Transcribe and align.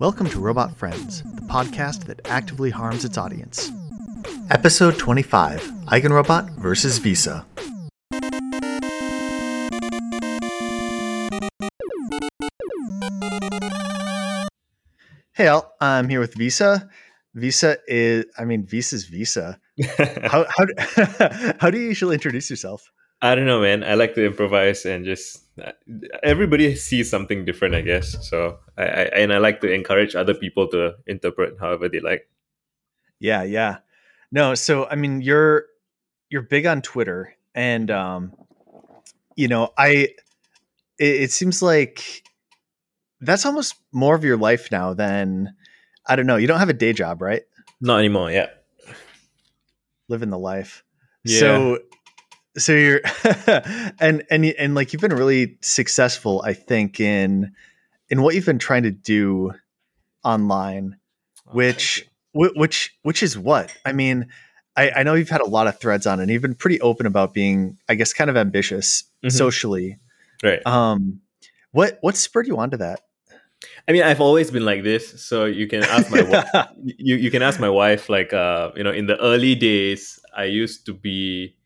Welcome 0.00 0.30
to 0.30 0.40
Robot 0.40 0.74
Friends, 0.78 1.22
the 1.22 1.42
podcast 1.42 2.06
that 2.06 2.26
actively 2.26 2.70
harms 2.70 3.04
its 3.04 3.18
audience. 3.18 3.70
Episode 4.50 4.96
25 4.96 5.60
Eigenrobot 5.88 6.48
versus 6.56 6.96
Visa. 6.96 7.44
Hey, 15.34 15.48
Al, 15.48 15.70
I'm 15.82 16.08
here 16.08 16.20
with 16.20 16.32
Visa. 16.32 16.88
Visa 17.34 17.76
is, 17.86 18.24
I 18.38 18.46
mean, 18.46 18.64
Visa's 18.64 19.04
Visa. 19.04 19.60
how, 20.24 20.46
how, 20.48 21.52
how 21.60 21.70
do 21.70 21.78
you 21.78 21.88
usually 21.88 22.14
introduce 22.14 22.48
yourself? 22.48 22.90
I 23.22 23.34
don't 23.34 23.46
know, 23.46 23.60
man. 23.60 23.84
I 23.84 23.94
like 23.94 24.14
to 24.14 24.24
improvise 24.24 24.86
and 24.86 25.04
just 25.04 25.44
everybody 26.22 26.74
sees 26.74 27.10
something 27.10 27.44
different, 27.44 27.74
I 27.74 27.82
guess. 27.82 28.16
So 28.28 28.58
I, 28.78 28.82
I 28.82 29.02
and 29.20 29.32
I 29.32 29.38
like 29.38 29.60
to 29.60 29.70
encourage 29.70 30.14
other 30.14 30.34
people 30.34 30.68
to 30.68 30.94
interpret 31.06 31.56
however 31.60 31.88
they 31.88 32.00
like. 32.00 32.28
Yeah, 33.18 33.42
yeah. 33.42 33.78
No, 34.32 34.54
so 34.54 34.86
I 34.86 34.96
mean, 34.96 35.20
you're 35.20 35.66
you're 36.30 36.42
big 36.42 36.64
on 36.64 36.80
Twitter, 36.80 37.34
and 37.54 37.90
um, 37.90 38.32
you 39.36 39.48
know, 39.48 39.70
I 39.76 40.08
it, 40.98 41.28
it 41.28 41.30
seems 41.30 41.60
like 41.60 42.22
that's 43.20 43.44
almost 43.44 43.74
more 43.92 44.14
of 44.14 44.24
your 44.24 44.38
life 44.38 44.70
now 44.72 44.94
than 44.94 45.54
I 46.06 46.16
don't 46.16 46.26
know. 46.26 46.36
You 46.36 46.46
don't 46.46 46.58
have 46.58 46.70
a 46.70 46.74
day 46.74 46.94
job, 46.94 47.20
right? 47.20 47.42
Not 47.82 47.98
anymore. 47.98 48.30
Yeah, 48.30 48.48
living 50.08 50.30
the 50.30 50.38
life. 50.38 50.84
Yeah. 51.24 51.40
So 51.40 51.78
so 52.56 52.72
you're 52.72 53.00
and 54.00 54.24
and 54.30 54.44
and 54.44 54.74
like 54.74 54.92
you've 54.92 55.02
been 55.02 55.14
really 55.14 55.56
successful 55.60 56.42
i 56.44 56.52
think 56.52 57.00
in 57.00 57.52
in 58.08 58.22
what 58.22 58.34
you've 58.34 58.46
been 58.46 58.58
trying 58.58 58.82
to 58.82 58.90
do 58.90 59.52
online 60.24 60.96
oh, 61.46 61.52
which 61.52 62.06
which 62.32 62.96
which 63.02 63.22
is 63.22 63.38
what 63.38 63.72
i 63.84 63.92
mean 63.92 64.26
I, 64.76 64.90
I 64.96 65.02
know 65.02 65.14
you've 65.14 65.28
had 65.28 65.40
a 65.40 65.48
lot 65.48 65.66
of 65.66 65.78
threads 65.78 66.06
on 66.06 66.20
and 66.20 66.30
you've 66.30 66.42
been 66.42 66.54
pretty 66.54 66.80
open 66.80 67.06
about 67.06 67.34
being 67.34 67.78
i 67.88 67.94
guess 67.94 68.12
kind 68.12 68.30
of 68.30 68.36
ambitious 68.36 69.04
mm-hmm. 69.24 69.28
socially 69.28 69.98
right 70.42 70.64
um 70.66 71.20
what 71.72 71.98
what 72.00 72.16
spurred 72.16 72.46
you 72.46 72.58
onto 72.58 72.76
that 72.78 73.00
I 73.86 73.92
mean, 73.92 74.02
I've 74.02 74.22
always 74.22 74.50
been 74.50 74.64
like 74.64 74.84
this. 74.84 75.22
So 75.22 75.44
you 75.44 75.66
can 75.66 75.82
ask 75.82 76.10
my 76.10 76.22
wife, 76.22 76.68
you, 76.82 77.16
you 77.16 77.30
can 77.30 77.42
ask 77.42 77.60
my 77.60 77.68
wife, 77.68 78.08
like, 78.08 78.32
uh, 78.32 78.70
you 78.74 78.82
know, 78.82 78.90
in 78.90 79.06
the 79.06 79.20
early 79.20 79.54
days, 79.54 80.18
I 80.34 80.44
used 80.44 80.86
to 80.86 80.94
be 80.94 81.56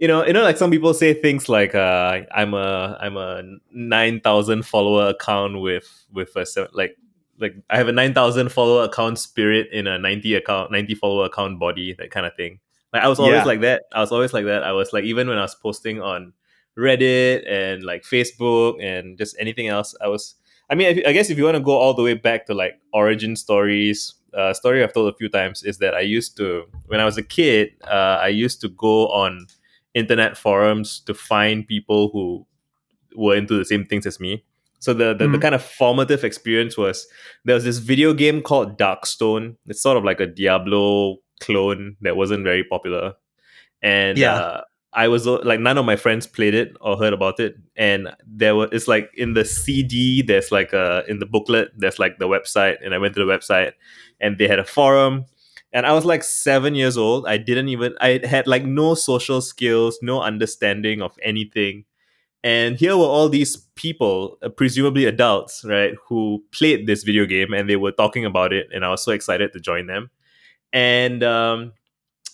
you 0.00 0.08
know, 0.08 0.26
you 0.26 0.32
know, 0.32 0.42
like 0.42 0.56
some 0.56 0.70
people 0.70 0.94
say 0.94 1.12
things 1.12 1.48
like, 1.48 1.74
uh, 1.74 2.22
"I'm 2.34 2.54
a 2.54 2.96
I'm 3.00 3.18
a 3.18 3.42
nine 3.70 4.20
thousand 4.20 4.64
follower 4.64 5.10
account 5.10 5.60
with 5.60 6.06
with 6.10 6.34
a 6.36 6.68
like 6.72 6.96
like 7.38 7.54
I 7.68 7.76
have 7.76 7.88
a 7.88 7.92
nine 7.92 8.14
thousand 8.14 8.50
follower 8.50 8.84
account 8.84 9.18
spirit 9.18 9.68
in 9.72 9.86
a 9.86 9.98
ninety 9.98 10.34
account 10.34 10.72
ninety 10.72 10.94
follower 10.94 11.26
account 11.26 11.60
body, 11.60 11.92
that 11.98 12.10
kind 12.10 12.24
of 12.24 12.34
thing." 12.34 12.60
Like 12.94 13.02
I 13.02 13.08
was 13.08 13.20
always 13.20 13.34
yeah. 13.34 13.44
like 13.44 13.60
that. 13.60 13.82
I 13.92 14.00
was 14.00 14.10
always 14.10 14.32
like 14.32 14.46
that. 14.46 14.62
I 14.62 14.72
was 14.72 14.90
like 14.94 15.04
even 15.04 15.28
when 15.28 15.36
I 15.36 15.42
was 15.42 15.54
posting 15.54 16.00
on 16.00 16.32
Reddit 16.78 17.44
and 17.46 17.84
like 17.84 18.02
Facebook 18.02 18.82
and 18.82 19.18
just 19.18 19.36
anything 19.38 19.68
else, 19.68 19.94
I 20.00 20.08
was. 20.08 20.34
I 20.70 20.76
mean, 20.76 21.02
I 21.04 21.12
guess 21.12 21.30
if 21.30 21.36
you 21.36 21.44
want 21.44 21.56
to 21.56 21.62
go 21.62 21.72
all 21.72 21.94
the 21.94 22.02
way 22.02 22.14
back 22.14 22.46
to 22.46 22.54
like 22.54 22.80
origin 22.94 23.34
stories, 23.34 24.14
uh, 24.32 24.54
story 24.54 24.82
I've 24.82 24.94
told 24.94 25.12
a 25.12 25.16
few 25.16 25.28
times 25.28 25.64
is 25.64 25.78
that 25.78 25.94
I 25.94 26.00
used 26.00 26.36
to 26.38 26.64
when 26.86 27.00
I 27.00 27.04
was 27.04 27.18
a 27.18 27.22
kid, 27.22 27.72
uh, 27.84 28.18
I 28.22 28.28
used 28.28 28.62
to 28.62 28.68
go 28.68 29.08
on 29.08 29.48
internet 29.94 30.36
forums 30.36 31.00
to 31.00 31.14
find 31.14 31.66
people 31.66 32.10
who 32.12 32.46
were 33.16 33.36
into 33.36 33.56
the 33.56 33.64
same 33.64 33.84
things 33.84 34.06
as 34.06 34.20
me. 34.20 34.44
So 34.78 34.94
the, 34.94 35.12
the, 35.12 35.24
mm-hmm. 35.24 35.32
the, 35.32 35.38
kind 35.38 35.54
of 35.54 35.62
formative 35.62 36.24
experience 36.24 36.76
was 36.76 37.06
there 37.44 37.54
was 37.54 37.64
this 37.64 37.78
video 37.78 38.14
game 38.14 38.40
called 38.40 38.78
Darkstone. 38.78 39.56
It's 39.66 39.82
sort 39.82 39.98
of 39.98 40.04
like 40.04 40.20
a 40.20 40.26
Diablo 40.26 41.16
clone 41.40 41.96
that 42.00 42.16
wasn't 42.16 42.44
very 42.44 42.64
popular. 42.64 43.14
And 43.82 44.16
yeah. 44.16 44.34
Uh, 44.34 44.60
I 44.92 45.06
was 45.06 45.24
like 45.24 45.60
none 45.60 45.78
of 45.78 45.84
my 45.84 45.94
friends 45.94 46.26
played 46.26 46.52
it 46.52 46.76
or 46.80 46.96
heard 46.96 47.12
about 47.12 47.38
it. 47.38 47.54
And 47.76 48.08
there 48.26 48.56
was 48.56 48.70
it's 48.72 48.88
like 48.88 49.08
in 49.14 49.34
the 49.34 49.44
CD, 49.44 50.20
there's 50.20 50.50
like 50.50 50.72
a 50.72 51.04
in 51.06 51.20
the 51.20 51.26
booklet, 51.26 51.70
there's 51.76 52.00
like 52.00 52.18
the 52.18 52.26
website, 52.26 52.76
and 52.84 52.92
I 52.92 52.98
went 52.98 53.14
to 53.14 53.24
the 53.24 53.30
website 53.30 53.72
and 54.20 54.36
they 54.36 54.48
had 54.48 54.58
a 54.58 54.64
forum 54.64 55.26
and 55.72 55.86
i 55.86 55.92
was 55.92 56.04
like 56.04 56.22
seven 56.24 56.74
years 56.74 56.96
old. 56.96 57.26
I 57.26 57.36
didn't 57.38 57.68
even 57.68 57.94
i 58.00 58.20
had 58.24 58.46
like 58.46 58.64
no 58.64 58.94
social 58.94 59.40
skills 59.40 59.98
no 60.02 60.22
understanding 60.22 61.02
of 61.02 61.16
anything. 61.22 61.84
And 62.42 62.76
here 62.78 62.96
were 62.96 63.04
all 63.04 63.28
these 63.28 63.56
people 63.76 64.38
uh, 64.42 64.48
presumably 64.48 65.04
adults 65.06 65.64
right 65.64 65.94
who 66.08 66.42
played 66.52 66.86
this 66.86 67.02
video 67.04 67.26
game 67.26 67.52
and 67.54 67.68
they 67.68 67.76
were 67.76 67.92
talking 67.92 68.24
about 68.24 68.52
it 68.52 68.68
and 68.74 68.84
i 68.84 68.90
was 68.90 69.04
so 69.04 69.12
excited 69.12 69.52
to 69.52 69.60
join 69.60 69.86
them. 69.86 70.10
And 70.72 71.22
um, 71.24 71.72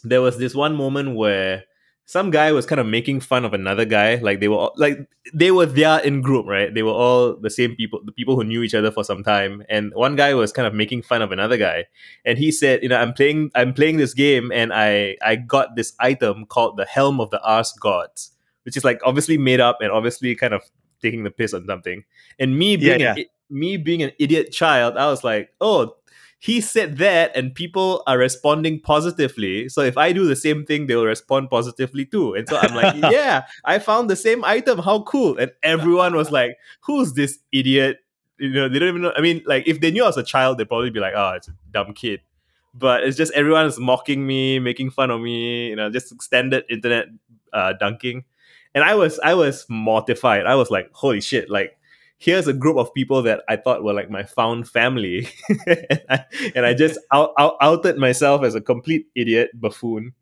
there 0.05 0.23
was 0.23 0.39
this 0.39 0.55
one 0.55 0.77
moment 0.77 1.17
where 1.17 1.65
some 2.07 2.31
guy 2.31 2.53
was 2.53 2.65
kind 2.65 2.81
of 2.81 2.87
making 2.87 3.19
fun 3.19 3.45
of 3.45 3.53
another 3.53 3.85
guy 3.85 4.15
like 4.17 4.39
they 4.39 4.47
were 4.47 4.57
all, 4.57 4.73
like 4.77 4.97
they 5.35 5.51
were 5.51 5.67
there 5.67 5.99
in 6.01 6.23
group 6.23 6.47
right? 6.47 6.73
They 6.73 6.85
were 6.85 6.93
all 6.93 7.37
the 7.37 7.51
same 7.51 7.75
people 7.75 8.01
the 8.05 8.13
people 8.13 8.37
who 8.37 8.45
knew 8.45 8.63
each 8.63 8.75
other 8.75 8.93
for 8.93 9.05
some 9.05 9.23
time. 9.23 9.65
And 9.69 9.93
one 9.95 10.15
guy 10.15 10.33
was 10.35 10.53
kind 10.53 10.67
of 10.67 10.73
making 10.73 11.03
fun 11.03 11.21
of 11.21 11.33
another 11.33 11.57
guy. 11.57 11.87
And 12.25 12.39
he 12.39 12.53
said 12.53 12.83
you 12.83 12.89
know 12.89 12.99
i'm 12.99 13.13
playing 13.13 13.51
i'm 13.55 13.75
playing 13.75 13.97
this 13.97 14.15
game 14.15 14.53
and 14.53 14.73
i 14.73 15.17
i 15.23 15.37
got 15.37 15.75
this 15.77 15.95
item 15.99 16.47
called 16.47 16.77
the 16.77 16.87
helm 16.87 17.21
of 17.21 17.31
the 17.31 17.43
arse 17.43 17.73
gods 17.73 18.33
which 18.63 18.77
is 18.77 18.85
like 18.85 19.01
obviously 19.05 19.37
made 19.37 19.61
up 19.61 19.79
and 19.81 19.91
obviously 19.91 20.35
kind 20.35 20.55
of 20.55 20.63
taking 21.03 21.25
the 21.25 21.31
piss 21.31 21.55
on 21.55 21.67
something. 21.67 22.05
And 22.39 22.59
me 22.59 22.77
being 22.77 23.01
yeah, 23.01 23.15
yeah. 23.17 23.23
An, 23.23 23.27
me 23.49 23.77
being 23.77 24.03
an 24.03 24.11
idiot 24.19 24.51
child 24.51 24.97
i 24.97 25.07
was 25.07 25.23
like 25.23 25.51
oh 25.61 25.95
he 26.47 26.61
said 26.61 26.99
that 26.99 27.37
and 27.37 27.53
people 27.53 28.05
are 28.07 28.17
responding 28.19 28.79
positively. 28.79 29.69
So 29.69 29.81
if 29.81 29.99
i 29.99 30.13
do 30.13 30.27
the 30.27 30.37
same 30.37 30.65
thing 30.65 30.87
they'll 30.87 31.05
respond 31.05 31.51
positively 31.51 32.07
too. 32.07 32.35
And 32.35 32.49
so 32.49 32.57
i'm 32.59 32.73
like 32.73 32.95
yeah 33.13 33.47
i 33.65 33.81
found 33.81 34.09
the 34.09 34.15
same 34.15 34.45
item. 34.45 34.79
How 34.79 35.03
cool. 35.03 35.37
And 35.39 35.51
everyone 35.65 36.15
was 36.15 36.31
like 36.31 36.57
who's 36.83 37.15
this 37.15 37.41
idiot? 37.51 37.99
You 38.39 38.51
know 38.51 38.69
they 38.69 38.79
don't 38.79 38.91
even 38.91 39.03
know. 39.03 39.13
I 39.17 39.23
mean 39.23 39.43
like 39.45 39.67
if 39.67 39.81
they 39.81 39.91
knew 39.91 40.05
i 40.05 40.07
was 40.07 40.17
a 40.17 40.23
child 40.23 40.59
they'd 40.59 40.69
probably 40.69 40.91
be 40.91 41.01
like 41.01 41.15
oh 41.17 41.31
it's 41.31 41.49
a 41.49 41.53
dumb 41.73 41.93
kid. 41.95 42.21
But 42.73 43.03
it's 43.03 43.17
just 43.17 43.33
everyone 43.33 43.67
is 43.67 43.81
mocking 43.81 44.25
me 44.25 44.61
making 44.61 44.91
fun 44.91 45.11
of 45.11 45.21
me 45.21 45.71
you 45.71 45.77
know 45.77 45.91
just 45.91 46.23
standard 46.23 46.63
internet 46.71 47.07
uh, 47.53 47.73
dunking. 47.73 48.23
And 48.73 48.85
i 48.85 48.95
was 48.95 49.19
i 49.19 49.35
was 49.35 49.67
mortified. 49.69 50.47
I 50.47 50.55
was 50.55 50.71
like 50.71 50.91
holy 50.93 51.21
shit. 51.21 51.51
Like 51.51 51.77
here's 52.19 52.49
a 52.49 52.53
group 52.53 52.77
of 52.77 52.93
people 52.95 53.23
that 53.23 53.43
I 53.49 53.57
thought 53.57 53.85
were 53.85 53.93
like 53.93 54.11
my 54.11 54.25
found 54.25 54.69
family, 54.69 55.29
and, 55.67 56.01
I, 56.09 56.25
and, 56.55 56.67
I, 56.67 56.75
just 56.75 56.99
out, 57.13 57.33
out, 57.39 57.57
outed 57.61 57.99
myself 57.99 58.43
as 58.43 58.55
a 58.55 58.61
complete 58.61 59.07
idiot 59.15 59.51
buffoon, 59.55 60.13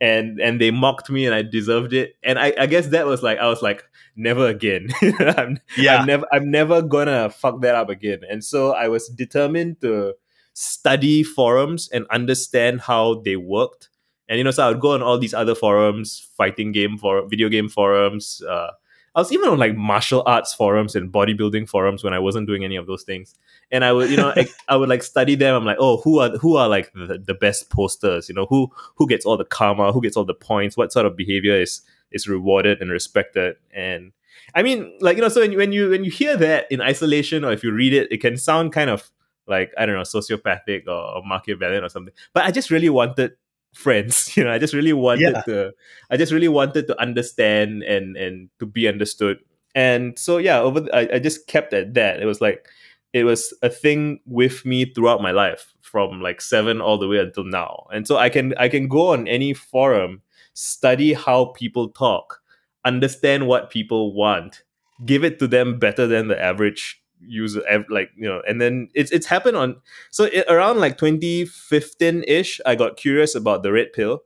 and 0.00 0.40
and 0.40 0.60
they 0.60 0.70
mocked 0.70 1.10
me, 1.10 1.26
and 1.26 1.34
I 1.34 1.42
deserved 1.42 1.92
it. 1.92 2.16
And 2.22 2.38
I, 2.38 2.52
I 2.58 2.66
guess 2.66 2.88
that 2.88 3.06
was 3.06 3.22
like 3.22 3.38
I 3.38 3.48
was 3.48 3.62
like 3.62 3.84
never 4.16 4.46
again. 4.48 4.88
I'm, 5.02 5.58
yeah, 5.76 5.98
I'm 5.98 6.06
never 6.06 6.26
I'm 6.32 6.50
never 6.50 6.82
gonna 6.82 7.30
fuck 7.30 7.60
that 7.62 7.74
up 7.74 7.88
again. 7.88 8.20
And 8.28 8.44
so 8.44 8.72
I 8.72 8.88
was 8.88 9.08
determined 9.08 9.80
to 9.82 10.14
study 10.54 11.22
forums 11.22 11.88
and 11.92 12.06
understand 12.10 12.80
how 12.80 13.20
they 13.24 13.36
worked. 13.36 13.90
And 14.28 14.38
you 14.38 14.44
know, 14.44 14.50
so 14.50 14.66
I 14.66 14.68
would 14.70 14.80
go 14.80 14.92
on 14.92 15.02
all 15.02 15.18
these 15.18 15.34
other 15.34 15.54
forums, 15.54 16.28
fighting 16.36 16.72
game 16.72 16.98
for 16.98 17.26
video 17.28 17.48
game 17.48 17.68
forums. 17.68 18.42
Uh, 18.42 18.72
I 19.16 19.20
was 19.20 19.32
even 19.32 19.48
on 19.48 19.58
like 19.58 19.74
martial 19.74 20.22
arts 20.26 20.52
forums 20.52 20.94
and 20.94 21.10
bodybuilding 21.10 21.70
forums 21.70 22.04
when 22.04 22.12
I 22.12 22.18
wasn't 22.18 22.46
doing 22.46 22.64
any 22.64 22.76
of 22.76 22.86
those 22.86 23.02
things. 23.02 23.34
And 23.70 23.82
I 23.82 23.90
would, 23.90 24.10
you 24.10 24.16
know, 24.18 24.34
I, 24.36 24.46
I, 24.68 24.76
would 24.76 24.90
like 24.90 25.02
study 25.02 25.34
them. 25.34 25.54
I'm 25.54 25.64
like, 25.64 25.78
oh, 25.80 25.96
who 26.02 26.20
are 26.20 26.36
who 26.36 26.56
are 26.56 26.68
like 26.68 26.92
the, 26.92 27.18
the 27.18 27.32
best 27.32 27.70
posters? 27.70 28.28
You 28.28 28.34
know, 28.34 28.44
who 28.44 28.70
who 28.96 29.08
gets 29.08 29.24
all 29.24 29.38
the 29.38 29.46
karma? 29.46 29.90
Who 29.90 30.02
gets 30.02 30.18
all 30.18 30.26
the 30.26 30.34
points? 30.34 30.76
What 30.76 30.92
sort 30.92 31.06
of 31.06 31.16
behavior 31.16 31.54
is 31.54 31.80
is 32.12 32.28
rewarded 32.28 32.82
and 32.82 32.90
respected? 32.90 33.56
And 33.74 34.12
I 34.54 34.62
mean, 34.62 34.92
like 35.00 35.16
you 35.16 35.22
know, 35.22 35.30
so 35.30 35.40
when 35.40 35.52
you 35.52 35.58
when 35.58 35.72
you 35.72 35.88
when 35.88 36.04
you 36.04 36.10
hear 36.10 36.36
that 36.36 36.70
in 36.70 36.82
isolation, 36.82 37.42
or 37.42 37.52
if 37.52 37.64
you 37.64 37.72
read 37.72 37.94
it, 37.94 38.12
it 38.12 38.18
can 38.18 38.36
sound 38.36 38.74
kind 38.74 38.90
of 38.90 39.10
like 39.46 39.72
I 39.78 39.86
don't 39.86 39.96
know, 39.96 40.02
sociopathic 40.02 40.86
or, 40.86 41.16
or 41.16 41.22
Machiavellian 41.24 41.82
or 41.82 41.88
something. 41.88 42.12
But 42.34 42.44
I 42.44 42.50
just 42.50 42.70
really 42.70 42.90
wanted 42.90 43.32
friends 43.76 44.34
you 44.36 44.42
know 44.42 44.50
i 44.50 44.58
just 44.58 44.74
really 44.74 44.92
wanted 44.92 45.34
yeah. 45.34 45.42
to 45.42 45.72
i 46.10 46.16
just 46.16 46.32
really 46.32 46.48
wanted 46.48 46.86
to 46.86 47.00
understand 47.00 47.82
and 47.82 48.16
and 48.16 48.48
to 48.58 48.66
be 48.66 48.88
understood. 48.88 49.38
And 49.74 50.18
so 50.18 50.38
yeah 50.38 50.58
over 50.58 50.80
the, 50.80 50.96
I, 50.96 51.16
I 51.16 51.18
just 51.18 51.46
kept 51.46 51.74
at 51.74 51.92
that. 51.94 52.22
It 52.22 52.24
was 52.24 52.40
like 52.40 52.66
it 53.12 53.24
was 53.24 53.52
a 53.62 53.68
thing 53.68 54.20
with 54.24 54.64
me 54.64 54.86
throughout 54.86 55.20
my 55.20 55.32
life 55.32 55.74
from 55.82 56.22
like 56.22 56.40
seven 56.40 56.80
all 56.80 56.96
the 56.96 57.06
way 57.06 57.18
until 57.18 57.44
now. 57.44 57.86
And 57.92 58.06
so 58.06 58.16
i 58.16 58.30
can 58.30 58.54
i 58.58 58.68
can 58.68 58.88
go 58.88 59.12
on 59.12 59.28
any 59.28 59.52
forum 59.52 60.22
study 60.54 61.12
how 61.12 61.52
people 61.56 61.90
talk 61.90 62.40
understand 62.86 63.46
what 63.46 63.68
people 63.68 64.14
want 64.14 64.62
give 65.04 65.22
it 65.22 65.38
to 65.38 65.46
them 65.46 65.78
better 65.78 66.06
than 66.06 66.28
the 66.28 66.42
average 66.42 67.02
user 67.20 67.62
like 67.88 68.10
you 68.16 68.28
know 68.28 68.42
and 68.46 68.60
then 68.60 68.88
it's 68.94 69.10
it's 69.10 69.26
happened 69.26 69.56
on 69.56 69.76
so 70.10 70.24
it, 70.24 70.44
around 70.48 70.78
like 70.78 70.98
2015 70.98 72.24
ish 72.28 72.60
i 72.66 72.74
got 72.74 72.96
curious 72.96 73.34
about 73.34 73.62
the 73.62 73.72
red 73.72 73.92
pill 73.92 74.20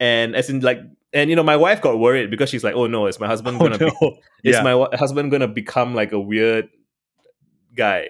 and 0.00 0.34
as 0.34 0.50
in 0.50 0.60
like 0.60 0.80
and 1.12 1.30
you 1.30 1.36
know 1.36 1.42
my 1.42 1.56
wife 1.56 1.80
got 1.80 1.98
worried 1.98 2.30
because 2.30 2.50
she's 2.50 2.64
like 2.64 2.74
oh 2.74 2.86
no 2.86 3.06
is 3.06 3.20
my 3.20 3.26
husband 3.26 3.56
oh, 3.60 3.68
gonna 3.68 3.78
oh, 3.80 3.90
no. 4.02 4.10
be, 4.10 4.20
is 4.50 4.56
yeah. 4.56 4.62
my 4.62 4.88
husband 4.96 5.30
gonna 5.30 5.48
become 5.48 5.94
like 5.94 6.12
a 6.12 6.20
weird 6.20 6.68
guy 7.74 8.08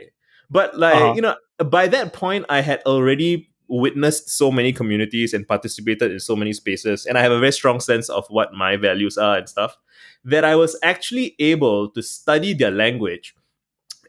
But 0.52 0.78
like 0.78 0.94
uh-huh. 0.94 1.14
you 1.14 1.22
know, 1.22 1.36
by 1.64 1.88
that 1.88 2.12
point, 2.12 2.44
I 2.48 2.60
had 2.60 2.82
already 2.84 3.48
witnessed 3.68 4.28
so 4.28 4.50
many 4.50 4.70
communities 4.70 5.32
and 5.32 5.48
participated 5.48 6.12
in 6.12 6.20
so 6.20 6.36
many 6.36 6.52
spaces, 6.52 7.06
and 7.06 7.16
I 7.16 7.22
have 7.22 7.32
a 7.32 7.40
very 7.40 7.52
strong 7.52 7.80
sense 7.80 8.10
of 8.10 8.26
what 8.28 8.52
my 8.52 8.76
values 8.76 9.16
are 9.16 9.38
and 9.38 9.48
stuff. 9.48 9.78
That 10.24 10.44
I 10.44 10.54
was 10.54 10.78
actually 10.82 11.34
able 11.38 11.88
to 11.90 12.02
study 12.02 12.52
their 12.52 12.70
language 12.70 13.34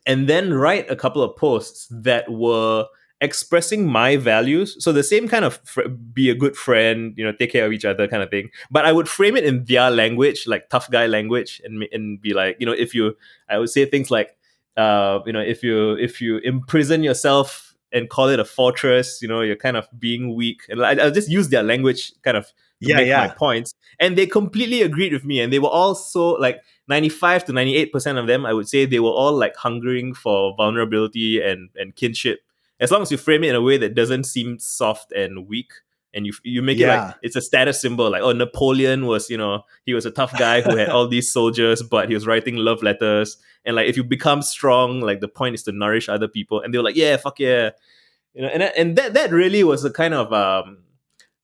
and 0.06 0.28
then 0.28 0.54
write 0.54 0.90
a 0.90 0.96
couple 0.96 1.22
of 1.22 1.36
posts 1.36 1.88
that 1.92 2.32
were 2.32 2.86
expressing 3.22 3.88
my 3.88 4.18
values. 4.18 4.76
So 4.84 4.92
the 4.92 5.02
same 5.02 5.30
kind 5.30 5.46
of 5.46 5.60
fr- 5.64 5.88
be 5.88 6.30
a 6.30 6.36
good 6.36 6.58
friend, 6.58 7.14
you 7.16 7.24
know, 7.24 7.32
take 7.32 7.52
care 7.54 7.66
of 7.66 7.72
each 7.72 7.86
other 7.86 8.06
kind 8.08 8.22
of 8.22 8.30
thing. 8.30 8.50
But 8.70 8.86
I 8.86 8.92
would 8.92 9.08
frame 9.08 9.38
it 9.38 9.46
in 9.46 9.64
their 9.64 9.90
language, 9.90 10.46
like 10.46 10.70
tough 10.70 10.92
guy 10.92 11.08
language, 11.08 11.62
and 11.64 11.84
and 11.92 12.22
be 12.22 12.34
like, 12.34 12.58
you 12.60 12.66
know, 12.66 12.74
if 12.74 12.94
you, 12.94 13.16
I 13.50 13.58
would 13.60 13.70
say 13.70 13.86
things 13.86 14.12
like, 14.12 14.36
uh, 14.76 15.20
you 15.26 15.32
know, 15.32 15.40
if 15.40 15.64
you 15.64 15.94
if 15.94 16.22
you 16.22 16.40
imprison 16.40 17.02
yourself 17.02 17.74
and 17.94 18.10
call 18.10 18.28
it 18.28 18.40
a 18.40 18.46
fortress, 18.46 19.22
you 19.22 19.28
know, 19.28 19.42
you're 19.42 19.56
kind 19.56 19.78
of 19.78 19.88
being 19.98 20.36
weak. 20.36 20.64
And 20.68 20.84
I, 20.84 20.96
I'll 20.96 21.12
just 21.12 21.30
use 21.30 21.50
their 21.50 21.64
language 21.64 22.12
kind 22.24 22.36
of 22.36 22.52
yeah, 22.80 22.98
make 22.98 23.08
yeah. 23.08 23.28
my 23.28 23.34
points. 23.34 23.74
And 24.00 24.18
they 24.18 24.26
completely 24.26 24.82
agreed 24.82 25.14
with 25.14 25.24
me. 25.24 25.40
And 25.40 25.54
they 25.54 25.60
were 25.60 25.70
all 25.70 25.96
so 25.96 26.32
like 26.32 26.62
95 26.88 27.46
to 27.46 27.54
98% 27.54 28.20
of 28.20 28.28
them, 28.28 28.46
I 28.46 28.54
would 28.54 28.68
say 28.68 28.86
they 28.86 29.00
were 29.00 29.10
all 29.10 29.34
like 29.34 29.56
hungering 29.56 30.14
for 30.14 30.54
vulnerability 30.56 31.42
and, 31.42 31.70
and 31.76 31.96
kinship. 31.96 32.40
As 32.80 32.92
long 32.92 33.02
as 33.02 33.12
you 33.12 33.18
frame 33.18 33.44
it 33.44 33.50
in 33.50 33.56
a 33.56 33.62
way 33.62 33.78
that 33.78 33.96
doesn't 33.96 34.26
seem 34.26 34.60
soft 34.60 35.12
and 35.12 35.48
weak 35.48 35.72
and 36.14 36.26
you 36.26 36.34
you 36.44 36.62
make 36.62 36.78
yeah. 36.78 36.86
it 36.86 36.98
like 37.08 37.16
it's 37.24 37.36
a 37.36 37.42
status 37.42 37.82
symbol 37.82 38.10
like 38.10 38.22
oh 38.22 38.32
napoleon 38.32 39.06
was 39.06 39.30
you 39.30 39.38
know 39.38 39.64
he 39.86 39.94
was 39.94 40.06
a 40.06 40.12
tough 40.12 40.38
guy 40.38 40.62
who 40.62 40.76
had 40.76 40.90
all 40.90 41.08
these 41.08 41.32
soldiers 41.32 41.82
but 41.82 42.08
he 42.08 42.14
was 42.14 42.28
writing 42.28 42.56
love 42.56 42.84
letters. 42.84 43.38
And 43.66 43.76
like 43.76 43.88
if 43.88 43.98
you 43.98 44.04
become 44.04 44.42
strong 44.42 45.00
like 45.02 45.22
the 45.22 45.28
point 45.28 45.56
is 45.56 45.64
to 45.64 45.72
nourish 45.72 46.10
other 46.10 46.28
people. 46.28 46.60
And 46.62 46.74
they 46.74 46.78
were 46.78 46.84
like 46.84 46.96
yeah 46.96 47.18
fuck 47.18 47.40
yeah. 47.40 47.72
You 48.34 48.44
know 48.44 48.48
and 48.50 48.64
and 48.64 48.96
that 48.98 49.14
that 49.14 49.32
really 49.32 49.64
was 49.64 49.84
a 49.86 49.92
kind 49.92 50.14
of 50.14 50.32
um 50.34 50.80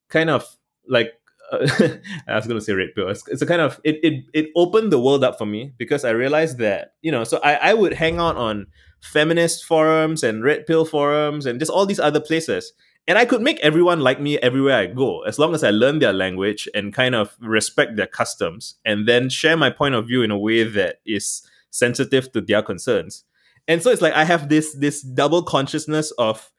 kind 0.09 0.29
of 0.29 0.45
like 0.87 1.13
I 2.27 2.35
was 2.35 2.47
gonna 2.47 2.61
say 2.61 2.73
red 2.73 2.89
pill. 2.95 3.09
It's, 3.09 3.27
it's, 3.27 3.41
a 3.41 3.45
kind 3.45 3.61
of 3.61 3.79
it, 3.83 3.99
it 4.03 4.25
it 4.33 4.49
opened 4.55 4.91
the 4.91 4.99
world 4.99 5.23
up 5.23 5.37
for 5.37 5.45
me 5.45 5.73
because 5.77 6.05
I 6.05 6.11
realized 6.11 6.57
that 6.59 6.93
you 7.01 7.11
know 7.11 7.23
so 7.23 7.39
I 7.43 7.55
I 7.55 7.73
would 7.73 7.93
hang 7.93 8.19
out 8.19 8.37
on 8.37 8.67
feminist 9.01 9.65
forums 9.65 10.23
and 10.23 10.43
red 10.43 10.65
pill 10.67 10.85
forums 10.85 11.45
and 11.45 11.59
just 11.59 11.71
all 11.71 11.85
these 11.85 11.99
other 11.99 12.19
places. 12.19 12.73
And 13.07 13.17
I 13.17 13.25
could 13.25 13.41
make 13.41 13.59
everyone 13.61 14.01
like 14.01 14.19
me 14.19 14.37
everywhere 14.37 14.77
I 14.77 14.85
go, 14.85 15.21
as 15.21 15.39
long 15.39 15.55
as 15.55 15.63
I 15.63 15.71
learn 15.71 15.97
their 15.97 16.13
language 16.13 16.69
and 16.75 16.93
kind 16.93 17.15
of 17.15 17.35
respect 17.41 17.95
their 17.95 18.05
customs 18.05 18.75
and 18.85 19.07
then 19.07 19.29
share 19.29 19.57
my 19.57 19.71
point 19.71 19.95
of 19.95 20.05
view 20.05 20.21
in 20.21 20.29
a 20.29 20.37
way 20.37 20.63
that 20.63 20.97
is 21.05 21.41
sensitive 21.71 22.31
to 22.33 22.41
their 22.41 22.61
concerns. 22.61 23.23
And 23.67 23.81
so 23.81 23.89
it's 23.89 24.01
like 24.01 24.13
I 24.13 24.25
have 24.25 24.49
this 24.49 24.75
this 24.75 25.01
double 25.01 25.43
consciousness 25.43 26.11
of 26.17 26.51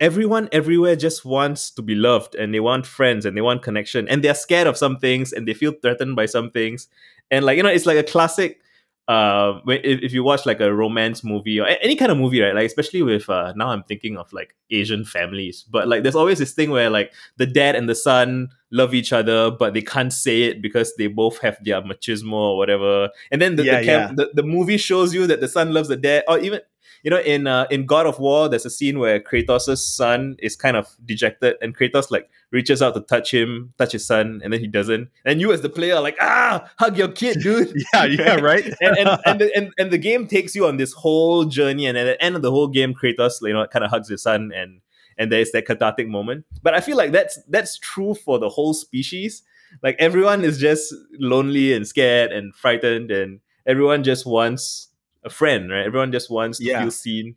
everyone 0.00 0.48
everywhere 0.52 0.96
just 0.96 1.24
wants 1.24 1.70
to 1.72 1.82
be 1.82 1.94
loved 1.94 2.34
and 2.34 2.54
they 2.54 2.60
want 2.60 2.86
friends 2.86 3.26
and 3.26 3.36
they 3.36 3.40
want 3.40 3.62
connection 3.62 4.08
and 4.08 4.22
they're 4.22 4.34
scared 4.34 4.66
of 4.66 4.76
some 4.76 4.98
things 4.98 5.32
and 5.32 5.46
they 5.46 5.54
feel 5.54 5.72
threatened 5.72 6.14
by 6.14 6.26
some 6.26 6.50
things. 6.50 6.88
And 7.30 7.44
like, 7.44 7.56
you 7.56 7.62
know, 7.62 7.68
it's 7.68 7.86
like 7.86 7.98
a 7.98 8.04
classic 8.04 8.60
uh, 9.08 9.60
if, 9.68 10.02
if 10.02 10.12
you 10.12 10.22
watch 10.22 10.44
like 10.44 10.60
a 10.60 10.72
romance 10.72 11.24
movie 11.24 11.58
or 11.58 11.66
any 11.66 11.96
kind 11.96 12.12
of 12.12 12.18
movie, 12.18 12.42
right? 12.42 12.54
Like 12.54 12.66
especially 12.66 13.02
with 13.02 13.28
uh, 13.30 13.54
now 13.56 13.68
I'm 13.68 13.82
thinking 13.84 14.18
of 14.18 14.30
like 14.34 14.54
Asian 14.70 15.06
families, 15.06 15.64
but 15.70 15.88
like 15.88 16.02
there's 16.02 16.14
always 16.14 16.38
this 16.38 16.52
thing 16.52 16.70
where 16.70 16.90
like 16.90 17.12
the 17.38 17.46
dad 17.46 17.74
and 17.74 17.88
the 17.88 17.94
son 17.94 18.50
love 18.70 18.92
each 18.92 19.14
other, 19.14 19.50
but 19.50 19.72
they 19.72 19.80
can't 19.80 20.12
say 20.12 20.42
it 20.42 20.60
because 20.60 20.94
they 20.96 21.06
both 21.06 21.38
have 21.38 21.56
their 21.64 21.80
machismo 21.80 22.34
or 22.34 22.58
whatever. 22.58 23.08
And 23.32 23.40
then 23.40 23.56
the 23.56 23.64
yeah, 23.64 23.80
the, 23.80 23.86
cam- 23.86 24.10
yeah. 24.10 24.14
the, 24.14 24.30
the 24.34 24.42
movie 24.42 24.76
shows 24.76 25.14
you 25.14 25.26
that 25.26 25.40
the 25.40 25.48
son 25.48 25.72
loves 25.72 25.88
the 25.88 25.96
dad, 25.96 26.24
or 26.28 26.38
even 26.38 26.60
you 27.02 27.10
know, 27.10 27.20
in 27.20 27.46
uh, 27.46 27.66
in 27.70 27.86
God 27.86 28.06
of 28.06 28.18
War, 28.18 28.48
there's 28.48 28.66
a 28.66 28.70
scene 28.70 28.98
where 28.98 29.20
Kratos' 29.20 29.78
son 29.78 30.36
is 30.38 30.56
kind 30.56 30.76
of 30.76 30.96
dejected, 31.04 31.56
and 31.62 31.76
Kratos 31.76 32.10
like 32.10 32.28
reaches 32.50 32.82
out 32.82 32.94
to 32.94 33.00
touch 33.00 33.32
him, 33.32 33.72
touch 33.78 33.92
his 33.92 34.06
son, 34.06 34.40
and 34.42 34.52
then 34.52 34.60
he 34.60 34.66
doesn't. 34.66 35.08
And 35.24 35.40
you, 35.40 35.52
as 35.52 35.60
the 35.60 35.68
player, 35.68 35.96
are 35.96 36.02
like, 36.02 36.16
ah, 36.20 36.70
hug 36.78 36.96
your 36.96 37.08
kid, 37.08 37.40
dude. 37.40 37.72
yeah, 37.94 38.04
yeah, 38.04 38.34
right. 38.36 38.64
and 38.80 38.98
and 38.98 39.20
and 39.24 39.40
the, 39.40 39.56
and 39.56 39.72
and 39.78 39.90
the 39.90 39.98
game 39.98 40.26
takes 40.26 40.54
you 40.54 40.66
on 40.66 40.76
this 40.76 40.92
whole 40.92 41.44
journey, 41.44 41.86
and 41.86 41.96
at 41.96 42.04
the 42.04 42.22
end 42.22 42.36
of 42.36 42.42
the 42.42 42.50
whole 42.50 42.68
game, 42.68 42.94
Kratos, 42.94 43.34
you 43.42 43.52
know, 43.52 43.66
kind 43.66 43.84
of 43.84 43.90
hugs 43.90 44.08
his 44.08 44.22
son, 44.22 44.50
and 44.54 44.80
and 45.16 45.32
there's 45.32 45.52
that 45.52 45.66
cathartic 45.66 46.08
moment. 46.08 46.46
But 46.62 46.74
I 46.74 46.80
feel 46.80 46.96
like 46.96 47.12
that's 47.12 47.38
that's 47.48 47.78
true 47.78 48.14
for 48.14 48.38
the 48.38 48.48
whole 48.48 48.74
species. 48.74 49.42
Like 49.82 49.96
everyone 49.98 50.44
is 50.44 50.58
just 50.58 50.94
lonely 51.18 51.74
and 51.74 51.86
scared 51.86 52.32
and 52.32 52.54
frightened, 52.54 53.10
and 53.10 53.40
everyone 53.66 54.02
just 54.02 54.26
wants 54.26 54.87
a 55.28 55.34
friend, 55.34 55.70
right? 55.70 55.86
Everyone 55.86 56.12
just 56.12 56.30
wants 56.30 56.58
to 56.58 56.64
yeah. 56.64 56.80
feel 56.80 56.90
seen. 56.90 57.36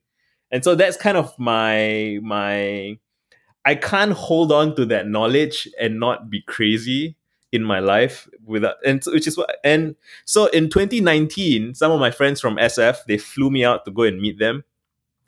And 0.51 0.63
so 0.63 0.75
that's 0.75 0.97
kind 0.97 1.17
of 1.17 1.37
my 1.37 2.19
my 2.21 2.97
I 3.63 3.75
can't 3.75 4.13
hold 4.13 4.51
on 4.51 4.75
to 4.75 4.85
that 4.85 5.07
knowledge 5.07 5.67
and 5.79 5.99
not 5.99 6.29
be 6.29 6.41
crazy 6.41 7.15
in 7.51 7.63
my 7.63 7.79
life 7.79 8.29
without 8.45 8.75
and 8.85 9.03
so, 9.03 9.11
which 9.11 9.27
is 9.27 9.37
what 9.37 9.57
and 9.63 9.95
so 10.23 10.45
in 10.47 10.69
2019 10.69 11.75
some 11.75 11.91
of 11.91 11.99
my 11.99 12.09
friends 12.09 12.39
from 12.39 12.55
SF 12.55 13.03
they 13.07 13.17
flew 13.17 13.51
me 13.51 13.65
out 13.65 13.83
to 13.83 13.91
go 13.91 14.03
and 14.03 14.21
meet 14.21 14.39
them 14.39 14.63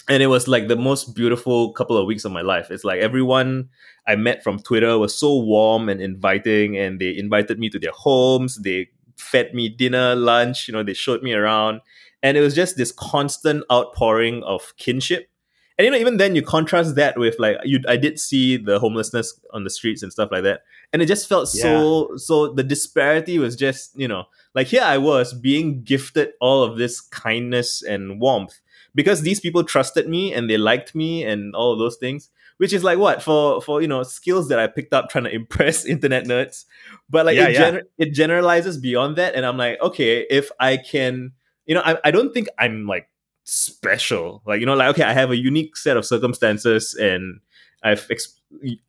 and 0.07 0.23
it 0.23 0.27
was 0.27 0.47
like 0.47 0.69
the 0.69 0.75
most 0.75 1.15
beautiful 1.15 1.73
couple 1.73 1.97
of 1.97 2.07
weeks 2.07 2.23
of 2.23 2.31
my 2.31 2.41
life 2.41 2.71
it's 2.71 2.85
like 2.85 3.01
everyone 3.01 3.67
I 4.07 4.15
met 4.15 4.41
from 4.41 4.59
Twitter 4.59 4.97
was 4.97 5.13
so 5.13 5.37
warm 5.37 5.89
and 5.89 6.01
inviting 6.01 6.77
and 6.77 6.99
they 6.99 7.17
invited 7.17 7.59
me 7.59 7.69
to 7.69 7.79
their 7.79 7.91
homes 7.91 8.55
they 8.55 8.89
fed 9.17 9.53
me 9.53 9.67
dinner 9.67 10.15
lunch 10.15 10.69
you 10.69 10.73
know 10.73 10.81
they 10.81 10.93
showed 10.93 11.23
me 11.23 11.33
around 11.33 11.81
and 12.23 12.37
it 12.37 12.41
was 12.41 12.55
just 12.55 12.77
this 12.77 12.91
constant 12.91 13.63
outpouring 13.71 14.41
of 14.43 14.73
kinship. 14.77 15.29
And 15.77 15.85
you 15.85 15.91
know 15.91 15.97
even 15.97 16.17
then 16.17 16.35
you 16.35 16.43
contrast 16.43 16.95
that 16.95 17.17
with 17.17 17.35
like 17.39 17.57
you 17.63 17.79
i 17.87 17.97
did 17.97 18.19
see 18.19 18.57
the 18.57 18.77
homelessness 18.79 19.39
on 19.53 19.63
the 19.63 19.71
streets 19.71 20.03
and 20.03 20.11
stuff 20.11 20.29
like 20.31 20.43
that. 20.43 20.61
And 20.93 21.01
it 21.01 21.07
just 21.07 21.27
felt 21.27 21.49
yeah. 21.53 21.63
so 21.63 22.15
so 22.15 22.53
the 22.53 22.63
disparity 22.63 23.39
was 23.39 23.55
just 23.55 23.97
you 23.99 24.07
know 24.07 24.25
like 24.53 24.67
here 24.67 24.83
i 24.83 24.99
was 24.99 25.33
being 25.33 25.83
gifted 25.83 26.33
all 26.39 26.63
of 26.63 26.77
this 26.77 27.01
kindness 27.01 27.81
and 27.81 28.21
warmth 28.21 28.61
because 28.93 29.23
these 29.23 29.39
people 29.39 29.63
trusted 29.63 30.07
me 30.07 30.31
and 30.31 30.47
they 30.47 30.57
liked 30.57 30.93
me 30.93 31.23
and 31.23 31.55
all 31.55 31.73
of 31.73 31.79
those 31.79 31.97
things 31.97 32.29
which 32.57 32.71
is 32.71 32.83
like 32.83 32.99
what? 32.99 33.23
For 33.23 33.59
for 33.61 33.81
you 33.81 33.87
know 33.87 34.03
skills 34.03 34.47
that 34.49 34.59
i 34.59 34.67
picked 34.67 34.93
up 34.93 35.09
trying 35.09 35.23
to 35.25 35.33
impress 35.41 35.85
internet 35.85 36.25
nerds. 36.25 36.65
But 37.09 37.25
like 37.25 37.35
yeah, 37.35 37.47
it, 37.47 37.57
gener- 37.57 37.83
it 37.97 38.13
generalizes 38.13 38.77
beyond 38.77 39.15
that. 39.17 39.35
And 39.35 39.45
i'm 39.45 39.57
like 39.57 39.81
okay 39.81 40.25
if 40.29 40.51
i 40.59 40.77
can 40.77 41.31
you 41.65 41.75
know, 41.75 41.81
I, 41.85 41.97
I 42.05 42.11
don't 42.11 42.33
think 42.33 42.47
I'm 42.59 42.87
like 42.87 43.07
special. 43.43 44.41
Like, 44.45 44.59
you 44.59 44.65
know, 44.65 44.75
like, 44.75 44.89
okay, 44.89 45.03
I 45.03 45.13
have 45.13 45.31
a 45.31 45.37
unique 45.37 45.77
set 45.77 45.97
of 45.97 46.05
circumstances 46.05 46.95
and 46.95 47.39
I've 47.83 48.07
ex- 48.09 48.39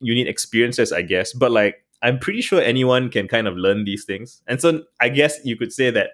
unique 0.00 0.28
experiences, 0.28 0.92
I 0.92 1.02
guess. 1.02 1.32
But 1.32 1.50
like, 1.50 1.84
I'm 2.02 2.18
pretty 2.18 2.42
sure 2.42 2.60
anyone 2.60 3.10
can 3.10 3.28
kind 3.28 3.48
of 3.48 3.56
learn 3.56 3.84
these 3.84 4.04
things. 4.04 4.42
And 4.46 4.60
so 4.60 4.82
I 5.00 5.08
guess 5.08 5.38
you 5.44 5.56
could 5.56 5.72
say 5.72 5.90
that 5.90 6.10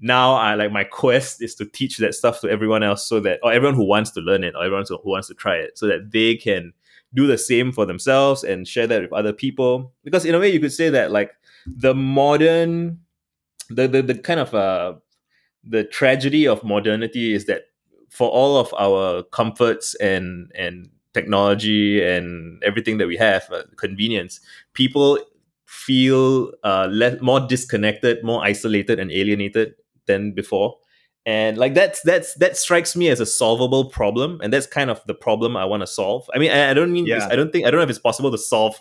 now 0.00 0.34
I 0.34 0.54
like 0.54 0.72
my 0.72 0.84
quest 0.84 1.42
is 1.42 1.54
to 1.56 1.64
teach 1.64 1.98
that 1.98 2.14
stuff 2.14 2.40
to 2.40 2.48
everyone 2.48 2.82
else 2.82 3.06
so 3.06 3.20
that 3.20 3.40
or 3.42 3.52
everyone 3.52 3.74
who 3.74 3.84
wants 3.84 4.10
to 4.12 4.20
learn 4.20 4.44
it 4.44 4.54
or 4.54 4.64
everyone 4.64 4.84
who 4.88 4.98
wants 5.04 5.28
to 5.28 5.34
try 5.34 5.56
it 5.56 5.78
so 5.78 5.86
that 5.86 6.10
they 6.10 6.36
can 6.36 6.72
do 7.12 7.26
the 7.26 7.36
same 7.36 7.72
for 7.72 7.84
themselves 7.84 8.44
and 8.44 8.66
share 8.66 8.86
that 8.86 9.02
with 9.02 9.12
other 9.12 9.32
people 9.32 9.92
because 10.04 10.24
in 10.24 10.34
a 10.34 10.38
way 10.38 10.48
you 10.48 10.60
could 10.60 10.72
say 10.72 10.88
that 10.88 11.10
like 11.10 11.32
the 11.66 11.94
modern 11.94 12.98
the 13.68 13.88
the, 13.88 14.00
the 14.00 14.14
kind 14.14 14.40
of 14.40 14.54
uh 14.54 14.94
the 15.64 15.84
tragedy 15.84 16.46
of 16.46 16.64
modernity 16.64 17.34
is 17.34 17.46
that 17.46 17.64
for 18.08 18.28
all 18.28 18.56
of 18.56 18.74
our 18.78 19.22
comforts 19.24 19.94
and 19.96 20.50
and 20.54 20.88
technology 21.12 22.02
and 22.04 22.62
everything 22.62 22.98
that 22.98 23.06
we 23.06 23.16
have, 23.16 23.48
uh, 23.50 23.62
convenience, 23.76 24.40
people 24.74 25.18
feel 25.66 26.52
uh, 26.64 26.88
less, 26.90 27.20
more 27.20 27.40
disconnected, 27.40 28.22
more 28.24 28.44
isolated, 28.44 28.98
and 28.98 29.10
alienated 29.10 29.74
than 30.06 30.32
before. 30.32 30.76
And 31.26 31.58
like 31.58 31.74
that's 31.74 32.00
that's 32.02 32.34
that 32.34 32.56
strikes 32.56 32.96
me 32.96 33.08
as 33.08 33.20
a 33.20 33.26
solvable 33.26 33.90
problem, 33.90 34.40
and 34.42 34.52
that's 34.52 34.66
kind 34.66 34.90
of 34.90 35.04
the 35.06 35.14
problem 35.14 35.56
I 35.56 35.64
want 35.64 35.82
to 35.82 35.86
solve. 35.86 36.28
I 36.34 36.38
mean, 36.38 36.50
I, 36.50 36.70
I 36.70 36.74
don't 36.74 36.92
mean 36.92 37.06
yeah. 37.06 37.28
I 37.30 37.36
don't 37.36 37.52
think 37.52 37.66
I 37.66 37.70
don't 37.70 37.78
know 37.78 37.84
if 37.84 37.90
it's 37.90 37.98
possible 37.98 38.30
to 38.30 38.38
solve 38.38 38.76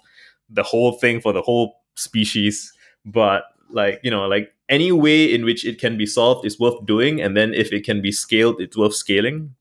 the 0.50 0.64
whole 0.64 0.94
thing 0.94 1.20
for 1.22 1.34
the 1.34 1.42
whole 1.42 1.82
species, 1.96 2.74
but 3.06 3.44
like 3.72 4.00
you 4.04 4.12
know, 4.12 4.28
like 4.28 4.54
any 4.68 4.92
way 4.92 5.34
in 5.34 5.46
which 5.46 5.66
it 5.66 5.80
can 5.80 5.98
be 5.98 6.06
solved 6.06 6.46
is 6.46 6.60
worth 6.60 6.86
doing, 6.86 7.22
and 7.22 7.36
then 7.36 7.54
if 7.54 7.74
it 7.74 7.84
can 7.84 8.02
be 8.02 8.12
scaled, 8.12 8.62
it's 8.62 8.78
worth 8.78 8.94
scaling. 8.94 9.56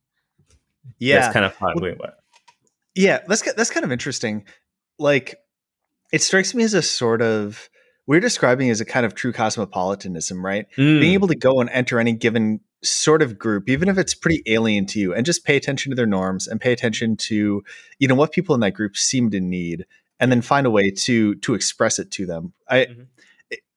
Yeah, 0.98 1.20
that's 1.20 1.32
kind 1.32 1.44
of 1.44 1.54
how 1.56 1.68
I'm 1.68 1.94
Yeah, 2.94 3.20
that's 3.26 3.42
that's 3.54 3.70
kind 3.70 3.84
of 3.84 3.92
interesting. 3.92 4.44
Like, 4.98 5.36
it 6.12 6.22
strikes 6.22 6.54
me 6.54 6.64
as 6.64 6.74
a 6.74 6.82
sort 6.82 7.22
of 7.22 7.68
we're 8.06 8.20
describing 8.20 8.70
as 8.70 8.80
a 8.80 8.84
kind 8.84 9.04
of 9.04 9.14
true 9.14 9.32
cosmopolitanism, 9.32 10.44
right? 10.44 10.66
Mm. 10.76 11.00
Being 11.00 11.14
able 11.14 11.28
to 11.28 11.36
go 11.36 11.60
and 11.60 11.68
enter 11.70 12.00
any 12.00 12.12
given 12.12 12.60
sort 12.82 13.22
of 13.22 13.38
group, 13.38 13.68
even 13.68 13.88
if 13.88 13.98
it's 13.98 14.14
pretty 14.14 14.42
alien 14.46 14.86
to 14.86 15.00
you, 15.00 15.14
and 15.14 15.26
just 15.26 15.44
pay 15.44 15.56
attention 15.56 15.90
to 15.90 15.96
their 15.96 16.06
norms 16.06 16.46
and 16.46 16.60
pay 16.60 16.72
attention 16.72 17.16
to, 17.16 17.62
you 17.98 18.08
know, 18.08 18.14
what 18.14 18.32
people 18.32 18.54
in 18.54 18.60
that 18.60 18.72
group 18.72 18.96
seem 18.96 19.30
to 19.30 19.40
need, 19.40 19.86
and 20.20 20.30
then 20.30 20.42
find 20.42 20.66
a 20.66 20.70
way 20.70 20.90
to 20.90 21.34
to 21.36 21.54
express 21.54 21.98
it 21.98 22.10
to 22.12 22.26
them. 22.26 22.52
I 22.68 22.76
mm-hmm 22.78 23.02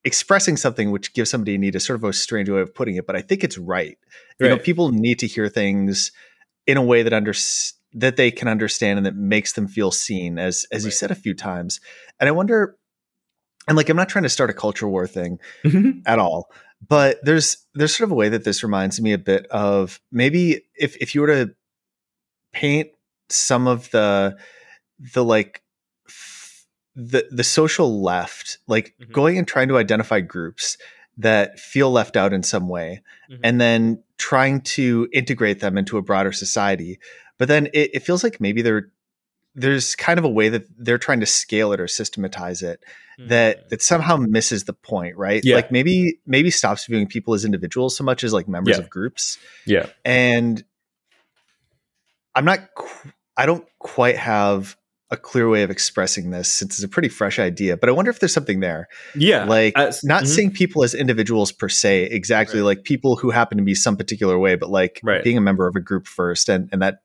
expressing 0.04 0.58
something 0.58 0.92
which 0.92 1.14
gives 1.14 1.30
somebody 1.30 1.56
a 1.56 1.58
need 1.58 1.76
is 1.76 1.86
sort 1.86 2.00
of 2.00 2.04
a 2.04 2.14
strange 2.14 2.50
way 2.50 2.62
of 2.62 2.74
putting 2.74 2.96
it, 2.96 3.06
but 3.06 3.16
I 3.16 3.22
think 3.22 3.44
it's 3.44 3.58
right. 3.58 3.98
right. 4.40 4.50
You 4.50 4.50
know, 4.50 4.58
people 4.58 4.92
need 4.92 5.20
to 5.20 5.28
hear 5.28 5.48
things 5.48 6.12
in 6.68 6.78
a 6.78 6.82
way 6.82 7.04
that 7.04 7.14
under 7.14 7.34
that 7.94 8.16
they 8.16 8.32
can 8.32 8.48
understand 8.48 8.98
and 8.98 9.06
that 9.06 9.16
makes 9.16 9.54
them 9.54 9.68
feel 9.68 9.92
seen 9.92 10.40
as 10.40 10.66
as 10.72 10.84
right. 10.84 10.86
you 10.86 10.92
said 10.92 11.12
a 11.12 11.16
few 11.16 11.34
times 11.34 11.80
and 12.20 12.30
i 12.30 12.32
wonder 12.32 12.78
and 13.68 13.78
like 13.78 13.90
i'm 13.90 13.98
not 13.98 14.10
trying 14.10 14.24
to 14.24 14.30
start 14.30 14.50
a 14.50 14.54
culture 14.54 14.88
war 14.88 15.08
thing 15.08 15.40
mm-hmm. 15.64 16.00
at 16.06 16.20
all 16.20 16.50
but 16.88 17.20
there's 17.24 17.58
there's 17.76 17.96
sort 17.96 18.08
of 18.08 18.12
a 18.12 18.16
way 18.16 18.30
that 18.30 18.44
this 18.44 18.64
reminds 18.64 19.02
me 19.02 19.14
a 19.14 19.18
bit 19.18 19.46
of 19.48 20.00
maybe 20.12 20.62
if 20.76 20.96
if 20.98 21.14
you 21.14 21.22
were 21.22 21.28
to 21.28 21.54
paint 22.54 22.90
some 23.30 23.68
of 23.68 23.90
the 23.92 24.38
the 25.14 25.24
like 25.24 25.62
the 27.02 27.28
the 27.32 27.44
social 27.44 28.02
left 28.02 28.60
like 28.68 28.94
mm-hmm. 29.02 29.12
going 29.12 29.38
and 29.38 29.48
trying 29.48 29.68
to 29.68 29.78
identify 29.78 30.20
groups 30.20 30.78
that 31.18 31.60
feel 31.60 31.92
left 31.92 32.16
out 32.16 32.32
in 32.32 32.44
some 32.44 32.70
way 32.70 33.02
mm-hmm. 33.30 33.42
and 33.44 33.60
then 33.60 34.02
trying 34.18 34.62
to 34.62 35.08
integrate 35.12 35.60
them 35.60 35.78
into 35.78 35.98
a 35.98 36.02
broader 36.02 36.32
society 36.32 37.00
but 37.40 37.48
then 37.48 37.68
it, 37.74 37.90
it 37.96 38.00
feels 38.04 38.24
like 38.24 38.40
maybe 38.40 38.62
there 38.62 38.92
there's 39.56 39.96
kind 39.96 40.20
of 40.20 40.24
a 40.24 40.30
way 40.30 40.48
that 40.48 40.64
they're 40.78 41.00
trying 41.00 41.20
to 41.20 41.26
scale 41.26 41.74
it 41.74 41.80
or 41.80 41.88
systematize 41.88 42.62
it 42.62 42.84
mm-hmm. 43.20 43.30
that 43.30 43.70
that 43.70 43.82
somehow 43.82 44.16
misses 44.16 44.66
the 44.66 44.74
point 44.74 45.18
right 45.18 45.42
yeah. 45.44 45.56
like 45.56 45.72
maybe 45.72 46.20
maybe 46.28 46.52
stops 46.52 46.86
viewing 46.86 47.08
people 47.08 47.34
as 47.34 47.44
individuals 47.44 47.98
so 47.98 48.04
much 48.04 48.24
as 48.24 48.32
like 48.32 48.48
members 48.48 48.78
yeah. 48.78 48.84
of 48.84 48.90
groups 48.92 49.40
yeah 49.66 49.88
and 50.06 50.64
i'm 52.36 52.46
not 52.46 52.60
i 53.38 53.48
don't 53.48 53.66
quite 53.80 54.18
have 54.18 54.78
a 55.12 55.18
clear 55.18 55.50
way 55.50 55.62
of 55.62 55.70
expressing 55.70 56.32
this 56.32 56.52
since 56.52 56.76
it's 56.76 56.84
a 56.84 56.88
pretty 56.88 57.10
fresh 57.10 57.38
idea 57.38 57.76
but 57.76 57.90
i 57.90 57.92
wonder 57.92 58.10
if 58.10 58.20
there's 58.20 58.34
something 58.34 58.62
there 58.62 58.88
yeah 59.14 59.44
like 59.44 59.78
As, 59.78 60.04
not 60.04 60.24
mm-hmm. 60.24 60.32
seeing 60.32 60.52
people 60.52 60.84
as 60.84 60.94
individuals 60.94 61.52
per 61.52 61.68
se 61.68 62.04
exactly 62.04 62.60
right. 62.60 62.66
like 62.66 62.84
people 62.84 63.18
who 63.18 63.30
happen 63.30 63.58
to 63.58 63.64
be 63.64 63.76
some 63.76 63.98
particular 63.98 64.40
way 64.40 64.56
but 64.56 64.70
like 64.70 65.02
right. 65.04 65.24
being 65.24 65.38
a 65.38 65.42
member 65.42 65.68
of 65.68 65.76
a 65.76 65.82
group 65.82 66.08
first 66.08 66.48
and 66.50 66.70
and 66.72 66.82
that 66.82 67.02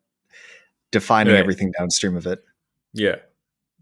defining 0.92 1.34
right. 1.34 1.40
everything 1.40 1.72
downstream 1.76 2.16
of 2.16 2.26
it 2.26 2.44
yeah 2.92 3.16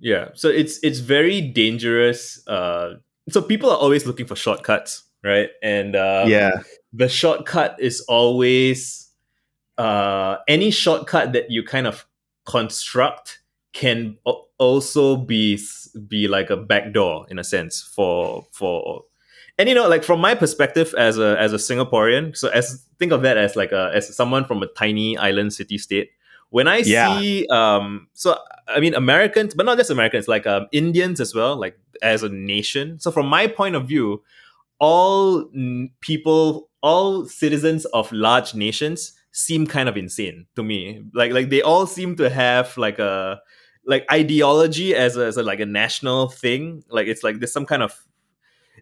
yeah 0.00 0.28
so 0.34 0.48
it's 0.48 0.78
it's 0.82 1.00
very 1.00 1.40
dangerous 1.40 2.46
uh 2.48 2.94
so 3.28 3.42
people 3.42 3.70
are 3.70 3.78
always 3.78 4.06
looking 4.06 4.26
for 4.26 4.36
shortcuts 4.36 5.04
right 5.22 5.50
and 5.62 5.94
uh 5.94 6.24
yeah 6.26 6.50
the 6.94 7.08
shortcut 7.08 7.76
is 7.78 8.00
always 8.08 9.10
uh 9.76 10.36
any 10.48 10.70
shortcut 10.70 11.34
that 11.34 11.50
you 11.50 11.62
kind 11.62 11.86
of 11.86 12.06
construct 12.46 13.40
can 13.74 14.16
also 14.58 15.16
be 15.16 15.60
be 16.08 16.26
like 16.28 16.48
a 16.48 16.56
backdoor 16.56 17.26
in 17.28 17.38
a 17.38 17.44
sense 17.44 17.82
for 17.82 18.46
for 18.52 19.02
and 19.58 19.68
you 19.68 19.74
know 19.74 19.88
like 19.88 20.02
from 20.02 20.20
my 20.20 20.34
perspective 20.34 20.94
as 20.96 21.18
a 21.18 21.36
as 21.38 21.52
a 21.52 21.56
singaporean 21.56 22.36
so 22.36 22.48
as 22.48 22.86
think 22.98 23.12
of 23.12 23.22
that 23.22 23.36
as 23.36 23.56
like 23.56 23.72
a 23.72 23.90
as 23.92 24.14
someone 24.16 24.44
from 24.44 24.62
a 24.62 24.66
tiny 24.68 25.18
island 25.18 25.52
city 25.52 25.76
state. 25.76 26.10
When 26.50 26.68
i 26.68 26.78
yeah. 26.78 27.18
see 27.18 27.48
um 27.48 28.06
so 28.12 28.38
i 28.68 28.78
mean 28.78 28.94
americans 28.94 29.54
but 29.54 29.66
not 29.66 29.76
just 29.76 29.90
americans 29.90 30.28
like 30.28 30.46
um 30.46 30.68
indians 30.70 31.20
as 31.20 31.34
well 31.34 31.56
like 31.56 31.76
as 32.02 32.22
a 32.22 32.28
nation. 32.28 32.98
So 33.00 33.10
from 33.10 33.26
my 33.26 33.46
point 33.46 33.74
of 33.74 33.88
view 33.88 34.22
all 34.78 35.48
people 36.00 36.68
all 36.82 37.26
citizens 37.26 37.86
of 37.86 38.10
large 38.12 38.54
nations 38.54 39.14
seem 39.32 39.66
kind 39.66 39.88
of 39.88 39.96
insane 39.96 40.46
to 40.56 40.62
me. 40.62 41.02
Like 41.12 41.32
like 41.32 41.50
they 41.50 41.62
all 41.62 41.86
seem 41.86 42.16
to 42.16 42.30
have 42.30 42.76
like 42.76 42.98
a 42.98 43.40
like 43.86 44.06
ideology 44.10 44.94
as 44.94 45.16
a, 45.16 45.26
as 45.26 45.36
a 45.36 45.42
like 45.42 45.60
a 45.60 45.66
national 45.66 46.28
thing 46.28 46.84
like 46.88 47.06
it's 47.06 47.22
like 47.22 47.38
there's 47.38 47.52
some 47.52 47.66
kind 47.66 47.82
of 47.82 48.06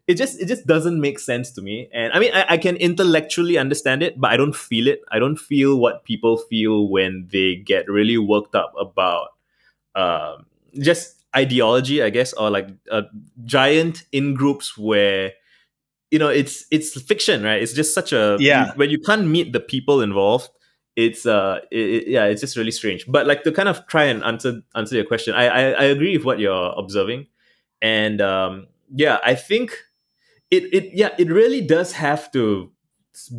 it 0.06 0.14
just 0.14 0.40
it 0.40 0.46
just 0.46 0.66
doesn't 0.66 1.00
make 1.00 1.18
sense 1.18 1.52
to 1.52 1.62
me. 1.62 1.88
And 1.92 2.12
i 2.12 2.18
mean 2.18 2.32
I, 2.34 2.46
I 2.50 2.58
can 2.58 2.76
intellectually 2.76 3.58
understand 3.58 4.02
it 4.02 4.20
but 4.20 4.30
i 4.30 4.36
don't 4.36 4.56
feel 4.56 4.88
it. 4.88 5.00
I 5.10 5.18
don't 5.18 5.38
feel 5.38 5.78
what 5.78 6.04
people 6.04 6.36
feel 6.36 6.88
when 6.88 7.28
they 7.30 7.56
get 7.56 7.88
really 7.88 8.18
worked 8.18 8.54
up 8.54 8.72
about 8.78 9.28
um, 9.94 10.46
just 10.78 11.16
ideology 11.34 12.02
i 12.02 12.10
guess 12.10 12.32
or 12.34 12.50
like 12.50 12.68
a 12.90 13.04
giant 13.44 14.04
in 14.12 14.34
groups 14.34 14.76
where 14.76 15.32
you 16.12 16.18
know 16.18 16.28
it's 16.28 16.66
it's 16.70 17.00
fiction 17.00 17.42
right? 17.42 17.60
It's 17.60 17.72
just 17.72 17.94
such 17.94 18.12
a 18.12 18.36
yeah. 18.38 18.72
when 18.76 18.90
you 18.90 19.00
can't 19.00 19.26
meet 19.26 19.52
the 19.52 19.60
people 19.60 20.02
involved 20.02 20.50
it's 20.96 21.26
uh 21.26 21.60
it, 21.70 22.06
yeah 22.06 22.24
it's 22.24 22.40
just 22.40 22.56
really 22.56 22.70
strange. 22.70 23.06
But 23.08 23.26
like 23.26 23.44
to 23.44 23.52
kind 23.52 23.68
of 23.68 23.86
try 23.86 24.04
and 24.04 24.22
answer 24.24 24.62
answer 24.74 24.94
your 24.96 25.04
question 25.04 25.34
I, 25.34 25.46
I 25.46 25.62
i 25.70 25.84
agree 25.84 26.16
with 26.16 26.24
what 26.26 26.38
you're 26.38 26.74
observing. 26.76 27.26
And 27.80 28.20
um 28.20 28.66
yeah 28.94 29.18
i 29.24 29.34
think 29.34 29.78
it 30.50 30.64
it 30.72 30.90
yeah 30.92 31.10
it 31.18 31.28
really 31.28 31.60
does 31.60 31.92
have 31.92 32.30
to 32.32 32.70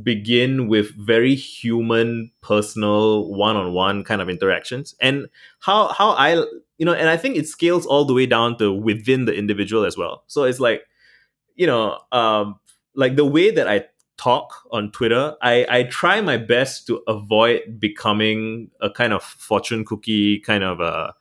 begin 0.03 0.67
with 0.67 0.95
very 0.95 1.33
human 1.35 2.31
personal 2.41 3.27
one-on-one 3.33 4.03
kind 4.03 4.21
of 4.21 4.29
interactions. 4.29 4.95
And 5.01 5.27
how 5.59 5.87
how 5.89 6.11
i 6.11 6.33
you 6.77 6.85
know 6.85 6.93
and 6.93 7.09
i 7.09 7.17
think 7.17 7.37
it 7.37 7.47
scales 7.47 7.85
all 7.85 8.05
the 8.05 8.13
way 8.13 8.25
down 8.25 8.57
to 8.57 8.71
within 8.71 9.25
the 9.25 9.33
individual 9.33 9.85
as 9.85 9.97
well. 9.97 10.23
So 10.27 10.43
it's 10.43 10.59
like 10.59 10.83
you 11.55 11.67
know 11.67 11.99
um 12.11 12.59
like 12.95 13.15
the 13.15 13.25
way 13.25 13.51
that 13.51 13.67
i 13.67 13.85
talk 14.17 14.53
on 14.71 14.91
Twitter, 14.91 15.35
I, 15.41 15.65
I 15.69 15.83
try 15.83 16.21
my 16.21 16.37
best 16.37 16.87
to 16.87 17.01
avoid 17.07 17.79
becoming 17.79 18.69
a 18.81 18.89
kind 18.89 19.13
of 19.13 19.23
fortune 19.23 19.85
cookie 19.85 20.39
kind 20.39 20.63
of 20.63 20.79
a 20.79 21.13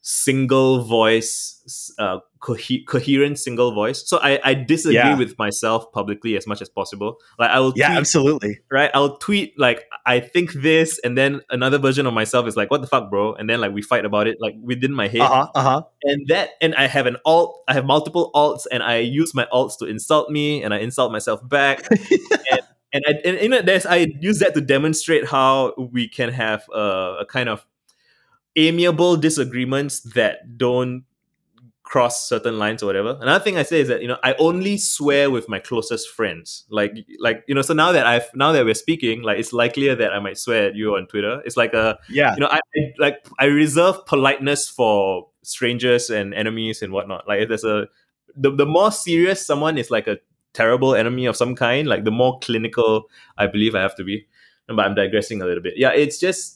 single 0.00 0.84
voice, 0.84 1.92
uh, 1.98 2.18
co- 2.46 2.84
coherent 2.86 3.38
single 3.38 3.72
voice. 3.72 4.08
So 4.08 4.18
I, 4.18 4.38
I 4.44 4.54
disagree 4.54 4.94
yeah. 4.94 5.18
with 5.18 5.36
myself 5.38 5.90
publicly 5.92 6.36
as 6.36 6.46
much 6.46 6.62
as 6.62 6.68
possible. 6.68 7.18
Like 7.38 7.50
I 7.50 7.58
will, 7.58 7.72
yeah, 7.74 7.88
tweet, 7.88 7.98
absolutely, 7.98 8.58
right. 8.70 8.90
I'll 8.94 9.18
tweet 9.18 9.58
like 9.58 9.84
I 10.06 10.20
think 10.20 10.52
this, 10.52 11.00
and 11.02 11.18
then 11.18 11.40
another 11.50 11.78
version 11.78 12.06
of 12.06 12.14
myself 12.14 12.46
is 12.46 12.56
like, 12.56 12.70
"What 12.70 12.80
the 12.80 12.86
fuck, 12.86 13.10
bro?" 13.10 13.34
And 13.34 13.50
then 13.50 13.60
like 13.60 13.72
we 13.72 13.82
fight 13.82 14.04
about 14.04 14.28
it, 14.28 14.38
like 14.40 14.54
within 14.62 14.92
my 14.92 15.08
head. 15.08 15.22
Uh-huh, 15.22 15.48
uh-huh. 15.54 15.82
And 16.04 16.26
that, 16.28 16.50
and 16.60 16.74
I 16.76 16.86
have 16.86 17.06
an 17.06 17.16
alt. 17.24 17.62
I 17.66 17.74
have 17.74 17.84
multiple 17.84 18.30
alts, 18.34 18.66
and 18.70 18.82
I 18.82 18.98
use 18.98 19.34
my 19.34 19.46
alts 19.52 19.78
to 19.78 19.86
insult 19.86 20.30
me, 20.30 20.62
and 20.62 20.72
I 20.72 20.78
insult 20.78 21.10
myself 21.10 21.46
back. 21.46 21.84
and, 21.90 22.60
and 22.92 23.04
I, 23.08 23.12
and 23.24 23.40
you 23.40 23.48
know, 23.48 23.62
there's 23.62 23.86
I 23.86 24.06
use 24.20 24.38
that 24.38 24.54
to 24.54 24.60
demonstrate 24.60 25.26
how 25.26 25.74
we 25.76 26.08
can 26.08 26.30
have 26.30 26.64
a, 26.72 27.18
a 27.20 27.26
kind 27.28 27.48
of 27.48 27.66
amiable 28.54 29.16
disagreements 29.16 30.00
that 30.14 30.56
don't 30.56 31.04
cross 31.86 32.28
certain 32.28 32.58
lines 32.58 32.82
or 32.82 32.86
whatever. 32.86 33.16
Another 33.20 33.42
thing 33.42 33.56
I 33.56 33.62
say 33.62 33.80
is 33.80 33.88
that 33.88 34.02
you 34.02 34.08
know 34.08 34.18
I 34.24 34.34
only 34.34 34.76
swear 34.76 35.30
with 35.30 35.48
my 35.48 35.60
closest 35.60 36.10
friends. 36.10 36.64
Like 36.68 36.92
like 37.20 37.44
you 37.46 37.54
know, 37.54 37.62
so 37.62 37.72
now 37.74 37.92
that 37.92 38.06
I've 38.06 38.28
now 38.34 38.52
that 38.52 38.64
we're 38.64 38.74
speaking, 38.74 39.22
like 39.22 39.38
it's 39.38 39.52
likelier 39.52 39.94
that 39.94 40.12
I 40.12 40.18
might 40.18 40.36
swear 40.36 40.68
at 40.68 40.74
you 40.74 40.96
on 40.96 41.06
Twitter. 41.06 41.40
It's 41.46 41.56
like 41.56 41.74
a 41.74 41.98
yeah, 42.10 42.34
you 42.34 42.40
know, 42.40 42.48
I, 42.48 42.56
I 42.76 42.92
like 42.98 43.26
I 43.38 43.46
reserve 43.46 44.04
politeness 44.04 44.68
for 44.68 45.28
strangers 45.42 46.10
and 46.10 46.34
enemies 46.34 46.82
and 46.82 46.92
whatnot. 46.92 47.26
Like 47.28 47.42
if 47.42 47.48
there's 47.48 47.64
a 47.64 47.86
the, 48.36 48.50
the 48.50 48.66
more 48.66 48.90
serious 48.90 49.46
someone 49.46 49.78
is 49.78 49.90
like 49.90 50.08
a 50.08 50.18
terrible 50.52 50.94
enemy 50.94 51.26
of 51.26 51.36
some 51.36 51.54
kind, 51.54 51.86
like 51.86 52.04
the 52.04 52.10
more 52.10 52.40
clinical 52.40 53.04
I 53.38 53.46
believe 53.46 53.76
I 53.76 53.80
have 53.80 53.94
to 53.96 54.04
be. 54.04 54.26
But 54.66 54.80
I'm 54.80 54.96
digressing 54.96 55.40
a 55.40 55.46
little 55.46 55.62
bit. 55.62 55.74
Yeah, 55.76 55.92
it's 55.92 56.18
just 56.18 56.55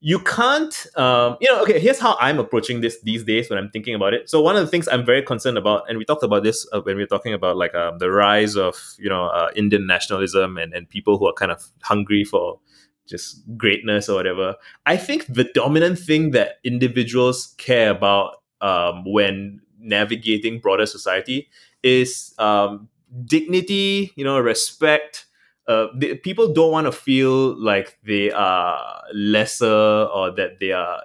you 0.00 0.18
can't 0.20 0.86
um, 0.96 1.36
you 1.40 1.50
know 1.50 1.60
okay 1.62 1.78
here's 1.80 1.98
how 1.98 2.16
i'm 2.20 2.38
approaching 2.38 2.80
this 2.80 3.00
these 3.02 3.24
days 3.24 3.50
when 3.50 3.58
i'm 3.58 3.68
thinking 3.70 3.94
about 3.94 4.14
it. 4.14 4.30
So 4.30 4.40
one 4.40 4.54
of 4.56 4.62
the 4.62 4.68
things 4.68 4.86
i'm 4.88 5.04
very 5.04 5.22
concerned 5.22 5.58
about 5.58 5.88
and 5.88 5.98
we 5.98 6.04
talked 6.04 6.22
about 6.22 6.44
this 6.44 6.66
uh, 6.72 6.80
when 6.80 6.96
we 6.96 7.02
were 7.02 7.08
talking 7.08 7.34
about 7.34 7.56
like 7.56 7.74
um, 7.74 7.98
the 7.98 8.10
rise 8.10 8.56
of 8.56 8.76
you 8.98 9.08
know 9.08 9.26
uh, 9.26 9.50
indian 9.56 9.86
nationalism 9.86 10.56
and, 10.56 10.72
and 10.72 10.88
people 10.88 11.18
who 11.18 11.26
are 11.26 11.32
kind 11.32 11.50
of 11.50 11.64
hungry 11.82 12.24
for 12.24 12.60
just 13.06 13.42
greatness 13.56 14.08
or 14.08 14.14
whatever 14.14 14.54
i 14.86 14.96
think 14.96 15.26
the 15.26 15.44
dominant 15.54 15.98
thing 15.98 16.30
that 16.30 16.58
individuals 16.62 17.54
care 17.58 17.90
about 17.90 18.36
um, 18.60 19.04
when 19.04 19.60
navigating 19.80 20.60
broader 20.60 20.86
society 20.86 21.48
is 21.82 22.34
um, 22.38 22.88
dignity 23.24 24.12
you 24.14 24.24
know 24.24 24.38
respect 24.38 25.26
uh, 25.68 25.88
the, 25.94 26.14
people 26.16 26.52
don't 26.52 26.72
want 26.72 26.86
to 26.86 26.92
feel 26.92 27.54
like 27.62 27.98
they 28.04 28.32
are 28.32 29.02
lesser 29.12 29.66
or 29.66 30.30
that 30.30 30.58
they 30.60 30.72
are, 30.72 31.02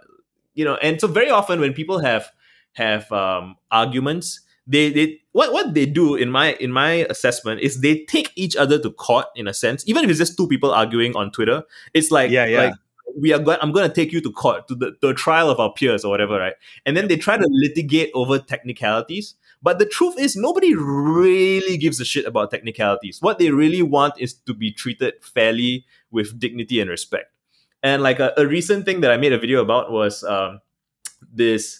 you 0.56 0.64
know. 0.64 0.76
And 0.76 1.00
so 1.00 1.08
very 1.08 1.30
often 1.30 1.60
when 1.60 1.74
people 1.74 2.00
have 2.00 2.32
have 2.74 3.12
um, 3.12 3.56
arguments, 3.72 4.40
they 4.66 4.90
they 4.90 5.20
what 5.34 5.52
what 5.52 5.74
they 5.74 5.86
do 5.86 6.16
in 6.16 6.32
my 6.32 6.54
in 6.54 6.72
my 6.72 7.06
assessment 7.10 7.60
is 7.60 7.82
they 7.82 8.06
take 8.06 8.32
each 8.36 8.56
other 8.56 8.80
to 8.80 8.90
court 8.92 9.26
in 9.36 9.48
a 9.48 9.54
sense. 9.54 9.84
Even 9.86 10.06
if 10.06 10.10
it's 10.10 10.20
just 10.20 10.38
two 10.38 10.48
people 10.48 10.72
arguing 10.72 11.16
on 11.16 11.30
Twitter, 11.32 11.64
it's 11.94 12.10
like 12.10 12.32
yeah 12.32 12.46
yeah. 12.46 12.62
Like, 12.62 12.74
we 13.20 13.32
are 13.34 13.40
going. 13.40 13.60
I'm 13.62 13.72
going 13.72 13.88
to 13.88 13.94
take 13.94 14.12
you 14.12 14.22
to 14.22 14.32
court 14.32 14.68
to 14.70 14.76
the, 14.76 14.92
to 15.02 15.08
the 15.08 15.14
trial 15.14 15.50
of 15.50 15.60
our 15.60 15.72
peers 15.72 16.04
or 16.04 16.10
whatever, 16.10 16.40
right? 16.40 16.56
And 16.86 16.98
then 16.98 17.08
they 17.10 17.18
try 17.18 17.38
to 17.38 17.48
litigate 17.48 18.10
over 18.16 18.40
technicalities. 18.40 19.36
But 19.64 19.80
the 19.80 19.86
truth 19.86 20.20
is, 20.20 20.36
nobody 20.36 20.76
really 20.76 21.78
gives 21.78 22.02
a 22.02 22.06
shit 22.06 22.26
about 22.26 22.52
technicalities. 22.52 23.20
What 23.22 23.40
they 23.40 23.50
really 23.50 23.82
want 23.82 24.16
is 24.20 24.34
to 24.46 24.54
be 24.54 24.72
treated 24.72 25.24
fairly 25.24 25.86
with 26.12 26.38
dignity 26.38 26.82
and 26.82 26.90
respect. 26.90 27.32
And 27.82 28.04
like 28.04 28.20
a, 28.20 28.34
a 28.36 28.46
recent 28.46 28.84
thing 28.84 29.00
that 29.02 29.12
I 29.12 29.18
made 29.18 29.32
a 29.32 29.40
video 29.40 29.62
about 29.62 29.92
was 29.92 30.24
um, 30.24 30.60
this. 31.32 31.80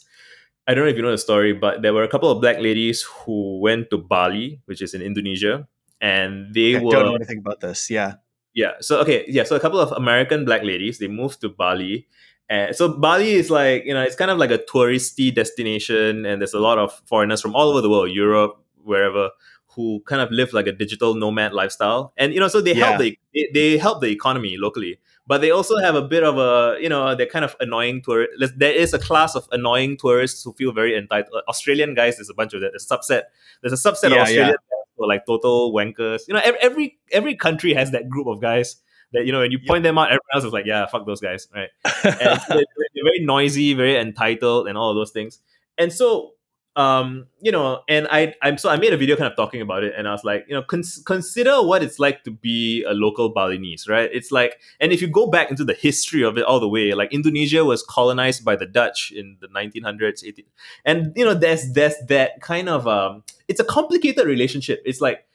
I 0.66 0.74
don't 0.74 0.86
know 0.86 0.90
if 0.90 0.96
you 0.96 1.04
know 1.04 1.12
the 1.12 1.18
story, 1.18 1.52
but 1.52 1.82
there 1.82 1.94
were 1.94 2.04
a 2.04 2.08
couple 2.08 2.32
of 2.32 2.40
black 2.40 2.58
ladies 2.60 3.04
who 3.04 3.60
went 3.60 3.90
to 3.90 3.98
Bali, 3.98 4.62
which 4.64 4.82
is 4.82 4.94
in 4.94 5.02
Indonesia, 5.02 5.68
and 6.00 6.54
they 6.54 6.78
I 6.78 6.80
were. 6.80 6.92
don't 6.92 7.06
know 7.06 7.16
anything 7.16 7.40
about 7.40 7.60
this. 7.60 7.90
Yeah. 7.92 8.16
Yeah. 8.54 8.80
So 8.80 9.00
okay, 9.02 9.26
yeah. 9.28 9.44
So 9.44 9.58
a 9.58 9.60
couple 9.60 9.80
of 9.80 9.92
American 9.92 10.46
black 10.46 10.64
ladies 10.64 11.00
they 11.00 11.10
moved 11.10 11.42
to 11.42 11.50
Bali, 11.50 12.08
and 12.50 12.76
so 12.76 12.90
Bali 12.98 13.32
is 13.32 13.50
like 13.50 13.84
you 13.86 13.94
know 13.94 14.02
it's 14.02 14.16
kind 14.16 14.32
of 14.32 14.38
like 14.38 14.52
a 14.52 14.58
touristy 14.60 15.34
destination, 15.34 16.26
and 16.26 16.42
there's 16.42 16.54
a 16.54 16.60
lot 16.60 16.78
of 16.78 16.94
foreigners 17.08 17.42
from 17.42 17.56
all 17.56 17.70
over 17.70 17.82
the 17.82 17.90
world, 17.90 18.12
Europe, 18.12 18.58
wherever, 18.84 19.30
who 19.76 20.02
kind 20.08 20.22
of 20.22 20.30
live 20.32 20.54
like 20.54 20.68
a 20.68 20.72
digital 20.72 21.16
nomad 21.16 21.54
lifestyle, 21.54 22.14
and 22.18 22.34
you 22.34 22.40
know 22.40 22.48
so 22.48 22.62
they 22.62 22.74
Yeah. 22.74 22.86
help 22.88 23.00
the 23.00 23.18
they, 23.34 23.48
they 23.54 23.78
help 23.78 24.02
the 24.02 24.08
economy 24.10 24.58
locally. 24.58 25.00
But 25.26 25.40
they 25.40 25.52
also 25.52 25.78
have 25.78 25.96
a 25.96 26.02
bit 26.02 26.22
of 26.22 26.38
a, 26.38 26.78
you 26.82 26.90
know, 26.90 27.16
they're 27.16 27.26
kind 27.26 27.46
of 27.46 27.56
annoying 27.62 28.02
tourists. 28.02 28.52
There 28.58 28.74
is 28.74 28.94
a 28.94 29.00
class 29.00 29.36
of 29.36 29.48
annoying 29.54 29.96
tourists 29.96 30.44
who 30.44 30.52
feel 30.52 30.74
very 30.74 30.98
entitled. 30.98 31.34
Uh, 31.34 31.50
Australian 31.50 31.94
guys, 31.94 32.18
there's 32.18 32.30
a 32.30 32.34
bunch 32.34 32.54
of 32.54 32.60
that. 32.60 32.72
There's 32.74 32.86
a 32.92 32.94
subset. 32.98 33.22
There's 33.62 33.72
a 33.72 33.78
subset 33.90 34.10
Yeah, 34.10 34.18
of 34.18 34.22
Australian 34.24 34.50
guys 34.52 34.86
who 34.98 35.06
are 35.06 35.08
like 35.08 35.26
total 35.26 35.74
wankers. 35.74 36.24
You 36.28 36.34
know, 36.34 36.42
ev- 36.44 36.58
every 36.60 37.00
every 37.14 37.38
country 37.38 37.74
has 37.74 37.92
that 37.92 38.10
group 38.10 38.28
of 38.28 38.42
guys 38.42 38.76
that 39.14 39.26
you 39.26 39.32
know, 39.32 39.40
when 39.40 39.52
you 39.52 39.60
Yep. 39.60 39.68
point 39.68 39.84
them 39.84 39.98
out, 39.98 40.08
everyone 40.08 40.34
else 40.34 40.44
is 40.44 40.54
like, 40.54 40.66
yeah, 40.66 40.86
fuck 40.86 41.06
those 41.06 41.22
guys, 41.22 41.48
right? 41.56 41.70
and 41.86 42.42
so 42.42 42.54
they're, 42.56 42.66
they're 42.94 43.04
very 43.04 43.20
noisy, 43.20 43.74
very 43.74 43.96
entitled, 43.98 44.68
and 44.68 44.78
all 44.78 44.90
of 44.92 44.96
those 44.96 45.12
things. 45.12 45.40
And 45.78 45.92
so, 45.92 46.32
um, 46.76 47.28
you 47.40 47.52
know, 47.52 47.82
and 47.88 48.08
I, 48.10 48.34
I'm 48.42 48.58
so 48.58 48.68
I 48.68 48.78
made 48.78 48.94
a 48.94 48.98
video 48.98 49.16
kind 49.16 49.30
of 49.30 49.36
talking 49.36 49.62
about 49.62 49.84
it, 49.84 49.94
and 49.96 50.08
I 50.08 50.12
was 50.12 50.24
like, 50.24 50.46
you 50.48 50.56
know, 50.56 50.64
cons- 50.64 51.04
consider 51.06 51.62
what 51.62 51.84
it's 51.84 52.00
like 52.00 52.24
to 52.24 52.32
be 52.32 52.84
a 52.84 52.94
local 52.94 53.30
Balinese, 53.30 53.88
right? 53.88 54.10
It's 54.12 54.32
like, 54.32 54.58
and 54.80 54.92
if 54.92 55.00
you 55.00 55.08
go 55.08 55.28
back 55.28 55.52
into 55.52 55.64
the 55.64 55.74
history 55.76 56.24
of 56.24 56.36
it 56.38 56.44
all 56.46 56.60
the 56.60 56.68
way, 56.68 56.94
like 56.94 57.14
Indonesia 57.14 57.64
was 57.64 57.84
colonized 57.84 58.44
by 58.44 58.56
the 58.56 58.66
Dutch 58.66 59.12
in 59.16 59.38
the 59.40 59.48
1900s, 59.50 60.24
18, 60.26 60.46
and 60.84 61.14
you 61.16 61.24
know, 61.24 61.36
there's 61.36 61.72
there's 61.74 61.96
that 62.08 62.42
kind 62.42 62.68
of 62.68 62.88
um, 62.88 63.24
it's 63.48 63.60
a 63.60 63.64
complicated 63.66 64.26
relationship. 64.26 64.82
It's 64.84 65.00
like 65.00 65.28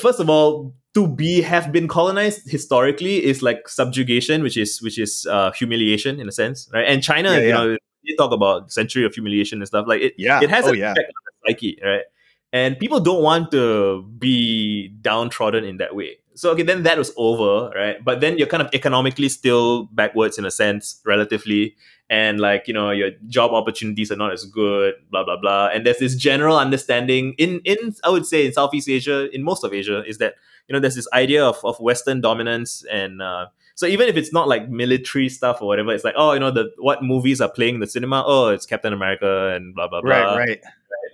first 0.00 0.18
of 0.18 0.28
all 0.28 0.74
to 0.96 1.06
be 1.06 1.42
have 1.42 1.72
been 1.72 1.86
colonized 1.86 2.50
historically 2.50 3.22
is 3.22 3.42
like 3.42 3.68
subjugation 3.68 4.42
which 4.42 4.56
is 4.56 4.80
which 4.80 4.98
is 4.98 5.26
uh, 5.30 5.52
humiliation 5.52 6.18
in 6.18 6.26
a 6.26 6.32
sense 6.32 6.70
right? 6.72 6.88
And 6.88 7.02
china 7.02 7.32
Yeah, 7.32 7.40
you 7.40 7.52
know 7.52 7.76
you 8.00 8.16
talk 8.16 8.32
about 8.32 8.72
century 8.72 9.04
of 9.04 9.12
humiliation 9.12 9.60
and 9.60 9.68
stuff 9.68 9.86
like 9.86 10.00
it 10.00 10.14
yeah. 10.16 10.40
it 10.40 10.48
has 10.48 10.64
oh 10.64 10.70
an 10.70 10.78
yeah. 10.78 10.92
effect 10.92 11.12
on 11.18 11.22
the 11.26 11.52
psyche 11.52 11.78
right? 11.84 12.04
And 12.50 12.78
people 12.78 12.98
don't 13.00 13.22
want 13.22 13.50
to 13.50 14.06
be 14.18 14.88
downtrodden 15.02 15.64
in 15.64 15.76
that 15.76 15.94
way. 15.94 16.16
So 16.34 16.52
okay 16.52 16.62
then 16.62 16.84
that 16.84 16.96
was 16.96 17.12
over 17.18 17.68
right? 17.76 18.02
But 18.02 18.22
then 18.22 18.38
you're 18.38 18.46
kind 18.46 18.62
of 18.62 18.70
economically 18.72 19.28
still 19.28 19.84
backwards 19.92 20.38
in 20.38 20.46
a 20.46 20.50
sense 20.50 20.98
relatively. 21.04 21.76
And 22.08 22.40
like 22.40 22.68
you 22.68 22.72
know 22.72 22.90
your 22.90 23.10
job 23.26 23.52
opportunities 23.52 24.10
are 24.10 24.16
not 24.16 24.32
as 24.32 24.46
good 24.46 24.94
blah 25.10 25.24
blah 25.24 25.36
blah. 25.36 25.68
And 25.74 25.84
there's 25.84 25.98
this 25.98 26.16
general 26.16 26.56
understanding 26.56 27.34
in 27.36 27.60
in 27.66 27.94
i 28.02 28.08
would 28.08 28.24
say 28.24 28.46
in 28.46 28.54
southeast 28.54 28.88
asia 28.88 29.28
in 29.34 29.42
most 29.42 29.62
of 29.62 29.74
asia 29.74 30.02
is 30.06 30.16
that 30.18 30.36
you 30.68 30.72
know 30.72 30.80
there's 30.80 30.94
this 30.96 31.08
idea 31.12 31.44
of, 31.44 31.56
of 31.64 31.78
western 31.80 32.20
dominance 32.20 32.84
and 32.90 33.22
uh, 33.22 33.46
so 33.74 33.86
even 33.86 34.08
if 34.08 34.16
it's 34.16 34.32
not 34.32 34.48
like 34.48 34.68
military 34.68 35.28
stuff 35.28 35.60
or 35.62 35.66
whatever 35.68 35.92
it's 35.92 36.04
like 36.04 36.14
oh 36.16 36.32
you 36.32 36.40
know 36.40 36.50
the 36.50 36.70
what 36.78 37.02
movies 37.02 37.40
are 37.40 37.50
playing 37.50 37.74
in 37.76 37.80
the 37.80 37.86
cinema 37.86 38.22
oh 38.26 38.48
it's 38.48 38.66
captain 38.66 38.92
america 38.92 39.52
and 39.54 39.74
blah 39.74 39.86
blah 39.88 40.00
blah 40.00 40.10
Right, 40.10 40.36
right. 40.36 40.60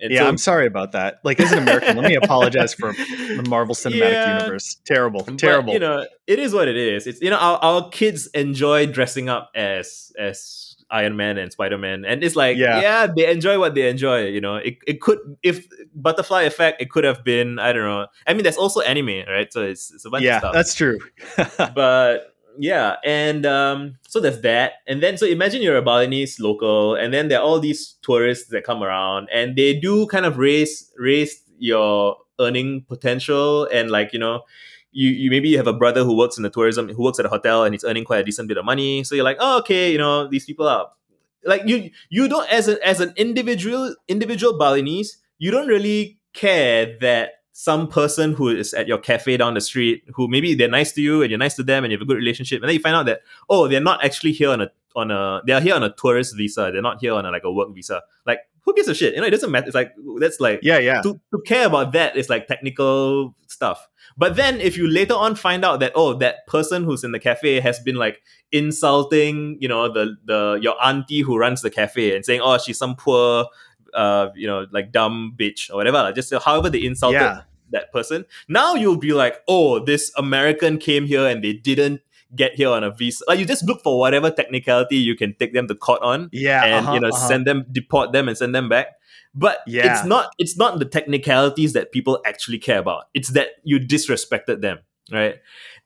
And 0.01 0.11
yeah, 0.11 0.21
so- 0.23 0.27
I'm 0.27 0.37
sorry 0.39 0.65
about 0.65 0.91
that. 0.93 1.19
Like 1.23 1.39
as 1.39 1.51
an 1.53 1.59
American, 1.59 1.95
let 1.95 2.05
me 2.09 2.15
apologize 2.15 2.73
for 2.73 2.91
the 2.93 3.45
Marvel 3.47 3.73
Cinematic 3.75 4.11
Yeah. 4.11 4.39
Universe. 4.39 4.77
Terrible, 4.85 5.23
But, 5.23 5.37
terrible. 5.37 5.71
you 5.71 5.79
know, 5.79 6.05
it 6.27 6.39
is 6.39 6.53
what 6.53 6.67
it 6.67 6.75
is. 6.75 7.05
It's 7.07 7.21
you 7.21 7.29
know, 7.29 7.37
our, 7.37 7.57
our 7.59 7.89
kids 7.89 8.27
enjoy 8.27 8.87
dressing 8.87 9.29
up 9.29 9.51
as 9.55 10.11
as 10.19 10.72
Iron 10.89 11.15
Man 11.15 11.37
and 11.37 11.51
Spider 11.51 11.77
Man, 11.77 12.05
and 12.05 12.23
it's 12.23 12.35
like, 12.35 12.57
Yeah. 12.57 12.81
yeah. 12.81 13.07
they 13.07 13.29
enjoy 13.29 13.59
what 13.59 13.75
they 13.75 13.89
enjoy. 13.89 14.27
You 14.27 14.41
know, 14.41 14.55
it, 14.55 14.77
it 14.87 15.01
could 15.01 15.19
if 15.43 15.67
butterfly 15.95 16.43
effect, 16.43 16.81
it 16.81 16.89
could 16.89 17.03
have 17.03 17.23
been 17.23 17.59
I 17.59 17.73
don't 17.73 17.83
know. 17.83 18.07
I 18.27 18.33
mean, 18.33 18.43
there's 18.43 18.57
also 18.57 18.81
anime, 18.81 19.23
right? 19.27 19.51
So 19.51 19.63
it's 19.63 19.91
it's 19.93 20.05
a 20.05 20.09
bunch 20.09 20.23
yeah, 20.23 20.37
of 20.37 20.41
stuff. 20.41 20.53
that's 20.53 20.75
true. 20.75 20.99
but 21.75 22.33
yeah, 22.59 22.97
and 23.03 23.45
um, 23.45 23.95
so 24.07 24.19
there's 24.19 24.41
that, 24.41 24.73
and 24.87 25.01
then 25.01 25.17
so 25.17 25.25
imagine 25.25 25.61
you're 25.61 25.77
a 25.77 25.81
Balinese 25.81 26.39
local, 26.39 26.95
and 26.95 27.13
then 27.13 27.27
there 27.27 27.39
are 27.39 27.43
all 27.43 27.59
these 27.59 27.95
tourists 28.03 28.49
that 28.49 28.63
come 28.63 28.83
around, 28.83 29.27
and 29.33 29.55
they 29.55 29.73
do 29.79 30.05
kind 30.07 30.25
of 30.25 30.37
raise 30.37 30.91
raise 30.97 31.41
your 31.57 32.17
earning 32.39 32.85
potential, 32.87 33.65
and 33.73 33.89
like 33.89 34.13
you 34.13 34.19
know, 34.19 34.41
you 34.93 35.09
you 35.09 35.29
maybe 35.29 35.49
you 35.49 35.57
have 35.57 35.67
a 35.67 35.73
brother 35.73 36.03
who 36.03 36.15
works 36.15 36.37
in 36.37 36.43
the 36.43 36.49
tourism, 36.49 36.89
who 36.89 37.03
works 37.03 37.19
at 37.19 37.25
a 37.25 37.29
hotel, 37.29 37.63
and 37.63 37.73
he's 37.73 37.83
earning 37.83 38.05
quite 38.05 38.19
a 38.19 38.23
decent 38.23 38.47
bit 38.47 38.57
of 38.57 38.65
money, 38.65 39.03
so 39.03 39.15
you're 39.15 39.23
like, 39.23 39.37
oh, 39.39 39.59
okay, 39.59 39.91
you 39.91 39.97
know, 39.97 40.27
these 40.27 40.45
people 40.45 40.67
are 40.67 40.89
like 41.45 41.63
you 41.65 41.89
you 42.09 42.27
don't 42.27 42.49
as 42.49 42.67
a, 42.67 42.87
as 42.87 43.01
an 43.01 43.13
individual 43.17 43.95
individual 44.07 44.57
Balinese, 44.57 45.17
you 45.37 45.51
don't 45.51 45.67
really 45.67 46.19
care 46.33 46.97
that 47.01 47.31
some 47.51 47.87
person 47.87 48.33
who 48.33 48.49
is 48.49 48.73
at 48.73 48.87
your 48.87 48.97
cafe 48.97 49.37
down 49.37 49.53
the 49.53 49.61
street 49.61 50.03
who 50.15 50.27
maybe 50.27 50.55
they're 50.55 50.67
nice 50.67 50.91
to 50.91 51.01
you 51.01 51.21
and 51.21 51.29
you're 51.29 51.37
nice 51.37 51.55
to 51.55 51.61
them 51.61 51.83
and 51.83 51.91
you 51.91 51.97
have 51.97 52.01
a 52.01 52.05
good 52.05 52.17
relationship 52.17 52.61
and 52.61 52.67
then 52.67 52.73
you 52.73 52.79
find 52.79 52.95
out 52.95 53.05
that 53.05 53.21
oh 53.47 53.67
they're 53.67 53.79
not 53.79 54.03
actually 54.03 54.31
here 54.31 54.49
on 54.49 54.59
a 54.59 54.71
on 54.95 55.11
a 55.11 55.41
they're 55.45 55.61
here 55.61 55.75
on 55.75 55.83
a 55.83 55.93
tourist 55.93 56.35
visa. 56.35 56.69
They're 56.71 56.81
not 56.81 56.99
here 56.99 57.13
on 57.13 57.25
a, 57.25 57.31
like 57.31 57.43
a 57.43 57.51
work 57.51 57.73
visa. 57.73 58.01
Like 58.25 58.39
who 58.65 58.73
gives 58.73 58.87
a 58.87 58.95
shit 58.95 59.13
you 59.13 59.21
know 59.21 59.27
it 59.27 59.31
doesn't 59.31 59.51
matter 59.51 59.67
it's 59.67 59.75
like 59.75 59.93
that's 60.19 60.39
like 60.39 60.59
yeah, 60.63 60.77
yeah. 60.77 61.01
to, 61.01 61.19
to 61.31 61.41
care 61.45 61.67
about 61.67 61.91
that 61.93 62.15
is 62.15 62.29
like 62.29 62.47
technical 62.47 63.35
stuff. 63.47 63.87
But 64.17 64.35
then 64.35 64.61
if 64.61 64.77
you 64.77 64.87
later 64.87 65.13
on 65.15 65.35
find 65.35 65.65
out 65.65 65.79
that 65.79 65.91
oh 65.95 66.13
that 66.15 66.45
person 66.47 66.83
who's 66.83 67.03
in 67.03 67.11
the 67.11 67.19
cafe 67.19 67.59
has 67.59 67.79
been 67.79 67.95
like 67.95 68.21
insulting 68.51 69.57
you 69.59 69.67
know 69.67 69.91
the 69.91 70.15
the 70.25 70.59
your 70.61 70.75
auntie 70.83 71.21
who 71.21 71.37
runs 71.37 71.61
the 71.61 71.69
cafe 71.69 72.15
and 72.15 72.23
saying 72.25 72.41
oh 72.41 72.57
she's 72.57 72.77
some 72.77 72.95
poor 72.95 73.47
uh 73.93 74.29
you 74.35 74.47
know 74.47 74.65
like 74.71 74.91
dumb 74.91 75.33
bitch 75.37 75.69
or 75.71 75.75
whatever 75.75 75.97
like, 75.97 76.15
just 76.15 76.33
however 76.45 76.69
they 76.69 76.83
insulted 76.83 77.19
Yeah. 77.19 77.41
that 77.71 77.91
person 77.91 78.25
now 78.47 78.75
you'll 78.75 78.97
be 78.97 79.13
like 79.13 79.41
oh 79.47 79.79
this 79.79 80.11
American 80.17 80.77
came 80.77 81.05
here 81.05 81.25
and 81.27 81.43
they 81.43 81.53
didn't 81.53 82.01
get 82.35 82.53
here 82.55 82.69
on 82.69 82.83
a 82.83 82.91
visa 82.91 83.23
like 83.27 83.39
you 83.39 83.45
just 83.45 83.63
look 83.65 83.81
for 83.83 83.99
whatever 83.99 84.29
technicality 84.29 84.97
you 84.97 85.15
can 85.15 85.33
take 85.35 85.53
them 85.53 85.67
to 85.67 85.75
court 85.75 86.01
on 86.01 86.29
Yeah, 86.31 86.63
and 86.63 86.85
uh-huh, 86.85 86.93
you 86.93 86.99
know 86.99 87.09
uh-huh. 87.09 87.27
send 87.27 87.45
them 87.47 87.65
deport 87.71 88.11
them 88.11 88.27
and 88.27 88.37
send 88.37 88.53
them 88.55 88.69
back 88.69 88.87
but 89.35 89.59
Yeah. 89.67 89.93
it's 89.93 90.05
not 90.05 90.33
it's 90.37 90.57
not 90.57 90.79
the 90.79 90.85
technicalities 90.85 91.73
that 91.73 91.91
people 91.91 92.21
actually 92.25 92.59
care 92.59 92.79
about 92.79 93.05
it's 93.13 93.29
that 93.29 93.49
you 93.63 93.79
disrespected 93.79 94.61
them 94.61 94.79
right 95.11 95.35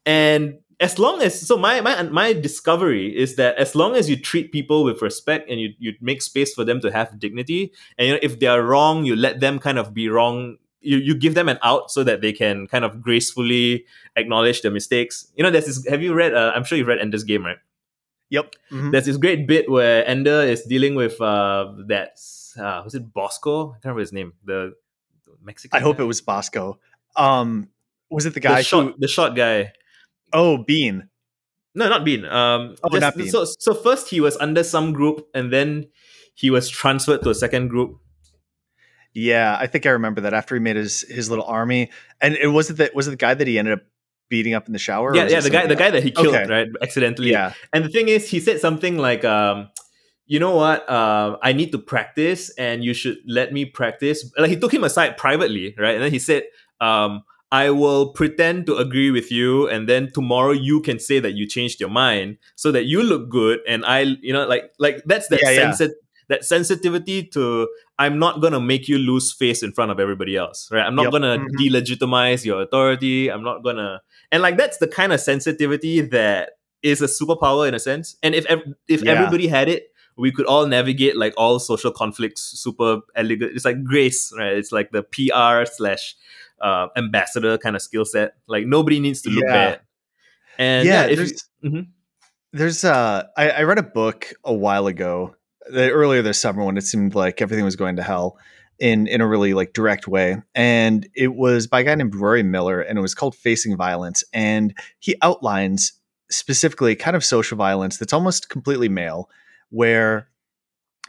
and 0.05 0.59
as 0.79 0.99
long 0.99 1.21
as 1.21 1.39
so 1.39 1.57
my 1.57 1.81
my 1.81 2.03
my 2.03 2.33
discovery 2.33 3.15
is 3.15 3.35
that 3.35 3.55
as 3.57 3.73
long 3.75 3.95
as 3.95 4.09
you 4.09 4.15
treat 4.15 4.51
people 4.51 4.83
with 4.83 5.01
respect 5.01 5.49
and 5.49 5.59
you 5.59 5.73
you 5.79 5.93
make 6.01 6.21
space 6.21 6.53
for 6.53 6.63
them 6.63 6.79
to 6.81 6.91
have 6.91 7.19
dignity 7.19 7.71
and 7.97 8.07
you 8.07 8.13
know 8.13 8.19
if 8.21 8.39
they 8.39 8.47
are 8.47 8.61
wrong 8.61 9.03
you 9.05 9.15
let 9.15 9.39
them 9.39 9.59
kind 9.59 9.79
of 9.79 9.93
be 9.93 10.07
wrong 10.07 10.57
you, 10.87 10.97
you 10.97 11.13
give 11.15 11.33
them 11.35 11.47
an 11.49 11.59
out 11.63 11.91
so 11.91 12.03
that 12.03 12.21
they 12.21 12.31
can 12.33 12.65
kind 12.67 12.83
of 12.85 13.01
gracefully 13.01 13.85
acknowledge 14.15 14.61
their 14.61 14.71
mistakes 14.71 15.27
you 15.35 15.43
know 15.43 15.51
there's 15.51 15.65
this 15.65 15.85
have 15.87 16.01
you 16.01 16.13
read 16.13 16.33
uh, 16.33 16.51
i'm 16.55 16.63
sure 16.63 16.77
you've 16.77 16.87
read 16.87 16.99
ender's 16.99 17.23
game 17.23 17.45
right 17.45 17.57
Yep. 18.29 18.55
Mhm. 18.71 18.91
there's 18.91 19.05
this 19.05 19.15
great 19.15 19.47
bit 19.47 19.71
where 19.71 20.05
Ender 20.05 20.41
is 20.41 20.63
dealing 20.63 20.95
with 20.95 21.15
uh 21.21 21.71
that 21.87 22.19
uh 22.59 22.81
was 22.83 22.93
it 22.93 23.13
Bosco? 23.13 23.69
I 23.69 23.73
can't 23.79 23.85
remember 23.85 24.01
his 24.01 24.11
name. 24.11 24.33
The 24.43 24.73
Mexican. 25.41 25.77
I 25.77 25.79
hope 25.81 25.95
guy? 25.97 26.03
it 26.03 26.07
was 26.07 26.19
Bosco. 26.19 26.77
Um, 27.15 27.69
was 28.09 28.25
it 28.25 28.31
the 28.35 28.41
the 28.41 28.47
guy 28.51 28.61
short 28.63 28.85
who? 28.87 28.95
the 28.99 29.07
short 29.07 29.33
guy. 29.35 29.71
Oh, 30.33 30.57
Bean. 30.57 31.07
No, 31.73 31.87
not 31.87 32.03
Bean. 32.03 32.25
Um 32.25 32.75
Oh, 32.83 32.89
just- 32.91 32.99
not 33.01 33.15
Bean. 33.15 33.29
so 33.31 33.45
so 33.45 33.73
first 33.73 34.09
he 34.09 34.19
was 34.19 34.35
under 34.43 34.63
some 34.63 34.91
group 34.91 35.25
and 35.33 35.53
then 35.53 35.87
he 36.35 36.49
was 36.51 36.67
transferred 36.67 37.21
to 37.23 37.29
a 37.29 37.35
second 37.35 37.69
group. 37.69 37.95
Yeah, 39.17 39.57
I 39.59 39.65
think 39.65 39.85
I 39.87 39.89
remember 39.89 40.21
that 40.21 40.33
after 40.35 40.53
he 40.55 40.61
made 40.61 40.75
his 40.75 41.01
his 41.01 41.27
little 41.29 41.45
army, 41.45 41.89
and 42.21 42.35
it 42.35 42.47
was 42.47 42.69
it 42.69 42.77
that 42.77 42.93
was 42.93 43.07
it 43.07 43.11
the 43.11 43.17
guy 43.17 43.33
that 43.33 43.47
he 43.47 43.57
ended 43.57 43.73
up 43.73 43.83
beating 44.29 44.53
up 44.53 44.67
in 44.67 44.73
the 44.73 44.79
shower. 44.79 45.15
yeah, 45.15 45.27
yeah, 45.27 45.39
the 45.39 45.49
guy 45.49 45.65
the 45.65 45.75
guy 45.75 45.89
that 45.89 46.03
he 46.03 46.11
killed, 46.11 46.35
Okay. 46.35 46.45
right? 46.45 46.67
Accidentally. 46.81 47.31
Yeah, 47.31 47.53
And 47.73 47.83
the 47.85 47.89
thing 47.89 48.09
is, 48.09 48.29
he 48.29 48.39
said 48.39 48.59
something 48.59 48.97
like, 48.97 49.25
um, 49.25 49.69
you 50.27 50.39
know 50.39 50.55
what? 50.55 50.87
Uh, 50.87 51.37
I 51.41 51.53
need 51.53 51.71
to 51.71 51.79
practice 51.79 52.51
and 52.59 52.83
you 52.83 52.93
should 52.93 53.17
let 53.25 53.51
me 53.53 53.65
practice. 53.65 54.29
Like 54.37 54.51
he 54.51 54.57
took 54.59 54.73
him 54.73 54.83
aside 54.83 55.17
privately, 55.17 55.73
right? 55.79 55.95
And 55.95 56.03
then 56.03 56.11
he 56.11 56.19
said, 56.19 56.43
um, 56.79 57.23
I 57.49 57.69
will 57.71 58.11
pretend 58.13 58.65
to 58.67 58.75
agree 58.75 59.09
with 59.09 59.31
you, 59.31 59.69
and 59.69 59.87
then 59.87 60.11
tomorrow 60.13 60.51
you 60.51 60.81
can 60.81 60.99
say 60.99 61.17
that 61.23 61.33
you 61.33 61.47
changed 61.47 61.79
your 61.79 61.89
mind 61.89 62.37
so 62.55 62.71
that 62.73 62.83
you 62.91 63.01
look 63.01 63.29
good. 63.29 63.59
And 63.65 63.85
I, 63.85 63.99
you 64.21 64.33
know, 64.33 64.45
like 64.45 64.73
like 64.77 65.01
that's 65.05 65.27
that 65.29 65.39
Yeah, 65.41 65.73
yeah. 65.73 65.87
that 66.27 66.43
sensitivity 66.43 67.23
to 67.31 67.69
I'm 67.99 68.19
not 68.19 68.41
gonna 68.41 68.59
make 68.59 68.87
you 68.87 68.97
lose 68.99 69.33
face 69.33 69.63
in 69.63 69.71
front 69.73 69.91
of 69.91 69.99
everybody 69.99 70.35
else, 70.35 70.69
right? 70.71 70.85
I'm 70.85 70.95
not 70.95 71.03
Yep. 71.05 71.11
gonna 71.13 71.37
Mhm. 71.39 71.47
delegitimize 71.59 72.45
your 72.45 72.61
authority. 72.61 73.29
I'm 73.31 73.43
not 73.43 73.63
gonna 73.63 74.01
and 74.31 74.41
like 74.43 74.57
that's 74.57 74.77
the 74.77 74.87
kind 74.87 75.11
of 75.13 75.19
sensitivity 75.19 76.01
that 76.01 76.51
is 76.83 77.01
a 77.01 77.07
superpower 77.07 77.67
in 77.67 77.73
a 77.73 77.79
sense. 77.79 78.15
And 78.21 78.35
if 78.35 78.45
ev- 78.47 78.73
if 78.87 79.01
Yeah. 79.03 79.13
everybody 79.13 79.47
had 79.47 79.67
it, 79.69 79.87
we 80.15 80.31
could 80.31 80.45
all 80.45 80.65
navigate 80.67 81.15
like 81.15 81.33
all 81.37 81.59
social 81.59 81.91
conflicts 81.91 82.41
super 82.41 83.01
elegant. 83.15 83.53
It's 83.55 83.65
like 83.65 83.83
grace, 83.83 84.31
right? 84.37 84.53
It's 84.53 84.71
like 84.71 84.91
the 84.91 85.03
PR 85.03 85.65
slash 85.65 86.15
uh, 86.59 86.87
ambassador 86.95 87.55
kind 87.59 87.75
of 87.75 87.83
skill 87.83 88.03
set. 88.03 88.33
Like 88.47 88.65
nobody 88.65 88.99
needs 88.99 89.21
to 89.23 89.29
look 89.29 89.43
Yeah. 89.47 89.53
bad. 89.53 89.81
And 90.57 90.87
yeah. 90.87 91.05
yeah, 91.05 91.11
if 91.11 91.17
there's 91.17 91.43
you, 91.61 91.69
Mhm. 91.69 91.87
there's 92.51 92.83
uh, 92.83 93.23
I, 93.37 93.49
I 93.51 93.63
read 93.63 93.77
a 93.77 93.83
book 93.83 94.33
a 94.43 94.53
while 94.53 94.87
ago, 94.87 95.35
the, 95.69 95.89
earlier 95.91 96.21
this 96.21 96.39
summer 96.39 96.63
when 96.63 96.77
it 96.77 96.83
seemed 96.83 97.15
like 97.15 97.41
everything 97.41 97.65
was 97.65 97.75
going 97.75 97.95
to 97.97 98.03
hell, 98.03 98.37
in 98.79 99.07
in 99.07 99.21
a 99.21 99.27
really 99.27 99.53
like 99.53 99.73
direct 99.73 100.07
way. 100.07 100.41
And 100.55 101.07
it 101.15 101.35
was 101.35 101.67
by 101.67 101.81
a 101.81 101.83
guy 101.83 101.95
named 101.95 102.15
rory 102.15 102.43
miller 102.43 102.81
and 102.81 102.97
it 102.97 103.01
was 103.01 103.15
called 103.15 103.35
facing 103.35 103.75
violence. 103.75 104.23
And 104.33 104.73
he 104.99 105.15
outlines 105.21 105.93
specifically 106.29 106.95
kind 106.95 107.15
of 107.15 107.23
social 107.23 107.57
violence 107.57 107.97
that's 107.97 108.13
almost 108.13 108.49
completely 108.49 108.89
male 108.89 109.29
where 109.69 110.27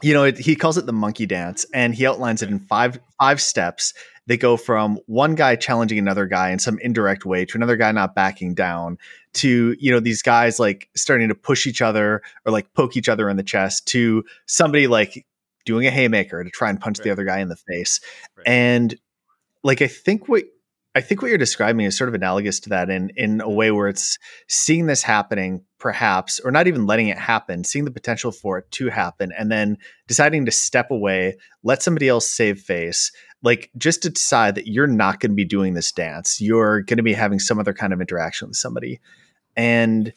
you 0.00 0.14
know 0.14 0.24
it, 0.24 0.38
he 0.38 0.54
calls 0.56 0.78
it 0.78 0.86
the 0.86 0.92
monkey 0.92 1.26
dance. 1.26 1.66
And 1.74 1.94
he 1.94 2.06
outlines 2.06 2.42
it 2.42 2.48
in 2.48 2.58
five 2.58 2.98
five 3.20 3.40
steps 3.40 3.92
they 4.28 4.36
go 4.36 4.58
from 4.58 4.98
one 5.06 5.34
guy 5.34 5.56
challenging 5.56 5.98
another 5.98 6.26
guy 6.26 6.50
in 6.50 6.58
some 6.58 6.78
indirect 6.80 7.24
way 7.24 7.46
to 7.46 7.56
another 7.56 7.76
guy 7.76 7.90
not 7.90 8.14
backing 8.14 8.54
down 8.54 8.98
to 9.32 9.74
you 9.80 9.90
know 9.90 10.00
these 10.00 10.22
guys 10.22 10.60
like 10.60 10.88
starting 10.94 11.28
to 11.28 11.34
push 11.34 11.66
each 11.66 11.80
other 11.80 12.22
or 12.44 12.52
like 12.52 12.72
poke 12.74 12.96
each 12.96 13.08
other 13.08 13.28
in 13.30 13.38
the 13.38 13.42
chest 13.42 13.86
to 13.88 14.22
somebody 14.46 14.86
like 14.86 15.26
doing 15.64 15.86
a 15.86 15.90
haymaker 15.90 16.44
to 16.44 16.50
try 16.50 16.68
and 16.68 16.78
punch 16.78 16.98
right. 16.98 17.04
the 17.04 17.10
other 17.10 17.24
guy 17.24 17.40
in 17.40 17.48
the 17.48 17.56
face. 17.56 18.00
Right. 18.36 18.46
And 18.46 18.94
like 19.64 19.82
I 19.82 19.88
think 19.88 20.28
what 20.28 20.44
I 20.94 21.00
think 21.00 21.22
what 21.22 21.28
you're 21.28 21.38
describing 21.38 21.86
is 21.86 21.96
sort 21.96 22.08
of 22.08 22.14
analogous 22.14 22.60
to 22.60 22.70
that 22.70 22.90
in 22.90 23.10
in 23.16 23.40
a 23.40 23.48
way 23.48 23.70
where 23.70 23.88
it's 23.88 24.18
seeing 24.46 24.86
this 24.86 25.02
happening, 25.02 25.62
perhaps, 25.78 26.40
or 26.40 26.50
not 26.50 26.66
even 26.66 26.86
letting 26.86 27.08
it 27.08 27.18
happen, 27.18 27.64
seeing 27.64 27.84
the 27.84 27.90
potential 27.90 28.32
for 28.32 28.58
it 28.58 28.70
to 28.72 28.88
happen, 28.88 29.32
and 29.38 29.50
then 29.50 29.78
deciding 30.06 30.44
to 30.46 30.50
step 30.50 30.90
away, 30.90 31.36
let 31.62 31.82
somebody 31.82 32.08
else 32.08 32.28
save 32.28 32.60
face, 32.60 33.12
like 33.42 33.70
just 33.76 34.02
to 34.02 34.10
decide 34.10 34.54
that 34.56 34.66
you're 34.66 34.86
not 34.86 35.20
going 35.20 35.30
to 35.30 35.36
be 35.36 35.44
doing 35.44 35.74
this 35.74 35.92
dance, 35.92 36.40
you're 36.40 36.82
going 36.82 36.96
to 36.96 37.02
be 37.02 37.12
having 37.12 37.38
some 37.38 37.58
other 37.58 37.72
kind 37.72 37.92
of 37.92 38.00
interaction 38.00 38.48
with 38.48 38.56
somebody, 38.56 39.00
and 39.56 40.12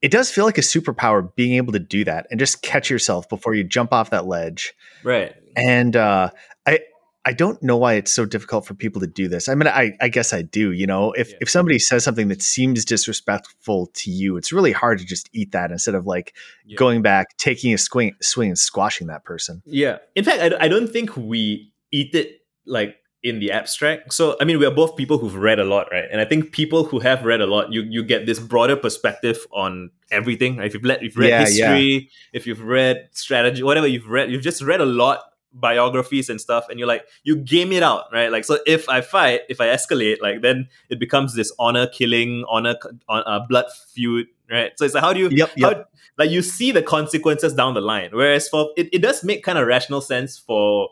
it 0.00 0.10
does 0.10 0.30
feel 0.30 0.44
like 0.44 0.58
a 0.58 0.62
superpower 0.62 1.34
being 1.34 1.54
able 1.54 1.72
to 1.72 1.78
do 1.78 2.04
that 2.04 2.26
and 2.30 2.38
just 2.38 2.62
catch 2.62 2.88
yourself 2.88 3.28
before 3.28 3.54
you 3.54 3.64
jump 3.64 3.92
off 3.92 4.10
that 4.10 4.26
ledge. 4.26 4.74
Right. 5.02 5.34
And 5.56 5.96
uh, 5.96 6.30
I 6.66 6.80
I 7.24 7.32
don't 7.32 7.62
know 7.62 7.76
why 7.76 7.94
it's 7.94 8.12
so 8.12 8.24
difficult 8.24 8.64
for 8.64 8.74
people 8.74 9.00
to 9.00 9.06
do 9.06 9.28
this. 9.28 9.48
I 9.48 9.54
mean, 9.54 9.66
I, 9.66 9.92
I 10.00 10.08
guess 10.08 10.32
I 10.32 10.42
do. 10.42 10.72
You 10.72 10.86
know, 10.86 11.12
if 11.12 11.30
yeah. 11.30 11.38
if 11.40 11.50
somebody 11.50 11.78
says 11.78 12.04
something 12.04 12.28
that 12.28 12.42
seems 12.42 12.84
disrespectful 12.84 13.90
to 13.94 14.10
you, 14.10 14.36
it's 14.36 14.52
really 14.52 14.72
hard 14.72 14.98
to 15.00 15.04
just 15.04 15.28
eat 15.32 15.52
that 15.52 15.70
instead 15.70 15.94
of 15.94 16.06
like 16.06 16.34
yeah. 16.64 16.76
going 16.76 17.02
back, 17.02 17.36
taking 17.36 17.74
a 17.74 17.78
swing, 17.78 18.14
swing, 18.22 18.50
and 18.50 18.58
squashing 18.58 19.08
that 19.08 19.24
person. 19.24 19.62
Yeah. 19.66 19.98
In 20.14 20.24
fact, 20.24 20.54
I, 20.54 20.64
I 20.64 20.68
don't 20.68 20.88
think 20.88 21.16
we 21.16 21.72
eat 21.90 22.14
it 22.14 22.42
like 22.66 22.96
in 23.22 23.40
the 23.40 23.50
abstract. 23.50 24.12
So 24.12 24.36
I 24.40 24.44
mean, 24.44 24.58
we 24.58 24.66
are 24.66 24.70
both 24.70 24.96
people 24.96 25.18
who've 25.18 25.34
read 25.34 25.58
a 25.58 25.64
lot, 25.64 25.88
right? 25.90 26.04
And 26.10 26.20
I 26.20 26.24
think 26.24 26.52
people 26.52 26.84
who 26.84 27.00
have 27.00 27.24
read 27.24 27.40
a 27.40 27.46
lot, 27.46 27.72
you 27.72 27.82
you 27.82 28.02
get 28.04 28.26
this 28.26 28.38
broader 28.38 28.76
perspective 28.76 29.46
on 29.52 29.90
everything. 30.10 30.56
Right? 30.56 30.66
If 30.66 30.74
you've, 30.74 30.84
let, 30.84 30.98
if 30.98 31.02
you've 31.04 31.16
read 31.16 31.28
yeah, 31.28 31.40
history, 31.40 31.92
yeah. 31.92 32.08
if 32.32 32.46
you've 32.46 32.62
read 32.62 33.08
strategy, 33.12 33.62
whatever 33.62 33.86
you've 33.86 34.08
read, 34.08 34.30
you've 34.30 34.42
just 34.42 34.62
read 34.62 34.80
a 34.80 34.86
lot 34.86 35.22
biographies 35.52 36.28
and 36.28 36.40
stuff 36.40 36.66
and 36.68 36.78
you're 36.78 36.86
like 36.86 37.06
you 37.24 37.34
game 37.34 37.72
it 37.72 37.82
out 37.82 38.04
right 38.12 38.30
like 38.30 38.44
so 38.44 38.58
if 38.66 38.86
i 38.88 39.00
fight 39.00 39.40
if 39.48 39.62
i 39.62 39.66
escalate 39.66 40.20
like 40.20 40.42
then 40.42 40.68
it 40.90 41.00
becomes 41.00 41.34
this 41.34 41.50
honor 41.58 41.86
killing 41.86 42.44
honor 42.48 42.76
on 43.08 43.22
uh, 43.26 43.40
blood 43.48 43.64
feud 43.88 44.26
right 44.50 44.72
so 44.76 44.84
it's 44.84 44.92
like 44.92 45.02
how 45.02 45.12
do 45.12 45.18
you 45.18 45.28
yep, 45.30 45.50
yep. 45.56 45.74
How, 45.74 45.84
like 46.18 46.30
you 46.30 46.42
see 46.42 46.70
the 46.70 46.82
consequences 46.82 47.54
down 47.54 47.72
the 47.72 47.80
line 47.80 48.10
whereas 48.12 48.46
for 48.46 48.72
it, 48.76 48.90
it 48.92 49.00
does 49.00 49.24
make 49.24 49.42
kind 49.42 49.56
of 49.56 49.66
rational 49.66 50.02
sense 50.02 50.38
for 50.38 50.90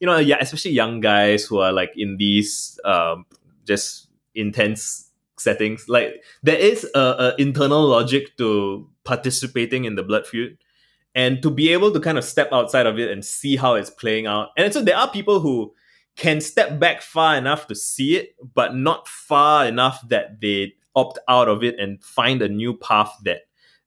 you 0.00 0.06
know, 0.06 0.18
yeah, 0.18 0.38
especially 0.40 0.72
young 0.72 1.00
guys 1.00 1.44
who 1.44 1.58
are 1.58 1.72
like 1.72 1.92
in 1.96 2.16
these 2.16 2.78
um, 2.84 3.26
just 3.64 4.08
intense 4.34 5.10
settings. 5.36 5.88
Like 5.88 6.22
there 6.42 6.56
is 6.56 6.88
a, 6.94 7.00
a 7.00 7.34
internal 7.38 7.86
logic 7.86 8.36
to 8.38 8.88
participating 9.04 9.84
in 9.84 9.96
the 9.96 10.02
blood 10.02 10.26
feud, 10.26 10.58
and 11.14 11.42
to 11.42 11.50
be 11.50 11.72
able 11.72 11.92
to 11.92 12.00
kind 12.00 12.18
of 12.18 12.24
step 12.24 12.52
outside 12.52 12.86
of 12.86 12.98
it 12.98 13.10
and 13.10 13.24
see 13.24 13.56
how 13.56 13.74
it's 13.74 13.90
playing 13.90 14.26
out. 14.26 14.50
And 14.56 14.72
so 14.72 14.82
there 14.82 14.96
are 14.96 15.10
people 15.10 15.40
who 15.40 15.74
can 16.16 16.40
step 16.40 16.78
back 16.78 17.00
far 17.00 17.36
enough 17.36 17.66
to 17.68 17.74
see 17.74 18.16
it, 18.16 18.34
but 18.54 18.74
not 18.74 19.06
far 19.08 19.66
enough 19.66 20.06
that 20.08 20.40
they 20.40 20.74
opt 20.94 21.18
out 21.28 21.48
of 21.48 21.62
it 21.62 21.78
and 21.78 22.02
find 22.02 22.42
a 22.42 22.48
new 22.48 22.76
path 22.76 23.16
that 23.24 23.42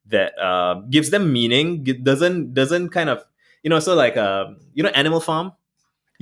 that 0.06 0.36
uh, 0.38 0.80
gives 0.90 1.10
them 1.10 1.32
meaning. 1.32 1.84
Doesn't 1.84 2.54
doesn't 2.54 2.90
kind 2.90 3.08
of 3.08 3.24
you 3.62 3.70
know 3.70 3.80
so 3.80 3.94
like 3.94 4.16
uh, 4.16 4.46
you 4.74 4.82
know 4.82 4.90
Animal 4.90 5.20
Farm 5.20 5.52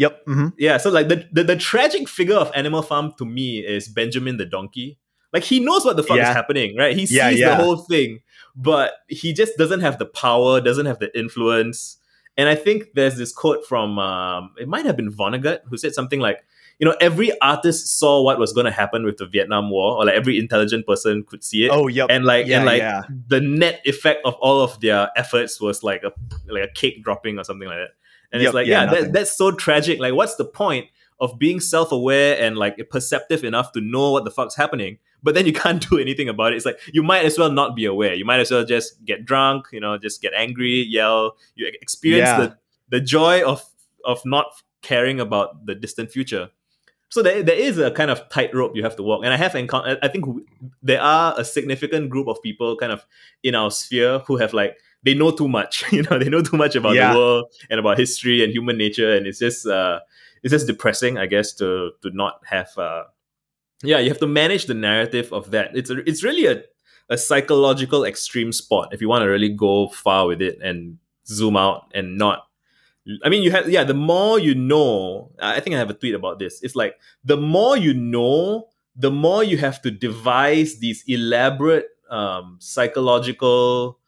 Yep. 0.01 0.27
Mm-hmm. 0.27 0.49
Yeah. 0.57 0.79
So 0.79 0.89
like 0.89 1.09
the, 1.09 1.29
the, 1.31 1.45
the 1.45 1.57
tragic 1.57 2.09
figure 2.09 2.37
of 2.37 2.51
Animal 2.55 2.81
Farm 2.81 3.13
to 3.19 3.27
me 3.27 3.59
is 3.59 3.87
Benjamin 3.87 4.39
the 4.39 4.47
donkey. 4.47 4.99
Like 5.31 5.45
he 5.45 5.61
knows 5.61 5.85
what 5.85 5.97
the 5.97 6.03
fuck 6.03 6.17
yeah. 6.17 6.31
is 6.31 6.35
happening, 6.35 6.75
right? 6.75 6.97
He 6.97 7.03
yeah, 7.03 7.29
sees 7.29 7.41
yeah. 7.41 7.51
the 7.51 7.63
whole 7.63 7.77
thing, 7.77 8.21
but 8.57 8.95
he 9.09 9.35
just 9.35 9.59
doesn't 9.59 9.81
have 9.81 9.99
the 9.99 10.07
power, 10.07 10.59
doesn't 10.63 10.87
have 10.87 11.01
the 11.01 11.17
influence. 11.17 11.99
And 12.39 12.49
I 12.49 12.55
think 12.55 12.95
there's 12.95 13.19
this 13.19 13.31
quote 13.31 13.67
from 13.67 13.99
um, 13.99 14.55
it 14.59 14.69
might 14.69 14.87
have 14.87 14.97
been 14.97 15.13
Vonnegut 15.13 15.61
who 15.69 15.77
said 15.77 15.93
something 15.93 16.19
like, 16.19 16.39
you 16.81 16.87
know, 16.87 16.97
every 16.99 17.31
artist 17.43 17.99
saw 17.99 18.23
what 18.23 18.39
was 18.39 18.55
going 18.55 18.65
to 18.65 18.73
happen 18.73 19.05
with 19.05 19.19
the 19.19 19.27
Vietnam 19.27 19.69
War, 19.69 19.99
or 19.99 20.07
like 20.07 20.15
every 20.15 20.39
intelligent 20.39 20.87
person 20.87 21.23
could 21.23 21.45
see 21.45 21.67
it. 21.67 21.71
Oh, 21.71 21.89
yep. 21.89 22.07
And 22.09 22.25
like, 22.25 22.49
and 22.49 22.65
like 22.65 22.79
yeah. 22.79 23.03
the 23.29 23.39
net 23.39 23.83
effect 23.85 24.25
of 24.25 24.35
all 24.37 24.63
of 24.63 24.81
their 24.81 25.11
efforts 25.15 25.61
was 25.61 25.83
like 25.83 26.03
a 26.05 26.13
like 26.49 26.65
a 26.65 26.73
cake 26.73 27.05
dropping 27.05 27.39
or 27.39 27.45
something 27.45 27.69
like 27.69 27.77
that. 27.77 27.91
And 28.33 28.41
yep, 28.41 28.49
it's 28.49 28.55
like, 28.55 28.67
yeah, 28.67 28.85
yeah 28.85 28.91
that, 29.03 29.13
that's 29.13 29.33
so 29.33 29.51
tragic. 29.51 30.01
Like, 30.01 30.15
what's 30.15 30.37
the 30.37 30.47
point 30.47 30.87
of 31.21 31.39
being 31.39 31.61
self 31.61 31.93
aware 31.93 32.41
and 32.41 32.57
like 32.57 32.79
perceptive 32.89 33.45
enough 33.45 33.73
to 33.73 33.83
know 33.83 34.13
what 34.13 34.25
the 34.25 34.31
fuck's 34.31 34.57
happening? 34.57 34.97
But 35.23 35.35
then 35.35 35.45
you 35.45 35.53
can't 35.65 35.87
do 35.87 35.99
anything 35.99 36.31
about 36.31 36.55
it. 36.55 36.57
It's 36.57 36.65
like 36.65 36.81
you 36.95 37.03
might 37.03 37.27
as 37.27 37.39
well 37.39 37.53
not 37.53 37.77
be 37.77 37.85
aware. 37.85 38.15
You 38.15 38.25
might 38.25 38.41
as 38.41 38.51
well 38.51 38.65
just 38.65 39.05
get 39.05 39.27
drunk, 39.27 39.67
you 39.71 39.81
know, 39.81 39.99
just 39.99 40.23
get 40.23 40.33
angry, 40.35 40.87
yell. 40.89 41.37
You 41.57 41.71
experience 41.83 42.29
yeah. 42.29 42.39
the 42.39 42.57
the 42.89 43.01
joy 43.03 43.45
of 43.45 43.63
of 44.03 44.23
not 44.25 44.47
caring 44.81 45.21
about 45.21 45.67
the 45.67 45.75
distant 45.75 46.11
future. 46.11 46.49
So 47.11 47.23
there, 47.23 47.43
there 47.43 47.57
is 47.57 47.79
a 47.79 47.91
kind 47.91 48.11
of 48.11 48.29
tightrope 48.29 48.77
you 48.77 48.85
have 48.85 48.97
to 48.97 49.03
walk. 49.03 49.25
And 49.25 49.35
I 49.35 49.37
have 49.37 49.55
encountered, 49.57 49.99
I 50.03 50.09
think 50.09 50.25
there 50.83 51.01
are 51.01 51.35
a 51.37 51.45
significant 51.45 52.09
group 52.09 52.29
of 52.29 52.41
people 52.41 52.77
kind 52.77 52.93
of 52.93 53.05
in 53.43 53.55
our 53.55 53.71
sphere 53.71 54.21
who 54.21 54.37
have 54.37 54.55
like 54.55 54.79
they 55.03 55.15
know 55.15 55.31
too 55.31 55.49
much. 55.49 55.85
You 55.93 56.03
know, 56.03 56.19
they 56.19 56.29
know 56.29 56.43
too 56.43 56.57
much 56.57 56.77
about 56.77 56.95
yeah. 56.95 57.13
the 57.13 57.19
world 57.19 57.47
and 57.69 57.81
about 57.81 57.99
history 57.99 58.45
and 58.45 58.53
human 58.53 58.79
nature, 58.79 59.15
and 59.15 59.27
it's 59.27 59.39
just 59.39 59.67
uh, 59.67 60.01
it's 60.43 60.53
just 60.53 60.67
depressing, 60.67 61.19
I 61.19 61.27
guess, 61.27 61.53
to 61.55 61.93
to 62.03 62.11
not 62.11 62.41
have. 62.47 62.71
Uh, 62.77 63.05
yeah, 63.83 63.99
you 63.99 64.11
have 64.11 64.19
to 64.19 64.27
manage 64.27 64.67
the 64.67 64.75
narrative 64.75 65.33
of 65.33 65.51
that. 65.53 65.75
It's 65.75 65.91
a, 65.91 65.99
it's 66.09 66.23
really 66.23 66.47
a 66.47 66.63
a 67.09 67.19
psychological 67.19 68.05
extreme 68.05 68.53
spot 68.53 68.95
if 68.95 69.01
you 69.01 69.09
want 69.09 69.23
to 69.23 69.27
really 69.27 69.49
go 69.49 69.89
far 69.89 70.29
with 70.29 70.41
it 70.41 70.61
and 70.63 70.97
zoom 71.27 71.57
out 71.57 71.91
and 71.93 72.17
not 72.17 72.47
I 73.25 73.29
mean, 73.29 73.43
you 73.43 73.51
have 73.51 73.69
yeah. 73.69 73.85
The 73.85 73.95
more 73.95 74.39
you 74.39 74.55
know, 74.55 75.33
I 75.41 75.61
think 75.61 75.75
I 75.77 75.79
have 75.79 75.91
a 75.91 75.95
tweet 75.95 76.15
about 76.15 76.39
this. 76.39 76.63
It's 76.63 76.77
like 76.77 76.97
the 77.25 77.37
more 77.37 77.77
you 77.77 77.95
know, 77.95 78.69
the 78.97 79.11
more 79.11 79.45
you 79.45 79.59
have 79.59 79.81
to 79.83 79.91
devise 79.91 80.79
these 80.79 81.05
elaborate 81.07 81.89
um, 82.11 82.57
psychological 82.61 84.01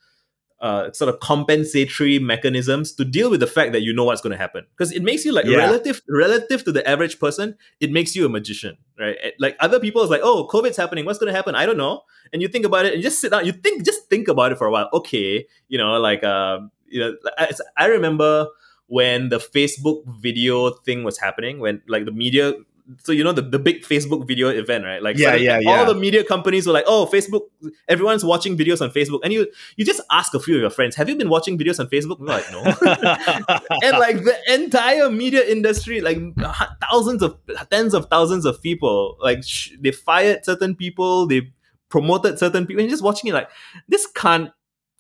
uh, 0.62 0.92
sort 0.92 1.08
of 1.08 1.18
compensatory 1.18 2.20
mechanisms 2.20 2.92
to 2.92 3.04
deal 3.04 3.28
with 3.28 3.40
the 3.40 3.48
fact 3.48 3.72
that 3.72 3.82
you 3.82 3.92
know 3.92 4.04
what's 4.04 4.20
going 4.20 4.30
to 4.30 4.36
happen 4.36 4.64
because 4.70 4.92
it 4.92 5.02
makes 5.02 5.24
you 5.24 5.32
like 5.32 5.44
yeah. 5.44 5.56
relative 5.56 6.00
relative 6.08 6.62
to 6.62 6.70
the 6.70 6.88
average 6.88 7.18
person 7.18 7.56
it 7.80 7.90
makes 7.90 8.14
you 8.14 8.24
a 8.24 8.28
magician 8.28 8.76
right 8.96 9.16
like 9.40 9.56
other 9.58 9.80
people 9.80 10.04
is 10.04 10.08
like 10.08 10.20
oh 10.22 10.46
covid's 10.46 10.76
happening 10.76 11.04
what's 11.04 11.18
going 11.18 11.30
to 11.30 11.36
happen 11.36 11.56
i 11.56 11.66
don't 11.66 11.76
know 11.76 12.02
and 12.32 12.40
you 12.40 12.46
think 12.46 12.64
about 12.64 12.86
it 12.86 12.94
and 12.94 13.02
you 13.02 13.02
just 13.02 13.20
sit 13.20 13.32
down 13.32 13.44
you 13.44 13.50
think 13.50 13.84
just 13.84 14.08
think 14.08 14.28
about 14.28 14.52
it 14.52 14.58
for 14.58 14.68
a 14.68 14.70
while 14.70 14.88
okay 14.92 15.44
you 15.66 15.76
know 15.76 15.98
like 15.98 16.22
uh, 16.22 16.60
you 16.86 17.00
know 17.00 17.12
I, 17.36 17.50
I 17.76 17.86
remember 17.86 18.46
when 18.86 19.28
the 19.28 19.38
facebook 19.38 20.02
video 20.20 20.70
thing 20.70 21.04
was 21.04 21.18
happening 21.18 21.58
when 21.58 21.80
like 21.88 22.04
the 22.04 22.12
media 22.12 22.54
so 22.98 23.12
you 23.12 23.22
know 23.22 23.32
the, 23.32 23.42
the 23.42 23.58
big 23.58 23.82
Facebook 23.82 24.26
video 24.26 24.48
event, 24.48 24.84
right? 24.84 25.02
Like 25.02 25.16
yeah, 25.16 25.34
yeah, 25.34 25.56
all 25.56 25.62
yeah. 25.62 25.84
the 25.84 25.94
media 25.94 26.24
companies 26.24 26.66
were 26.66 26.72
like, 26.72 26.84
oh, 26.86 27.08
Facebook, 27.10 27.42
everyone's 27.88 28.24
watching 28.24 28.56
videos 28.56 28.80
on 28.80 28.90
Facebook, 28.90 29.20
and 29.22 29.32
you 29.32 29.46
you 29.76 29.84
just 29.84 30.00
ask 30.10 30.34
a 30.34 30.40
few 30.40 30.56
of 30.56 30.60
your 30.60 30.70
friends, 30.70 30.96
have 30.96 31.08
you 31.08 31.16
been 31.16 31.28
watching 31.28 31.58
videos 31.58 31.78
on 31.78 31.86
Facebook? 31.88 32.18
And 32.18 32.28
like, 32.28 32.50
no. 32.52 32.62
and 33.82 33.98
like 33.98 34.24
the 34.24 34.36
entire 34.48 35.10
media 35.10 35.44
industry, 35.44 36.00
like 36.00 36.18
thousands 36.80 37.22
of 37.22 37.38
tens 37.70 37.94
of 37.94 38.06
thousands 38.06 38.44
of 38.44 38.60
people, 38.62 39.16
like 39.20 39.44
sh- 39.44 39.72
they 39.80 39.92
fired 39.92 40.44
certain 40.44 40.74
people, 40.74 41.26
they 41.26 41.52
promoted 41.88 42.38
certain 42.38 42.66
people, 42.66 42.82
and 42.82 42.90
just 42.90 43.02
watching 43.02 43.30
it 43.30 43.34
like 43.34 43.48
this 43.88 44.06
can't 44.06 44.50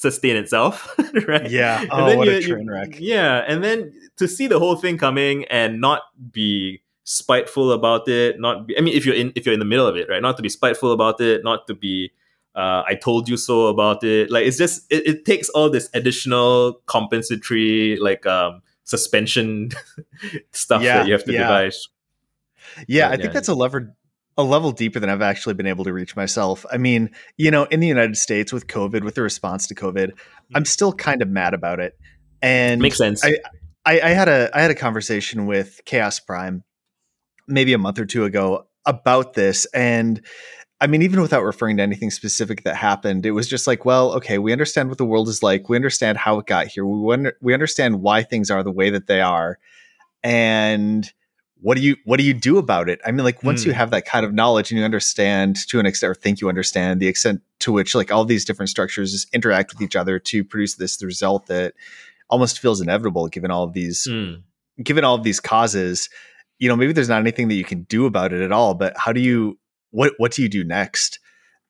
sustain 0.02 0.36
itself, 0.36 0.94
right? 1.28 1.50
Yeah. 1.50 1.80
And 1.80 1.90
oh, 1.92 2.06
then 2.06 2.18
what 2.18 2.28
you, 2.28 2.36
a 2.36 2.42
train 2.42 2.68
wreck. 2.68 3.00
You, 3.00 3.14
yeah, 3.14 3.44
and 3.46 3.62
then 3.64 3.92
to 4.16 4.28
see 4.28 4.46
the 4.46 4.58
whole 4.58 4.76
thing 4.76 4.98
coming 4.98 5.44
and 5.46 5.80
not 5.80 6.02
be 6.30 6.82
spiteful 7.04 7.72
about 7.72 8.06
it 8.06 8.38
not 8.38 8.68
be, 8.68 8.78
i 8.78 8.80
mean 8.80 8.94
if 8.94 9.04
you're 9.04 9.14
in 9.14 9.32
if 9.34 9.44
you're 9.44 9.52
in 9.52 9.58
the 9.58 9.66
middle 9.66 9.86
of 9.86 9.96
it 9.96 10.08
right 10.08 10.22
not 10.22 10.36
to 10.36 10.42
be 10.42 10.48
spiteful 10.48 10.92
about 10.92 11.20
it 11.20 11.42
not 11.42 11.66
to 11.66 11.74
be 11.74 12.12
uh, 12.54 12.84
i 12.86 12.94
told 12.94 13.28
you 13.28 13.36
so 13.36 13.66
about 13.66 14.04
it 14.04 14.30
like 14.30 14.46
it's 14.46 14.56
just 14.56 14.86
it, 14.88 15.04
it 15.04 15.24
takes 15.24 15.48
all 15.48 15.68
this 15.68 15.90
additional 15.94 16.80
compensatory 16.86 17.96
like 18.00 18.24
um 18.24 18.62
suspension 18.84 19.70
stuff 20.52 20.80
yeah, 20.80 20.98
that 20.98 21.06
you 21.08 21.12
have 21.12 21.24
to 21.24 21.32
yeah. 21.32 21.40
devise 21.40 21.88
yeah 22.86 23.08
but, 23.08 23.18
i 23.18 23.20
think 23.20 23.32
that's 23.32 23.48
a 23.48 23.54
lever 23.54 23.92
a 24.38 24.42
level 24.42 24.72
deeper 24.72 24.98
than 24.98 25.10
I've 25.10 25.22
actually 25.22 25.54
been 25.54 25.66
able 25.66 25.84
to 25.84 25.92
reach 25.92 26.16
myself. 26.16 26.64
I 26.72 26.78
mean, 26.78 27.10
you 27.36 27.50
know, 27.50 27.64
in 27.64 27.80
the 27.80 27.86
United 27.86 28.16
States 28.16 28.52
with 28.52 28.66
COVID, 28.66 29.04
with 29.04 29.14
the 29.14 29.22
response 29.22 29.66
to 29.68 29.74
COVID, 29.74 30.08
mm-hmm. 30.08 30.56
I'm 30.56 30.64
still 30.64 30.92
kind 30.92 31.22
of 31.22 31.28
mad 31.28 31.54
about 31.54 31.80
it. 31.80 31.98
And 32.40 32.80
makes 32.80 32.98
sense. 32.98 33.24
I, 33.24 33.38
I, 33.84 34.00
I 34.00 34.08
had 34.10 34.28
a 34.28 34.50
I 34.52 34.60
had 34.62 34.70
a 34.70 34.74
conversation 34.74 35.46
with 35.46 35.80
Chaos 35.84 36.20
Prime 36.20 36.64
maybe 37.46 37.72
a 37.72 37.78
month 37.78 37.98
or 37.98 38.06
two 38.06 38.24
ago 38.24 38.66
about 38.86 39.34
this, 39.34 39.66
and 39.66 40.20
I 40.80 40.88
mean, 40.88 41.02
even 41.02 41.20
without 41.20 41.44
referring 41.44 41.76
to 41.76 41.82
anything 41.84 42.10
specific 42.10 42.64
that 42.64 42.74
happened, 42.74 43.24
it 43.24 43.30
was 43.30 43.48
just 43.48 43.68
like, 43.68 43.84
well, 43.84 44.14
okay, 44.14 44.38
we 44.38 44.50
understand 44.50 44.88
what 44.88 44.98
the 44.98 45.04
world 45.04 45.28
is 45.28 45.40
like. 45.40 45.68
We 45.68 45.76
understand 45.76 46.18
how 46.18 46.38
it 46.40 46.46
got 46.46 46.66
here. 46.66 46.84
We 46.84 46.98
wonder, 46.98 47.34
we 47.40 47.54
understand 47.54 48.00
why 48.00 48.24
things 48.24 48.50
are 48.50 48.64
the 48.64 48.72
way 48.72 48.90
that 48.90 49.06
they 49.06 49.20
are, 49.20 49.58
and 50.24 51.08
what 51.62 51.76
do 51.76 51.82
you 51.82 51.96
what 52.04 52.18
do 52.18 52.24
you 52.24 52.34
do 52.34 52.58
about 52.58 52.88
it? 52.88 53.00
I 53.06 53.12
mean, 53.12 53.24
like 53.24 53.42
once 53.42 53.62
mm. 53.62 53.66
you 53.66 53.72
hmm. 53.72 53.78
have 53.78 53.90
that 53.92 54.04
kind 54.04 54.26
of 54.26 54.34
knowledge 54.34 54.70
and 54.70 54.78
you 54.78 54.84
understand 54.84 55.56
to 55.68 55.78
an 55.78 55.86
extent, 55.86 56.10
or 56.10 56.14
think 56.14 56.40
you 56.40 56.48
understand 56.48 57.00
the 57.00 57.06
extent 57.06 57.40
to 57.60 57.72
which 57.72 57.94
like 57.94 58.10
all 58.10 58.24
these 58.24 58.44
different 58.44 58.68
structures 58.68 59.26
interact 59.32 59.72
with 59.72 59.80
each 59.80 59.94
other 59.94 60.18
to 60.18 60.44
produce 60.44 60.74
this 60.74 61.02
result 61.02 61.46
that 61.46 61.74
almost 62.28 62.58
feels 62.58 62.80
inevitable, 62.80 63.28
given 63.28 63.50
all 63.50 63.62
of 63.62 63.74
these, 63.74 64.08
mm. 64.08 64.42
given 64.82 65.04
all 65.04 65.14
of 65.14 65.22
these 65.22 65.38
causes. 65.38 66.10
You 66.58 66.68
know, 66.68 66.76
maybe 66.76 66.92
there's 66.92 67.08
not 67.08 67.20
anything 67.20 67.48
that 67.48 67.54
you 67.54 67.64
can 67.64 67.82
do 67.84 68.06
about 68.06 68.32
it 68.32 68.42
at 68.42 68.52
all. 68.52 68.74
But 68.74 68.94
how 68.96 69.12
do 69.12 69.20
you 69.20 69.58
what 69.92 70.14
what 70.18 70.32
do 70.32 70.42
you 70.42 70.48
do 70.48 70.64
next? 70.64 71.20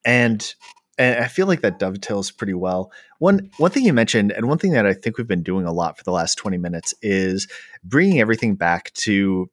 And 0.03 0.53
and 0.97 1.23
I 1.23 1.27
feel 1.27 1.45
like 1.47 1.61
that 1.61 1.79
dovetails 1.79 2.31
pretty 2.31 2.53
well. 2.55 2.91
One 3.19 3.51
one 3.57 3.69
thing 3.69 3.85
you 3.85 3.93
mentioned, 3.93 4.31
and 4.31 4.47
one 4.47 4.57
thing 4.57 4.71
that 4.71 4.87
I 4.87 4.93
think 4.93 5.17
we've 5.19 5.27
been 5.27 5.43
doing 5.43 5.67
a 5.67 5.71
lot 5.71 5.99
for 5.99 6.03
the 6.03 6.11
last 6.11 6.35
twenty 6.35 6.57
minutes, 6.57 6.95
is 7.03 7.47
bringing 7.83 8.19
everything 8.19 8.55
back 8.55 8.91
to 8.93 9.51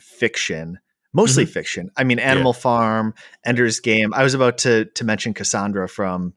fiction, 0.00 0.78
mostly 1.12 1.44
mm-hmm. 1.44 1.52
fiction. 1.52 1.90
I 1.96 2.04
mean, 2.04 2.18
Animal 2.18 2.52
yeah. 2.54 2.60
Farm, 2.60 3.14
Ender's 3.44 3.80
Game. 3.80 4.12
I 4.14 4.22
was 4.22 4.34
about 4.34 4.58
to 4.58 4.86
to 4.86 5.04
mention 5.04 5.34
Cassandra 5.34 5.88
from, 5.88 6.34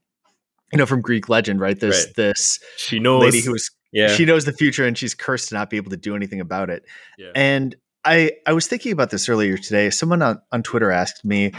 you 0.72 0.78
know, 0.78 0.86
from 0.86 1.00
Greek 1.00 1.28
legend, 1.28 1.60
right? 1.60 1.78
This 1.78 2.06
right. 2.06 2.14
this 2.16 2.60
she 2.76 2.98
knows 2.98 3.22
lady 3.22 3.40
who 3.40 3.52
was 3.52 3.70
yeah. 3.92 4.08
she 4.08 4.24
knows 4.24 4.44
the 4.44 4.52
future 4.52 4.86
and 4.86 4.96
she's 4.96 5.14
cursed 5.14 5.50
to 5.50 5.54
not 5.54 5.70
be 5.70 5.76
able 5.76 5.90
to 5.90 5.96
do 5.96 6.16
anything 6.16 6.40
about 6.40 6.70
it. 6.70 6.84
Yeah. 7.18 7.32
And 7.34 7.76
I 8.04 8.32
I 8.46 8.52
was 8.52 8.66
thinking 8.66 8.92
about 8.92 9.10
this 9.10 9.28
earlier 9.28 9.56
today. 9.56 9.90
Someone 9.90 10.22
on, 10.22 10.40
on 10.50 10.62
Twitter 10.62 10.90
asked 10.90 11.24
me 11.24 11.52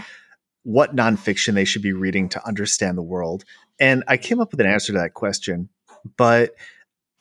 what 0.64 0.96
nonfiction 0.96 1.54
they 1.54 1.66
should 1.66 1.82
be 1.82 1.94
reading 1.94 2.30
to 2.30 2.48
understand 2.48 2.98
the 2.98 3.04
world. 3.04 3.44
And 3.80 4.04
I 4.08 4.18
came 4.18 4.40
up 4.40 4.52
with 4.52 4.62
an 4.62 4.66
answer 4.66 4.94
to 4.94 5.00
that 5.00 5.14
question, 5.14 5.70
but 6.18 6.52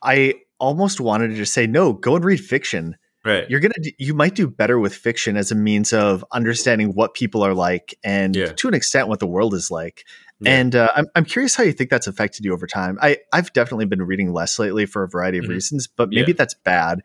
I 0.02 0.34
almost 0.58 1.00
wanted 1.00 1.28
to 1.28 1.34
just 1.34 1.52
say, 1.52 1.66
no, 1.66 1.92
go 1.92 2.14
and 2.14 2.24
read 2.24 2.40
fiction. 2.40 2.96
Right. 3.24 3.48
You're 3.48 3.60
gonna 3.60 3.74
you 3.98 4.14
might 4.14 4.34
do 4.34 4.48
better 4.48 4.78
with 4.78 4.94
fiction 4.94 5.36
as 5.36 5.52
a 5.52 5.54
means 5.54 5.92
of 5.92 6.24
understanding 6.32 6.94
what 6.94 7.14
people 7.14 7.42
are 7.42 7.54
like 7.54 7.96
and 8.02 8.34
yeah. 8.34 8.52
to 8.52 8.68
an 8.68 8.74
extent 8.74 9.08
what 9.08 9.20
the 9.20 9.26
world 9.26 9.54
is 9.54 9.70
like. 9.70 10.04
Yeah. 10.40 10.54
And 10.54 10.74
uh, 10.74 10.88
I'm 10.96 11.06
I'm 11.14 11.24
curious 11.24 11.54
how 11.54 11.62
you 11.62 11.72
think 11.72 11.88
that's 11.88 12.08
affected 12.08 12.44
you 12.44 12.52
over 12.52 12.66
time. 12.66 12.98
I 13.00 13.18
I've 13.32 13.52
definitely 13.52 13.86
been 13.86 14.02
reading 14.02 14.32
less 14.32 14.58
lately 14.58 14.86
for 14.86 15.04
a 15.04 15.08
variety 15.08 15.38
of 15.38 15.44
mm-hmm. 15.44 15.52
reasons, 15.52 15.86
but 15.86 16.08
maybe 16.10 16.32
yeah. 16.32 16.36
that's 16.36 16.54
bad 16.54 17.02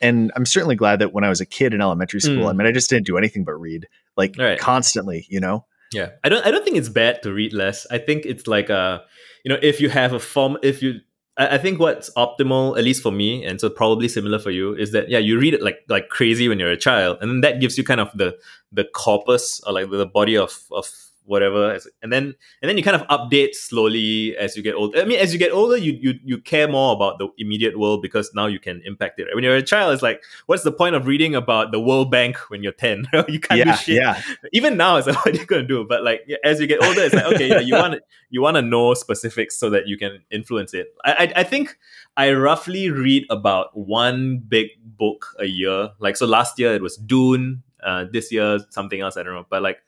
and 0.00 0.32
I'm 0.36 0.46
certainly 0.46 0.76
glad 0.76 1.00
that 1.00 1.12
when 1.12 1.24
I 1.24 1.28
was 1.28 1.40
a 1.40 1.46
kid 1.46 1.74
in 1.74 1.80
elementary 1.80 2.20
school, 2.20 2.44
mm. 2.44 2.50
I 2.50 2.52
mean, 2.52 2.66
I 2.66 2.72
just 2.72 2.88
didn't 2.88 3.06
do 3.06 3.18
anything 3.18 3.44
but 3.44 3.54
read, 3.54 3.86
like 4.16 4.36
right. 4.38 4.58
constantly, 4.58 5.26
you 5.28 5.40
know. 5.40 5.66
Yeah, 5.92 6.10
I 6.22 6.28
don't. 6.28 6.44
I 6.46 6.50
don't 6.50 6.64
think 6.64 6.76
it's 6.76 6.88
bad 6.88 7.22
to 7.22 7.32
read 7.32 7.52
less. 7.52 7.86
I 7.90 7.98
think 7.98 8.26
it's 8.26 8.46
like 8.46 8.68
a, 8.68 9.02
you 9.44 9.48
know, 9.48 9.58
if 9.62 9.80
you 9.80 9.88
have 9.88 10.12
a 10.12 10.20
form, 10.20 10.58
if 10.62 10.82
you, 10.82 11.00
I, 11.38 11.54
I 11.54 11.58
think 11.58 11.78
what's 11.78 12.10
optimal, 12.10 12.76
at 12.76 12.84
least 12.84 13.02
for 13.02 13.12
me, 13.12 13.44
and 13.44 13.60
so 13.60 13.70
probably 13.70 14.08
similar 14.08 14.38
for 14.38 14.50
you, 14.50 14.74
is 14.74 14.92
that 14.92 15.08
yeah, 15.08 15.18
you 15.18 15.38
read 15.38 15.54
it 15.54 15.62
like 15.62 15.84
like 15.88 16.08
crazy 16.08 16.48
when 16.48 16.58
you're 16.58 16.70
a 16.70 16.76
child, 16.76 17.18
and 17.20 17.30
then 17.30 17.40
that 17.40 17.60
gives 17.60 17.78
you 17.78 17.84
kind 17.84 18.00
of 18.00 18.10
the 18.14 18.36
the 18.72 18.84
corpus 18.84 19.60
or 19.66 19.72
like 19.72 19.90
the 19.90 20.06
body 20.06 20.36
of 20.36 20.64
of 20.72 20.90
whatever 21.28 21.78
and 22.02 22.12
then 22.12 22.34
and 22.62 22.68
then 22.68 22.76
you 22.76 22.82
kind 22.82 22.96
of 22.96 23.06
update 23.08 23.54
slowly 23.54 24.36
as 24.36 24.56
you 24.56 24.62
get 24.62 24.74
older 24.74 25.00
i 25.00 25.04
mean 25.04 25.18
as 25.18 25.32
you 25.32 25.38
get 25.38 25.52
older 25.52 25.76
you 25.76 25.92
you, 26.00 26.14
you 26.24 26.38
care 26.38 26.66
more 26.66 26.94
about 26.94 27.18
the 27.18 27.28
immediate 27.38 27.78
world 27.78 28.02
because 28.02 28.30
now 28.34 28.46
you 28.46 28.58
can 28.58 28.80
impact 28.84 29.20
it 29.20 29.28
when 29.34 29.44
you're 29.44 29.56
a 29.56 29.62
child 29.62 29.92
it's 29.92 30.02
like 30.02 30.22
what's 30.46 30.62
the 30.62 30.72
point 30.72 30.94
of 30.94 31.06
reading 31.06 31.34
about 31.34 31.70
the 31.70 31.80
world 31.80 32.10
bank 32.10 32.36
when 32.50 32.62
you're 32.62 32.72
10 32.72 33.06
you 33.28 33.40
can't 33.40 33.58
yeah, 33.58 33.64
do 33.64 33.72
shit. 33.76 33.96
yeah. 33.96 34.20
even 34.52 34.76
now 34.76 34.96
it's 34.96 35.06
like 35.06 35.16
what 35.24 35.34
are 35.34 35.38
you 35.38 35.46
going 35.46 35.62
to 35.62 35.68
do? 35.68 35.84
But 35.88 36.04
like 36.04 36.28
as 36.44 36.60
you 36.60 36.66
get 36.66 36.82
older 36.82 37.02
it's 37.02 37.14
like 37.14 37.24
okay 37.34 37.48
yeah, 37.48 37.60
you 37.60 37.74
want 37.74 37.94
to 37.94 38.00
you 38.30 38.40
want 38.40 38.56
to 38.56 38.62
know 38.62 38.94
specifics 38.94 39.58
so 39.58 39.70
that 39.70 39.86
you 39.86 39.98
can 39.98 40.22
influence 40.30 40.74
it. 40.74 40.88
I, 41.04 41.12
I 41.12 41.40
i 41.40 41.42
think 41.44 41.78
i 42.16 42.32
roughly 42.32 42.90
read 42.90 43.24
about 43.30 43.76
one 43.76 44.38
big 44.38 44.70
book 44.82 45.34
a 45.38 45.46
year. 45.46 45.90
Like 45.98 46.16
so 46.16 46.26
last 46.26 46.58
year 46.58 46.74
it 46.74 46.82
was 46.82 46.96
dune 46.96 47.62
uh, 47.84 48.06
this 48.12 48.32
year 48.32 48.58
something 48.70 49.00
else 49.00 49.16
i 49.16 49.22
don't 49.22 49.34
know. 49.34 49.46
But 49.48 49.62
like 49.62 49.78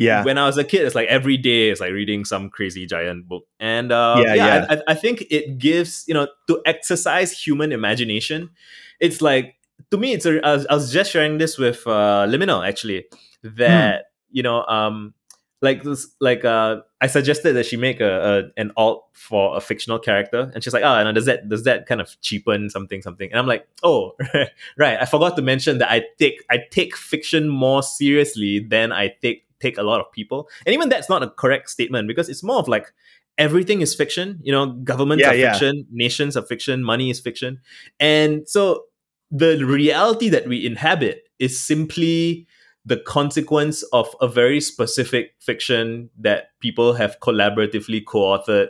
yeah. 0.00 0.24
When 0.24 0.38
i 0.38 0.46
was 0.46 0.56
a 0.56 0.64
kid 0.64 0.86
it's 0.86 0.94
like 0.94 1.08
every 1.08 1.36
day 1.36 1.68
it's 1.68 1.80
like 1.80 1.92
reading 1.92 2.24
some 2.24 2.48
crazy 2.48 2.86
giant 2.86 3.28
book. 3.28 3.44
And 3.60 3.92
uh, 3.92 4.16
yeah, 4.24 4.34
yeah, 4.34 4.46
yeah. 4.46 4.66
I, 4.70 4.92
I, 4.92 4.94
think 4.94 5.24
it 5.30 5.58
gives 5.58 6.04
you 6.08 6.14
know 6.14 6.26
to 6.46 6.62
exercise 6.64 7.32
human 7.32 7.70
imagination 7.70 8.50
it's 8.98 9.20
like 9.20 9.56
to 9.90 9.98
me 9.98 10.14
it's 10.14 10.24
a, 10.24 10.40
I, 10.44 10.54
was, 10.54 10.66
I 10.68 10.74
was 10.74 10.90
just 10.90 11.10
sharing 11.10 11.36
this 11.36 11.58
with 11.58 11.86
uh, 11.86 12.26
liminal 12.26 12.66
actually 12.66 13.04
that 13.42 14.00
mm. 14.00 14.04
you 14.30 14.42
know 14.42 14.64
um 14.64 15.12
like 15.60 15.82
this 15.82 16.06
like 16.20 16.46
uh 16.46 16.76
i 17.02 17.06
suggested 17.06 17.52
that 17.52 17.66
she 17.66 17.76
make 17.76 18.00
a, 18.00 18.48
a, 18.56 18.60
an 18.60 18.72
alt 18.78 19.04
for 19.12 19.54
a 19.54 19.60
fictional 19.60 19.98
character. 19.98 20.50
And 20.54 20.64
she's 20.64 20.72
like 20.72 20.82
oh 20.82 20.94
and 20.94 21.14
does 21.14 21.26
that 21.26 21.46
does 21.50 21.64
that 21.64 21.84
kind 21.84 22.00
of 22.00 22.18
cheapen 22.22 22.70
something 22.70 23.02
something? 23.02 23.30
And 23.30 23.38
i'm 23.38 23.46
like 23.46 23.68
oh 23.82 24.12
right. 24.78 24.98
I 24.98 25.04
forgot 25.04 25.36
to 25.36 25.42
mention 25.42 25.76
that 25.78 25.90
i 25.92 26.04
take 26.18 26.42
i 26.48 26.60
take 26.70 26.96
fiction 26.96 27.50
more 27.50 27.82
seriously 27.82 28.60
than 28.60 28.92
i 28.92 29.12
take 29.20 29.44
take 29.60 29.78
a 29.78 29.82
lot 29.82 30.00
of 30.00 30.10
people. 30.12 30.48
And 30.66 30.74
even 30.74 30.88
that's 30.88 31.08
not 31.08 31.22
a 31.22 31.30
correct 31.30 31.70
statement 31.70 32.08
because 32.08 32.28
it's 32.28 32.42
more 32.42 32.58
of 32.58 32.68
like 32.68 32.92
everything 33.38 33.80
is 33.80 33.94
fiction. 33.94 34.38
You 34.42 34.52
know, 34.52 34.66
governments 34.66 35.22
yeah, 35.22 35.30
are 35.30 35.34
yeah. 35.34 35.52
fiction, 35.52 35.86
nations 35.90 36.36
are 36.36 36.42
fiction, 36.42 36.82
money 36.82 37.10
is 37.10 37.20
fiction. 37.20 37.60
And 37.98 38.48
so 38.48 38.84
the 39.30 39.64
reality 39.64 40.28
that 40.28 40.46
we 40.46 40.66
inhabit 40.66 41.28
is 41.38 41.58
simply 41.58 42.46
the 42.84 42.96
consequence 42.96 43.82
of 43.92 44.14
a 44.20 44.28
very 44.28 44.60
specific 44.60 45.34
fiction 45.38 46.10
that 46.18 46.58
people 46.60 46.94
have 46.94 47.20
collaboratively 47.20 48.04
co-authored 48.06 48.68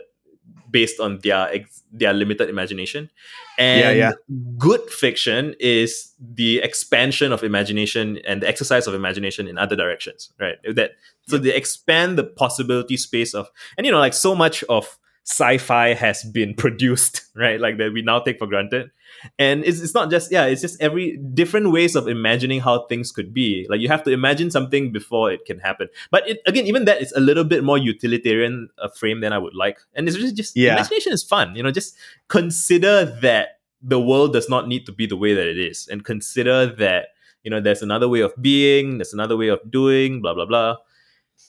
based 0.71 0.99
on 0.99 1.19
their 1.19 1.49
ex- 1.53 1.83
their 1.91 2.13
limited 2.13 2.49
imagination. 2.49 3.09
And 3.57 3.97
yeah, 3.97 4.11
yeah. 4.11 4.11
good 4.57 4.81
fiction 4.89 5.55
is 5.59 6.13
the 6.19 6.59
expansion 6.59 7.31
of 7.31 7.43
imagination 7.43 8.19
and 8.25 8.41
the 8.41 8.47
exercise 8.47 8.87
of 8.87 8.93
imagination 8.93 9.47
in 9.47 9.57
other 9.57 9.75
directions 9.75 10.31
right? 10.39 10.55
That 10.73 10.91
so 11.27 11.37
they 11.37 11.53
expand 11.53 12.17
the 12.17 12.23
possibility 12.23 12.97
space 12.97 13.33
of 13.33 13.51
and 13.77 13.85
you 13.85 13.91
know 13.91 13.99
like 13.99 14.13
so 14.13 14.33
much 14.33 14.63
of 14.63 14.97
sci-fi 15.23 15.93
has 15.93 16.23
been 16.23 16.53
produced 16.63 17.21
right? 17.35 17.59
Like 17.59 17.77
that 17.77 17.93
we 17.93 18.01
now 18.01 18.19
take 18.19 18.39
for 18.39 18.47
granted. 18.47 18.91
And 19.37 19.63
it's, 19.63 19.81
it's 19.81 19.93
not 19.93 20.09
just 20.09 20.31
yeah 20.31 20.45
it's 20.45 20.61
just 20.61 20.81
every 20.81 21.17
different 21.17 21.71
ways 21.71 21.95
of 21.95 22.07
imagining 22.07 22.59
how 22.59 22.85
things 22.87 23.11
could 23.11 23.33
be. 23.33 23.67
Like 23.69 23.79
you 23.79 23.87
have 23.87 24.03
to 24.03 24.11
imagine 24.11 24.51
something 24.51 24.91
before 24.91 25.31
it 25.31 25.45
can 25.45 25.59
happen. 25.59 25.89
But 26.09 26.27
it, 26.27 26.41
again 26.45 26.65
even 26.65 26.85
that 26.85 27.01
is 27.01 27.11
a 27.13 27.19
little 27.19 27.43
bit 27.43 27.63
more 27.63 27.77
utilitarian 27.77 28.69
a 28.77 28.91
frame 28.91 29.21
than 29.21 29.33
i 29.33 29.37
would 29.37 29.55
like. 29.55 29.79
And 29.93 30.07
it's 30.07 30.17
just, 30.17 30.35
just 30.35 30.57
yeah. 30.57 30.73
imagination 30.73 31.13
is 31.13 31.23
fun 31.23 31.55
you 31.55 31.63
know 31.63 31.71
just 31.71 31.95
consider 32.27 33.05
that 33.21 33.59
the 33.81 33.99
world 33.99 34.33
does 34.33 34.47
not 34.47 34.67
need 34.67 34.85
to 34.85 34.91
be 34.91 35.07
the 35.07 35.17
way 35.17 35.33
that 35.33 35.47
it 35.47 35.57
is. 35.57 35.87
And 35.87 36.03
consider 36.03 36.65
that 36.65 37.09
you 37.43 37.49
know 37.49 37.59
there's 37.59 37.81
another 37.81 38.07
way 38.07 38.21
of 38.21 38.33
being 38.41 38.97
there's 38.97 39.13
another 39.13 39.37
way 39.37 39.47
of 39.47 39.59
doing 39.69 40.21
blah 40.21 40.33
blah 40.33 40.45
blah. 40.45 40.77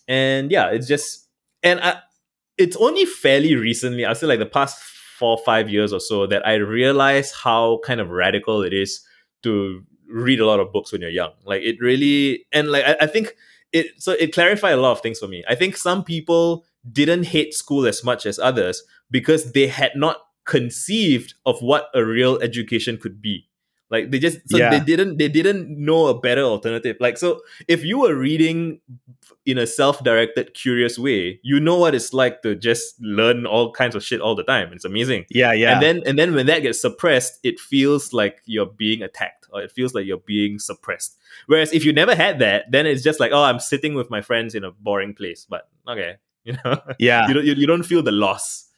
And 0.08 0.50
yeah 0.50 0.70
it's 0.70 0.87
just 0.87 1.28
and 1.62 1.80
I, 1.80 2.00
it's 2.62 2.77
only 2.77 3.05
fairly 3.05 3.55
recently 3.55 4.07
i 4.07 4.14
feel 4.14 4.29
like 4.29 4.38
the 4.38 4.46
past 4.46 4.83
four 5.22 5.38
five 5.38 5.70
years 5.70 5.92
or 5.92 6.01
so 6.01 6.27
that 6.27 6.44
I 6.44 6.55
realized 6.55 7.33
how 7.44 7.79
kind 7.85 8.01
of 8.01 8.11
radical 8.11 8.62
it 8.64 8.72
is 8.72 9.07
to 9.44 9.85
read 10.09 10.40
a 10.40 10.46
lot 10.46 10.59
of 10.59 10.72
books 10.72 10.90
when 10.90 11.01
you're 11.01 11.11
young. 11.11 11.31
Like 11.44 11.62
it 11.62 11.77
really 11.81 12.44
and 12.51 12.72
like 12.72 12.85
I, 12.85 12.96
I 13.03 13.07
think 13.07 13.37
it 13.72 13.87
so 14.03 14.12
it 14.12 14.35
clarified 14.35 14.72
a 14.72 14.81
lot 14.81 14.90
of 14.90 15.01
things 15.01 15.20
for 15.20 15.29
me. 15.29 15.44
I 15.48 15.55
think 15.55 15.77
some 15.77 16.03
people 16.03 16.64
didn't 16.90 17.27
hate 17.27 17.55
school 17.55 17.87
as 17.87 18.03
much 18.03 18.27
as 18.27 18.40
others 18.40 18.83
because 19.12 19.53
they 19.53 19.68
had 19.68 19.92
not 19.94 20.16
conceived 20.44 21.35
of 21.46 21.62
what 21.62 21.87
a 21.94 22.05
real 22.05 22.40
education 22.42 22.98
could 22.98 23.22
be 23.22 23.46
like 23.92 24.11
they 24.11 24.18
just 24.18 24.38
so 24.50 24.57
yeah. 24.57 24.70
they 24.70 24.81
didn't 24.81 25.18
they 25.18 25.28
didn't 25.28 25.68
know 25.68 26.07
a 26.07 26.18
better 26.18 26.42
alternative. 26.42 26.96
Like 26.98 27.18
so 27.18 27.42
if 27.68 27.85
you 27.85 28.00
were 28.00 28.16
reading 28.16 28.81
in 29.44 29.59
a 29.59 29.66
self-directed 29.66 30.55
curious 30.55 30.98
way 30.98 31.38
you 31.42 31.61
know 31.61 31.76
what 31.76 31.94
it's 31.94 32.12
like 32.12 32.42
to 32.42 32.55
just 32.55 33.00
learn 33.00 33.44
all 33.44 33.72
kinds 33.72 33.94
of 33.94 34.02
shit 34.02 34.20
all 34.20 34.35
the 34.35 34.42
time. 34.42 34.72
It's 34.72 34.85
amazing. 34.85 35.26
Yeah 35.28 35.52
yeah. 35.52 35.74
And 35.74 35.83
then 35.83 36.02
and 36.07 36.18
then 36.18 36.35
when 36.35 36.46
that 36.46 36.62
gets 36.62 36.81
suppressed 36.81 37.38
it 37.44 37.61
feels 37.61 38.12
like 38.12 38.40
you're 38.46 38.66
being 38.66 39.02
attacked 39.02 39.46
or 39.52 39.61
it 39.62 39.70
feels 39.70 39.94
like 39.94 40.07
you're 40.07 40.24
being 40.26 40.59
suppressed. 40.59 41.18
Whereas 41.46 41.72
if 41.72 41.85
you 41.85 41.92
never 41.92 42.14
had 42.14 42.38
that 42.38 42.72
then 42.72 42.87
it's 42.87 43.02
just 43.02 43.20
like 43.20 43.33
oh 43.33 43.44
i'm 43.44 43.61
sitting 43.61 43.94
with 43.94 44.11
my 44.11 44.22
friends 44.22 44.55
in 44.55 44.64
a 44.64 44.70
boring 44.70 45.14
place 45.14 45.46
but 45.48 45.68
okay 45.87 46.16
you 46.44 46.57
know? 46.64 46.81
Yeah. 46.98 47.28
You 47.28 47.35
don't 47.35 47.44
you, 47.44 47.55
you 47.55 47.66
don't 47.66 47.85
feel 47.85 48.02
the 48.02 48.12
loss. 48.12 48.68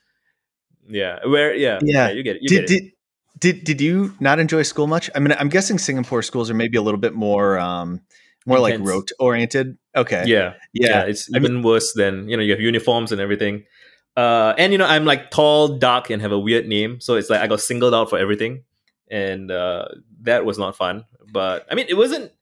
Yeah. 0.86 1.20
Where 1.24 1.54
yeah. 1.54 1.78
Yeah, 1.82 2.08
yeah 2.08 2.10
you 2.10 2.22
get 2.22 2.36
it 2.36 2.42
you 2.42 2.48
did, 2.48 2.68
get 2.68 2.76
it. 2.76 2.80
did 2.80 2.92
did 3.38 3.64
did 3.64 3.80
you 3.80 4.14
not 4.20 4.38
enjoy 4.38 4.62
school 4.62 4.86
much? 4.86 5.10
I 5.14 5.18
mean, 5.18 5.34
I'm 5.38 5.48
guessing 5.48 5.78
Singapore 5.78 6.22
schools 6.22 6.50
are 6.50 6.54
maybe 6.54 6.76
a 6.78 6.82
little 6.82 7.00
bit 7.00 7.14
more 7.14 7.58
um 7.58 8.00
more 8.46 8.58
Intense. 8.58 8.80
like 8.80 8.88
rote 8.88 9.12
oriented. 9.18 9.78
Okay. 9.96 10.24
Yeah. 10.26 10.54
yeah. 10.72 10.88
Yeah. 10.88 11.02
It's 11.04 11.28
I 11.34 11.38
even 11.38 11.54
mean, 11.54 11.62
worse 11.62 11.92
than, 11.94 12.28
you 12.28 12.36
know, 12.36 12.42
you 12.42 12.52
have 12.52 12.60
uniforms 12.60 13.12
and 13.12 13.20
everything. 13.20 13.64
Uh 14.16 14.54
and 14.58 14.72
you 14.72 14.78
know, 14.78 14.86
I'm 14.86 15.04
like 15.04 15.30
tall, 15.30 15.76
dark, 15.78 16.10
and 16.10 16.22
have 16.22 16.32
a 16.32 16.38
weird 16.38 16.66
name. 16.68 17.00
So 17.00 17.14
it's 17.16 17.30
like 17.30 17.40
I 17.40 17.46
got 17.46 17.60
singled 17.60 17.94
out 17.94 18.10
for 18.10 18.18
everything. 18.18 18.62
and 19.10 19.50
uh, 19.50 19.86
that 20.22 20.44
was 20.44 20.58
not 20.58 20.76
fun. 20.76 21.04
But 21.32 21.66
I 21.70 21.74
mean, 21.74 21.86
it 21.88 21.94
wasn't. 21.94 22.32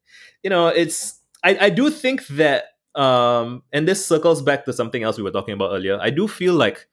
You 0.43 0.51
know, 0.51 0.69
it's. 0.69 1.19
I 1.45 1.67
I 1.67 1.71
do 1.71 1.91
think 1.91 2.27
that, 2.29 2.65
um, 2.95 3.63
and 3.73 3.87
this 3.89 4.05
circles 4.07 4.43
back 4.43 4.65
to 4.67 4.73
something 4.73 5.03
else 5.03 5.17
we 5.19 5.25
were 5.25 5.33
talking 5.33 5.55
about 5.55 5.73
earlier. 5.73 5.99
I 6.01 6.11
do 6.11 6.29
feel 6.29 6.55
like 6.55 6.87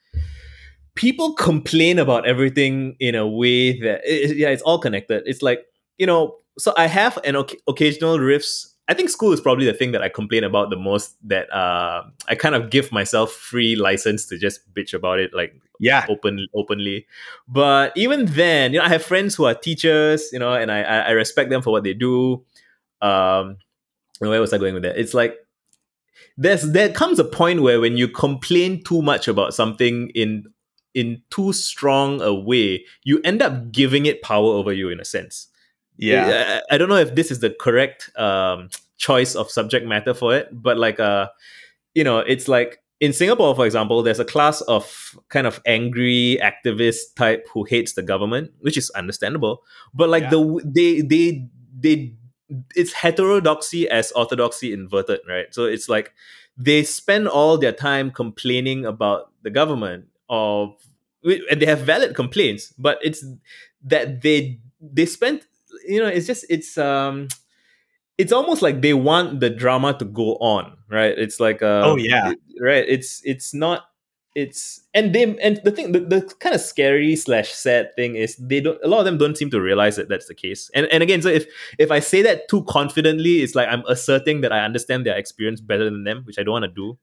people 1.00 1.34
complain 1.34 1.98
about 1.98 2.28
everything 2.28 2.98
in 3.00 3.16
a 3.16 3.26
way 3.26 3.80
that 3.80 4.02
it, 4.04 4.36
yeah, 4.36 4.50
it's 4.50 4.62
all 4.64 4.80
connected. 4.80 5.24
It's 5.26 5.42
like 5.42 5.66
you 5.98 6.06
know, 6.06 6.36
so 6.58 6.74
I 6.78 6.88
have 6.88 7.18
an 7.24 7.36
occasional 7.68 8.18
riffs 8.18 8.68
I 8.90 8.96
think 8.96 9.12
school 9.12 9.32
is 9.32 9.40
probably 9.40 9.68
the 9.68 9.74
thing 9.74 9.92
that 9.92 10.02
I 10.02 10.10
complain 10.10 10.44
about 10.44 10.72
the 10.72 10.76
most. 10.76 11.16
That 11.28 11.48
uh, 11.54 12.06
I 12.28 12.34
kind 12.34 12.56
of 12.56 12.72
give 12.72 12.92
myself 12.92 13.32
free 13.32 13.76
license 13.76 14.26
to 14.26 14.38
just 14.38 14.62
bitch 14.74 14.96
about 14.96 15.20
it, 15.20 15.32
like 15.32 15.54
yeah, 15.80 16.08
open 16.10 16.48
openly. 16.56 17.06
But 17.48 17.94
even 17.96 18.26
then, 18.26 18.74
you 18.74 18.80
know, 18.80 18.86
I 18.86 18.90
have 18.90 19.04
friends 19.04 19.36
who 19.36 19.46
are 19.46 19.54
teachers, 19.54 20.30
you 20.34 20.40
know, 20.40 20.54
and 20.54 20.72
I 20.72 20.82
I 20.82 21.12
respect 21.12 21.52
them 21.52 21.62
for 21.62 21.70
what 21.70 21.84
they 21.84 21.94
do. 21.94 22.44
Um, 23.00 23.58
where 24.18 24.42
was 24.42 24.54
I 24.54 24.58
going 24.58 24.74
with 24.74 24.84
that? 24.84 24.98
It's 24.98 25.14
like 25.14 25.38
there's 26.36 26.64
there 26.64 26.90
comes 26.90 27.20
a 27.20 27.24
point 27.24 27.62
where 27.62 27.80
when 27.80 27.96
you 27.96 28.08
complain 28.08 28.84
too 28.84 29.04
much 29.04 29.28
about 29.28 29.54
something 29.54 30.10
in 30.16 30.46
in 30.94 31.22
too 31.30 31.54
strong 31.54 32.22
a 32.22 32.34
way, 32.34 32.86
you 33.04 33.22
end 33.24 33.42
up 33.42 33.72
giving 33.72 34.06
it 34.06 34.22
power 34.22 34.48
over 34.48 34.74
you 34.74 34.90
in 34.90 35.00
a 35.00 35.06
sense. 35.06 35.48
Yeah. 35.98 36.62
I, 36.70 36.76
I, 36.76 36.78
don't 36.78 36.90
know 36.90 36.96
if 36.96 37.16
this 37.16 37.30
is 37.30 37.40
the 37.40 37.50
correct 37.50 38.10
um, 38.18 38.70
choice 38.98 39.36
of 39.36 39.50
subject 39.50 39.86
matter 39.86 40.14
for 40.14 40.36
it 40.36 40.50
but 40.52 40.78
like 40.78 41.00
uh 41.00 41.28
you 41.94 42.04
know 42.04 42.20
it's 42.20 42.50
like 42.50 42.84
in 43.00 43.14
singapore 43.14 43.56
for 43.56 43.66
example 43.66 44.04
there's 44.04 44.20
a 44.20 44.26
class 44.26 44.60
of 44.62 45.18
kind 45.30 45.48
of 45.48 45.62
angry 45.66 46.38
activist 46.44 47.16
type 47.16 47.48
who 47.54 47.64
hates 47.64 47.94
the 47.94 48.04
government 48.04 48.52
which 48.60 48.78
is 48.78 48.90
understandable 48.92 49.64
but 49.94 50.10
like 50.10 50.24
yeah. 50.24 50.30
the 50.32 50.62
they 50.66 51.02
they 51.02 51.48
they 51.80 52.14
it's 52.76 52.94
heterodoxy 52.94 53.88
as 53.90 54.12
orthodoxy 54.14 54.74
inverted 54.74 55.20
right? 55.28 55.54
So 55.54 55.66
it's 55.66 55.88
like 55.88 56.14
they 56.58 56.84
spend 56.84 57.28
all 57.28 57.58
their 57.58 57.72
time 57.72 58.12
complaining 58.12 58.86
about 58.86 59.32
the 59.44 59.50
government 59.50 60.08
of 60.30 60.76
and 61.24 61.62
they 61.62 61.66
have 61.66 61.80
valid 61.82 62.16
complaints 62.16 62.74
but 62.78 62.98
it's 63.02 63.26
that 63.84 64.22
they 64.22 64.60
they 64.82 65.06
spent 65.06 65.44
you 65.88 66.00
know 66.00 66.08
it's 66.08 66.28
just 66.28 66.46
it's 66.50 66.78
um 66.78 67.28
it's 68.18 68.32
almost 68.32 68.62
like 68.62 68.82
they 68.82 68.94
want 68.94 69.40
the 69.40 69.50
drama 69.50 69.94
to 69.98 70.06
go 70.06 70.36
on 70.36 70.78
right? 70.90 71.18
It's 71.18 71.40
like 71.40 71.62
uh, 71.62 71.84
oh 71.86 71.96
yeah. 71.96 72.32
it, 72.32 72.40
right 72.62 72.86
it's 72.88 73.22
it's 73.24 73.54
not 73.54 73.86
it's 74.36 74.82
and 74.94 75.14
they 75.14 75.24
and 75.40 75.60
the 75.64 75.72
thing 75.72 75.92
the, 75.92 76.00
the 76.00 76.22
kind 76.40 76.54
of 76.54 76.62
scary 76.62 77.16
slash 77.16 77.52
sad 77.52 77.96
thing 77.96 78.16
is 78.16 78.36
they 78.36 78.62
don't 78.62 78.80
a 78.84 78.88
lot 78.88 79.00
of 79.00 79.06
them 79.06 79.18
don't 79.18 79.38
seem 79.38 79.50
to 79.50 79.60
realize 79.60 79.96
that 79.96 80.08
that's 80.08 80.28
the 80.28 80.36
case. 80.36 80.70
And 80.76 80.86
and 80.88 81.02
again 81.02 81.22
so 81.22 81.30
if 81.30 81.48
if 81.80 81.90
i 81.90 82.00
say 82.00 82.22
that 82.22 82.48
too 82.48 82.64
confidently 82.66 83.42
it's 83.42 83.56
like 83.56 83.68
i'm 83.68 83.84
asserting 83.88 84.42
that 84.42 84.52
i 84.52 84.60
understand 84.60 85.04
their 85.06 85.18
experience 85.18 85.62
better 85.62 85.84
than 85.84 86.04
them 86.04 86.22
which 86.26 86.38
i 86.38 86.44
don't 86.44 86.52
want 86.52 86.66
to 86.66 86.72
do 86.72 86.98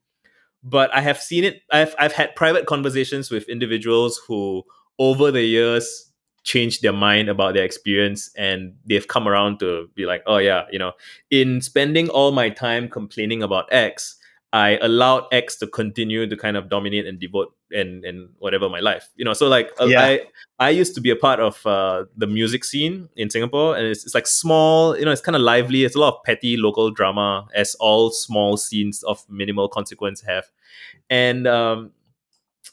but 0.68 0.92
i 0.94 1.00
have 1.00 1.20
seen 1.20 1.44
it 1.44 1.62
i've 1.72 1.94
i've 1.98 2.12
had 2.12 2.34
private 2.36 2.66
conversations 2.66 3.30
with 3.30 3.48
individuals 3.48 4.20
who 4.26 4.62
over 4.98 5.30
the 5.30 5.42
years 5.42 6.12
changed 6.46 6.80
their 6.80 6.92
mind 6.92 7.28
about 7.28 7.54
their 7.54 7.64
experience 7.64 8.30
and 8.36 8.74
they've 8.86 9.08
come 9.08 9.26
around 9.26 9.58
to 9.58 9.90
be 9.96 10.06
like, 10.06 10.22
oh 10.26 10.38
yeah, 10.38 10.62
you 10.70 10.78
know, 10.78 10.92
in 11.28 11.60
spending 11.60 12.08
all 12.08 12.30
my 12.30 12.48
time 12.48 12.88
complaining 12.88 13.42
about 13.42 13.66
X, 13.72 14.16
I 14.52 14.78
allowed 14.80 15.26
X 15.32 15.56
to 15.56 15.66
continue 15.66 16.26
to 16.26 16.36
kind 16.36 16.56
of 16.56 16.70
dominate 16.70 17.06
and 17.06 17.18
devote 17.18 17.54
and 17.72 18.04
and 18.04 18.30
whatever 18.38 18.68
my 18.68 18.80
life, 18.80 19.10
you 19.16 19.24
know. 19.24 19.32
So 19.32 19.48
like 19.48 19.70
yeah. 19.80 20.00
I 20.00 20.20
I 20.58 20.70
used 20.70 20.94
to 20.94 21.00
be 21.00 21.10
a 21.10 21.16
part 21.16 21.40
of 21.40 21.66
uh, 21.66 22.04
the 22.16 22.26
music 22.26 22.64
scene 22.64 23.08
in 23.16 23.28
Singapore, 23.28 23.76
and 23.76 23.86
it's, 23.86 24.04
it's 24.06 24.14
like 24.14 24.26
small, 24.26 24.96
you 24.96 25.04
know, 25.04 25.10
it's 25.10 25.20
kind 25.20 25.36
of 25.36 25.42
lively. 25.42 25.84
It's 25.84 25.96
a 25.96 25.98
lot 25.98 26.14
of 26.14 26.22
petty 26.24 26.56
local 26.56 26.90
drama, 26.90 27.46
as 27.54 27.74
all 27.76 28.10
small 28.10 28.56
scenes 28.56 29.02
of 29.02 29.28
minimal 29.28 29.68
consequence 29.68 30.22
have, 30.22 30.46
and 31.10 31.46
um, 31.46 31.90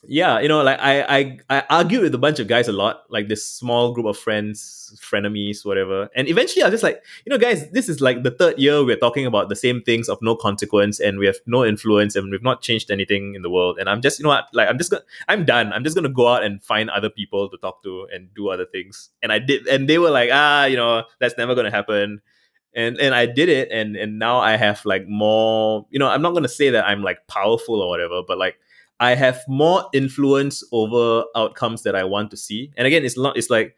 yeah, 0.06 0.40
you 0.40 0.48
know, 0.48 0.62
like 0.64 0.80
I, 0.80 1.02
I 1.02 1.40
I 1.50 1.64
argued 1.70 2.02
with 2.04 2.14
a 2.14 2.18
bunch 2.18 2.40
of 2.40 2.48
guys 2.48 2.68
a 2.68 2.74
lot, 2.74 3.04
like 3.10 3.30
this 3.30 3.46
small 3.46 3.94
group 3.94 4.06
of 4.06 4.18
friends, 4.18 4.94
frenemies, 5.02 5.66
whatever. 5.66 6.10
And 6.16 6.28
eventually 6.28 6.62
I 6.62 6.66
was 6.68 6.74
just 6.74 6.84
like, 6.84 7.02
you 7.26 7.30
know, 7.30 7.38
guys, 7.38 7.70
this 7.72 7.88
is 7.88 8.02
like 8.02 8.24
the 8.24 8.32
third 8.32 8.60
year 8.60 8.84
we're 8.84 8.98
talking 8.98 9.26
about 9.26 9.50
the 9.50 9.56
same 9.56 9.82
things 9.82 10.10
of 10.10 10.20
no 10.22 10.36
consequence 10.36 11.00
and 11.00 11.20
we 11.20 11.26
have 11.26 11.38
no 11.46 11.64
influence 11.64 12.16
and 12.16 12.30
we've 12.32 12.44
not 12.44 12.62
changed 12.62 12.92
anything 12.92 13.36
in 13.36 13.44
the 13.44 13.50
world. 13.50 13.78
And 13.80 13.90
I'm 13.90 14.02
just, 14.02 14.20
you 14.20 14.24
know 14.24 14.30
what, 14.30 14.50
like 14.54 14.70
I'm 14.70 14.78
just 14.78 14.92
gonna 14.92 15.04
I'm 15.30 15.46
done. 15.46 15.72
I'm 15.72 15.84
just 15.84 15.96
gonna 15.96 16.10
go 16.10 16.28
out 16.28 16.44
and 16.44 16.62
find 16.62 16.90
other 16.90 17.10
people 17.10 17.50
to 17.50 17.58
talk 17.58 17.82
to 17.84 18.08
and 18.14 18.34
do 18.34 18.50
other 18.50 18.66
things. 18.66 19.10
And 19.22 19.32
I 19.32 19.40
did 19.40 19.68
and 19.68 19.88
they 19.88 20.00
were 20.00 20.12
like, 20.12 20.30
ah, 20.34 20.66
you 20.66 20.76
know, 20.76 21.04
that's 21.20 21.38
never 21.38 21.56
gonna 21.56 21.72
happen 21.72 22.22
and 22.76 23.00
and 23.00 23.14
I 23.16 23.26
did 23.26 23.50
it 23.50 23.70
and 23.72 23.96
and 23.96 24.20
now 24.20 24.40
I 24.40 24.58
have 24.58 24.84
like 24.86 25.08
more 25.08 25.86
you 25.92 26.00
know 26.00 26.08
I'm 26.08 26.22
not 26.22 26.34
to 26.36 26.50
say 26.50 26.72
that 26.72 26.88
I'm 26.88 27.04
like 27.04 27.28
powerful 27.28 27.80
or 27.80 27.88
whatever 27.88 28.22
but 28.28 28.38
like 28.38 28.58
I 29.00 29.16
have 29.16 29.44
more 29.48 29.86
influence 29.94 30.64
over 30.72 31.26
outcomes 31.36 31.84
that 31.84 31.96
I 31.96 32.04
want 32.04 32.32
to 32.32 32.38
see. 32.38 32.72
And 32.78 32.88
again, 32.88 33.04
it's 33.04 33.18
not. 33.18 33.38
It's 33.38 33.50
like 33.50 33.76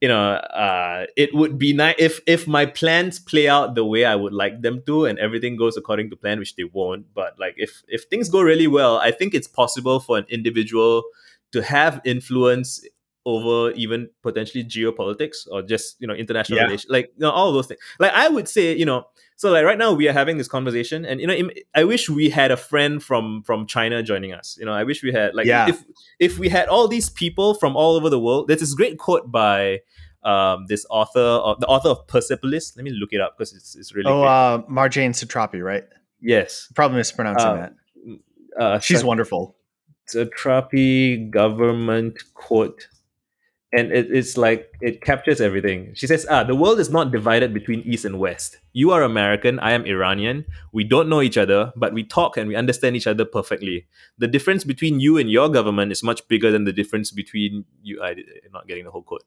you 0.00 0.06
know, 0.06 0.34
uh, 0.34 1.06
it 1.16 1.34
would 1.34 1.58
be 1.58 1.72
nice 1.72 1.96
if 1.98 2.20
if 2.26 2.46
my 2.46 2.66
plans 2.66 3.18
play 3.18 3.48
out 3.48 3.74
the 3.74 3.84
way 3.84 4.04
I 4.04 4.14
would 4.14 4.32
like 4.32 4.62
them 4.62 4.82
to, 4.86 5.06
and 5.06 5.18
everything 5.18 5.56
goes 5.56 5.76
according 5.76 6.10
to 6.10 6.16
plan, 6.16 6.38
which 6.38 6.54
they 6.54 6.64
won't. 6.64 7.12
But 7.14 7.38
like 7.38 7.54
if 7.56 7.82
if 7.88 8.04
things 8.04 8.28
go 8.28 8.40
really 8.40 8.68
well, 8.68 8.98
I 8.98 9.10
think 9.10 9.34
it's 9.34 9.48
possible 9.48 9.98
for 9.98 10.18
an 10.18 10.26
individual 10.28 11.02
to 11.52 11.62
have 11.62 12.00
influence 12.04 12.84
over 13.26 13.72
even 13.72 14.08
potentially 14.22 14.62
geopolitics 14.64 15.48
or 15.50 15.62
just 15.62 15.96
you 16.00 16.06
know 16.06 16.14
international 16.14 16.58
yeah. 16.58 16.64
relations, 16.64 16.90
like 16.90 17.06
you 17.16 17.22
know 17.22 17.30
all 17.30 17.52
those 17.52 17.66
things. 17.66 17.80
Like 17.98 18.12
I 18.12 18.28
would 18.28 18.48
say, 18.48 18.76
you 18.76 18.86
know, 18.86 19.04
so 19.38 19.52
like 19.52 19.64
right 19.64 19.78
now 19.78 19.92
we 19.92 20.08
are 20.08 20.12
having 20.12 20.36
this 20.36 20.48
conversation, 20.48 21.04
and 21.04 21.20
you 21.20 21.26
know, 21.28 21.48
I 21.72 21.84
wish 21.84 22.10
we 22.10 22.28
had 22.28 22.50
a 22.50 22.56
friend 22.56 23.00
from 23.00 23.44
from 23.44 23.68
China 23.68 24.02
joining 24.02 24.32
us. 24.32 24.56
You 24.58 24.66
know, 24.66 24.72
I 24.72 24.82
wish 24.82 25.00
we 25.00 25.12
had 25.12 25.32
like 25.32 25.46
yeah. 25.46 25.68
if 25.68 25.84
if 26.18 26.38
we 26.40 26.48
had 26.48 26.66
all 26.66 26.88
these 26.88 27.08
people 27.08 27.54
from 27.54 27.76
all 27.76 27.94
over 27.94 28.10
the 28.10 28.18
world. 28.18 28.48
There's 28.48 28.58
this 28.58 28.74
great 28.74 28.98
quote 28.98 29.30
by 29.30 29.78
um, 30.24 30.66
this 30.66 30.84
author, 30.90 31.20
of, 31.20 31.60
the 31.60 31.68
author 31.68 31.88
of 31.88 32.04
Persepolis. 32.08 32.76
Let 32.76 32.82
me 32.82 32.90
look 32.90 33.12
it 33.12 33.20
up 33.20 33.38
because 33.38 33.54
it's 33.54 33.76
it's 33.76 33.94
really. 33.94 34.10
Oh, 34.10 34.24
uh, 34.24 34.62
Marjane 34.62 35.10
Satrapi, 35.10 35.62
right? 35.62 35.84
Yes. 36.20 36.68
Probably 36.74 36.96
mispronouncing 36.96 37.46
uh, 37.46 37.54
that. 37.54 38.60
Uh, 38.60 38.78
She's 38.80 39.04
wonderful. 39.04 39.54
Satrapi 40.12 41.30
government 41.30 42.18
quote 42.34 42.88
and 43.72 43.92
it, 43.92 44.10
it's 44.10 44.38
like 44.38 44.72
it 44.80 45.02
captures 45.02 45.40
everything. 45.40 45.92
She 45.94 46.06
says, 46.06 46.26
"Ah, 46.30 46.42
the 46.42 46.54
world 46.54 46.80
is 46.80 46.88
not 46.88 47.12
divided 47.12 47.52
between 47.52 47.80
East 47.80 48.04
and 48.04 48.18
West. 48.18 48.58
You 48.72 48.90
are 48.92 49.02
American, 49.02 49.58
I 49.58 49.72
am 49.72 49.84
Iranian. 49.84 50.46
We 50.72 50.84
don't 50.84 51.08
know 51.08 51.20
each 51.20 51.36
other, 51.36 51.72
but 51.76 51.92
we 51.92 52.02
talk 52.02 52.36
and 52.36 52.48
we 52.48 52.56
understand 52.56 52.96
each 52.96 53.06
other 53.06 53.24
perfectly. 53.24 53.86
The 54.16 54.28
difference 54.28 54.64
between 54.64 55.00
you 55.00 55.18
and 55.18 55.30
your 55.30 55.48
government 55.48 55.92
is 55.92 56.02
much 56.02 56.26
bigger 56.28 56.50
than 56.50 56.64
the 56.64 56.72
difference 56.72 57.10
between 57.10 57.66
you. 57.82 58.02
I, 58.02 58.10
am 58.10 58.52
not 58.52 58.66
getting 58.68 58.84
the 58.84 58.90
whole 58.90 59.02
quote. 59.02 59.24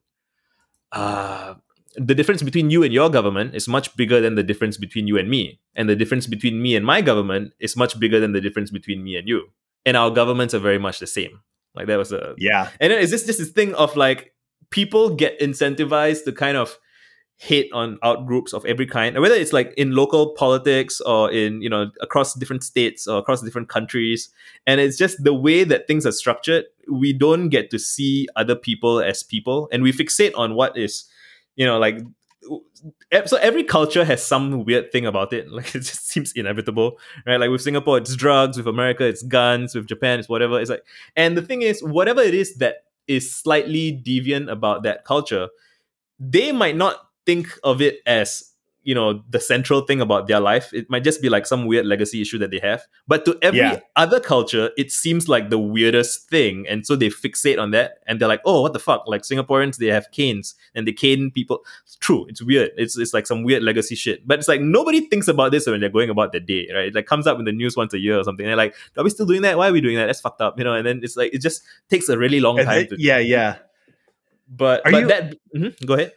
Uh, 0.92 1.56
the 1.96 2.16
difference 2.16 2.42
between 2.42 2.72
you 2.72 2.84
and 2.84 2.94
your 2.94 3.10
government 3.10 3.54
is 3.54 3.68
much 3.68 3.96
bigger 3.96 4.20
than 4.22 4.36
the 4.36 4.44
difference 4.44 4.78
between 4.78 5.08
you 5.08 5.18
and 5.18 5.30
me, 5.30 5.60
and 5.76 5.88
the 5.88 5.96
difference 5.96 6.26
between 6.26 6.62
me 6.62 6.76
and 6.76 6.86
my 6.86 7.02
government 7.02 7.54
is 7.60 7.78
much 7.78 8.00
bigger 8.00 8.20
than 8.20 8.32
the 8.32 8.42
difference 8.42 8.72
between 8.72 9.04
me 9.04 9.18
and 9.18 9.28
you. 9.28 9.50
And 9.86 9.98
our 9.98 10.10
governments 10.10 10.54
are 10.54 10.60
very 10.60 10.80
much 10.80 10.98
the 10.98 11.08
same." 11.08 11.42
Like 11.76 11.88
that 11.88 11.98
was 11.98 12.12
a 12.12 12.36
yeah. 12.38 12.70
And 12.80 12.92
then 12.92 13.00
is 13.00 13.12
this 13.12 13.26
just 13.26 13.40
this 13.40 13.52
thing 13.52 13.74
of 13.76 13.96
like 13.96 14.34
people 14.70 15.16
get 15.16 15.40
incentivized 15.40 16.26
to 16.26 16.32
kind 16.32 16.58
of 16.58 16.78
hate 17.38 17.72
on 17.74 17.98
out 18.04 18.28
groups 18.28 18.54
of 18.54 18.64
every 18.68 18.86
kind, 18.86 19.20
whether 19.20 19.34
it's 19.34 19.52
like 19.52 19.74
in 19.76 19.96
local 19.96 20.34
politics 20.36 21.02
or 21.02 21.32
in 21.32 21.60
you 21.62 21.70
know 21.70 21.90
across 22.00 22.36
different 22.36 22.64
states 22.64 23.08
or 23.08 23.18
across 23.18 23.42
different 23.42 23.68
countries. 23.68 24.30
And 24.68 24.80
it's 24.80 24.98
just 24.98 25.24
the 25.24 25.34
way 25.34 25.64
that 25.64 25.88
things 25.88 26.06
are 26.06 26.12
structured. 26.12 26.66
We 26.92 27.14
don't 27.14 27.50
get 27.50 27.72
to 27.72 27.80
see 27.80 28.28
other 28.36 28.56
people 28.56 29.02
as 29.02 29.24
people, 29.24 29.70
and 29.72 29.82
we 29.82 29.92
fixate 29.92 30.34
on 30.36 30.56
what 30.56 30.78
is, 30.78 31.06
you 31.56 31.66
know, 31.66 31.80
like 31.80 32.00
so 33.26 33.38
every 33.38 33.64
culture 33.64 34.04
has 34.04 34.26
some 34.26 34.66
weird 34.66 34.92
thing 34.92 35.06
about 35.06 35.34
it. 35.34 35.48
Like 35.52 35.76
it 35.76 35.82
just 35.82 36.08
seems 36.08 36.32
inevitable 36.34 36.98
right? 37.26 37.40
Like 37.40 37.50
with 37.50 37.62
singapore 37.62 37.98
it's 37.98 38.16
drugs 38.16 38.58
with 38.58 38.68
america 38.68 39.06
it's 39.06 39.22
guns 39.24 39.76
with 39.76 39.88
japan 39.88 40.20
it's 40.20 40.30
whatever. 40.30 40.60
It's 40.60 40.70
like 40.70 40.84
and 41.16 41.38
the 41.38 41.42
thing 41.42 41.62
is 41.62 41.84
whatever 41.84 42.22
it 42.22 42.34
is 42.34 42.56
that 42.56 42.86
is 43.08 43.34
slightly 43.34 44.02
deviant 44.06 44.50
about 44.50 44.84
that 44.84 45.06
culture, 45.06 45.50
they 46.20 46.52
might 46.52 46.76
not 46.76 46.98
think 47.26 47.48
of 47.64 47.82
it 47.82 48.00
as 48.06 48.51
you 48.84 48.96
know 48.96 49.24
the 49.30 49.40
central 49.40 49.82
thing 49.82 50.02
about 50.02 50.28
their 50.28 50.40
life 50.40 50.74
it 50.74 50.90
might 50.90 51.04
just 51.04 51.22
be 51.22 51.30
like 51.30 51.46
some 51.46 51.66
weird 51.66 51.86
legacy 51.86 52.22
issue 52.22 52.38
that 52.40 52.52
they 52.52 52.60
have. 52.60 52.86
But 53.08 53.26
to 53.26 53.38
every 53.42 53.60
yeah. 53.60 53.80
other 53.96 54.20
culture 54.20 54.72
it 54.78 54.92
seems 54.92 55.30
like 55.30 55.50
the 55.50 55.60
weirdest 55.60 56.30
thing. 56.30 56.66
And 56.68 56.86
so 56.86 56.96
they 56.96 57.10
fixate 57.10 57.60
on 57.60 57.72
that 57.72 58.00
and 58.08 58.20
they're 58.20 58.28
like 58.28 58.42
oh 58.46 58.62
what 58.62 58.74
the 58.74 58.80
fuck? 58.80 59.08
Like 59.08 59.22
singaporeans 59.22 59.78
they 59.78 59.88
have 59.88 60.10
canes 60.12 60.56
and 60.74 60.88
they 60.88 60.94
cane 60.94 61.32
people. 61.32 61.64
It's 61.86 61.96
true. 61.98 62.26
It's 62.28 62.42
weird. 62.42 62.72
It's, 62.78 62.98
it's 62.98 63.14
like 63.14 63.28
some 63.28 63.44
weird 63.44 63.64
legacy 63.64 63.96
shit. 63.96 64.28
But 64.28 64.40
it's 64.40 64.48
like 64.48 64.62
nobody 64.62 65.02
thinks 65.02 65.28
about 65.28 65.52
this 65.52 65.68
when 65.68 65.80
they're 65.80 65.90
going 65.90 66.10
about 66.10 66.32
their 66.32 66.42
day 66.42 66.68
right? 66.74 66.86
It 66.86 66.96
like 66.96 67.06
comes 67.06 67.28
up 67.28 67.38
in 67.38 67.46
the 67.46 67.52
news 67.52 67.78
once 67.78 67.94
a 67.94 68.00
year 68.00 68.20
or 68.20 68.24
something. 68.24 68.46
And 68.46 68.50
they're 68.50 68.58
like 68.58 68.76
are 68.98 69.04
we 69.04 69.10
still 69.10 69.26
doing 69.26 69.44
that? 69.44 69.58
Why 69.58 69.70
are 69.70 69.74
we 69.74 69.82
doing 69.82 69.98
that? 69.98 70.08
That's 70.08 70.22
fucked 70.22 70.42
up 70.42 70.58
you 70.58 70.64
know? 70.64 70.74
And 70.74 70.86
then 70.86 71.02
it's 71.04 71.16
like 71.16 71.34
it 71.34 71.42
just 71.42 71.62
takes 71.90 72.10
a 72.10 72.18
really 72.18 72.40
long 72.40 72.58
time 72.58 72.88
to, 72.88 72.96
yeah 73.00 73.20
yeah. 73.20 73.58
But, 74.54 74.86
are 74.86 74.92
but 74.92 75.02
you, 75.02 75.08
that 75.08 75.36
mm-hmm, 75.56 75.86
go 75.86 75.94
ahead 75.94 76.14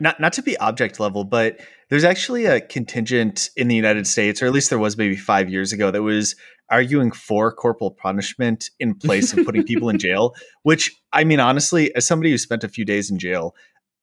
not 0.00 0.20
not 0.20 0.32
to 0.34 0.42
be 0.42 0.56
object 0.58 1.00
level, 1.00 1.24
but 1.24 1.60
there's 1.88 2.04
actually 2.04 2.46
a 2.46 2.60
contingent 2.60 3.50
in 3.56 3.68
the 3.68 3.74
United 3.74 4.06
States, 4.06 4.42
or 4.42 4.46
at 4.46 4.52
least 4.52 4.70
there 4.70 4.78
was 4.78 4.96
maybe 4.96 5.16
five 5.16 5.48
years 5.48 5.72
ago, 5.72 5.90
that 5.90 6.02
was 6.02 6.34
arguing 6.70 7.12
for 7.12 7.52
corporal 7.52 7.92
punishment 7.92 8.70
in 8.80 8.94
place 8.94 9.32
of 9.32 9.44
putting 9.44 9.62
people 9.62 9.88
in 9.88 9.98
jail. 10.00 10.34
Which 10.62 10.94
I 11.12 11.24
mean, 11.24 11.40
honestly, 11.40 11.94
as 11.94 12.06
somebody 12.06 12.30
who 12.30 12.38
spent 12.38 12.64
a 12.64 12.68
few 12.68 12.84
days 12.84 13.10
in 13.10 13.18
jail, 13.18 13.54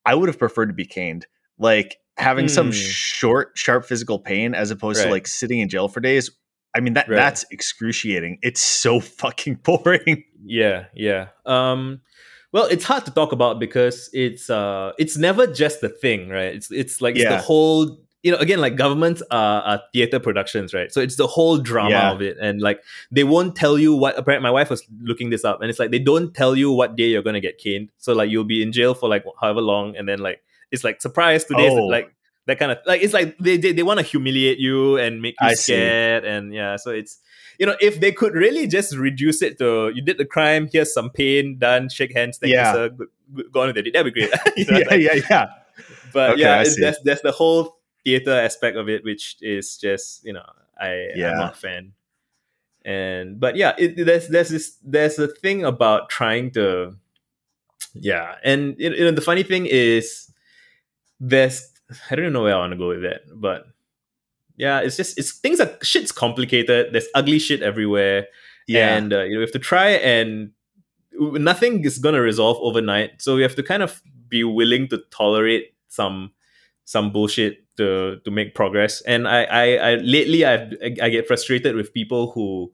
I 0.06 0.14
would 0.14 0.28
have 0.28 0.38
preferred 0.38 0.66
to 0.66 0.74
be 0.74 0.86
caned. 0.86 1.26
Like 1.58 1.98
having 2.16 2.46
mm. 2.46 2.50
some 2.50 2.66
hmm. 2.66 2.72
short, 2.72 3.52
sharp 3.54 3.84
physical 3.84 4.18
pain 4.18 4.54
as 4.54 4.70
opposed 4.70 4.98
right. 5.00 5.06
to 5.06 5.10
like 5.10 5.26
sitting 5.26 5.60
in 5.60 5.68
jail 5.68 5.88
for 5.88 6.00
days. 6.00 6.30
I 6.76 6.80
mean 6.80 6.94
that 6.94 7.08
right. 7.08 7.16
that's 7.16 7.44
excruciating. 7.50 8.38
It's 8.42 8.60
so 8.60 9.00
fucking 9.20 9.56
boring. 9.62 10.24
Yeah, 10.44 10.86
yeah. 10.94 11.28
Um 11.46 12.00
well, 12.54 12.66
it's 12.66 12.84
hard 12.84 13.04
to 13.04 13.10
talk 13.10 13.32
about 13.32 13.58
because 13.58 14.08
it's 14.12 14.48
uh 14.48 14.92
it's 14.96 15.18
never 15.18 15.44
just 15.44 15.80
the 15.80 15.88
thing, 15.88 16.28
right? 16.28 16.54
It's 16.54 16.70
it's 16.70 17.00
like 17.00 17.16
yeah. 17.16 17.22
it's 17.22 17.42
the 17.42 17.46
whole 17.46 17.98
you 18.22 18.30
know, 18.30 18.38
again, 18.38 18.58
like 18.60 18.76
governments 18.76 19.22
are, 19.32 19.60
are 19.62 19.82
theater 19.92 20.18
productions, 20.20 20.72
right? 20.72 20.90
So 20.90 21.00
it's 21.02 21.16
the 21.16 21.26
whole 21.26 21.58
drama 21.58 21.90
yeah. 21.90 22.12
of 22.12 22.22
it. 22.22 22.38
And 22.40 22.62
like 22.62 22.82
they 23.10 23.24
won't 23.24 23.56
tell 23.56 23.76
you 23.76 23.94
what 23.94 24.16
apparently 24.16 24.44
my 24.44 24.52
wife 24.52 24.70
was 24.70 24.82
looking 25.02 25.30
this 25.30 25.44
up 25.44 25.60
and 25.60 25.68
it's 25.68 25.80
like 25.80 25.90
they 25.90 25.98
don't 25.98 26.32
tell 26.32 26.54
you 26.54 26.70
what 26.70 26.94
day 26.94 27.08
you're 27.08 27.24
gonna 27.24 27.40
get 27.40 27.58
caned. 27.58 27.90
So 27.98 28.12
like 28.12 28.30
you'll 28.30 28.44
be 28.44 28.62
in 28.62 28.70
jail 28.70 28.94
for 28.94 29.08
like 29.08 29.24
however 29.40 29.60
long 29.60 29.96
and 29.96 30.08
then 30.08 30.20
like 30.20 30.40
it's 30.70 30.84
like 30.84 31.02
surprise 31.02 31.42
today 31.44 31.68
oh. 31.68 31.86
like 31.86 32.14
that 32.46 32.60
kind 32.60 32.70
of 32.70 32.78
like 32.86 33.02
it's 33.02 33.12
like 33.12 33.36
they 33.38 33.56
they, 33.56 33.72
they 33.72 33.82
want 33.82 33.98
to 33.98 34.06
humiliate 34.06 34.58
you 34.58 34.96
and 34.96 35.20
make 35.20 35.34
you 35.40 35.48
I 35.48 35.54
scared 35.54 36.22
see. 36.22 36.28
and 36.28 36.54
yeah, 36.54 36.76
so 36.76 36.92
it's 36.92 37.18
you 37.58 37.66
know, 37.66 37.76
if 37.80 38.00
they 38.00 38.12
could 38.12 38.34
really 38.34 38.66
just 38.66 38.96
reduce 38.96 39.42
it 39.42 39.58
to 39.58 39.92
you 39.94 40.02
did 40.02 40.18
the 40.18 40.24
crime, 40.24 40.68
here's 40.72 40.92
some 40.92 41.10
pain, 41.10 41.58
done, 41.58 41.88
shake 41.88 42.14
hands, 42.14 42.38
thank 42.38 42.52
yeah. 42.52 42.72
you, 42.72 42.76
sir, 42.76 42.88
go, 42.88 43.06
go 43.52 43.60
on 43.62 43.68
with 43.68 43.78
it. 43.78 43.92
That'd 43.92 44.12
be 44.12 44.20
great. 44.20 44.32
you 44.56 44.64
know, 44.66 44.78
yeah, 44.78 44.86
like, 44.88 45.00
yeah, 45.00 45.20
yeah. 45.30 45.46
But 46.12 46.30
okay, 46.32 46.42
yeah, 46.42 46.64
that's 46.64 47.00
that's 47.02 47.22
the 47.22 47.32
whole 47.32 47.78
theater 48.04 48.32
aspect 48.32 48.76
of 48.76 48.88
it, 48.88 49.04
which 49.04 49.36
is 49.40 49.76
just 49.76 50.24
you 50.24 50.32
know, 50.32 50.46
I 50.78 51.08
yeah. 51.14 51.32
I'm 51.32 51.38
not 51.38 51.54
a 51.54 51.56
fan. 51.56 51.92
And 52.84 53.40
but 53.40 53.56
yeah, 53.56 53.74
it, 53.78 53.96
there's 54.04 54.28
there's 54.28 54.50
this 54.50 54.76
there's 54.84 55.18
a 55.18 55.28
thing 55.28 55.64
about 55.64 56.10
trying 56.10 56.50
to, 56.52 56.96
yeah, 57.94 58.36
and 58.44 58.76
you 58.78 58.90
know 58.90 59.10
the 59.10 59.22
funny 59.22 59.42
thing 59.42 59.66
is, 59.66 60.30
there's 61.18 61.66
I 62.10 62.14
don't 62.14 62.32
know 62.32 62.42
where 62.42 62.54
I 62.54 62.58
want 62.58 62.72
to 62.72 62.78
go 62.78 62.88
with 62.88 63.02
that, 63.02 63.22
but 63.34 63.66
yeah, 64.56 64.80
it's 64.80 64.96
just 64.96 65.18
it's 65.18 65.32
things 65.32 65.60
are 65.60 65.76
shit's 65.82 66.12
complicated. 66.12 66.92
There's 66.92 67.08
ugly 67.14 67.38
shit 67.38 67.62
everywhere, 67.62 68.28
yeah. 68.66 68.96
and 68.96 69.12
uh, 69.12 69.22
you 69.22 69.34
know 69.34 69.38
we 69.38 69.42
have 69.42 69.52
to 69.52 69.58
try 69.58 69.90
and 69.90 70.50
nothing 71.12 71.84
is 71.84 71.98
gonna 71.98 72.20
resolve 72.20 72.58
overnight. 72.60 73.20
So 73.22 73.36
we 73.36 73.42
have 73.42 73.56
to 73.56 73.62
kind 73.62 73.82
of 73.82 74.02
be 74.28 74.44
willing 74.44 74.88
to 74.88 75.02
tolerate 75.10 75.74
some 75.88 76.32
some 76.84 77.12
bullshit 77.12 77.64
to 77.76 78.20
to 78.24 78.30
make 78.30 78.54
progress. 78.54 79.00
And 79.02 79.26
I 79.26 79.44
I, 79.44 79.64
I 79.74 79.94
lately 79.96 80.46
I 80.46 80.70
I 81.02 81.08
get 81.08 81.26
frustrated 81.26 81.74
with 81.74 81.92
people 81.92 82.30
who 82.32 82.72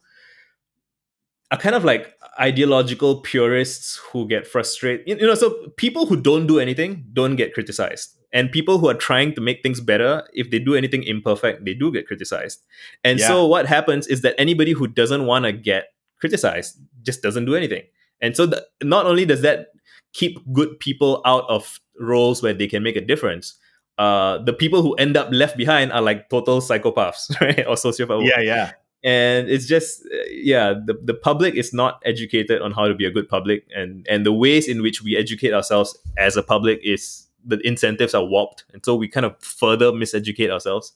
are 1.51 1.59
kind 1.59 1.74
of 1.74 1.84
like 1.84 2.14
ideological 2.38 3.20
purists 3.20 4.01
who 4.11 4.26
get 4.26 4.46
frustrated. 4.46 5.20
You 5.20 5.26
know, 5.26 5.34
so 5.34 5.68
people 5.76 6.07
who 6.07 6.16
don't 6.16 6.46
do 6.46 6.59
anything 6.59 7.05
don't 7.12 7.36
get 7.36 7.55
criticized. 7.55 8.16
And 8.32 8.53
people 8.53 8.78
who 8.78 8.88
are 8.88 8.94
trying 8.94 9.34
to 9.34 9.40
make 9.40 9.61
things 9.62 9.80
better 9.80 10.22
if 10.32 10.51
they 10.51 10.61
do 10.61 10.76
anything 10.76 11.03
imperfect 11.03 11.64
they 11.64 11.74
do 11.74 11.90
get 11.90 12.07
criticized. 12.07 12.62
And 13.03 13.18
yeah. 13.18 13.26
so 13.26 13.46
what 13.46 13.66
happens 13.66 14.07
is 14.07 14.22
that 14.22 14.36
anybody 14.38 14.72
who 14.72 14.86
doesn't 14.86 15.26
want 15.26 15.46
to 15.46 15.53
get 15.53 15.88
criticized 16.20 16.78
just 17.03 17.22
doesn't 17.22 17.46
do 17.46 17.57
anything. 17.57 17.82
And 18.20 18.36
so 18.36 18.46
the, 18.46 18.64
not 18.82 19.07
only 19.07 19.24
does 19.24 19.42
that 19.42 19.68
keep 20.12 20.38
good 20.53 20.78
people 20.78 21.22
out 21.24 21.44
of 21.48 21.80
roles 21.98 22.42
where 22.42 22.55
they 22.55 22.68
can 22.68 22.82
make 22.82 22.96
a 22.96 23.01
difference 23.01 23.59
uh, 23.98 24.38
the 24.44 24.53
people 24.53 24.80
who 24.80 24.94
end 24.94 25.14
up 25.14 25.28
left 25.30 25.59
behind 25.59 25.92
are 25.92 26.01
like 26.01 26.30
total 26.30 26.61
psychopaths 26.61 27.28
right? 27.40 27.66
Or 27.66 27.74
sociopaths. 27.74 28.26
Yeah 28.26 28.40
yeah 28.40 28.72
and 29.03 29.48
it's 29.48 29.66
just 29.66 30.03
uh, 30.07 30.28
yeah 30.30 30.74
the, 30.74 30.98
the 31.03 31.14
public 31.14 31.55
is 31.55 31.72
not 31.72 32.03
educated 32.05 32.61
on 32.61 32.72
how 32.72 32.86
to 32.86 32.94
be 32.94 33.05
a 33.05 33.11
good 33.11 33.28
public. 33.28 33.66
And 33.74 34.07
and 34.09 34.26
the 34.26 34.32
ways 34.32 34.68
in 34.68 34.82
which 34.82 35.03
we 35.03 35.16
educate 35.16 35.53
ourselves 35.53 35.96
as 36.18 36.36
a 36.36 36.42
public 36.42 36.80
is 36.82 37.26
the 37.44 37.59
incentives 37.66 38.14
are 38.14 38.24
warped. 38.24 38.64
And 38.72 38.84
so 38.84 38.94
we 38.94 39.09
kind 39.09 39.24
of 39.24 39.38
further 39.40 39.92
miseducate 39.92 40.51
ourselves. 40.51 40.92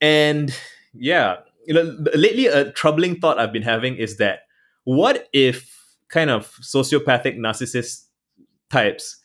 And 0.00 0.54
yeah 0.94 1.36
you 1.66 1.74
know 1.74 1.96
lately 2.14 2.46
a 2.46 2.72
troubling 2.72 3.20
thought 3.20 3.38
i've 3.38 3.52
been 3.52 3.62
having 3.62 3.96
is 3.96 4.16
that 4.16 4.40
what 4.84 5.28
if 5.32 5.96
kind 6.08 6.30
of 6.30 6.50
sociopathic 6.62 7.38
narcissist 7.38 8.06
types 8.70 9.17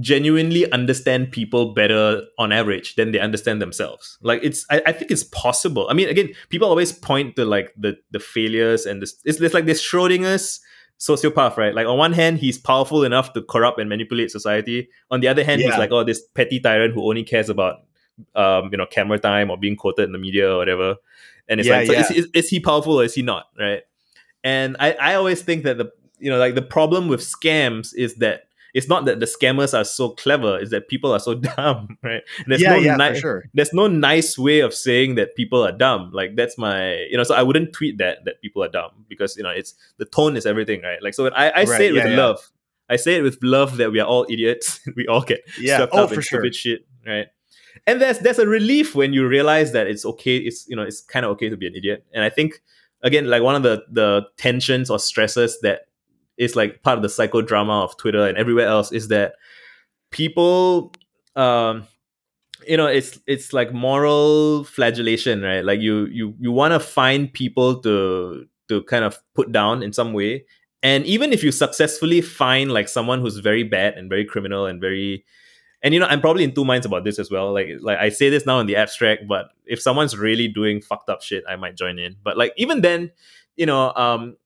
genuinely 0.00 0.70
understand 0.70 1.32
people 1.32 1.72
better 1.72 2.22
on 2.38 2.52
average 2.52 2.94
than 2.96 3.10
they 3.12 3.18
understand 3.18 3.62
themselves 3.62 4.18
like 4.20 4.38
it's 4.42 4.66
i, 4.70 4.82
I 4.84 4.92
think 4.92 5.10
it's 5.10 5.24
possible 5.24 5.88
i 5.88 5.94
mean 5.94 6.08
again 6.08 6.30
people 6.50 6.68
always 6.68 6.92
point 6.92 7.36
to 7.36 7.46
like 7.46 7.72
the 7.76 7.96
the 8.10 8.20
failures 8.20 8.84
and 8.84 9.00
this 9.00 9.16
it's, 9.24 9.40
it's 9.40 9.54
like 9.54 9.64
this 9.64 9.82
schrodinger's 9.82 10.60
sociopath, 10.98 11.56
right? 11.56 11.74
Like 11.74 11.86
on 11.86 11.96
one 11.96 12.12
hand, 12.12 12.38
he's 12.38 12.58
powerful 12.58 13.04
enough 13.04 13.32
to 13.34 13.42
corrupt 13.42 13.78
and 13.78 13.88
manipulate 13.88 14.32
society. 14.32 14.88
On 15.12 15.20
the 15.20 15.28
other 15.28 15.44
hand, 15.44 15.60
yeah. 15.60 15.68
he's 15.68 15.78
like, 15.78 15.92
oh, 15.92 16.02
this 16.02 16.20
petty 16.34 16.58
tyrant 16.58 16.94
who 16.94 17.08
only 17.08 17.22
cares 17.22 17.48
about 17.48 17.82
um, 18.34 18.68
you 18.72 18.78
know, 18.78 18.86
camera 18.86 19.18
time 19.18 19.50
or 19.50 19.56
being 19.56 19.76
quoted 19.76 20.04
in 20.04 20.12
the 20.12 20.18
media 20.18 20.52
or 20.52 20.58
whatever. 20.58 20.96
And 21.48 21.60
it's 21.60 21.68
yeah, 21.68 21.76
like, 21.76 21.86
so 21.86 21.92
yeah. 21.92 22.00
is, 22.00 22.10
is, 22.10 22.28
is, 22.34 22.48
he 22.48 22.60
powerful 22.60 23.00
or 23.00 23.04
is 23.04 23.14
he 23.14 23.22
not, 23.22 23.46
right? 23.58 23.82
And 24.44 24.76
I, 24.80 24.92
I 24.92 25.14
always 25.14 25.40
think 25.42 25.64
that 25.64 25.78
the 25.78 25.90
you 26.18 26.30
know, 26.30 26.38
like 26.38 26.56
the 26.56 26.62
problem 26.62 27.06
with 27.06 27.20
scams 27.20 27.94
is 27.94 28.16
that 28.16 28.47
it's 28.78 28.86
not 28.88 29.06
that 29.06 29.18
the 29.18 29.26
scammers 29.26 29.76
are 29.76 29.82
so 29.82 30.10
clever 30.10 30.56
it's 30.60 30.70
that 30.70 30.86
people 30.86 31.12
are 31.12 31.18
so 31.18 31.34
dumb 31.56 31.98
right 32.04 32.22
there's 32.46 32.62
yeah, 32.62 32.70
no 32.70 32.76
yeah, 32.76 32.96
ni- 32.96 33.18
sure. 33.18 33.44
there's 33.52 33.72
no 33.72 33.88
nice 33.88 34.38
way 34.38 34.60
of 34.60 34.72
saying 34.72 35.16
that 35.16 35.34
people 35.34 35.66
are 35.66 35.72
dumb 35.72 36.10
like 36.14 36.36
that's 36.36 36.56
my 36.56 36.94
you 37.10 37.16
know 37.16 37.24
so 37.24 37.34
i 37.34 37.42
wouldn't 37.42 37.72
tweet 37.72 37.98
that 37.98 38.24
that 38.24 38.40
people 38.40 38.62
are 38.62 38.68
dumb 38.68 38.92
because 39.08 39.36
you 39.36 39.42
know 39.42 39.50
it's 39.50 39.74
the 39.96 40.04
tone 40.04 40.36
is 40.36 40.46
everything 40.46 40.80
right 40.82 41.02
like 41.02 41.12
so 41.12 41.26
i, 41.30 41.48
I 41.48 41.56
right, 41.56 41.68
say 41.68 41.88
it 41.88 41.94
yeah, 41.94 42.04
with 42.04 42.18
love 42.18 42.50
i 42.88 42.94
say 42.94 43.16
it 43.16 43.22
with 43.22 43.38
love 43.42 43.78
that 43.78 43.90
we 43.90 43.98
are 43.98 44.06
all 44.06 44.24
idiots 44.30 44.80
we 44.96 45.08
all 45.08 45.22
get 45.22 45.40
yeah. 45.58 45.78
swept 45.78 45.94
oh, 45.94 46.04
up 46.04 46.12
in 46.12 46.20
sure. 46.20 46.22
stupid 46.22 46.54
shit 46.54 46.86
right 47.04 47.26
and 47.84 48.00
there's 48.00 48.20
there's 48.20 48.38
a 48.38 48.46
relief 48.46 48.94
when 48.94 49.12
you 49.12 49.26
realize 49.26 49.72
that 49.72 49.88
it's 49.88 50.06
okay 50.06 50.36
it's 50.36 50.68
you 50.68 50.76
know 50.76 50.82
it's 50.82 51.00
kind 51.00 51.26
of 51.26 51.32
okay 51.32 51.48
to 51.48 51.56
be 51.56 51.66
an 51.66 51.74
idiot 51.74 52.06
and 52.14 52.22
i 52.22 52.30
think 52.30 52.62
again 53.02 53.28
like 53.28 53.42
one 53.42 53.56
of 53.56 53.64
the 53.64 53.82
the 53.90 54.22
tensions 54.36 54.88
or 54.88 55.00
stresses 55.00 55.58
that 55.62 55.88
is 56.38 56.56
like 56.56 56.82
part 56.82 56.96
of 56.96 57.02
the 57.02 57.08
psychodrama 57.08 57.82
of 57.84 57.96
Twitter 57.96 58.26
and 58.26 58.38
everywhere 58.38 58.66
else 58.66 58.92
is 58.92 59.08
that 59.08 59.34
people 60.10 60.92
um 61.36 61.86
you 62.66 62.76
know 62.76 62.86
it's 62.86 63.18
it's 63.26 63.52
like 63.52 63.72
moral 63.72 64.64
flagellation 64.64 65.42
right? 65.42 65.64
Like 65.64 65.80
you 65.80 66.06
you 66.06 66.34
you 66.38 66.52
want 66.52 66.72
to 66.72 66.80
find 66.80 67.32
people 67.32 67.80
to 67.82 68.46
to 68.68 68.82
kind 68.84 69.04
of 69.04 69.18
put 69.34 69.52
down 69.52 69.82
in 69.82 69.92
some 69.92 70.12
way. 70.12 70.44
And 70.82 71.04
even 71.06 71.32
if 71.32 71.42
you 71.42 71.50
successfully 71.50 72.20
find 72.20 72.70
like 72.72 72.88
someone 72.88 73.20
who's 73.20 73.38
very 73.38 73.64
bad 73.64 73.94
and 73.94 74.08
very 74.08 74.24
criminal 74.24 74.66
and 74.66 74.80
very 74.80 75.24
and 75.82 75.94
you 75.94 76.00
know 76.00 76.06
i'm 76.06 76.20
probably 76.20 76.44
in 76.44 76.54
two 76.54 76.64
minds 76.64 76.86
about 76.86 77.04
this 77.04 77.18
as 77.18 77.30
well. 77.30 77.52
Like 77.52 77.68
like 77.80 77.98
i 77.98 78.08
say 78.08 78.30
this 78.30 78.46
now 78.46 78.60
in 78.60 78.66
the 78.66 78.76
abstract 78.76 79.26
but 79.28 79.50
if 79.66 79.80
someone's 79.80 80.16
really 80.16 80.48
doing 80.48 80.80
fucked 80.80 81.08
up 81.08 81.22
shit 81.22 81.44
i 81.48 81.56
might 81.56 81.76
join 81.76 81.98
in. 81.98 82.16
But 82.22 82.36
like 82.36 82.52
even 82.56 82.80
then 82.80 83.10
you 83.56 83.66
know 83.66 83.92
um 83.94 84.36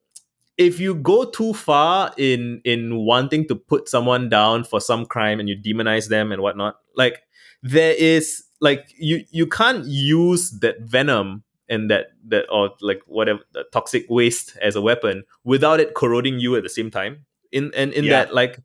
if 0.59 0.79
you 0.79 0.95
go 0.95 1.25
too 1.25 1.55
far 1.55 2.13
in 2.17 2.61
in 2.65 2.97
wanting 3.05 3.49
to 3.49 3.55
put 3.55 3.89
someone 3.89 4.29
down 4.29 4.65
for 4.65 4.81
some 4.81 5.07
crime 5.07 5.41
and 5.41 5.49
you 5.49 5.57
demonize 5.57 6.09
them 6.09 6.33
and 6.33 6.43
whatnot, 6.43 6.77
like 6.97 7.23
there 7.63 7.95
is 7.95 8.45
like 8.61 8.93
you 8.99 9.25
you 9.31 9.47
can't 9.47 9.85
use 9.87 10.51
that 10.61 10.81
venom 10.81 11.43
and 11.69 11.91
that 11.91 12.09
that 12.29 12.45
or 12.51 12.71
like 12.81 13.01
whatever 13.07 13.41
toxic 13.73 14.05
waste 14.09 14.57
as 14.61 14.77
a 14.77 14.81
weapon 14.81 15.25
without 15.45 15.81
it 15.81 15.95
corroding 15.95 16.39
you 16.39 16.55
at 16.57 16.63
the 16.63 16.69
same 16.69 16.91
time. 16.91 17.25
In 17.51 17.71
and 17.77 17.93
in, 17.93 18.05
yeah. 18.05 18.11
that 18.25 18.35
like 18.35 18.61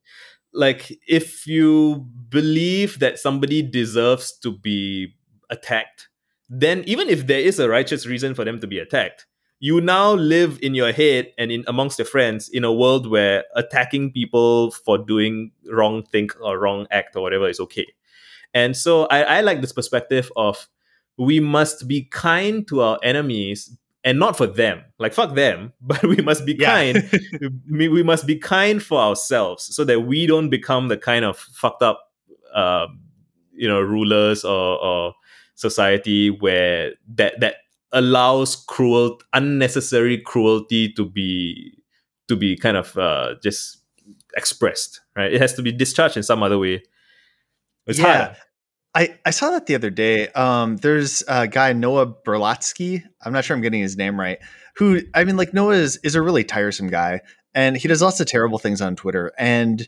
like 0.53 0.97
if 1.07 1.47
you 1.47 2.07
believe 2.29 2.99
that 2.99 3.19
somebody 3.19 3.61
deserves 3.61 4.37
to 4.39 4.51
be 4.51 5.13
attacked, 5.49 6.09
then 6.49 6.83
even 6.85 7.09
if 7.09 7.27
there 7.27 7.39
is 7.39 7.59
a 7.59 7.69
righteous 7.69 8.05
reason 8.05 8.33
for 8.33 8.43
them 8.43 8.59
to 8.59 8.67
be 8.67 8.79
attacked, 8.79 9.25
you 9.59 9.81
now 9.81 10.13
live 10.13 10.59
in 10.61 10.75
your 10.75 10.91
head 10.91 11.31
and 11.37 11.51
in 11.51 11.63
amongst 11.67 11.97
your 11.97 12.05
friends 12.05 12.49
in 12.49 12.63
a 12.63 12.71
world 12.71 13.09
where 13.09 13.43
attacking 13.55 14.11
people 14.11 14.71
for 14.71 14.97
doing 14.97 15.51
wrong 15.71 16.03
thing 16.03 16.29
or 16.41 16.59
wrong 16.59 16.85
act 16.91 17.15
or 17.15 17.23
whatever 17.23 17.49
is 17.49 17.59
okay. 17.59 17.87
And 18.53 18.77
so 18.77 19.05
I, 19.05 19.23
I 19.23 19.41
like 19.41 19.61
this 19.61 19.73
perspective 19.73 20.31
of 20.35 20.67
we 21.17 21.39
must 21.39 21.87
be 21.87 22.03
kind 22.03 22.67
to 22.67 22.81
our 22.81 22.99
enemies 23.03 23.75
and 24.03 24.19
not 24.19 24.37
for 24.37 24.47
them 24.47 24.83
like 24.99 25.13
fuck 25.13 25.35
them 25.35 25.73
but 25.81 26.01
we 26.03 26.17
must 26.17 26.45
be 26.45 26.55
yeah. 26.57 26.93
kind 26.93 27.61
we 27.69 28.03
must 28.03 28.27
be 28.27 28.37
kind 28.37 28.81
for 28.81 28.99
ourselves 28.99 29.75
so 29.75 29.83
that 29.83 30.01
we 30.01 30.27
don't 30.27 30.49
become 30.49 30.87
the 30.87 30.97
kind 30.97 31.25
of 31.25 31.37
fucked 31.37 31.81
up 31.81 32.11
uh, 32.53 32.87
you 33.53 33.67
know 33.67 33.81
rulers 33.81 34.45
or, 34.45 34.77
or 34.83 35.13
society 35.55 36.29
where 36.29 36.93
that 37.07 37.39
that 37.39 37.55
allows 37.91 38.55
cruel 38.55 39.19
unnecessary 39.33 40.17
cruelty 40.17 40.91
to 40.93 41.05
be 41.05 41.73
to 42.27 42.35
be 42.35 42.57
kind 42.57 42.77
of 42.77 42.97
uh, 42.97 43.35
just 43.41 43.77
expressed 44.35 45.01
right 45.15 45.33
it 45.33 45.41
has 45.41 45.53
to 45.53 45.61
be 45.61 45.71
discharged 45.71 46.17
in 46.17 46.23
some 46.23 46.43
other 46.43 46.57
way 46.59 46.81
It's 47.87 47.99
yeah. 47.99 48.03
Harder. 48.05 48.37
I, 48.95 49.19
I 49.25 49.29
saw 49.29 49.51
that 49.51 49.67
the 49.67 49.75
other 49.75 49.91
day. 49.91 50.29
Um, 50.29 50.77
there's 50.77 51.23
a 51.27 51.47
guy 51.47 51.71
Noah 51.73 52.07
Berlatsky. 52.07 53.03
I'm 53.23 53.31
not 53.31 53.45
sure 53.45 53.55
I'm 53.55 53.61
getting 53.61 53.81
his 53.81 53.95
name 53.95 54.19
right. 54.19 54.39
Who 54.77 55.01
I 55.13 55.23
mean, 55.23 55.37
like 55.37 55.53
Noah 55.53 55.75
is 55.75 55.97
is 56.03 56.15
a 56.15 56.21
really 56.21 56.43
tiresome 56.43 56.87
guy, 56.87 57.21
and 57.53 57.77
he 57.77 57.87
does 57.87 58.01
lots 58.01 58.19
of 58.19 58.27
terrible 58.27 58.57
things 58.57 58.81
on 58.81 58.95
Twitter. 58.95 59.31
And 59.37 59.87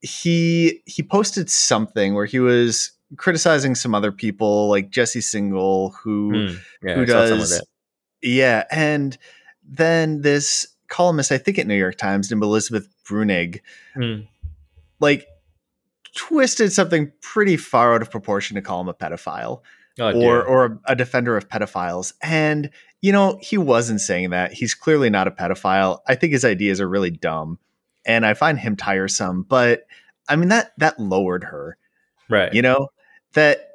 he 0.00 0.80
he 0.86 1.02
posted 1.02 1.50
something 1.50 2.14
where 2.14 2.26
he 2.26 2.38
was 2.38 2.92
criticizing 3.16 3.74
some 3.74 3.94
other 3.94 4.12
people, 4.12 4.68
like 4.68 4.90
Jesse 4.90 5.20
Singal, 5.20 5.94
who 5.94 6.32
mm, 6.32 6.58
yeah, 6.82 6.94
who 6.94 7.06
does 7.06 7.62
yeah, 8.22 8.64
and 8.70 9.16
then 9.64 10.22
this 10.22 10.66
columnist, 10.88 11.32
I 11.32 11.38
think 11.38 11.58
at 11.58 11.66
New 11.66 11.76
York 11.76 11.96
Times, 11.96 12.30
named 12.30 12.42
Elizabeth 12.42 12.88
Bruenig, 13.04 13.60
mm. 13.96 14.26
like 15.00 15.26
twisted 16.14 16.72
something 16.72 17.12
pretty 17.20 17.56
far 17.56 17.94
out 17.94 18.02
of 18.02 18.10
proportion 18.10 18.56
to 18.56 18.62
call 18.62 18.80
him 18.80 18.88
a 18.88 18.94
pedophile 18.94 19.60
oh, 20.00 20.20
or 20.20 20.42
or 20.42 20.80
a 20.86 20.96
defender 20.96 21.36
of 21.36 21.48
pedophiles. 21.48 22.12
And 22.22 22.70
you 23.00 23.12
know, 23.12 23.38
he 23.40 23.56
wasn't 23.56 24.00
saying 24.00 24.30
that. 24.30 24.52
He's 24.52 24.74
clearly 24.74 25.08
not 25.08 25.28
a 25.28 25.30
pedophile. 25.30 26.00
I 26.08 26.16
think 26.16 26.32
his 26.32 26.44
ideas 26.44 26.80
are 26.80 26.88
really 26.88 27.10
dumb, 27.10 27.58
and 28.04 28.26
I 28.26 28.34
find 28.34 28.58
him 28.58 28.76
tiresome. 28.76 29.44
But 29.44 29.86
I 30.28 30.36
mean 30.36 30.48
that 30.48 30.72
that 30.78 30.98
lowered 30.98 31.44
her, 31.44 31.78
right? 32.28 32.52
You 32.52 32.62
know 32.62 32.88
that 33.34 33.68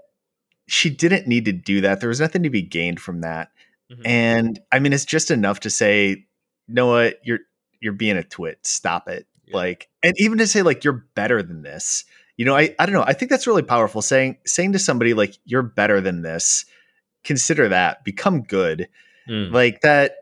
she 0.67 0.89
didn't 0.89 1.27
need 1.27 1.45
to 1.45 1.51
do 1.51 1.81
that. 1.81 1.99
There 1.99 2.09
was 2.09 2.21
nothing 2.21 2.43
to 2.43 2.49
be 2.49 2.61
gained 2.61 2.99
from 2.99 3.21
that. 3.21 3.51
Mm-hmm. 3.91 4.01
And 4.05 4.59
I 4.71 4.79
mean, 4.79 4.93
it's 4.93 5.05
just 5.05 5.31
enough 5.31 5.61
to 5.61 5.69
say, 5.69 6.25
Noah, 6.67 7.11
you're 7.23 7.39
you're 7.81 7.93
being 7.93 8.17
a 8.17 8.23
twit. 8.23 8.59
Stop 8.65 9.07
it. 9.09 9.27
Yeah. 9.45 9.57
Like, 9.57 9.89
and 10.01 10.13
even 10.17 10.37
to 10.37 10.47
say 10.47 10.61
like 10.61 10.83
you're 10.83 11.05
better 11.15 11.43
than 11.43 11.61
this. 11.61 12.05
You 12.37 12.45
know, 12.45 12.55
I 12.55 12.73
I 12.79 12.85
don't 12.85 12.93
know. 12.93 13.03
I 13.05 13.13
think 13.13 13.29
that's 13.29 13.47
really 13.47 13.61
powerful. 13.61 14.01
Saying 14.01 14.37
saying 14.45 14.73
to 14.73 14.79
somebody 14.79 15.13
like 15.13 15.37
you're 15.45 15.63
better 15.63 16.01
than 16.01 16.21
this. 16.21 16.65
Consider 17.23 17.69
that. 17.69 18.03
Become 18.03 18.43
good. 18.43 18.87
Mm. 19.29 19.51
Like 19.51 19.81
that. 19.81 20.15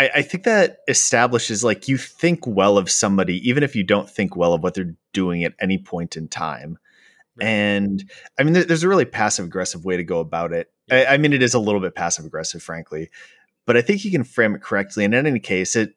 I, 0.00 0.10
I 0.16 0.22
think 0.22 0.44
that 0.44 0.78
establishes 0.88 1.62
like 1.62 1.88
you 1.88 1.96
think 1.96 2.46
well 2.46 2.78
of 2.78 2.90
somebody, 2.90 3.48
even 3.48 3.62
if 3.62 3.76
you 3.76 3.84
don't 3.84 4.08
think 4.08 4.36
well 4.36 4.54
of 4.54 4.62
what 4.62 4.74
they're 4.74 4.94
doing 5.12 5.44
at 5.44 5.54
any 5.60 5.78
point 5.78 6.16
in 6.16 6.28
time. 6.28 6.78
And 7.40 8.10
I 8.38 8.42
mean, 8.42 8.54
there's 8.54 8.82
a 8.82 8.88
really 8.88 9.04
passive 9.04 9.44
aggressive 9.44 9.84
way 9.84 9.96
to 9.96 10.04
go 10.04 10.20
about 10.20 10.52
it. 10.52 10.70
I, 10.90 11.06
I 11.06 11.16
mean, 11.18 11.32
it 11.32 11.42
is 11.42 11.54
a 11.54 11.58
little 11.58 11.80
bit 11.80 11.94
passive 11.94 12.24
aggressive, 12.24 12.62
frankly, 12.62 13.10
but 13.66 13.76
I 13.76 13.82
think 13.82 14.04
you 14.04 14.10
can 14.10 14.24
frame 14.24 14.54
it 14.54 14.62
correctly. 14.62 15.04
And 15.04 15.14
in 15.14 15.26
any 15.26 15.40
case, 15.40 15.76
it 15.76 15.94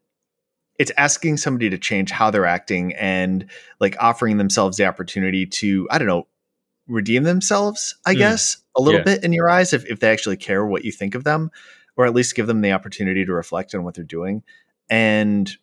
it's 0.79 0.91
asking 0.97 1.37
somebody 1.37 1.69
to 1.69 1.77
change 1.77 2.09
how 2.09 2.31
they're 2.31 2.45
acting 2.45 2.93
and 2.95 3.45
like 3.79 3.95
offering 3.99 4.37
themselves 4.37 4.77
the 4.77 4.85
opportunity 4.85 5.45
to, 5.45 5.87
I 5.91 5.99
don't 5.99 6.07
know, 6.07 6.27
redeem 6.87 7.23
themselves, 7.23 7.95
I 8.05 8.15
mm. 8.15 8.19
guess, 8.19 8.57
a 8.75 8.81
little 8.81 9.01
yeah. 9.01 9.05
bit 9.05 9.23
in 9.23 9.31
your 9.31 9.49
eyes 9.49 9.73
if, 9.73 9.85
if 9.85 9.99
they 9.99 10.11
actually 10.11 10.37
care 10.37 10.65
what 10.65 10.83
you 10.83 10.91
think 10.91 11.13
of 11.13 11.23
them, 11.23 11.51
or 11.95 12.05
at 12.05 12.15
least 12.15 12.35
give 12.35 12.47
them 12.47 12.61
the 12.61 12.71
opportunity 12.71 13.25
to 13.25 13.31
reflect 13.33 13.75
on 13.75 13.83
what 13.83 13.93
they're 13.93 14.03
doing. 14.03 14.43
And 14.89 15.55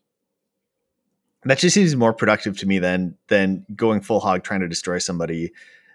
that 1.44 1.58
just 1.58 1.74
seems 1.74 1.94
more 1.94 2.12
productive 2.12 2.58
to 2.58 2.66
me 2.66 2.78
than 2.78 3.16
than 3.28 3.64
going 3.74 4.00
full 4.00 4.20
hog 4.20 4.42
trying 4.42 4.60
to 4.60 4.68
destroy 4.68 4.98
somebody 4.98 5.52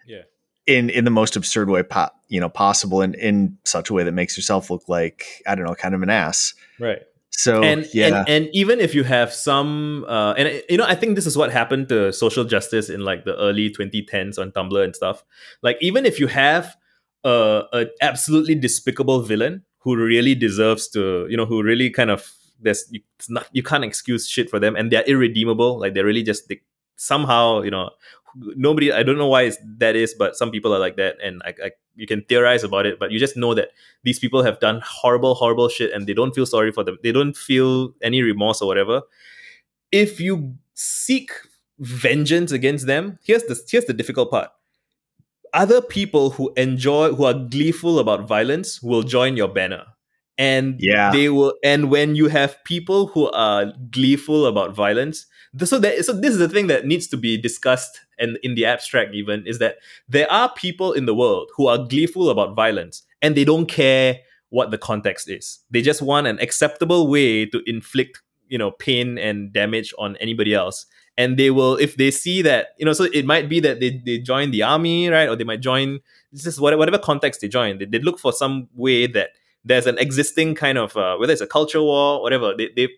yeah. 0.08 0.22
in 0.68 0.90
in 0.90 1.06
the 1.06 1.12
most 1.12 1.36
absurd 1.36 1.70
way 1.70 1.84
po- 1.84 2.10
you 2.30 2.40
know 2.40 2.50
possible 2.50 3.02
and 3.02 3.16
in 3.16 3.58
such 3.64 3.90
a 3.90 3.94
way 3.94 4.04
that 4.04 4.14
makes 4.14 4.38
yourself 4.38 4.70
look 4.70 4.88
like 4.88 5.26
i 5.48 5.56
don't 5.56 5.66
know 5.66 5.76
kind 5.76 5.96
of 5.96 6.02
an 6.02 6.10
ass. 6.10 6.54
Right. 6.80 7.02
So 7.36 7.64
and, 7.64 7.88
yeah. 7.94 8.20
and, 8.20 8.30
and 8.30 8.50
even 8.54 8.80
if 8.80 8.94
you 8.94 9.04
have 9.04 9.34
some 9.34 10.06
uh 10.08 10.34
and 10.34 10.62
you 10.70 10.78
know 10.78 10.86
i 10.86 10.96
think 10.96 11.16
this 11.16 11.26
is 11.26 11.36
what 11.36 11.52
happened 11.52 11.90
to 11.90 12.14
social 12.14 12.44
justice 12.44 12.90
in 12.90 13.02
like 13.02 13.26
the 13.26 13.36
early 13.38 13.72
2010s 13.72 14.38
on 14.38 14.52
tumblr 14.52 14.84
and 14.84 14.96
stuff. 14.96 15.24
Like 15.62 15.78
even 15.82 16.06
if 16.06 16.20
you 16.20 16.28
have 16.28 16.76
a, 17.24 17.64
a 17.74 17.86
absolutely 18.02 18.56
despicable 18.56 19.22
villain 19.22 19.64
who 19.80 19.96
really 19.96 20.36
deserves 20.36 20.88
to 20.90 21.28
you 21.30 21.36
know 21.36 21.46
who 21.46 21.64
really 21.64 21.90
kind 21.90 22.12
of 22.12 22.32
there's 22.60 22.92
it's 22.92 23.30
not 23.30 23.48
you 23.52 23.64
can't 23.64 23.84
excuse 23.84 24.28
shit 24.28 24.50
for 24.50 24.60
them 24.60 24.76
and 24.76 24.92
they're 24.92 25.04
irredeemable 25.04 25.80
like 25.80 25.94
they're 25.94 26.06
really 26.06 26.24
just 26.24 26.48
they, 26.50 26.62
somehow 26.96 27.62
you 27.62 27.72
know 27.72 27.90
nobody 28.36 28.92
i 28.92 29.04
don't 29.04 29.18
know 29.18 29.28
why 29.28 29.52
that 29.78 29.96
is 29.96 30.14
but 30.14 30.36
some 30.36 30.52
people 30.52 30.74
are 30.74 30.80
like 30.80 30.96
that 30.96 31.16
and 31.24 31.42
I, 31.46 31.54
I, 31.66 31.72
you 31.96 32.08
can 32.08 32.24
theorize 32.24 32.64
about 32.64 32.86
it 32.86 33.00
but 33.00 33.12
you 33.12 33.20
just 33.20 33.38
know 33.38 33.54
that 33.54 33.70
these 34.04 34.20
people 34.20 34.44
have 34.44 34.60
done 34.60 34.82
horrible 34.84 35.36
horrible 35.36 35.70
shit 35.70 35.92
and 35.92 36.08
they 36.08 36.14
don't 36.14 36.34
feel 36.34 36.46
sorry 36.46 36.72
for 36.72 36.84
them 36.84 36.98
they 37.04 37.12
don't 37.12 37.38
feel 37.38 37.94
any 38.02 38.22
remorse 38.22 38.62
or 38.62 38.68
whatever. 38.68 39.02
If 39.92 40.20
you 40.20 40.56
seek 40.74 41.32
vengeance 41.80 42.52
against 42.52 42.88
them 42.88 43.20
here's 43.24 43.44
the 43.44 43.60
here's 43.70 43.86
the 43.86 43.94
difficult 43.94 44.32
part. 44.32 44.50
Other 45.54 45.82
people 45.82 46.32
who 46.32 46.52
enjoy 46.58 47.14
who 47.14 47.26
are 47.26 47.34
gleeful 47.34 48.00
about 48.00 48.28
violence 48.28 48.82
will 48.82 49.04
join 49.04 49.38
your 49.38 49.48
banner 49.48 49.86
and 50.38 50.78
yeah. 50.80 51.12
they 51.12 51.30
will 51.30 51.54
and 51.64 51.92
when 51.92 52.16
you 52.16 52.28
have 52.28 52.58
people 52.64 53.08
who 53.08 53.30
are 53.32 53.72
gleeful 53.92 54.46
about 54.46 54.76
violence 54.76 55.28
so 55.64 55.78
that 55.78 56.04
so 56.04 56.14
this 56.14 56.32
is 56.32 56.40
the 56.40 56.50
thing 56.50 56.68
that 56.68 56.86
needs 56.86 57.08
to 57.08 57.18
be 57.18 57.38
discussed 57.38 58.00
and 58.18 58.40
in 58.42 58.56
the 58.56 58.66
abstract 58.66 59.14
even 59.14 59.46
is 59.46 59.60
that 59.60 59.78
there 60.10 60.32
are 60.32 60.52
people 60.54 60.92
in 60.92 61.06
the 61.06 61.14
world 61.14 61.50
who 61.56 61.68
are 61.68 61.78
gleeful 61.78 62.30
about 62.30 62.56
violence 62.56 63.04
and 63.22 63.36
they 63.36 63.46
don't 63.46 63.68
care 63.68 64.20
what 64.50 64.70
the 64.70 64.78
context 64.78 65.28
is. 65.28 65.60
They 65.72 65.82
just 65.82 66.00
want 66.00 66.28
an 66.28 66.40
acceptable 66.40 67.08
way 67.08 67.48
to 67.48 67.62
inflict 67.68 68.22
you 68.50 68.58
know 68.58 68.72
pain 68.72 69.18
and 69.18 69.52
damage 69.52 69.94
on 69.98 70.16
anybody 70.18 70.54
else. 70.54 70.86
And 71.18 71.38
they 71.38 71.52
will 71.52 71.76
if 71.76 71.98
they 71.98 72.12
see 72.12 72.42
that 72.44 72.70
you 72.78 72.86
know 72.86 72.94
so 72.94 73.06
it 73.06 73.26
might 73.26 73.50
be 73.50 73.60
that 73.62 73.80
they, 73.80 74.02
they 74.06 74.20
join 74.20 74.52
the 74.52 74.64
army 74.64 75.10
right? 75.10 75.30
Or 75.30 75.36
they 75.36 75.44
might 75.44 75.62
join 75.62 76.00
just 76.36 76.60
whatever, 76.60 76.80
whatever 76.80 76.98
context 77.00 77.42
they 77.42 77.48
join 77.48 77.78
they, 77.78 77.86
they 77.86 78.00
look 78.00 78.20
for 78.20 78.32
some 78.32 78.70
way 78.76 79.08
that 79.08 79.30
there's 79.66 79.88
an 79.88 79.98
existing 79.98 80.56
kind 80.56 80.78
of 80.78 80.96
uh, 80.98 81.16
whether 81.18 81.34
it's 81.34 81.42
a 81.42 81.48
culture 81.48 81.82
war, 81.82 82.22
whatever. 82.22 82.54
They 82.58 82.70
they 82.76 82.90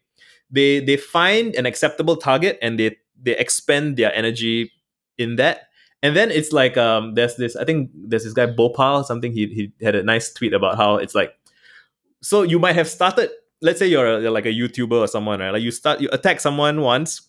they 0.49 0.79
they 0.79 0.97
find 0.97 1.55
an 1.55 1.65
acceptable 1.65 2.15
target 2.15 2.57
and 2.61 2.79
they 2.79 2.97
they 3.21 3.37
expend 3.37 3.97
their 3.97 4.13
energy 4.13 4.71
in 5.17 5.35
that. 5.37 5.69
And 6.03 6.15
then 6.15 6.29
it's 6.31 6.51
like 6.51 6.77
um 6.77 7.13
there's 7.15 7.35
this 7.35 7.55
I 7.55 7.65
think 7.65 7.91
there's 7.93 8.23
this 8.23 8.33
guy 8.33 8.45
Bhopal 8.45 9.03
something 9.03 9.31
he 9.31 9.47
he 9.47 9.85
had 9.85 9.95
a 9.95 10.03
nice 10.03 10.31
tweet 10.31 10.53
about 10.53 10.77
how 10.77 10.97
it's 10.97 11.15
like 11.15 11.33
so 12.21 12.43
you 12.43 12.59
might 12.59 12.75
have 12.75 12.87
started 12.87 13.29
let's 13.61 13.79
say 13.79 13.87
you're, 13.87 14.17
a, 14.17 14.21
you're 14.21 14.31
like 14.31 14.45
a 14.45 14.53
YouTuber 14.53 14.91
or 14.91 15.07
someone 15.07 15.39
right 15.39 15.51
like 15.51 15.63
you 15.63 15.71
start 15.71 16.01
you 16.01 16.09
attack 16.11 16.39
someone 16.39 16.81
once 16.81 17.27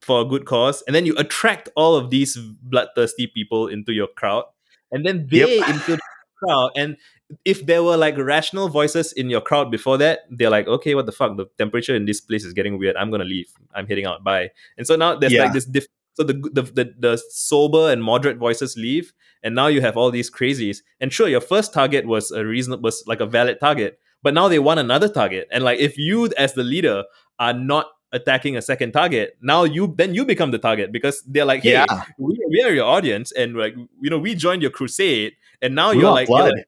for 0.00 0.22
a 0.22 0.24
good 0.24 0.46
cause 0.46 0.82
and 0.86 0.96
then 0.96 1.06
you 1.06 1.14
attract 1.18 1.68
all 1.76 1.94
of 1.94 2.10
these 2.10 2.36
bloodthirsty 2.36 3.26
people 3.28 3.68
into 3.68 3.92
your 3.92 4.08
crowd 4.16 4.44
and 4.90 5.04
then 5.06 5.26
they 5.30 5.58
yep. 5.58 5.68
infiltrate 5.68 5.98
the 5.98 6.46
crowd 6.46 6.70
and 6.76 6.96
if 7.44 7.66
there 7.66 7.82
were 7.82 7.96
like 7.96 8.16
rational 8.18 8.68
voices 8.68 9.12
in 9.12 9.30
your 9.30 9.40
crowd 9.40 9.70
before 9.70 9.98
that, 9.98 10.20
they're 10.30 10.50
like, 10.50 10.66
okay, 10.66 10.94
what 10.94 11.06
the 11.06 11.12
fuck? 11.12 11.36
The 11.36 11.46
temperature 11.58 11.94
in 11.94 12.04
this 12.04 12.20
place 12.20 12.44
is 12.44 12.52
getting 12.52 12.78
weird. 12.78 12.96
I'm 12.96 13.10
gonna 13.10 13.24
leave. 13.24 13.52
I'm 13.74 13.86
heading 13.86 14.06
out. 14.06 14.24
Bye. 14.24 14.50
And 14.76 14.86
so 14.86 14.96
now 14.96 15.16
there's 15.16 15.32
yeah. 15.32 15.44
like 15.44 15.52
this. 15.52 15.64
Diff- 15.64 15.86
so 16.14 16.24
the, 16.24 16.34
the 16.34 16.62
the 16.62 16.94
the 16.98 17.22
sober 17.30 17.90
and 17.90 18.02
moderate 18.02 18.36
voices 18.36 18.76
leave, 18.76 19.12
and 19.42 19.54
now 19.54 19.68
you 19.68 19.80
have 19.80 19.96
all 19.96 20.10
these 20.10 20.30
crazies. 20.30 20.78
And 21.00 21.12
sure, 21.12 21.28
your 21.28 21.40
first 21.40 21.72
target 21.72 22.06
was 22.06 22.30
a 22.30 22.44
reason 22.44 22.80
was 22.82 23.04
like 23.06 23.20
a 23.20 23.26
valid 23.26 23.60
target, 23.60 23.98
but 24.22 24.34
now 24.34 24.48
they 24.48 24.58
want 24.58 24.80
another 24.80 25.08
target. 25.08 25.48
And 25.52 25.64
like 25.64 25.78
if 25.78 25.96
you 25.96 26.30
as 26.36 26.54
the 26.54 26.64
leader 26.64 27.04
are 27.38 27.52
not 27.52 27.86
attacking 28.12 28.56
a 28.56 28.60
second 28.60 28.90
target 28.90 29.38
now 29.40 29.62
you 29.62 29.94
then 29.96 30.12
you 30.12 30.24
become 30.24 30.50
the 30.50 30.58
target 30.58 30.90
because 30.90 31.22
they're 31.28 31.44
like 31.44 31.62
hey 31.62 31.74
yeah. 31.74 31.86
we, 32.18 32.36
we 32.48 32.60
are 32.60 32.72
your 32.72 32.84
audience 32.84 33.30
and 33.30 33.54
like 33.54 33.72
you 34.00 34.10
know 34.10 34.18
we 34.18 34.34
joined 34.34 34.62
your 34.62 34.70
crusade 34.72 35.32
and 35.62 35.74
now 35.74 35.90
you're 35.90 36.10
like, 36.10 36.28
you're 36.28 36.38
like, 36.38 36.66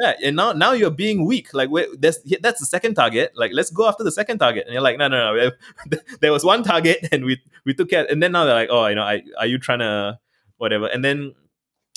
yeah, 0.00 0.14
and 0.24 0.36
now 0.36 0.52
now 0.52 0.72
you're 0.72 0.90
being 0.90 1.24
weak. 1.24 1.54
Like 1.54 1.70
wait, 1.70 1.88
that's 2.00 2.18
that's 2.40 2.60
the 2.60 2.66
second 2.66 2.94
target. 2.94 3.32
Like 3.36 3.52
let's 3.54 3.70
go 3.70 3.86
after 3.86 4.02
the 4.02 4.10
second 4.10 4.38
target. 4.38 4.66
And 4.66 4.72
you're 4.72 4.82
like, 4.82 4.98
no, 4.98 5.08
no, 5.08 5.34
no. 5.34 5.50
there 6.20 6.32
was 6.32 6.44
one 6.44 6.62
target, 6.62 7.08
and 7.12 7.24
we 7.24 7.40
we 7.64 7.74
took 7.74 7.90
care. 7.90 8.06
And 8.10 8.22
then 8.22 8.32
now 8.32 8.44
they're 8.44 8.54
like, 8.54 8.70
oh, 8.70 8.86
you 8.86 8.96
know, 8.96 9.02
I, 9.02 9.22
are 9.38 9.46
you 9.46 9.58
trying 9.58 9.80
to 9.80 10.18
whatever? 10.56 10.86
And 10.86 11.04
then 11.04 11.34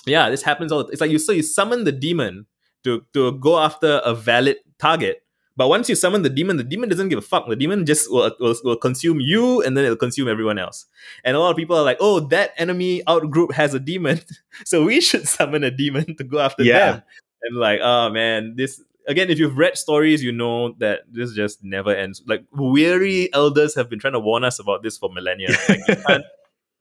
yeah, 0.06 0.30
this 0.30 0.44
happens 0.44 0.72
all. 0.72 0.82
It's 0.82 1.02
like 1.02 1.12
you 1.12 1.18
so 1.18 1.32
you 1.32 1.44
summon 1.44 1.86
the 1.86 1.92
demon 1.92 2.46
to 2.84 3.04
to 3.14 3.32
go 3.34 3.58
after 3.58 4.02
a 4.06 4.14
valid 4.14 4.58
target. 4.78 5.24
But 5.56 5.70
once 5.70 5.90
you 5.90 5.96
summon 5.96 6.22
the 6.22 6.30
demon, 6.30 6.58
the 6.58 6.64
demon 6.64 6.88
doesn't 6.88 7.10
give 7.10 7.18
a 7.18 7.22
fuck. 7.24 7.50
The 7.50 7.56
demon 7.56 7.84
just 7.84 8.12
will, 8.12 8.32
will, 8.40 8.54
will 8.64 8.76
consume 8.76 9.20
you 9.20 9.64
and 9.64 9.76
then 9.76 9.86
it'll 9.86 9.98
consume 9.98 10.28
everyone 10.28 10.60
else. 10.60 10.86
And 11.24 11.36
a 11.36 11.40
lot 11.40 11.50
of 11.50 11.58
people 11.58 11.76
are 11.76 11.82
like, 11.82 11.98
oh, 12.00 12.20
that 12.30 12.52
enemy 12.58 13.02
out 13.08 13.32
group 13.32 13.54
has 13.54 13.74
a 13.74 13.80
demon. 13.80 14.22
so 14.66 14.86
we 14.86 15.02
should 15.02 15.28
summon 15.28 15.64
a 15.64 15.72
demon 15.72 16.16
to 16.18 16.24
go 16.24 16.38
after 16.38 16.62
yeah. 16.62 16.92
them 16.92 17.04
and 17.44 17.58
like 17.58 17.80
oh 17.82 18.10
man 18.10 18.56
this 18.56 18.82
again 19.08 19.30
if 19.30 19.40
you've 19.40 19.58
read 19.58 19.78
stories 19.78 20.24
you 20.24 20.32
know 20.32 20.74
that 20.80 21.02
this 21.12 21.34
just 21.34 21.64
never 21.64 21.96
ends. 21.96 22.22
Like 22.28 22.44
weary 22.52 23.34
elders 23.34 23.76
have 23.76 23.90
been 23.90 24.00
trying 24.00 24.14
to 24.14 24.20
warn 24.20 24.44
us 24.44 24.60
about 24.60 24.84
this 24.84 24.98
for 24.98 25.10
millennia. 25.10 25.50
Like, 25.70 25.80
you, 25.88 25.96
can't, 26.08 26.24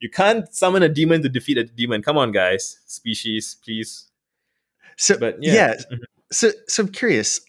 you 0.01 0.11
can't 0.11 0.55
summon 0.55 0.83
a 0.83 0.89
demon 0.89 1.23
to 1.23 1.29
defeat 1.29 1.59
a 1.59 1.65
demon. 1.65 2.03
Come 2.03 2.19
on 2.19 2.33
guys. 2.33 2.79
Species 2.87 3.57
please. 3.65 4.11
So 4.97 5.19
but 5.19 5.43
yeah, 5.43 5.55
yeah. 5.55 5.75
Mm-hmm. 5.75 6.05
so 6.33 6.51
so 6.69 6.83
i'm 6.83 6.89
curious. 6.91 7.41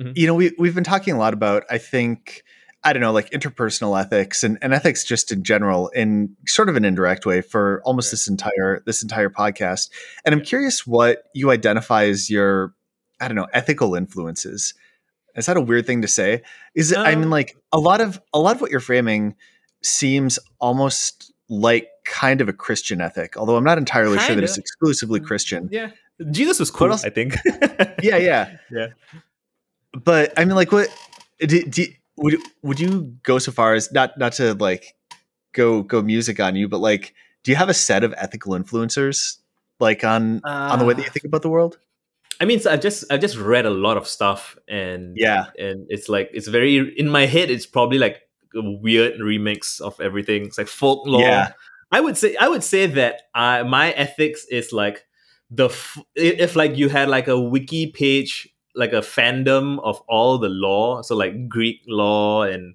Mm-hmm. 0.00 0.12
you 0.14 0.26
know 0.26 0.34
we, 0.34 0.52
we've 0.58 0.74
been 0.74 0.82
talking 0.82 1.12
a 1.12 1.18
lot 1.18 1.34
about 1.34 1.64
i 1.68 1.76
think 1.76 2.42
I 2.82 2.92
don't 2.92 3.02
know, 3.02 3.12
like 3.12 3.30
interpersonal 3.30 4.00
ethics 4.00 4.42
and, 4.42 4.56
and 4.62 4.72
ethics 4.72 5.04
just 5.04 5.32
in 5.32 5.42
general 5.44 5.88
in 5.88 6.34
sort 6.46 6.68
of 6.68 6.76
an 6.76 6.84
indirect 6.84 7.26
way 7.26 7.42
for 7.42 7.82
almost 7.84 8.08
right. 8.08 8.12
this 8.12 8.28
entire 8.28 8.82
this 8.86 9.02
entire 9.02 9.28
podcast. 9.28 9.90
And 10.24 10.34
I'm 10.34 10.40
curious 10.40 10.86
what 10.86 11.24
you 11.34 11.50
identify 11.50 12.04
as 12.04 12.30
your, 12.30 12.74
I 13.20 13.28
don't 13.28 13.36
know, 13.36 13.48
ethical 13.52 13.94
influences. 13.94 14.72
Is 15.36 15.46
that 15.46 15.56
a 15.56 15.60
weird 15.60 15.86
thing 15.86 16.02
to 16.02 16.08
say? 16.08 16.42
Is 16.74 16.92
it, 16.92 16.98
um, 16.98 17.06
I 17.06 17.14
mean, 17.14 17.24
um 17.24 17.30
like 17.30 17.56
a 17.72 17.78
lot 17.78 18.00
of 18.00 18.20
a 18.32 18.38
lot 18.38 18.56
of 18.56 18.62
what 18.62 18.70
you're 18.70 18.80
framing 18.80 19.36
seems 19.82 20.38
almost 20.58 21.32
like 21.48 21.88
kind 22.04 22.40
of 22.40 22.48
a 22.48 22.52
Christian 22.52 23.00
ethic, 23.00 23.36
although 23.36 23.56
I'm 23.56 23.64
not 23.64 23.78
entirely 23.78 24.18
sure 24.18 24.34
that 24.34 24.44
it's 24.44 24.58
exclusively 24.58 25.20
mm, 25.20 25.26
Christian. 25.26 25.68
Yeah, 25.70 25.90
Jesus 26.30 26.58
was 26.58 26.70
cool. 26.70 26.92
I 26.92 27.10
think. 27.10 27.36
yeah, 28.02 28.16
yeah, 28.16 28.56
yeah. 28.70 28.86
But 29.92 30.32
I 30.38 30.44
mean, 30.44 30.56
like, 30.56 30.72
what 30.72 30.88
do, 31.40 31.62
do, 31.62 31.86
would 32.20 32.36
would 32.62 32.78
you 32.78 33.16
go 33.22 33.38
so 33.38 33.50
far 33.50 33.74
as 33.74 33.90
not 33.92 34.16
not 34.18 34.32
to 34.34 34.54
like 34.54 34.94
go 35.52 35.82
go 35.82 36.02
music 36.02 36.38
on 36.38 36.54
you, 36.56 36.68
but 36.68 36.78
like, 36.78 37.14
do 37.42 37.50
you 37.50 37.56
have 37.56 37.68
a 37.68 37.74
set 37.74 38.04
of 38.04 38.14
ethical 38.16 38.52
influencers 38.52 39.38
like 39.80 40.04
on 40.04 40.40
uh, 40.44 40.70
on 40.72 40.78
the 40.78 40.84
way 40.84 40.94
that 40.94 41.02
you 41.02 41.08
uh, 41.08 41.12
think 41.12 41.24
about 41.24 41.42
the 41.42 41.48
world? 41.48 41.78
I 42.40 42.44
mean, 42.44 42.60
so 42.60 42.70
I've 42.70 42.80
just 42.80 43.04
I've 43.10 43.20
just 43.20 43.36
read 43.36 43.66
a 43.66 43.70
lot 43.70 43.96
of 43.96 44.06
stuff, 44.06 44.56
and 44.68 45.16
yeah, 45.16 45.46
and 45.58 45.86
it's 45.88 46.08
like 46.08 46.30
it's 46.32 46.48
very 46.48 46.94
in 46.98 47.08
my 47.08 47.26
head. 47.26 47.50
It's 47.50 47.66
probably 47.66 47.98
like 47.98 48.22
a 48.54 48.62
weird 48.62 49.20
remix 49.20 49.80
of 49.80 50.00
everything. 50.00 50.46
It's 50.46 50.58
like 50.58 50.68
folklore. 50.68 51.22
Yeah. 51.22 51.52
I 51.92 52.00
would 52.00 52.16
say 52.16 52.36
I 52.36 52.48
would 52.48 52.62
say 52.62 52.86
that 52.86 53.22
uh, 53.34 53.64
my 53.64 53.90
ethics 53.92 54.46
is 54.50 54.72
like 54.72 55.04
the 55.50 55.66
f- 55.66 55.98
if 56.14 56.54
like 56.54 56.76
you 56.76 56.88
had 56.88 57.08
like 57.08 57.26
a 57.26 57.38
wiki 57.38 57.88
page 57.88 58.48
like 58.74 58.92
a 58.92 59.00
fandom 59.00 59.78
of 59.80 60.00
all 60.08 60.38
the 60.38 60.48
law. 60.48 61.02
So 61.02 61.16
like 61.16 61.48
greek 61.48 61.82
law 61.86 62.42
and 62.42 62.74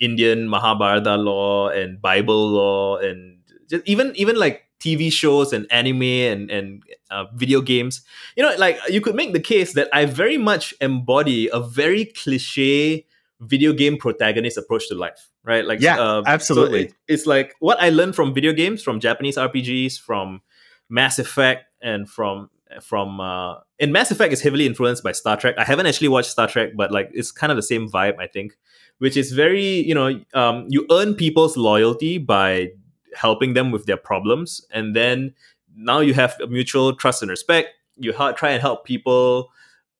indian 0.00 0.48
mahabharata 0.48 1.16
law 1.16 1.68
and 1.68 2.02
bible 2.02 2.48
law 2.48 2.96
and 2.96 3.38
just 3.70 3.86
even 3.86 4.12
even 4.16 4.34
like 4.34 4.66
tv 4.80 5.10
shows 5.12 5.52
and 5.52 5.70
anime 5.70 6.02
and 6.02 6.50
and 6.50 6.82
uh, 7.10 7.26
video 7.34 7.60
games. 7.60 8.02
You 8.36 8.42
know 8.42 8.54
like 8.58 8.78
you 8.88 9.00
could 9.00 9.14
make 9.14 9.32
the 9.32 9.40
case 9.40 9.74
that 9.74 9.88
i 9.92 10.04
very 10.04 10.38
much 10.38 10.74
embody 10.80 11.48
a 11.52 11.60
very 11.60 12.06
cliche 12.06 13.06
video 13.40 13.72
game 13.72 13.96
protagonist 13.96 14.58
approach 14.58 14.88
to 14.88 14.94
life 14.94 15.28
right? 15.44 15.64
Like 15.64 15.80
yeah 15.80 15.98
uh, 15.98 16.22
absolutely. 16.26 16.88
so 16.88 16.88
it, 16.88 16.94
it's 17.08 17.26
like 17.26 17.54
what 17.58 17.80
i 17.80 17.90
learned 17.90 18.14
from 18.14 18.32
video 18.32 18.52
games 18.52 18.82
from 18.82 19.00
japanese 19.00 19.36
rpgs 19.36 19.98
from 19.98 20.40
mass 20.88 21.18
effect 21.18 21.64
and 21.80 22.08
from 22.08 22.50
from 22.80 23.20
uh 23.20 23.56
in 23.78 23.92
Mass 23.92 24.10
Effect 24.10 24.32
is 24.32 24.40
heavily 24.40 24.66
influenced 24.66 25.02
by 25.02 25.12
Star 25.12 25.36
Trek. 25.36 25.54
I 25.58 25.64
haven't 25.64 25.86
actually 25.86 26.08
watched 26.08 26.30
Star 26.30 26.46
Trek, 26.48 26.70
but 26.76 26.90
like 26.92 27.10
it's 27.12 27.30
kind 27.32 27.50
of 27.50 27.56
the 27.56 27.62
same 27.62 27.88
vibe, 27.88 28.18
I 28.18 28.26
think, 28.26 28.56
which 28.98 29.16
is 29.16 29.32
very, 29.32 29.80
you 29.86 29.94
know, 29.94 30.20
um, 30.34 30.66
you 30.68 30.86
earn 30.90 31.14
people's 31.14 31.56
loyalty 31.56 32.18
by 32.18 32.70
helping 33.14 33.54
them 33.54 33.70
with 33.70 33.86
their 33.86 33.96
problems, 33.96 34.64
and 34.72 34.96
then 34.96 35.34
now 35.76 36.00
you 36.00 36.14
have 36.14 36.36
a 36.40 36.46
mutual 36.46 36.94
trust 36.94 37.22
and 37.22 37.30
respect. 37.30 37.70
You 37.96 38.12
ha- 38.12 38.32
try 38.32 38.50
and 38.50 38.60
help 38.60 38.84
people 38.84 39.50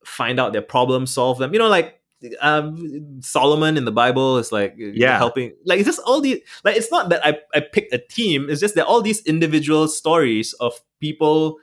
find 0.05 0.41
out 0.41 0.53
their 0.53 0.63
problems, 0.63 1.13
solve 1.13 1.39
them. 1.39 1.53
You 1.53 1.59
know, 1.59 1.69
like 1.69 2.01
um, 2.41 3.21
Solomon 3.21 3.77
in 3.77 3.85
the 3.85 3.93
Bible 3.93 4.39
is 4.39 4.53
like 4.53 4.75
yeah 4.77 5.19
helping 5.19 5.55
like 5.65 5.79
it's 5.81 5.87
just 5.87 6.01
all 6.07 6.21
these 6.21 6.39
like 6.65 6.77
it's 6.77 6.91
not 6.91 7.09
that 7.09 7.25
I 7.27 7.39
I 7.55 7.61
picked 7.61 7.93
a 7.93 7.99
team 7.99 8.49
it's 8.49 8.61
just 8.61 8.75
that 8.77 8.87
all 8.87 9.03
these 9.03 9.25
individual 9.27 9.89
stories 9.89 10.53
of 10.55 10.81
people 11.01 11.59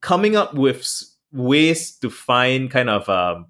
coming 0.00 0.36
up 0.36 0.54
with 0.54 0.86
ways 1.32 1.92
to 1.96 2.10
find 2.10 2.70
kind 2.70 2.90
of 2.90 3.08
um, 3.08 3.46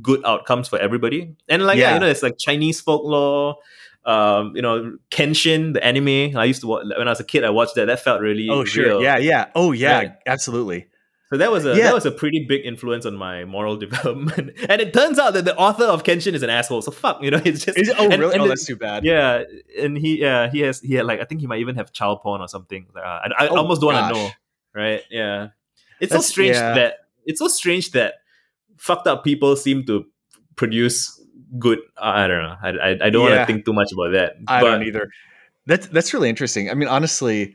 good 0.00 0.24
outcomes 0.24 0.68
for 0.68 0.78
everybody. 0.78 1.36
And 1.48 1.64
like 1.64 1.78
yeah. 1.78 1.94
you 1.94 2.00
know, 2.00 2.06
it's 2.06 2.22
like 2.22 2.38
Chinese 2.38 2.80
folklore. 2.80 3.56
Um, 4.04 4.56
you 4.56 4.62
know, 4.62 4.96
Kenshin, 5.10 5.74
the 5.74 5.84
anime. 5.84 6.36
I 6.36 6.44
used 6.44 6.60
to 6.62 6.66
watch 6.66 6.86
when 6.96 7.06
I 7.06 7.10
was 7.12 7.20
a 7.20 7.24
kid. 7.24 7.44
I 7.44 7.50
watched 7.50 7.76
that. 7.76 7.86
That 7.86 8.00
felt 8.00 8.20
really. 8.20 8.48
Oh 8.48 8.64
sure, 8.64 8.84
real. 8.84 9.02
yeah, 9.02 9.16
yeah. 9.16 9.46
Oh 9.54 9.72
yeah, 9.72 9.96
right. 9.96 10.12
absolutely. 10.26 10.88
So 11.32 11.38
that 11.38 11.50
was 11.50 11.64
a 11.64 11.76
yeah. 11.76 11.84
that 11.84 11.94
was 11.94 12.04
a 12.04 12.10
pretty 12.10 12.44
big 12.44 12.66
influence 12.66 13.06
on 13.06 13.16
my 13.16 13.44
moral 13.44 13.76
development. 13.86 14.52
and 14.68 14.82
it 14.82 14.92
turns 14.92 15.18
out 15.18 15.34
that 15.34 15.44
the 15.44 15.56
author 15.56 15.84
of 15.84 16.02
Kenshin 16.02 16.34
is 16.34 16.42
an 16.42 16.50
asshole. 16.50 16.82
So 16.82 16.90
fuck, 16.90 17.22
you 17.22 17.30
know, 17.30 17.40
it's 17.44 17.64
just 17.64 17.78
oh 17.96 18.10
and, 18.10 18.20
really? 18.20 18.34
And 18.34 18.42
oh, 18.42 18.48
that's 18.48 18.66
too 18.66 18.76
bad. 18.76 19.04
Yeah, 19.04 19.44
and 19.78 19.96
he 19.96 20.20
yeah 20.20 20.50
he 20.50 20.60
has 20.60 20.80
he 20.80 20.94
had 20.94 21.06
like 21.06 21.20
I 21.20 21.24
think 21.24 21.40
he 21.40 21.46
might 21.46 21.60
even 21.60 21.76
have 21.76 21.92
child 21.92 22.20
porn 22.22 22.40
or 22.40 22.48
something. 22.48 22.86
Uh, 22.94 23.00
I, 23.00 23.30
I 23.38 23.48
oh, 23.48 23.56
almost 23.56 23.80
don't 23.80 23.94
want 23.94 24.14
to 24.14 24.20
know. 24.20 24.30
Right? 24.74 25.02
Yeah. 25.10 25.48
It's 26.02 26.12
That's, 26.12 26.26
so 26.26 26.32
strange 26.32 26.56
yeah. 26.56 26.74
that 26.74 26.94
it's 27.24 27.38
so 27.38 27.46
strange 27.46 27.92
that 27.92 28.14
fucked 28.76 29.06
up 29.06 29.22
people 29.22 29.54
seem 29.54 29.86
to 29.86 30.04
produce 30.56 31.20
good. 31.60 31.78
I 31.96 32.26
don't 32.26 32.42
know. 32.42 32.56
I 32.60 32.68
I, 32.70 32.88
I 32.90 33.10
don't 33.10 33.22
yeah. 33.22 33.36
want 33.36 33.40
to 33.40 33.46
think 33.46 33.64
too 33.64 33.72
much 33.72 33.92
about 33.92 34.10
that. 34.12 34.32
I 34.48 34.60
but, 34.60 34.70
don't 34.70 34.82
either. 34.82 35.08
That's 35.66 35.86
that's 35.86 36.12
really 36.12 36.28
interesting. 36.28 36.68
I 36.68 36.74
mean, 36.74 36.88
honestly, 36.88 37.54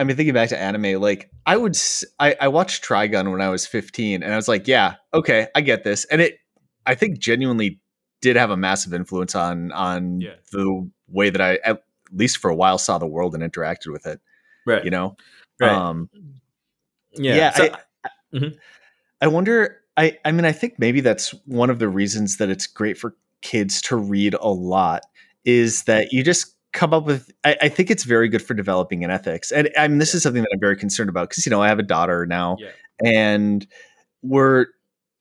I 0.00 0.04
mean, 0.04 0.16
thinking 0.16 0.34
back 0.34 0.48
to 0.48 0.58
anime, 0.58 1.00
like 1.00 1.30
I 1.46 1.56
would, 1.56 1.76
I, 2.18 2.34
I 2.40 2.48
watched 2.48 2.84
Trigun 2.84 3.30
when 3.30 3.40
I 3.40 3.48
was 3.50 3.68
15, 3.68 4.24
and 4.24 4.32
I 4.32 4.36
was 4.36 4.48
like, 4.48 4.66
yeah, 4.66 4.96
okay, 5.14 5.46
I 5.54 5.60
get 5.60 5.84
this, 5.84 6.04
and 6.06 6.20
it, 6.20 6.38
I 6.86 6.96
think, 6.96 7.20
genuinely 7.20 7.80
did 8.20 8.34
have 8.34 8.50
a 8.50 8.56
massive 8.56 8.92
influence 8.92 9.36
on 9.36 9.70
on 9.70 10.20
yeah. 10.20 10.34
the 10.50 10.90
way 11.06 11.30
that 11.30 11.40
I, 11.40 11.60
at 11.64 11.84
least 12.10 12.38
for 12.38 12.50
a 12.50 12.54
while, 12.56 12.78
saw 12.78 12.98
the 12.98 13.06
world 13.06 13.34
and 13.34 13.44
interacted 13.44 13.92
with 13.92 14.06
it. 14.06 14.20
Right. 14.66 14.84
You 14.84 14.90
know. 14.90 15.16
Right. 15.60 15.70
Um, 15.70 16.10
yeah. 17.16 17.36
Yeah. 17.36 17.50
So, 17.52 17.64
I, 17.64 18.08
mm-hmm. 18.34 18.56
I 19.20 19.26
wonder. 19.26 19.78
I 19.96 20.18
I 20.24 20.32
mean, 20.32 20.44
I 20.44 20.52
think 20.52 20.74
maybe 20.78 21.00
that's 21.00 21.30
one 21.46 21.70
of 21.70 21.78
the 21.78 21.88
reasons 21.88 22.36
that 22.36 22.48
it's 22.48 22.66
great 22.66 22.98
for 22.98 23.14
kids 23.42 23.80
to 23.82 23.96
read 23.96 24.34
a 24.34 24.48
lot 24.48 25.02
is 25.44 25.84
that 25.84 26.12
you 26.12 26.22
just 26.22 26.56
come 26.72 26.92
up 26.92 27.04
with 27.04 27.30
I, 27.44 27.56
I, 27.62 27.68
think 27.68 27.90
it's 27.90 28.04
very 28.04 28.28
good 28.28 28.42
for 28.42 28.52
developing 28.52 29.02
an 29.02 29.10
ethics 29.10 29.50
and 29.50 29.70
i 29.78 29.88
mean 29.88 29.98
this 29.98 30.12
yeah. 30.12 30.18
is 30.18 30.22
something 30.22 30.42
that 30.42 30.50
i'm 30.52 30.60
very 30.60 30.76
concerned 30.76 31.08
about 31.08 31.30
because 31.30 31.46
you 31.46 31.50
know 31.50 31.62
i 31.62 31.68
have 31.68 31.78
a 31.78 31.82
daughter 31.82 32.26
now 32.26 32.58
yeah. 32.60 32.68
and 33.02 33.66
we're 34.22 34.66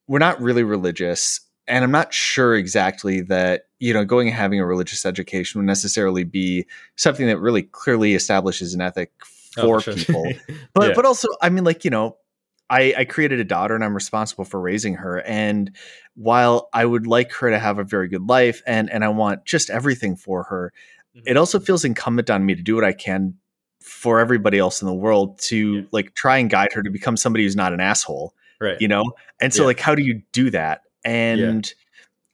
we're 0.07 0.19
not 0.19 0.41
really 0.41 0.63
religious 0.63 1.39
and 1.67 1.83
i'm 1.83 1.91
not 1.91 2.13
sure 2.13 2.55
exactly 2.55 3.21
that 3.21 3.67
you 3.79 3.93
know 3.93 4.03
going 4.03 4.27
and 4.27 4.35
having 4.35 4.59
a 4.59 4.65
religious 4.65 5.05
education 5.05 5.59
would 5.59 5.67
necessarily 5.67 6.25
be 6.25 6.65
something 6.97 7.27
that 7.27 7.39
really 7.39 7.63
clearly 7.63 8.15
establishes 8.15 8.73
an 8.73 8.81
ethic 8.81 9.11
for, 9.55 9.77
oh, 9.77 9.79
sure. 9.79 9.93
people 9.93 10.23
but 10.73 10.89
yeah. 10.89 10.93
but 10.95 11.05
also 11.05 11.27
i 11.41 11.49
mean 11.49 11.63
like 11.63 11.83
you 11.83 11.91
know 11.91 12.17
I, 12.69 12.93
I 12.97 13.05
created 13.05 13.39
a 13.39 13.43
daughter 13.43 13.75
and 13.75 13.83
I'm 13.83 13.93
responsible 13.93 14.45
for 14.45 14.59
raising 14.59 14.95
her. 14.95 15.21
And 15.21 15.75
while 16.15 16.69
I 16.73 16.85
would 16.85 17.05
like 17.05 17.31
her 17.33 17.49
to 17.49 17.59
have 17.59 17.77
a 17.77 17.83
very 17.83 18.07
good 18.07 18.27
life 18.27 18.61
and 18.65 18.89
and 18.89 19.03
I 19.03 19.09
want 19.09 19.45
just 19.45 19.69
everything 19.69 20.15
for 20.15 20.43
her, 20.43 20.73
mm-hmm. 21.15 21.27
it 21.27 21.37
also 21.37 21.59
feels 21.59 21.85
incumbent 21.85 22.29
on 22.29 22.45
me 22.45 22.55
to 22.55 22.61
do 22.61 22.75
what 22.75 22.83
I 22.83 22.93
can 22.93 23.35
for 23.81 24.19
everybody 24.19 24.57
else 24.57 24.81
in 24.81 24.87
the 24.87 24.93
world 24.93 25.37
to 25.37 25.75
yeah. 25.75 25.81
like 25.91 26.15
try 26.15 26.37
and 26.37 26.49
guide 26.49 26.73
her 26.73 26.81
to 26.81 26.89
become 26.89 27.15
somebody 27.15 27.43
who's 27.43 27.55
not 27.55 27.71
an 27.71 27.79
asshole. 27.79 28.33
Right. 28.59 28.81
You 28.81 28.87
know? 28.87 29.03
And 29.39 29.53
so 29.53 29.61
yeah. 29.61 29.67
like 29.67 29.79
how 29.79 29.93
do 29.93 30.01
you 30.01 30.23
do 30.31 30.49
that? 30.49 30.81
And 31.03 31.71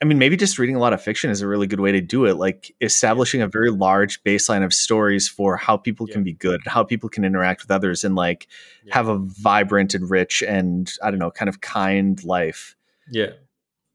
I 0.01 0.05
mean, 0.05 0.17
maybe 0.17 0.35
just 0.35 0.57
reading 0.57 0.75
a 0.75 0.79
lot 0.79 0.93
of 0.93 1.01
fiction 1.01 1.29
is 1.29 1.41
a 1.41 1.47
really 1.47 1.67
good 1.67 1.79
way 1.79 1.91
to 1.91 2.01
do 2.01 2.25
it. 2.25 2.35
Like 2.35 2.73
establishing 2.81 3.41
a 3.41 3.47
very 3.47 3.69
large 3.69 4.23
baseline 4.23 4.63
of 4.63 4.73
stories 4.73 5.29
for 5.29 5.57
how 5.57 5.77
people 5.77 6.07
yeah. 6.07 6.13
can 6.13 6.23
be 6.23 6.33
good, 6.33 6.61
how 6.65 6.83
people 6.83 7.07
can 7.07 7.23
interact 7.23 7.61
with 7.61 7.69
others, 7.69 8.03
and 8.03 8.15
like 8.15 8.47
yeah. 8.83 8.95
have 8.95 9.07
a 9.07 9.19
vibrant 9.19 9.93
and 9.93 10.09
rich 10.09 10.41
and 10.41 10.91
I 11.03 11.11
don't 11.11 11.19
know, 11.19 11.29
kind 11.29 11.49
of 11.49 11.61
kind 11.61 12.23
life. 12.23 12.75
Yeah, 13.11 13.31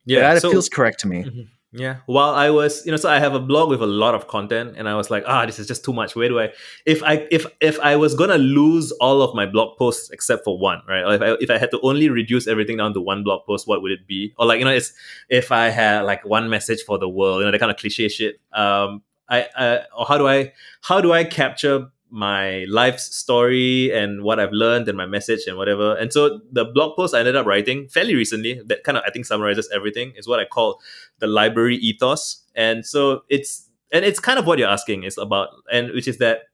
yeah, 0.05 0.35
that 0.35 0.43
so, 0.43 0.51
feels 0.51 0.69
correct 0.69 1.01
to 1.01 1.09
me. 1.09 1.25
Mm-hmm. 1.25 1.41
Yeah. 1.77 1.97
While 2.07 2.31
I 2.31 2.51
was, 2.51 2.85
you 2.87 2.91
know, 2.91 2.97
so 2.97 3.11
I 3.11 3.19
have 3.19 3.35
a 3.35 3.39
blog 3.41 3.69
with 3.69 3.83
a 3.83 3.87
lot 3.87 4.15
of 4.15 4.29
content, 4.29 4.75
and 4.77 4.89
I 4.89 4.95
was 4.95 5.11
like, 5.11 5.25
ah, 5.27 5.45
this 5.45 5.59
is 5.59 5.67
just 5.67 5.85
too 5.85 5.93
much. 5.93 6.17
Where 6.17 6.29
do 6.29 6.41
I? 6.41 6.53
If 6.87 7.03
I 7.03 7.27
if 7.31 7.47
if 7.61 7.79
I 7.81 7.97
was 7.97 8.15
gonna 8.15 8.39
lose 8.39 8.93
all 8.93 9.23
of 9.23 9.35
my 9.35 9.47
blog 9.47 9.77
posts 9.77 10.11
except 10.11 10.45
for 10.45 10.59
one, 10.59 10.81
right? 10.89 11.03
Or 11.03 11.15
if 11.15 11.23
I 11.23 11.37
if 11.41 11.51
I 11.51 11.59
had 11.59 11.71
to 11.73 11.81
only 11.83 12.09
reduce 12.09 12.47
everything 12.47 12.79
down 12.79 12.95
to 12.95 13.01
one 13.01 13.23
blog 13.23 13.45
post, 13.45 13.69
what 13.69 13.83
would 13.83 13.93
it 13.93 14.07
be? 14.07 14.33
Or 14.39 14.47
like 14.47 14.59
you 14.59 14.65
know, 14.65 14.73
it's 14.73 14.93
if 15.29 15.53
I 15.53 15.69
had 15.69 16.03
like 16.03 16.25
one 16.25 16.49
message 16.49 16.83
for 16.83 16.99
the 16.99 17.09
world, 17.09 17.41
you 17.41 17.45
know, 17.45 17.51
that 17.51 17.59
kind 17.59 17.71
of 17.71 17.77
cliche 17.77 18.09
shit. 18.09 18.41
Um, 18.53 19.03
I, 19.29 19.49
I 19.57 19.81
or 19.97 20.07
how 20.07 20.19
do 20.19 20.27
I 20.27 20.53
how 20.83 21.01
do 21.01 21.13
I 21.13 21.25
capture 21.25 21.91
my 22.17 22.65
life 22.69 22.99
story 22.99 23.93
and 23.93 24.23
what 24.23 24.41
I've 24.41 24.53
learned 24.53 24.89
and 24.89 24.97
my 24.97 25.05
message 25.05 25.41
and 25.47 25.59
whatever. 25.59 25.95
And 25.97 26.11
so 26.11 26.41
the 26.51 26.65
blog 26.65 26.97
post 26.97 27.15
I 27.15 27.19
ended 27.19 27.37
up 27.37 27.45
writing 27.45 27.89
fairly 27.89 28.15
recently 28.15 28.61
that 28.67 28.85
kind 28.85 28.97
of 28.97 29.05
I 29.07 29.11
think 29.11 29.27
summarizes 29.27 29.69
everything 29.73 30.15
is 30.17 30.27
what 30.27 30.41
I 30.41 30.47
call 30.47 30.81
the 31.19 31.27
library 31.27 31.77
ethos. 31.77 32.43
And 32.55 32.87
so 32.87 33.23
it's 33.29 33.69
and 33.93 34.03
it's 34.05 34.19
kind 34.19 34.39
of 34.39 34.47
what 34.47 34.59
you're 34.59 34.69
asking 34.69 35.05
is 35.05 35.19
about 35.19 35.51
and 35.71 35.91
which 35.93 36.09
is 36.09 36.17
that 36.19 36.45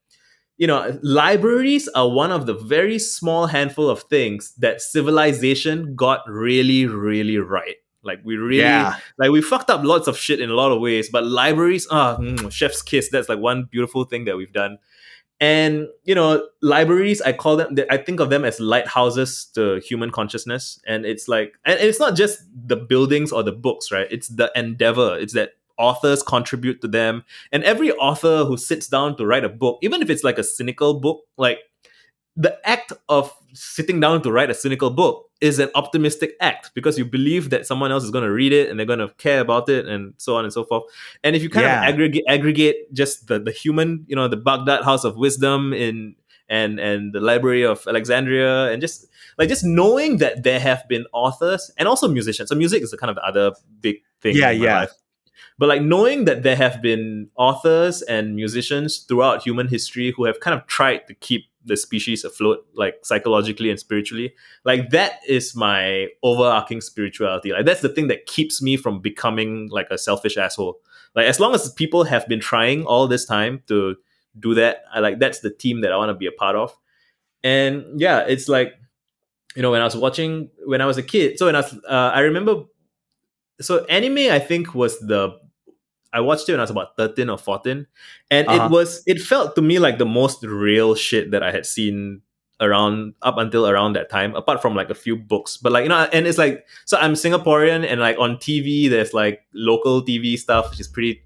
you 0.58 0.66
know 0.66 0.98
libraries 1.02 1.88
are 1.94 2.10
one 2.10 2.32
of 2.32 2.46
the 2.46 2.54
very 2.54 2.98
small 2.98 3.46
handful 3.46 3.88
of 3.88 4.02
things 4.02 4.52
that 4.58 4.82
civilization 4.82 5.94
got 5.94 6.28
really 6.28 6.86
really 6.86 7.38
right 7.38 7.76
like 8.02 8.20
we 8.24 8.36
really 8.36 8.62
yeah. 8.62 8.96
like 9.16 9.30
we 9.30 9.40
fucked 9.40 9.70
up 9.70 9.84
lots 9.84 10.08
of 10.08 10.18
shit 10.18 10.40
in 10.40 10.50
a 10.50 10.54
lot 10.54 10.72
of 10.72 10.80
ways 10.80 11.08
but 11.08 11.24
libraries 11.24 11.86
ah 11.90 12.18
oh, 12.20 12.48
chef's 12.50 12.82
kiss 12.82 13.08
that's 13.10 13.28
like 13.28 13.38
one 13.38 13.68
beautiful 13.70 14.04
thing 14.04 14.24
that 14.24 14.36
we've 14.36 14.52
done 14.52 14.76
and 15.42 15.88
you 16.04 16.14
know 16.14 16.46
libraries 16.62 17.20
i 17.22 17.32
call 17.32 17.56
them 17.56 17.76
i 17.90 17.96
think 17.96 18.20
of 18.20 18.30
them 18.30 18.44
as 18.44 18.60
lighthouses 18.60 19.50
to 19.54 19.80
human 19.80 20.10
consciousness. 20.10 20.78
And 20.86 21.04
it's 21.04 21.26
like 21.26 21.54
and 21.64 21.78
it's 21.80 21.98
not 21.98 22.14
just 22.14 22.38
the 22.54 22.76
buildings 22.76 23.32
or 23.32 23.42
the 23.42 23.52
books 23.52 23.90
right? 23.90 24.06
It's 24.10 24.28
the 24.28 24.52
endeavor. 24.54 25.18
It's 25.18 25.34
that 25.34 25.54
authors 25.78 26.22
contribute 26.22 26.80
to 26.82 26.88
them. 26.88 27.24
And 27.50 27.64
every 27.64 27.90
author 27.92 28.44
who 28.44 28.56
sits 28.56 28.86
down 28.86 29.16
to 29.16 29.26
write 29.26 29.44
a 29.44 29.48
book 29.48 29.80
even 29.82 30.00
if 30.00 30.08
it's 30.08 30.22
like 30.22 30.38
a 30.38 30.44
cynical 30.44 31.00
book 31.00 31.24
like 31.36 31.58
the 32.36 32.56
act 32.64 32.92
of 33.08 33.34
sitting 33.52 33.98
down 33.98 34.22
to 34.22 34.30
write 34.30 34.50
a 34.50 34.54
cynical 34.54 34.90
book 34.90 35.28
is 35.42 35.58
an 35.58 35.68
optimistic 35.74 36.36
act 36.40 36.70
because 36.72 36.96
you 36.96 37.04
believe 37.04 37.50
that 37.50 37.66
someone 37.66 37.90
else 37.90 38.04
is 38.04 38.10
going 38.10 38.24
to 38.24 38.30
read 38.30 38.52
it 38.52 38.70
and 38.70 38.78
they're 38.78 38.86
going 38.86 39.00
to 39.00 39.08
care 39.18 39.40
about 39.40 39.68
it 39.68 39.88
and 39.88 40.14
so 40.16 40.36
on 40.36 40.44
and 40.44 40.52
so 40.52 40.64
forth 40.64 40.84
and 41.24 41.34
if 41.34 41.42
you 41.42 41.50
kind 41.50 41.64
yeah. 41.64 41.82
of 41.82 41.88
aggregate 41.92 42.24
aggregate 42.28 42.94
just 42.94 43.26
the, 43.26 43.40
the 43.40 43.50
human 43.50 44.04
you 44.06 44.14
know 44.14 44.28
the 44.28 44.36
baghdad 44.36 44.84
house 44.84 45.02
of 45.02 45.16
wisdom 45.16 45.72
in 45.72 46.14
and 46.48 46.78
and 46.78 47.12
the 47.12 47.20
library 47.20 47.64
of 47.64 47.84
alexandria 47.88 48.70
and 48.70 48.80
just 48.80 49.06
like 49.36 49.48
just 49.48 49.64
knowing 49.64 50.18
that 50.18 50.44
there 50.44 50.60
have 50.60 50.86
been 50.88 51.04
authors 51.12 51.72
and 51.76 51.88
also 51.88 52.06
musicians 52.06 52.48
so 52.48 52.54
music 52.54 52.80
is 52.82 52.92
the 52.92 52.96
kind 52.96 53.10
of 53.10 53.18
other 53.18 53.52
big 53.80 53.96
thing 54.20 54.36
yeah 54.36 54.50
yeah 54.50 54.80
life. 54.80 54.92
but 55.58 55.68
like 55.68 55.82
knowing 55.82 56.24
that 56.24 56.44
there 56.44 56.56
have 56.56 56.80
been 56.80 57.28
authors 57.34 58.00
and 58.02 58.36
musicians 58.36 58.98
throughout 59.08 59.42
human 59.42 59.66
history 59.66 60.12
who 60.16 60.24
have 60.24 60.38
kind 60.38 60.56
of 60.56 60.64
tried 60.68 61.04
to 61.08 61.14
keep 61.14 61.46
the 61.64 61.76
species 61.76 62.24
afloat 62.24 62.66
like 62.74 62.96
psychologically 63.02 63.70
and 63.70 63.78
spiritually 63.78 64.34
like 64.64 64.90
that 64.90 65.20
is 65.28 65.54
my 65.54 66.08
overarching 66.22 66.80
spirituality. 66.80 67.52
Like 67.52 67.66
that's 67.66 67.82
the 67.82 67.88
thing 67.88 68.08
that 68.08 68.26
keeps 68.26 68.60
me 68.60 68.76
from 68.76 69.00
becoming 69.00 69.68
like 69.70 69.88
a 69.90 69.98
selfish 69.98 70.36
asshole. 70.36 70.80
Like 71.14 71.26
as 71.26 71.38
long 71.38 71.54
as 71.54 71.70
people 71.72 72.04
have 72.04 72.26
been 72.28 72.40
trying 72.40 72.84
all 72.84 73.06
this 73.06 73.24
time 73.24 73.62
to 73.68 73.96
do 74.40 74.54
that 74.54 74.84
i 74.94 74.98
like 74.98 75.18
that's 75.18 75.40
the 75.40 75.50
team 75.50 75.82
that 75.82 75.92
i 75.92 75.96
want 75.96 76.08
to 76.08 76.14
be 76.14 76.26
a 76.26 76.32
part 76.32 76.56
of. 76.56 76.76
And 77.44 78.00
yeah 78.00 78.20
it's 78.20 78.48
like 78.48 78.74
you 79.54 79.62
know 79.62 79.70
when 79.70 79.80
i 79.80 79.84
was 79.84 79.96
watching 79.96 80.50
when 80.64 80.80
i 80.80 80.86
was 80.86 80.96
a 80.96 81.02
kid 81.02 81.38
so 81.38 81.46
when 81.46 81.54
i 81.54 81.60
was 81.60 81.74
uh, 81.88 82.10
i 82.14 82.20
remember 82.20 82.64
so 83.60 83.84
anime 83.84 84.30
i 84.32 84.38
think 84.38 84.74
was 84.74 84.98
the 85.00 85.38
I 86.12 86.20
watched 86.20 86.48
it 86.48 86.52
when 86.52 86.60
I 86.60 86.64
was 86.64 86.70
about 86.70 86.96
13 86.96 87.30
or 87.30 87.38
14. 87.38 87.86
And 88.30 88.48
uh-huh. 88.48 88.66
it 88.66 88.70
was 88.70 89.02
it 89.06 89.20
felt 89.20 89.54
to 89.56 89.62
me 89.62 89.78
like 89.78 89.98
the 89.98 90.06
most 90.06 90.44
real 90.44 90.94
shit 90.94 91.30
that 91.30 91.42
I 91.42 91.50
had 91.50 91.66
seen 91.66 92.22
around 92.60 93.14
up 93.22 93.38
until 93.38 93.66
around 93.66 93.94
that 93.94 94.10
time, 94.10 94.34
apart 94.34 94.62
from 94.62 94.74
like 94.74 94.90
a 94.90 94.94
few 94.94 95.16
books. 95.16 95.56
But 95.56 95.72
like, 95.72 95.84
you 95.84 95.88
know, 95.88 96.08
and 96.12 96.26
it's 96.26 96.38
like 96.38 96.66
so 96.84 96.98
I'm 96.98 97.14
Singaporean 97.14 97.86
and 97.86 98.00
like 98.00 98.18
on 98.18 98.36
TV 98.36 98.88
there's 98.90 99.14
like 99.14 99.40
local 99.54 100.02
TV 100.02 100.38
stuff, 100.38 100.70
which 100.70 100.80
is 100.80 100.88
pretty 100.88 101.22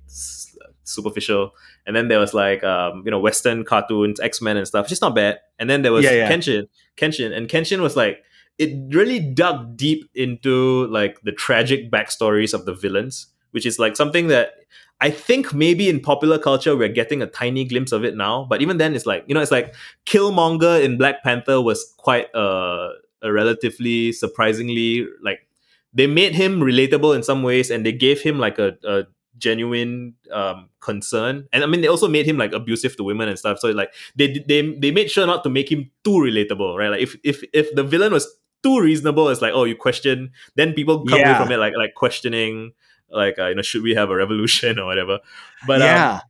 superficial. 0.85 1.53
And 1.87 1.95
then 1.95 2.09
there 2.09 2.19
was 2.19 2.33
like 2.33 2.63
um, 2.65 3.03
you 3.05 3.11
know, 3.11 3.19
Western 3.19 3.65
cartoons, 3.65 4.21
X-Men 4.21 4.57
and 4.57 4.67
stuff, 4.67 4.87
which 4.87 4.93
is 4.93 5.01
not 5.01 5.15
bad. 5.15 5.41
And 5.59 5.69
then 5.69 5.83
there 5.83 5.93
was 5.93 6.05
yeah, 6.05 6.13
yeah. 6.13 6.31
Kenshin. 6.31 6.69
Kenshin. 6.97 7.37
And 7.37 7.49
Kenshin 7.49 7.81
was 7.81 7.97
like 7.97 8.23
it 8.59 8.95
really 8.95 9.21
dug 9.21 9.77
deep 9.77 10.09
into 10.15 10.87
like 10.87 11.21
the 11.23 11.33
tragic 11.33 11.91
backstories 11.91 12.55
of 12.55 12.65
the 12.65 12.73
villains 12.73 13.27
which 13.57 13.65
is 13.65 13.79
like 13.79 13.97
something 13.97 14.27
that 14.27 14.53
I 15.01 15.09
think 15.09 15.55
maybe 15.55 15.89
in 15.89 15.99
popular 16.01 16.39
culture 16.39 16.77
we're 16.77 16.93
getting 16.93 17.23
a 17.23 17.27
tiny 17.27 17.65
glimpse 17.65 17.91
of 17.91 18.05
it 18.05 18.15
now. 18.15 18.45
But 18.51 18.61
even 18.61 18.77
then, 18.77 18.95
it's 18.95 19.07
like 19.07 19.25
you 19.27 19.35
know, 19.35 19.41
it's 19.41 19.51
like 19.51 19.75
Killmonger 20.05 20.85
in 20.85 20.99
Black 20.99 21.25
Panther 21.25 21.63
was 21.63 21.95
quite 21.97 22.29
a, 22.35 22.91
a 23.23 23.33
relatively 23.33 24.13
surprisingly 24.13 25.07
like 25.23 25.49
they 25.95 26.07
made 26.07 26.35
him 26.35 26.61
relatable 26.61 27.17
in 27.17 27.23
some 27.23 27.43
ways, 27.43 27.71
and 27.71 27.87
they 27.87 27.93
gave 27.93 28.21
him 28.21 28.39
like 28.39 28.59
a, 28.59 28.77
a 28.85 29.05
genuine 29.39 30.13
um, 30.31 30.69
concern. 30.81 31.49
And 31.51 31.65
I 31.65 31.67
mean, 31.67 31.81
they 31.81 31.89
also 31.89 32.09
made 32.09 32.27
him 32.27 32.37
like 32.37 32.53
abusive 32.53 32.95
to 32.99 33.05
women 33.05 33.31
and 33.31 33.39
stuff. 33.39 33.59
So 33.59 33.71
like 33.71 33.95
they 34.17 34.45
they 34.47 34.77
they 34.77 34.91
made 34.91 35.11
sure 35.11 35.27
not 35.27 35.45
to 35.45 35.49
make 35.49 35.73
him 35.73 35.91
too 36.05 36.21
relatable, 36.21 36.77
right? 36.77 36.91
Like 36.91 37.01
if 37.01 37.17
if 37.25 37.43
if 37.55 37.75
the 37.75 37.85
villain 37.85 38.13
was 38.13 38.29
too 38.63 38.81
reasonable, 38.81 39.31
it's 39.31 39.41
like 39.41 39.55
oh 39.55 39.65
you 39.65 39.77
question, 39.77 40.33
then 40.57 40.75
people 40.75 41.07
come 41.07 41.21
yeah. 41.21 41.31
away 41.31 41.39
from 41.43 41.53
it 41.53 41.57
like 41.57 41.73
like 41.75 41.95
questioning 41.95 42.73
like 43.11 43.39
uh, 43.39 43.47
you 43.47 43.55
know 43.55 43.63
should 43.63 43.83
we 43.83 43.95
have 43.95 44.11
a 44.11 44.17
revolution 44.17 44.79
or 44.81 44.87
whatever. 44.87 45.21
But 45.67 45.83
um, 45.83 45.87
yeah. 45.87 46.13
um, 46.13 46.21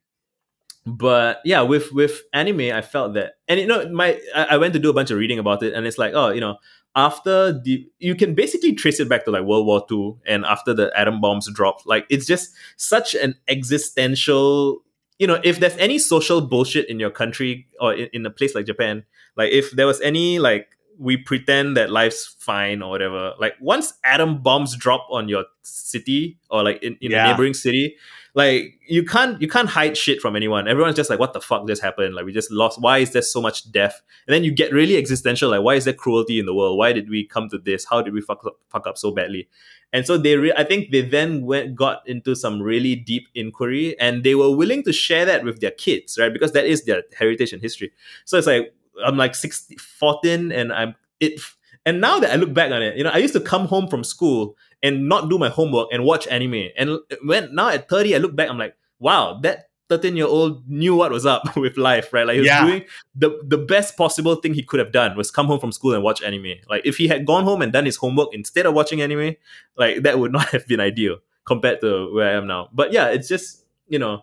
but 0.89 1.41
yeah 1.45 1.62
with 1.62 1.91
with 1.91 2.22
anime 2.33 2.72
i 2.72 2.81
felt 2.81 3.14
that 3.14 3.39
and 3.49 3.59
you 3.59 3.66
know 3.66 3.89
my 3.89 4.20
I, 4.37 4.45
I 4.51 4.57
went 4.57 4.72
to 4.74 4.79
do 4.79 4.89
a 4.89 4.93
bunch 4.93 5.11
of 5.11 5.18
reading 5.18 5.41
about 5.41 5.64
it 5.64 5.74
and 5.74 5.85
it's 5.85 5.99
like 5.99 6.14
oh 6.14 6.29
you 6.29 6.41
know 6.41 6.59
after 6.97 7.53
the 7.53 7.87
you 7.99 8.14
can 8.14 8.35
basically 8.35 8.72
trace 8.72 8.99
it 8.99 9.09
back 9.09 9.27
to 9.27 9.31
like 9.31 9.45
world 9.45 9.66
war 9.66 9.85
ii 9.93 10.14
and 10.27 10.45
after 10.47 10.72
the 10.72 10.91
atom 10.99 11.20
bombs 11.20 11.49
dropped. 11.53 11.87
Like 11.87 12.07
it's 12.09 12.27
just 12.27 12.55
such 12.77 13.14
an 13.14 13.35
existential 13.47 14.83
you 15.18 15.27
know 15.27 15.39
if 15.45 15.61
there's 15.61 15.77
any 15.77 15.99
social 15.99 16.41
bullshit 16.41 16.89
in 16.89 16.99
your 16.99 17.11
country 17.11 17.68
or 17.81 17.95
in, 17.95 18.09
in 18.12 18.27
a 18.27 18.31
place 18.31 18.55
like 18.55 18.66
japan 18.66 19.03
like 19.35 19.51
if 19.51 19.70
there 19.70 19.87
was 19.87 19.99
any 20.03 20.39
like 20.39 20.76
we 20.99 21.16
pretend 21.16 21.76
that 21.76 21.90
life's 21.90 22.36
fine 22.38 22.82
or 22.82 22.90
whatever. 22.90 23.34
Like 23.38 23.55
once 23.61 23.92
atom 24.05 24.42
bombs 24.42 24.76
drop 24.76 25.07
on 25.11 25.28
your 25.28 25.44
city 25.62 26.38
or 26.51 26.62
like 26.62 26.82
in, 26.82 26.97
in 27.01 27.11
yeah. 27.11 27.26
a 27.26 27.30
neighboring 27.30 27.55
city, 27.55 27.97
like 28.34 28.78
you 28.86 29.05
can't 29.05 29.40
you 29.40 29.49
can't 29.49 29.68
hide 29.68 29.97
shit 29.97 30.20
from 30.20 30.36
anyone. 30.36 30.68
Everyone's 30.68 30.97
just 30.97 31.11
like, 31.11 31.18
what 31.18 31.32
the 31.32 31.40
fuck 31.40 31.66
just 31.66 31.82
happened? 31.82 32.14
Like 32.14 32.24
we 32.24 32.32
just 32.32 32.51
lost. 32.51 32.80
Why 32.80 32.99
is 32.99 33.12
there 33.12 33.22
so 33.22 33.40
much 33.40 33.70
death? 33.72 34.03
And 34.26 34.34
then 34.34 34.44
you 34.44 34.53
get 34.53 34.72
really 34.72 34.97
existential. 34.97 35.51
Like 35.51 35.62
why 35.62 35.74
is 35.74 35.84
there 35.84 35.94
cruelty 35.94 36.38
in 36.38 36.47
the 36.47 36.55
world? 36.55 36.78
Why 36.78 36.92
did 36.92 37.09
we 37.09 37.26
come 37.26 37.49
to 37.51 37.59
this? 37.59 37.84
How 37.84 38.03
did 38.03 38.12
we 38.12 38.20
fuck 38.20 38.44
up, 38.47 38.59
fuck 38.68 38.86
up 38.86 38.99
so 38.99 39.11
badly? 39.11 39.49
And 39.92 40.05
so 40.05 40.18
they, 40.18 40.36
re- 40.36 40.53
I 40.57 40.64
think 40.64 40.90
they 40.90 41.01
then 41.01 41.47
went 41.47 41.74
got 41.74 42.07
into 42.07 42.34
some 42.34 42.61
really 42.61 42.97
deep 42.97 43.28
inquiry, 43.34 43.99
and 44.01 44.24
they 44.24 44.34
were 44.34 44.55
willing 44.55 44.82
to 44.82 44.92
share 44.92 45.24
that 45.24 45.44
with 45.44 45.61
their 45.61 45.70
kids, 45.70 46.18
right? 46.18 46.32
Because 46.32 46.53
that 46.53 46.66
is 46.66 46.84
their 46.84 47.05
heritage 47.16 47.53
and 47.53 47.62
history. 47.62 47.92
So 48.24 48.36
it's 48.36 48.49
like 48.49 48.74
I'm 49.05 49.16
like 49.16 49.34
16, 49.34 49.78
14 49.78 50.53
and 50.53 50.72
I'm 50.72 50.94
it 51.20 51.40
and 51.86 52.01
now 52.01 52.18
that 52.18 52.32
I 52.32 52.36
look 52.36 52.53
back 52.53 52.72
on 52.72 52.82
it, 52.82 52.97
you 52.97 53.05
know, 53.05 53.11
I 53.11 53.18
used 53.18 53.34
to 53.34 53.40
come 53.40 53.66
home 53.66 53.86
from 53.86 54.03
school 54.03 54.57
and 54.82 55.09
not 55.09 55.30
do 55.30 55.38
my 55.38 55.49
homework 55.49 55.88
and 55.92 56.05
watch 56.05 56.26
anime. 56.26 56.68
And 56.76 56.99
when 57.24 57.55
now 57.55 57.68
at 57.68 57.88
30, 57.88 58.16
I 58.16 58.18
look 58.18 58.34
back, 58.34 58.51
I'm 58.51 58.59
like, 58.59 58.76
wow, 58.99 59.38
that 59.42 59.70
13 59.88 60.16
year 60.16 60.26
old 60.26 60.68
knew 60.68 60.97
what 60.97 61.12
was 61.12 61.24
up 61.24 61.57
with 61.57 61.76
life, 61.76 62.12
right? 62.12 62.26
Like 62.26 62.34
he 62.34 62.40
was 62.40 62.49
yeah. 62.49 62.66
doing 62.66 62.84
the, 63.14 63.38
the 63.44 63.57
best 63.57 63.97
possible 63.97 64.34
thing 64.34 64.53
he 64.53 64.64
could 64.64 64.80
have 64.80 64.90
done 64.90 65.16
was 65.16 65.30
come 65.30 65.47
home 65.47 65.61
from 65.61 65.70
school 65.70 65.94
and 65.94 66.03
watch 66.03 66.22
anime. 66.22 66.55
Like 66.68 66.84
if 66.84 66.97
he 66.97 67.07
had 67.07 67.24
gone 67.24 67.44
home 67.44 67.62
and 67.62 67.72
done 67.72 67.84
his 67.84 67.97
homework 67.97 68.30
instead 68.32 68.66
of 68.66 68.74
watching 68.74 69.01
anime, 69.01 69.36
like 69.76 70.03
that 70.03 70.18
would 70.18 70.32
not 70.38 70.49
have 70.49 70.66
been 70.66 70.80
ideal 70.80 71.18
compared 71.47 71.80
to 71.82 72.12
where 72.12 72.30
I 72.30 72.36
am 72.36 72.49
now. 72.49 72.68
But 72.72 72.92
yeah, 72.92 73.07
it's 73.07 73.28
just, 73.28 73.64
you 73.86 74.01
know, 74.01 74.22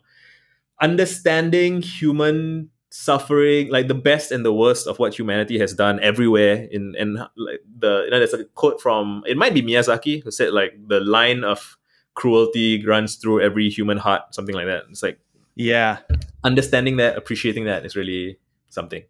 understanding 0.81 1.81
human 1.81 2.71
suffering 2.95 3.71
like 3.71 3.87
the 3.87 3.95
best 3.95 4.31
and 4.31 4.45
the 4.45 4.53
worst 4.53 4.85
of 4.85 4.99
what 4.99 5.17
humanity 5.17 5.57
has 5.57 5.73
done 5.73 5.99
everywhere 6.01 6.67
in 6.69 6.93
and 6.99 7.17
like 7.35 7.59
the 7.79 8.03
you 8.05 8.11
know 8.11 8.19
there's 8.19 8.35
a 8.35 8.43
quote 8.53 8.79
from 8.79 9.23
it 9.25 9.35
might 9.35 9.51
be 9.51 9.63
miyazaki 9.63 10.23
who 10.23 10.29
said 10.29 10.53
like 10.53 10.73
the 10.87 10.99
line 10.99 11.43
of 11.43 11.75
cruelty 12.13 12.85
runs 12.85 13.15
through 13.15 13.41
every 13.41 13.67
human 13.67 13.97
heart 13.97 14.21
something 14.35 14.53
like 14.53 14.67
that. 14.67 14.83
It's 14.91 15.01
like 15.01 15.19
yeah. 15.55 15.97
understanding 16.43 16.97
that 16.97 17.17
appreciating 17.17 17.65
that 17.65 17.83
is 17.83 17.95
really 17.95 18.37
something. 18.69 19.01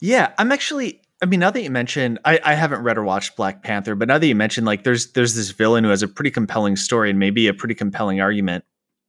Yeah 0.00 0.32
i'm 0.38 0.50
actually 0.50 1.02
I 1.22 1.24
mean, 1.24 1.40
now 1.40 1.50
that 1.50 1.62
you 1.62 1.70
mentioned, 1.70 2.18
I, 2.26 2.38
I 2.44 2.52
haven't 2.52 2.82
read 2.82 2.98
or 2.98 3.02
watched 3.02 3.36
Black 3.36 3.62
Panther, 3.62 3.94
but 3.94 4.06
now 4.06 4.18
that 4.18 4.26
you 4.26 4.34
mentioned, 4.34 4.66
like, 4.66 4.84
there's 4.84 5.12
there's 5.12 5.34
this 5.34 5.48
villain 5.48 5.82
who 5.82 5.88
has 5.88 6.02
a 6.02 6.08
pretty 6.08 6.30
compelling 6.30 6.76
story 6.76 7.08
and 7.08 7.18
maybe 7.18 7.48
a 7.48 7.54
pretty 7.54 7.74
compelling 7.74 8.20
argument, 8.20 8.66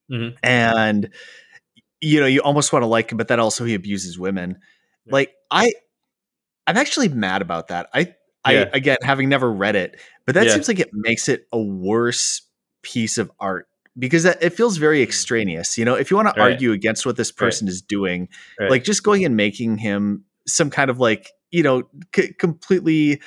mm-hmm. 0.09 0.37
and 0.41 1.09
you 2.01 2.19
know, 2.19 2.25
you 2.25 2.41
almost 2.41 2.71
want 2.71 2.83
to 2.83 2.87
like 2.87 3.11
him, 3.11 3.17
but 3.17 3.27
then 3.27 3.39
also 3.39 3.65
he 3.65 3.73
abuses 3.73 4.19
women. 4.19 4.57
Yeah. 5.05 5.13
Like 5.13 5.33
I, 5.51 5.73
I'm 6.65 6.77
actually 6.77 7.09
mad 7.09 7.41
about 7.41 7.69
that. 7.69 7.89
I, 7.93 8.15
I 8.43 8.53
again, 8.73 8.97
having 9.01 9.29
never 9.29 9.51
read 9.51 9.75
it, 9.75 9.99
but 10.25 10.35
that 10.35 10.45
yeah. 10.45 10.53
seems 10.53 10.67
like 10.67 10.79
it 10.79 10.89
makes 10.93 11.27
it 11.27 11.47
a 11.51 11.61
worse 11.61 12.41
piece 12.81 13.17
of 13.17 13.31
art 13.39 13.67
because 13.97 14.23
that, 14.23 14.41
it 14.41 14.51
feels 14.51 14.77
very 14.77 14.99
mm. 14.99 15.03
extraneous. 15.03 15.77
You 15.77 15.85
know, 15.85 15.95
if 15.95 16.11
you 16.11 16.17
want 16.17 16.33
to 16.33 16.41
argue 16.41 16.71
against 16.71 17.05
what 17.05 17.17
this 17.17 17.31
person 17.31 17.65
right. 17.67 17.71
is 17.71 17.81
doing, 17.81 18.29
right. 18.59 18.69
like 18.69 18.83
just 18.83 19.03
going 19.03 19.25
and 19.25 19.35
making 19.35 19.77
him 19.77 20.25
some 20.45 20.69
kind 20.69 20.89
of 20.89 20.99
like, 20.99 21.31
you 21.51 21.63
know, 21.63 21.83
c- 22.15 22.33
completely, 22.33 23.21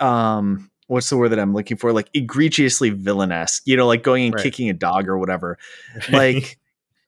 um, 0.00 0.70
what's 0.88 1.08
the 1.10 1.16
word 1.16 1.30
that 1.30 1.38
I'm 1.38 1.54
looking 1.54 1.76
for? 1.76 1.92
Like 1.92 2.10
egregiously 2.14 2.90
villainous, 2.90 3.60
you 3.64 3.76
know, 3.76 3.86
like 3.86 4.02
going 4.02 4.24
and 4.24 4.36
kicking 4.36 4.68
a 4.68 4.74
dog 4.74 5.08
or 5.08 5.18
whatever. 5.18 5.58
Like, 6.10 6.58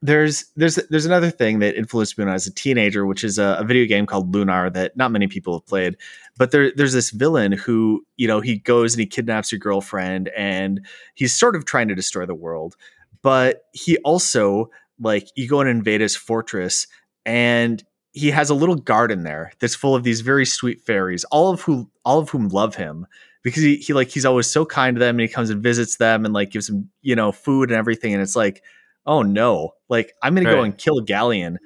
there's 0.01 0.45
there's 0.55 0.77
there's 0.77 1.07
another 1.07 1.31
thing 1.31 1.59
that 1.59 1.77
influenced 1.77 2.17
me 2.17 2.25
when 2.25 2.31
I 2.31 2.35
was 2.35 2.47
a 2.47 2.55
teenager, 2.55 3.05
which 3.05 3.25
is 3.25 3.39
a, 3.39 3.57
a, 3.59 3.65
video 3.65 3.85
game 3.87 4.07
called 4.07 4.33
Lunar 4.33 4.71
that 4.71 4.97
not 4.97 5.11
many 5.11 5.27
people 5.27 5.55
have 5.55 5.67
played. 5.67 5.97
But 6.37 6.53
there 6.53 6.71
there's 6.71 6.93
this 6.93 7.11
villain 7.11 7.51
who 7.51 8.07
you 8.17 8.29
know 8.29 8.41
he 8.41 8.59
goes 8.59 8.95
and 8.95 9.01
he 9.01 9.07
kidnaps 9.07 9.51
your 9.51 9.59
girlfriend 9.59 10.29
and 10.37 10.87
he's 11.15 11.35
sort 11.35 11.57
of 11.57 11.65
trying 11.65 11.89
to 11.89 11.97
destroy 11.97 12.27
the 12.27 12.35
world. 12.35 12.77
But 13.23 13.65
he 13.73 13.99
also 13.99 14.71
like 15.01 15.29
you 15.35 15.49
go 15.49 15.61
and 15.61 15.69
invade 15.69 16.01
his 16.01 16.15
fortress 16.15 16.87
and 17.27 17.83
he 18.13 18.31
has 18.31 18.51
a 18.51 18.55
little 18.55 18.77
garden 18.77 19.25
there 19.25 19.53
that's 19.59 19.75
full 19.75 19.95
of 19.95 20.05
these 20.05 20.21
very 20.21 20.47
sweet 20.47 20.81
fairies, 20.81 21.25
all 21.25 21.51
of 21.51 21.63
who 21.63 21.91
all 22.05 22.21
of 22.21 22.31
whom 22.31 22.49
love 22.49 22.77
him 22.77 23.05
because 23.43 23.63
he, 23.63 23.77
he 23.77 23.93
like 23.93 24.11
he's 24.11 24.25
always 24.25 24.47
so 24.47 24.65
kind 24.65 24.95
to 24.95 25.01
them 25.01 25.17
and 25.17 25.23
he 25.23 25.29
comes 25.29 25.51
and 25.51 25.63
visits 25.63 25.97
them 25.97 26.25
and 26.25 26.35
like 26.35 26.51
gives 26.51 26.69
them 26.69 26.89
you 27.03 27.17
know 27.17 27.33
food 27.33 27.71
and 27.71 27.79
everything 27.79 28.13
and 28.13 28.23
it's 28.23 28.37
like 28.37 28.63
oh 29.09 29.23
no, 29.23 29.73
like 29.89 30.13
I'm 30.23 30.37
gonna 30.37 30.49
right. 30.49 30.55
go 30.55 30.63
and 30.63 30.79
kill 30.79 31.01
Ghaleon. 31.01 31.57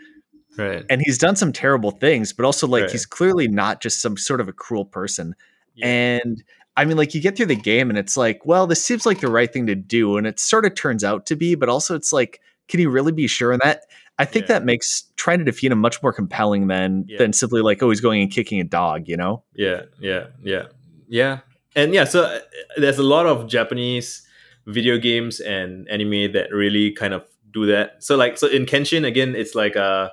Right. 0.57 0.85
And 0.89 1.01
he's 1.03 1.19
done 1.19 1.37
some 1.37 1.53
terrible 1.53 1.91
things, 1.91 2.33
but 2.33 2.45
also 2.45 2.67
like 2.67 2.83
right. 2.83 2.91
he's 2.91 3.07
clearly 3.07 3.49
not 3.49 3.81
just 3.81 4.01
some 4.01 4.17
sort 4.17 4.41
of 4.41 4.49
a 4.49 4.53
cruel 4.53 4.85
person. 4.85 5.35
yeah. 5.75 5.87
and 5.87 6.43
I 6.77 6.87
mean, 6.87 6.97
like 6.97 7.15
you 7.15 7.21
get 7.21 7.37
through 7.37 7.47
the 7.47 7.57
game 7.57 7.91
and 7.91 7.99
it's 7.99 8.17
like, 8.17 8.47
well, 8.47 8.67
this 8.67 8.83
seems 8.83 9.05
like 9.05 9.21
the 9.21 9.31
right 9.31 9.53
thing 9.53 9.67
to 9.67 9.75
do, 9.75 10.17
and 10.17 10.27
it 10.27 10.41
sort 10.41 10.65
of 10.65 10.75
turns 10.75 11.05
out 11.05 11.27
to 11.27 11.37
be, 11.37 11.55
but 11.55 11.69
also 11.69 11.95
it's 11.95 12.13
like, 12.13 12.41
can 12.69 12.81
you 12.81 12.89
really 12.89 13.13
be 13.13 13.27
sure? 13.27 13.53
And 13.53 13.61
that 13.63 13.83
I 14.19 14.25
think 14.25 14.45
yeah. 14.45 14.55
that 14.55 14.65
makes 14.65 15.05
trying 15.17 15.39
to 15.39 15.45
defeat 15.45 15.73
him 15.73 15.79
much 15.79 16.03
more 16.03 16.13
compelling 16.13 16.69
than 16.69 17.05
yeah. 17.09 17.19
than 17.19 17.33
simply 17.33 17.61
like, 17.61 17.83
oh, 17.83 17.91
he's 17.91 18.01
going 18.01 18.23
and 18.23 18.31
kicking 18.31 18.61
a 18.61 18.65
dog, 18.65 19.09
you 19.09 19.17
know? 19.17 19.43
Yeah, 19.55 19.83
yeah, 20.01 20.27
yeah, 20.43 20.67
yeah, 21.09 21.41
and 21.75 21.93
yeah. 21.93 22.05
So 22.05 22.25
uh, 22.25 22.39
there's 22.77 22.99
a 22.99 23.03
lot 23.03 23.27
of 23.27 23.49
Japanese 23.49 24.27
video 24.67 24.97
games 24.97 25.41
and 25.41 25.89
anime 25.89 26.33
that 26.33 26.53
really 26.53 26.93
kind 26.93 27.13
of 27.13 27.25
do 27.53 27.67
that. 27.67 28.03
So 28.03 28.17
like, 28.17 28.39
so 28.39 28.47
in 28.47 28.67
Kenshin 28.67 29.07
again, 29.07 29.35
it's 29.35 29.55
like 29.55 29.77
uh, 29.77 30.11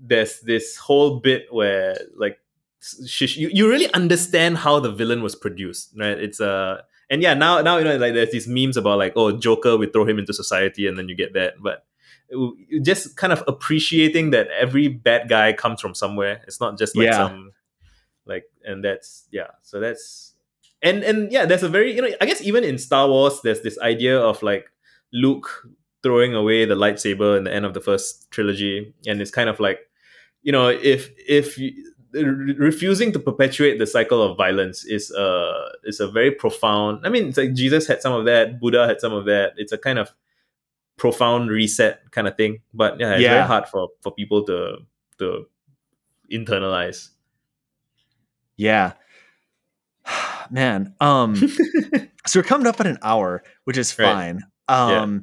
there's 0.00 0.40
this 0.40 0.76
whole 0.76 1.20
bit 1.20 1.46
where 1.50 1.96
like 2.16 2.38
you, 3.08 3.50
you 3.52 3.68
really 3.68 3.92
understand 3.92 4.58
how 4.58 4.80
the 4.80 4.90
villain 4.90 5.22
was 5.22 5.34
produced, 5.34 5.92
right? 5.96 6.18
It's 6.18 6.40
a 6.40 6.50
uh, 6.50 6.80
and 7.10 7.22
yeah, 7.22 7.34
now 7.34 7.60
now 7.60 7.76
you 7.76 7.84
know 7.84 7.96
like 7.96 8.14
there's 8.14 8.30
these 8.30 8.46
memes 8.46 8.76
about 8.76 8.98
like 8.98 9.14
oh 9.16 9.32
Joker 9.32 9.76
we 9.76 9.86
throw 9.86 10.04
him 10.04 10.18
into 10.18 10.32
society 10.32 10.86
and 10.86 10.96
then 10.96 11.08
you 11.08 11.16
get 11.16 11.34
that, 11.34 11.54
but 11.60 11.84
just 12.82 13.16
kind 13.16 13.32
of 13.32 13.42
appreciating 13.48 14.30
that 14.30 14.48
every 14.48 14.86
bad 14.88 15.28
guy 15.28 15.52
comes 15.52 15.80
from 15.80 15.94
somewhere. 15.94 16.42
It's 16.46 16.60
not 16.60 16.78
just 16.78 16.96
like 16.96 17.06
yeah. 17.06 17.16
some 17.16 17.52
like 18.26 18.44
and 18.64 18.84
that's 18.84 19.26
yeah. 19.32 19.48
So 19.62 19.80
that's 19.80 20.34
and 20.82 21.02
and 21.02 21.32
yeah, 21.32 21.46
there's 21.46 21.64
a 21.64 21.68
very 21.68 21.94
you 21.94 22.02
know 22.02 22.10
I 22.20 22.26
guess 22.26 22.40
even 22.40 22.62
in 22.62 22.78
Star 22.78 23.08
Wars 23.08 23.40
there's 23.42 23.62
this 23.62 23.78
idea 23.80 24.18
of 24.18 24.42
like 24.42 24.70
Luke 25.12 25.66
throwing 26.02 26.34
away 26.34 26.64
the 26.64 26.74
lightsaber 26.74 27.36
in 27.36 27.44
the 27.44 27.54
end 27.54 27.64
of 27.64 27.74
the 27.74 27.80
first 27.80 28.30
trilogy, 28.30 28.94
and 29.06 29.20
it's 29.20 29.30
kind 29.30 29.48
of 29.48 29.60
like 29.60 29.80
you 30.42 30.52
know 30.52 30.68
if 30.68 31.10
if 31.28 31.58
refusing 32.12 33.12
to 33.12 33.18
perpetuate 33.18 33.78
the 33.78 33.86
cycle 33.86 34.22
of 34.22 34.36
violence 34.36 34.84
is 34.84 35.10
a 35.12 35.68
is 35.84 36.00
a 36.00 36.10
very 36.10 36.30
profound. 36.30 37.06
I 37.06 37.08
mean, 37.08 37.28
it's 37.28 37.38
like 37.38 37.54
Jesus 37.54 37.86
had 37.86 38.02
some 38.02 38.12
of 38.12 38.24
that, 38.24 38.60
Buddha 38.60 38.86
had 38.86 39.00
some 39.00 39.12
of 39.12 39.26
that. 39.26 39.52
It's 39.56 39.72
a 39.72 39.78
kind 39.78 39.98
of 39.98 40.12
profound 40.96 41.50
reset 41.50 42.10
kind 42.10 42.26
of 42.26 42.36
thing. 42.36 42.60
But 42.74 42.98
yeah, 43.00 43.12
it's 43.12 43.22
yeah. 43.22 43.34
very 43.34 43.46
hard 43.46 43.68
for 43.68 43.88
for 44.02 44.12
people 44.12 44.44
to 44.46 44.78
to 45.18 45.46
internalize. 46.32 47.10
Yeah. 48.56 48.92
Man, 50.50 50.94
um 51.00 51.36
so 52.26 52.40
we're 52.40 52.44
coming 52.44 52.66
up 52.66 52.80
at 52.80 52.86
an 52.86 52.98
hour, 53.02 53.42
which 53.64 53.78
is 53.78 53.92
fine. 53.92 54.40
Right. 54.68 54.76
Um 54.76 55.12
yeah. 55.14 55.18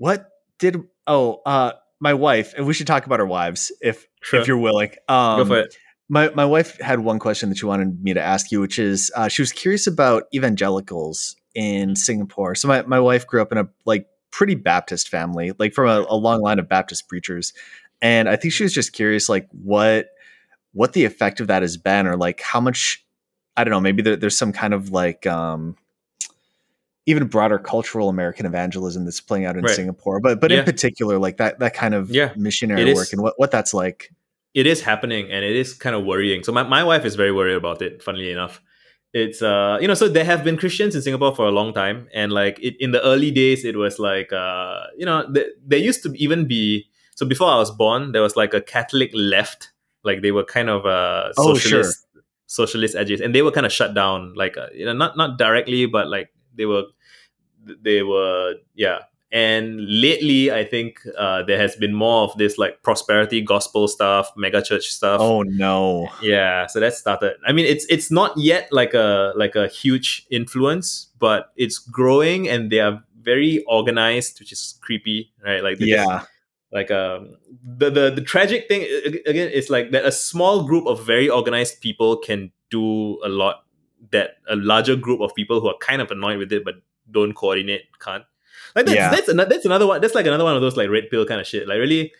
What 0.00 0.28
did 0.58 0.82
oh 1.06 1.40
uh 1.46 1.72
my 2.00 2.14
wife, 2.14 2.54
and 2.56 2.66
we 2.66 2.74
should 2.74 2.86
talk 2.86 3.06
about 3.06 3.20
our 3.20 3.26
wives 3.26 3.70
if 3.80 4.06
sure. 4.22 4.40
if 4.40 4.48
you're 4.48 4.58
willing. 4.58 4.90
Um 5.08 5.38
Go 5.38 5.44
for 5.44 5.58
it 5.60 5.76
my 6.10 6.28
my 6.30 6.44
wife 6.44 6.78
had 6.80 7.00
one 7.00 7.18
question 7.20 7.48
that 7.48 7.58
she 7.58 7.66
wanted 7.66 8.02
me 8.02 8.12
to 8.12 8.20
ask 8.20 8.50
you, 8.50 8.60
which 8.60 8.78
is 8.78 9.10
uh, 9.16 9.28
she 9.28 9.40
was 9.40 9.52
curious 9.52 9.86
about 9.86 10.24
evangelicals 10.34 11.36
in 11.54 11.94
Singapore. 11.94 12.56
So 12.56 12.68
my, 12.68 12.82
my 12.82 12.98
wife 12.98 13.26
grew 13.26 13.40
up 13.40 13.52
in 13.52 13.58
a 13.58 13.68
like 13.86 14.06
pretty 14.32 14.56
Baptist 14.56 15.08
family, 15.08 15.52
like 15.58 15.72
from 15.72 15.88
a, 15.88 16.04
a 16.08 16.16
long 16.16 16.42
line 16.42 16.58
of 16.58 16.68
Baptist 16.68 17.08
preachers, 17.08 17.54
and 18.02 18.28
I 18.28 18.34
think 18.34 18.52
she 18.52 18.64
was 18.64 18.74
just 18.74 18.92
curious, 18.92 19.28
like 19.28 19.48
what 19.52 20.08
what 20.72 20.92
the 20.94 21.04
effect 21.04 21.38
of 21.38 21.46
that 21.46 21.62
has 21.62 21.76
been, 21.76 22.08
or 22.08 22.16
like 22.16 22.40
how 22.40 22.60
much 22.60 23.06
I 23.56 23.62
don't 23.62 23.70
know, 23.70 23.80
maybe 23.80 24.02
there, 24.02 24.16
there's 24.16 24.36
some 24.36 24.52
kind 24.52 24.74
of 24.74 24.90
like 24.90 25.28
um, 25.28 25.76
even 27.06 27.26
broader 27.26 27.58
cultural 27.58 28.08
American 28.08 28.46
evangelism 28.46 29.04
that's 29.04 29.20
playing 29.20 29.44
out 29.44 29.56
in 29.56 29.64
right. 29.64 29.74
Singapore, 29.74 30.20
but 30.20 30.40
but 30.40 30.50
yeah. 30.50 30.58
in 30.58 30.64
particular, 30.64 31.18
like 31.18 31.38
that 31.38 31.58
that 31.58 31.74
kind 31.74 31.94
of 31.94 32.10
yeah. 32.10 32.32
missionary 32.36 32.94
work 32.94 33.12
and 33.12 33.22
what 33.22 33.34
what 33.38 33.50
that's 33.50 33.74
like 33.74 34.10
it 34.54 34.66
is 34.66 34.80
happening 34.82 35.30
and 35.30 35.44
it 35.44 35.56
is 35.56 35.74
kind 35.74 35.94
of 35.94 36.04
worrying. 36.04 36.42
So 36.42 36.52
my, 36.52 36.62
my 36.62 36.82
wife 36.82 37.04
is 37.04 37.14
very 37.14 37.32
worried 37.32 37.54
about 37.54 37.82
it, 37.82 38.02
funnily 38.02 38.32
enough. 38.32 38.60
It's 39.12 39.42
uh 39.42 39.78
you 39.80 39.88
know, 39.88 39.94
so 39.94 40.08
there 40.08 40.24
have 40.24 40.44
been 40.44 40.56
Christians 40.56 40.94
in 40.94 41.02
Singapore 41.02 41.34
for 41.34 41.46
a 41.46 41.50
long 41.50 41.72
time. 41.72 42.08
And 42.14 42.30
like 42.30 42.60
it, 42.60 42.76
in 42.78 42.92
the 42.92 43.02
early 43.04 43.32
days 43.32 43.64
it 43.64 43.76
was 43.76 43.98
like 43.98 44.32
uh 44.32 44.84
you 44.96 45.04
know, 45.04 45.26
th- 45.32 45.48
there 45.66 45.80
used 45.80 46.02
to 46.04 46.12
even 46.14 46.46
be 46.46 46.86
so 47.16 47.26
before 47.26 47.50
I 47.50 47.56
was 47.56 47.70
born, 47.72 48.12
there 48.12 48.22
was 48.22 48.36
like 48.36 48.54
a 48.54 48.60
Catholic 48.60 49.10
left. 49.12 49.72
Like 50.04 50.22
they 50.22 50.30
were 50.30 50.44
kind 50.44 50.70
of 50.70 50.86
uh 50.86 51.32
socialist 51.32 52.06
oh, 52.06 52.20
sure. 52.20 52.22
socialist 52.46 52.94
edges 52.94 53.20
and 53.20 53.34
they 53.34 53.42
were 53.42 53.50
kind 53.50 53.66
of 53.66 53.72
shut 53.72 53.94
down, 53.94 54.34
like 54.34 54.56
uh, 54.56 54.68
you 54.72 54.84
know, 54.84 54.92
not 54.92 55.16
not 55.16 55.38
directly, 55.38 55.86
but 55.86 56.06
like 56.06 56.30
they 56.54 56.66
were 56.66 56.84
they 57.82 58.02
were 58.02 58.54
yeah 58.74 59.00
and 59.32 59.80
lately, 59.80 60.50
I 60.50 60.64
think 60.64 61.06
uh, 61.16 61.44
there 61.44 61.58
has 61.58 61.76
been 61.76 61.94
more 61.94 62.24
of 62.24 62.36
this 62.36 62.58
like 62.58 62.82
prosperity 62.82 63.40
gospel 63.40 63.86
stuff, 63.86 64.32
mega 64.36 64.60
church 64.60 64.88
stuff. 64.88 65.20
Oh 65.20 65.42
no! 65.42 66.08
Yeah, 66.20 66.66
so 66.66 66.80
that 66.80 66.94
started. 66.94 67.36
I 67.46 67.52
mean, 67.52 67.64
it's 67.64 67.86
it's 67.88 68.10
not 68.10 68.36
yet 68.36 68.68
like 68.72 68.92
a 68.92 69.32
like 69.36 69.54
a 69.54 69.68
huge 69.68 70.26
influence, 70.30 71.10
but 71.20 71.52
it's 71.56 71.78
growing, 71.78 72.48
and 72.48 72.72
they 72.72 72.80
are 72.80 73.04
very 73.22 73.62
organized, 73.68 74.40
which 74.40 74.50
is 74.50 74.74
creepy, 74.80 75.32
right? 75.44 75.62
Like 75.62 75.78
yeah. 75.78 76.04
Just, 76.04 76.26
like 76.72 76.92
um 76.92 77.34
the, 77.64 77.90
the 77.90 78.10
the 78.12 78.20
tragic 78.20 78.68
thing 78.68 78.82
again 79.26 79.50
is 79.50 79.70
like 79.70 79.90
that 79.90 80.04
a 80.04 80.12
small 80.12 80.62
group 80.62 80.86
of 80.86 81.04
very 81.04 81.28
organized 81.28 81.80
people 81.80 82.16
can 82.16 82.52
do 82.70 83.18
a 83.24 83.28
lot 83.28 83.64
that 84.12 84.36
a 84.48 84.56
larger 84.56 84.96
group 84.96 85.20
of 85.20 85.34
people 85.34 85.60
who 85.60 85.68
are 85.68 85.78
kind 85.80 86.02
of 86.02 86.10
annoyed 86.10 86.38
with 86.38 86.52
it 86.52 86.64
but 86.64 86.76
don't 87.10 87.34
coordinate 87.34 87.82
can't 87.98 88.24
like 88.74 88.86
that's 88.86 88.96
yeah. 88.96 89.10
that's, 89.10 89.28
another, 89.28 89.48
that's 89.48 89.64
another 89.64 89.86
one. 89.86 90.00
That's 90.00 90.14
like 90.14 90.26
another 90.26 90.44
one 90.44 90.54
of 90.54 90.62
those 90.62 90.76
like 90.76 90.90
red 90.90 91.10
pill 91.10 91.26
kind 91.26 91.40
of 91.40 91.46
shit. 91.46 91.66
Like 91.66 91.78
really, 91.78 92.12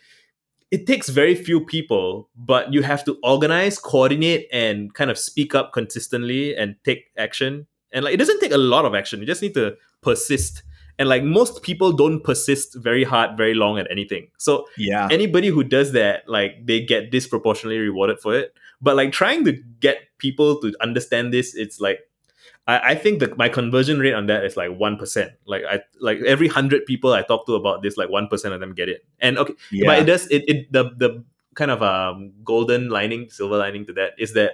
it 0.69 0.87
takes 0.87 1.09
very 1.09 1.35
few 1.35 1.65
people, 1.65 2.29
but 2.35 2.73
you 2.73 2.81
have 2.81 3.03
to 3.05 3.17
organize, 3.23 3.79
coordinate, 3.79 4.47
and 4.51 4.93
kind 4.93 5.11
of 5.11 5.17
speak 5.17 5.55
up 5.55 5.73
consistently 5.73 6.55
and 6.55 6.75
take 6.83 7.11
action. 7.17 7.67
And 7.91 8.05
like 8.05 8.13
it 8.13 8.17
doesn't 8.17 8.39
take 8.39 8.51
a 8.51 8.57
lot 8.57 8.85
of 8.85 8.95
action. 8.95 9.19
You 9.19 9.25
just 9.25 9.41
need 9.41 9.53
to 9.55 9.75
persist. 10.01 10.63
And 10.99 11.09
like 11.09 11.23
most 11.23 11.63
people 11.63 11.93
don't 11.93 12.23
persist 12.23 12.75
very 12.75 13.03
hard, 13.03 13.37
very 13.37 13.53
long 13.53 13.79
at 13.79 13.89
anything. 13.89 14.27
So 14.37 14.67
yeah, 14.77 15.07
anybody 15.09 15.47
who 15.47 15.63
does 15.63 15.93
that, 15.93 16.27
like 16.27 16.65
they 16.65 16.81
get 16.81 17.11
disproportionately 17.11 17.79
rewarded 17.79 18.19
for 18.19 18.35
it. 18.35 18.53
But 18.81 18.95
like 18.95 19.11
trying 19.11 19.45
to 19.45 19.53
get 19.79 19.97
people 20.17 20.59
to 20.61 20.73
understand 20.81 21.33
this, 21.33 21.55
it's 21.55 21.79
like 21.79 21.99
I, 22.67 22.91
I 22.91 22.95
think 22.95 23.19
that 23.19 23.37
my 23.37 23.49
conversion 23.49 23.99
rate 23.99 24.13
on 24.13 24.27
that 24.27 24.43
is 24.43 24.57
like 24.57 24.71
one 24.71 24.97
percent. 24.97 25.31
Like 25.45 25.63
I 25.69 25.81
like 25.99 26.19
every 26.21 26.47
hundred 26.47 26.85
people 26.85 27.13
I 27.13 27.21
talk 27.21 27.45
to 27.47 27.55
about 27.55 27.81
this, 27.81 27.97
like 27.97 28.09
one 28.09 28.27
percent 28.27 28.53
of 28.53 28.59
them 28.59 28.73
get 28.73 28.89
it. 28.89 29.05
And 29.19 29.37
okay, 29.37 29.53
yeah. 29.71 29.85
but 29.85 29.99
it 29.99 30.05
does 30.05 30.27
it, 30.27 30.43
it 30.47 30.71
the 30.71 30.91
the 30.97 31.23
kind 31.55 31.71
of 31.71 31.81
um 31.83 32.31
golden 32.43 32.89
lining, 32.89 33.29
silver 33.29 33.57
lining 33.57 33.85
to 33.85 33.93
that 33.93 34.13
is 34.17 34.33
that 34.33 34.53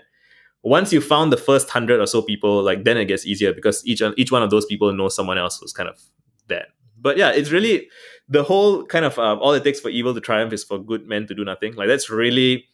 once 0.63 0.91
you 0.91 0.99
found 0.99 1.31
the 1.31 1.37
first 1.37 1.69
hundred 1.69 1.99
or 1.99 2.07
so 2.07 2.21
people, 2.21 2.61
like 2.63 2.83
then 2.83 2.97
it 2.97 3.05
gets 3.05 3.25
easier 3.25 3.53
because 3.53 3.85
each 3.85 4.01
each 4.17 4.31
one 4.31 4.43
of 4.43 4.49
those 4.49 4.65
people 4.65 4.91
knows 4.93 5.15
someone 5.15 5.37
else 5.37 5.59
who's 5.59 5.73
kind 5.73 5.89
of 5.89 6.01
that. 6.47 6.67
But 6.99 7.17
yeah, 7.17 7.31
it's 7.31 7.51
really 7.51 7.89
the 8.27 8.43
whole 8.43 8.85
kind 8.85 9.05
of 9.05 9.17
uh, 9.19 9.35
all 9.35 9.53
it 9.53 9.63
takes 9.63 9.79
for 9.79 9.89
evil 9.89 10.13
to 10.13 10.19
triumph 10.19 10.51
is 10.51 10.63
for 10.63 10.79
good 10.79 11.07
men 11.07 11.27
to 11.27 11.35
do 11.35 11.45
nothing. 11.45 11.75
Like 11.75 11.87
that's 11.87 12.09
really, 12.09 12.65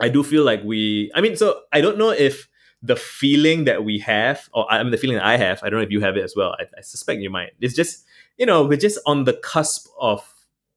I 0.00 0.08
do 0.08 0.22
feel 0.22 0.44
like 0.44 0.62
we. 0.64 1.10
I 1.14 1.20
mean, 1.20 1.36
so 1.36 1.60
I 1.72 1.80
don't 1.80 1.98
know 1.98 2.10
if 2.10 2.48
the 2.82 2.96
feeling 2.96 3.64
that 3.64 3.84
we 3.84 3.98
have, 4.00 4.48
or 4.54 4.70
I 4.72 4.82
mean, 4.82 4.90
the 4.90 4.96
feeling 4.96 5.16
that 5.16 5.26
I 5.26 5.36
have, 5.36 5.62
I 5.62 5.68
don't 5.68 5.78
know 5.78 5.84
if 5.84 5.90
you 5.90 6.00
have 6.00 6.16
it 6.16 6.24
as 6.24 6.34
well. 6.36 6.56
I, 6.58 6.64
I 6.78 6.80
suspect 6.80 7.20
you 7.20 7.30
might. 7.30 7.50
It's 7.60 7.74
just, 7.74 8.04
you 8.38 8.46
know, 8.46 8.64
we're 8.64 8.78
just 8.78 8.98
on 9.06 9.24
the 9.24 9.34
cusp 9.34 9.86
of 10.00 10.22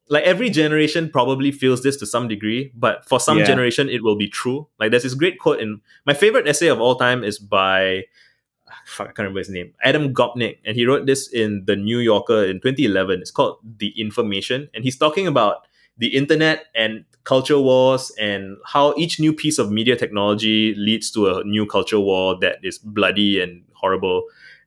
like 0.10 0.26
every 0.26 0.50
generation 0.50 1.10
probably 1.10 1.52
feels 1.52 1.82
this 1.82 1.98
to 1.98 2.06
some 2.06 2.28
degree, 2.28 2.72
but 2.76 3.08
for 3.08 3.20
some 3.20 3.40
yeah. 3.40 3.46
generation 3.46 3.90
it 3.90 4.04
will 4.04 4.18
be 4.18 4.28
true. 4.28 4.68
Like 4.80 4.92
there's 4.92 5.04
this 5.04 5.14
great 5.14 5.40
quote 5.40 5.60
in 5.60 5.82
my 6.06 6.14
favorite 6.14 6.48
essay 6.48 6.68
of 6.68 6.82
all 6.82 6.96
time 6.96 7.24
is 7.24 7.40
by 7.40 8.04
fuck, 8.86 9.08
I 9.08 9.12
can't 9.12 9.20
remember 9.20 9.40
his 9.40 9.50
name, 9.50 9.74
Adam 9.84 10.14
Gopnik, 10.14 10.58
and 10.66 10.76
he 10.76 10.86
wrote 10.86 11.06
this 11.06 11.32
in 11.32 11.64
the 11.66 11.76
New 11.76 12.00
Yorker 12.00 12.44
in 12.44 12.60
2011. 12.60 13.22
It's 13.22 13.32
called 13.32 13.58
The 13.78 13.90
Information, 14.00 14.70
and 14.74 14.84
he's 14.84 14.98
talking 14.98 15.26
about 15.28 15.68
the 15.98 16.08
internet 16.08 16.66
and 16.76 17.06
culture 17.24 17.60
wars 17.60 18.12
and 18.20 18.58
how 18.66 18.94
each 18.98 19.20
new 19.20 19.32
piece 19.32 19.58
of 19.58 19.72
media 19.72 19.96
technology 19.96 20.76
leads 20.76 21.10
to 21.12 21.30
a 21.30 21.44
new 21.44 21.66
culture 21.66 22.00
war 22.00 22.38
that 22.42 22.58
is 22.64 22.78
bloody 22.78 23.42
and 23.42 23.64
horrible. 23.74 24.24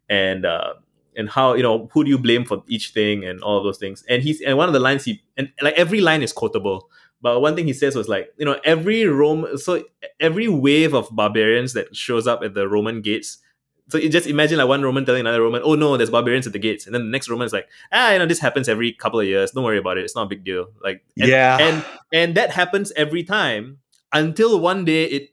And 0.09 0.47
uh, 0.47 0.74
and 1.16 1.29
how 1.29 1.55
you 1.55 1.62
know 1.62 1.89
who 1.93 2.05
do 2.05 2.11
you 2.11 2.18
blame 2.18 2.45
for 2.45 2.62
each 2.68 2.91
thing 2.91 3.24
and 3.24 3.41
all 3.43 3.62
those 3.62 3.79
things. 3.79 4.05
And 4.09 4.22
he's 4.22 4.41
and 4.41 4.57
one 4.57 4.68
of 4.68 4.72
the 4.72 4.81
lines 4.81 5.05
he 5.05 5.22
and 5.37 5.51
like 5.61 5.74
every 5.74 6.01
line 6.01 6.22
is 6.22 6.33
quotable. 6.33 6.89
But 7.22 7.41
one 7.41 7.57
thing 7.57 7.66
he 7.66 7.72
says 7.72 7.97
was 7.97 8.09
like 8.09 8.33
you 8.39 8.45
know 8.45 8.61
every 8.64 9.07
rome 9.07 9.57
so 9.57 9.83
every 10.20 10.49
wave 10.49 10.95
of 10.95 11.09
barbarians 11.12 11.72
that 11.72 11.97
shows 11.97 12.27
up 12.27 12.43
at 12.43 12.55
the 12.55 12.68
roman 12.68 13.01
gates 13.01 13.39
so 13.89 13.99
you 13.99 14.09
just 14.09 14.26
imagine 14.26 14.59
like 14.59 14.68
one 14.68 14.82
Roman 14.82 15.05
telling 15.05 15.20
another 15.20 15.43
Roman, 15.43 15.62
"Oh 15.64 15.74
no, 15.74 15.97
there's 15.97 16.11
barbarians 16.11 16.47
at 16.47 16.53
the 16.53 16.59
gates," 16.59 16.87
and 16.87 16.95
then 16.95 17.03
the 17.03 17.11
next 17.11 17.28
Roman 17.28 17.47
is 17.47 17.53
like, 17.53 17.68
"Ah, 17.93 18.12
you 18.12 18.18
know, 18.18 18.26
this 18.26 18.41
happens 18.41 18.68
every 18.68 18.93
couple 18.93 19.20
of 19.20 19.26
years. 19.26 19.53
Don't 19.53 19.64
worry 19.64 19.78
about 19.78 19.97
it. 19.97 20.05
It's 20.05 20.16
not 20.16 20.22
a 20.22 20.28
big 20.28 20.45
deal." 20.45 20.66
Like, 20.82 21.05
and, 21.18 21.28
yeah, 21.28 21.59
and 21.61 21.84
and 22.12 22.34
that 22.34 22.51
happens 22.51 22.93
every 22.97 23.22
time 23.22 23.78
until 24.12 24.59
one 24.59 24.84
day 24.84 25.05
it, 25.05 25.30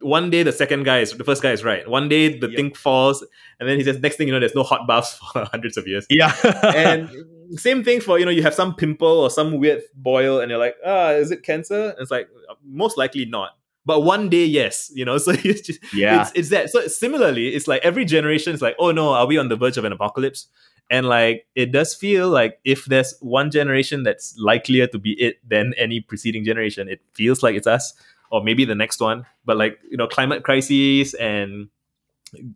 one 0.00 0.30
day 0.30 0.42
the 0.42 0.52
second 0.52 0.84
guy 0.84 1.00
is 1.00 1.12
the 1.12 1.24
first 1.24 1.42
guy 1.42 1.52
is 1.52 1.62
right. 1.62 1.88
One 1.88 2.08
day 2.08 2.36
the 2.36 2.48
yep. 2.48 2.56
thing 2.56 2.74
falls, 2.74 3.24
and 3.60 3.68
then 3.68 3.78
he 3.78 3.84
says, 3.84 4.00
"Next 4.00 4.16
thing 4.16 4.26
you 4.26 4.34
know, 4.34 4.40
there's 4.40 4.56
no 4.56 4.64
hot 4.64 4.88
baths 4.88 5.14
for 5.32 5.44
hundreds 5.44 5.76
of 5.76 5.86
years." 5.86 6.06
Yeah, 6.10 6.34
and 6.74 7.08
same 7.58 7.84
thing 7.84 8.00
for 8.00 8.18
you 8.18 8.24
know 8.24 8.32
you 8.32 8.42
have 8.42 8.54
some 8.54 8.74
pimple 8.74 9.20
or 9.20 9.30
some 9.30 9.58
weird 9.58 9.82
boil, 9.94 10.40
and 10.40 10.50
you're 10.50 10.58
like, 10.58 10.76
"Ah, 10.84 11.10
is 11.10 11.30
it 11.30 11.44
cancer?" 11.44 11.90
And 11.90 11.98
it's 12.00 12.10
like 12.10 12.28
most 12.64 12.98
likely 12.98 13.24
not 13.24 13.57
but 13.88 14.00
one 14.04 14.28
day 14.28 14.44
yes 14.44 14.90
you 14.94 15.04
know 15.04 15.16
so 15.24 15.32
it's 15.32 15.62
just 15.68 15.80
Yeah. 15.92 16.20
it's, 16.20 16.32
it's 16.38 16.50
that. 16.54 16.70
So 16.70 16.86
similarly 16.86 17.48
it's 17.56 17.66
like 17.72 17.82
every 17.90 18.04
generation 18.04 18.54
is 18.54 18.62
like 18.62 18.76
oh 18.78 18.92
no 18.92 19.06
are 19.18 19.26
we 19.26 19.38
on 19.42 19.48
the 19.48 19.56
verge 19.56 19.78
of 19.78 19.84
an 19.84 19.92
apocalypse? 19.92 20.46
And 20.90 21.06
like 21.06 21.46
it 21.54 21.72
does 21.72 21.94
feel 21.94 22.28
like 22.28 22.52
if 22.64 22.84
there's 22.86 23.12
one 23.20 23.50
generation 23.50 24.04
that's 24.04 24.36
likelier 24.38 24.86
to 24.88 24.98
be 24.98 25.12
it 25.26 25.34
than 25.54 25.74
any 25.76 26.00
preceding 26.00 26.44
generation 26.44 26.88
it 26.88 27.00
feels 27.14 27.42
like 27.42 27.56
it's 27.56 27.66
us 27.66 27.94
or 28.30 28.42
maybe 28.44 28.64
the 28.64 28.74
next 28.84 29.00
one. 29.00 29.26
But 29.44 29.56
like 29.56 29.78
you 29.90 29.96
know 29.96 30.06
climate 30.06 30.44
crises 30.44 31.14
and 31.14 31.68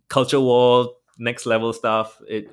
culture 0.09 0.41
war 0.41 0.93
next 1.19 1.47
level 1.47 1.73
stuff 1.73 2.21
it 2.29 2.45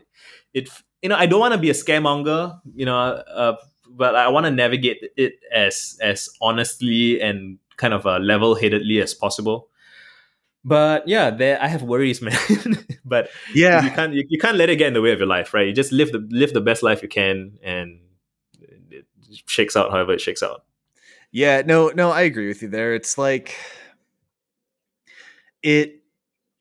it 0.54 0.70
you 1.02 1.10
know 1.10 1.16
i 1.16 1.26
don't 1.26 1.40
want 1.40 1.54
to 1.54 1.60
be 1.60 1.70
a 1.70 1.74
scaremonger 1.74 2.60
you 2.76 2.86
know 2.86 2.98
uh, 2.98 3.56
but 3.90 4.16
i 4.16 4.28
want 4.28 4.46
to 4.46 4.52
navigate 4.52 5.00
it 5.18 5.34
as 5.54 5.98
as 6.02 6.30
honestly 6.42 7.20
and 7.22 7.58
kind 7.80 7.94
of 7.96 8.06
uh, 8.06 8.20
level-headedly 8.20 9.00
as 9.02 9.14
possible 9.16 9.70
but 10.64 11.08
yeah 11.08 11.32
there 11.32 11.58
i 11.64 11.68
have 11.68 11.82
worries 11.82 12.22
man 12.28 12.36
but 13.06 13.30
Yeah. 13.56 13.82
you 13.84 13.92
can't 13.92 14.14
you, 14.14 14.24
you 14.28 14.38
can't 14.38 14.58
let 14.58 14.70
it 14.70 14.76
get 14.76 14.88
in 14.88 14.94
the 14.94 15.02
way 15.02 15.14
of 15.16 15.20
your 15.20 15.28
life 15.28 15.54
right 15.56 15.66
you 15.68 15.74
just 15.74 15.92
live 15.96 16.12
the 16.12 16.20
live 16.30 16.52
the 16.54 16.62
best 16.62 16.84
life 16.84 17.02
you 17.02 17.08
can 17.08 17.58
and 17.64 18.00
it 18.92 19.06
shakes 19.48 19.76
out 19.80 19.90
however 19.92 20.12
it 20.14 20.22
shakes 20.22 20.44
out 20.44 20.68
Yeah, 21.32 21.62
no, 21.62 21.90
no, 21.94 22.10
I 22.10 22.26
agree 22.26 22.48
with 22.50 22.64
you 22.64 22.70
there. 22.74 22.96
It's 22.98 23.14
like 23.18 23.54
it 25.62 26.02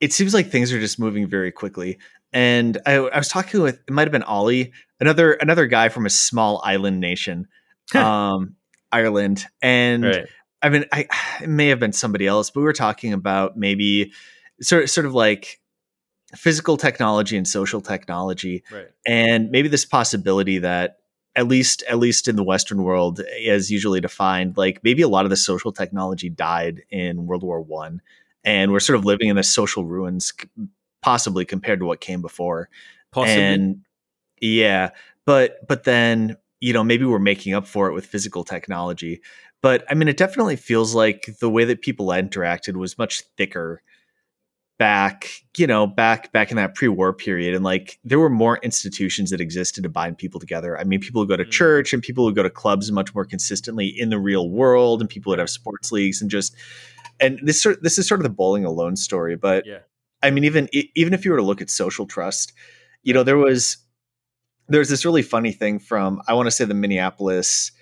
it 0.00 0.12
seems 0.12 0.34
like 0.34 0.50
things 0.50 0.72
are 0.72 0.80
just 0.80 0.98
moving 0.98 1.26
very 1.26 1.50
quickly. 1.50 1.98
And 2.32 2.76
I, 2.86 2.96
I 2.96 3.18
was 3.18 3.28
talking 3.28 3.62
with 3.62 3.80
it 3.88 3.90
might 3.90 4.02
have 4.06 4.12
been 4.12 4.22
Ollie, 4.22 4.72
another 5.00 5.32
another 5.32 5.66
guy 5.66 5.88
from 5.88 6.06
a 6.06 6.10
small 6.10 6.60
island 6.64 7.00
nation, 7.00 7.48
um, 7.94 8.56
Ireland. 8.92 9.44
And 9.62 10.04
right 10.04 10.26
I 10.62 10.68
mean, 10.68 10.84
I 10.92 11.06
it 11.42 11.48
may 11.48 11.68
have 11.68 11.80
been 11.80 11.92
somebody 11.92 12.26
else, 12.26 12.50
but 12.50 12.60
we 12.60 12.64
were 12.64 12.72
talking 12.72 13.12
about 13.12 13.56
maybe 13.56 14.12
sort 14.60 14.88
sort 14.90 15.06
of 15.06 15.14
like 15.14 15.60
physical 16.36 16.76
technology 16.76 17.36
and 17.36 17.48
social 17.48 17.80
technology 17.80 18.62
right. 18.70 18.88
and 19.06 19.50
maybe 19.50 19.68
this 19.68 19.86
possibility 19.86 20.58
that 20.58 20.98
at 21.36 21.48
least 21.48 21.82
at 21.88 21.98
least 21.98 22.28
in 22.28 22.36
the 22.36 22.44
western 22.44 22.82
world 22.82 23.20
as 23.46 23.70
usually 23.70 24.00
defined 24.00 24.56
like 24.56 24.80
maybe 24.84 25.00
a 25.00 25.08
lot 25.08 25.24
of 25.24 25.30
the 25.30 25.36
social 25.36 25.72
technology 25.72 26.28
died 26.28 26.82
in 26.90 27.26
world 27.26 27.42
war 27.42 27.62
one 27.62 28.02
and 28.44 28.72
we're 28.72 28.80
sort 28.80 28.98
of 28.98 29.06
living 29.06 29.28
in 29.28 29.36
the 29.36 29.42
social 29.42 29.86
ruins 29.86 30.32
possibly 31.00 31.44
compared 31.44 31.80
to 31.80 31.86
what 31.86 32.00
came 32.00 32.22
before. 32.22 32.68
Possibly. 33.10 33.42
And 33.42 33.80
yeah 34.40 34.90
but 35.24 35.66
but 35.66 35.84
then 35.84 36.36
you 36.60 36.72
know 36.72 36.84
maybe 36.84 37.04
we're 37.04 37.18
making 37.18 37.54
up 37.54 37.66
for 37.66 37.88
it 37.88 37.94
with 37.94 38.04
physical 38.04 38.44
technology 38.44 39.22
but 39.62 39.84
i 39.90 39.94
mean 39.94 40.08
it 40.08 40.16
definitely 40.16 40.56
feels 40.56 40.94
like 40.94 41.28
the 41.40 41.50
way 41.50 41.64
that 41.64 41.82
people 41.82 42.06
interacted 42.08 42.76
was 42.76 42.98
much 42.98 43.22
thicker 43.36 43.82
back 44.78 45.28
you 45.56 45.66
know 45.66 45.86
back 45.88 46.30
back 46.32 46.50
in 46.52 46.56
that 46.56 46.74
pre-war 46.74 47.12
period 47.12 47.52
and 47.52 47.64
like 47.64 47.98
there 48.04 48.20
were 48.20 48.30
more 48.30 48.58
institutions 48.58 49.30
that 49.30 49.40
existed 49.40 49.82
to 49.82 49.88
bind 49.88 50.16
people 50.16 50.38
together. 50.38 50.78
I 50.78 50.84
mean 50.84 51.00
people 51.00 51.20
would 51.20 51.28
go 51.28 51.36
to 51.36 51.44
Mm. 51.44 51.50
church 51.50 51.92
and 51.92 52.00
people 52.00 52.24
would 52.24 52.36
go 52.36 52.44
to 52.44 52.50
clubs 52.50 52.92
much 52.92 53.12
more 53.12 53.24
consistently 53.24 53.88
in 53.88 54.10
the 54.10 54.20
real 54.20 54.48
world 54.48 55.00
and 55.00 55.10
people 55.10 55.30
would 55.30 55.40
have 55.40 55.50
sports 55.50 55.90
leagues 55.90 56.22
and 56.22 56.30
just 56.30 56.54
and 57.18 57.40
this 57.42 57.60
sort 57.60 57.82
this 57.82 57.98
is 57.98 58.06
sort 58.06 58.20
of 58.20 58.22
the 58.22 58.30
bowling 58.30 58.64
alone 58.64 58.94
story 58.94 59.34
but 59.34 59.66
yeah. 59.66 59.78
I 60.22 60.30
mean, 60.30 60.44
even 60.44 60.68
even 60.72 61.14
if 61.14 61.24
you 61.24 61.30
were 61.30 61.36
to 61.36 61.44
look 61.44 61.60
at 61.60 61.70
social 61.70 62.06
trust, 62.06 62.52
you 63.02 63.14
know, 63.14 63.22
there 63.22 63.36
was 63.36 63.78
there's 64.68 64.88
this 64.88 65.04
really 65.04 65.22
funny 65.22 65.52
thing 65.52 65.78
from 65.78 66.20
I 66.28 66.34
want 66.34 66.46
to 66.46 66.50
say 66.50 66.64
the 66.64 66.74
Minneapolis 66.74 67.72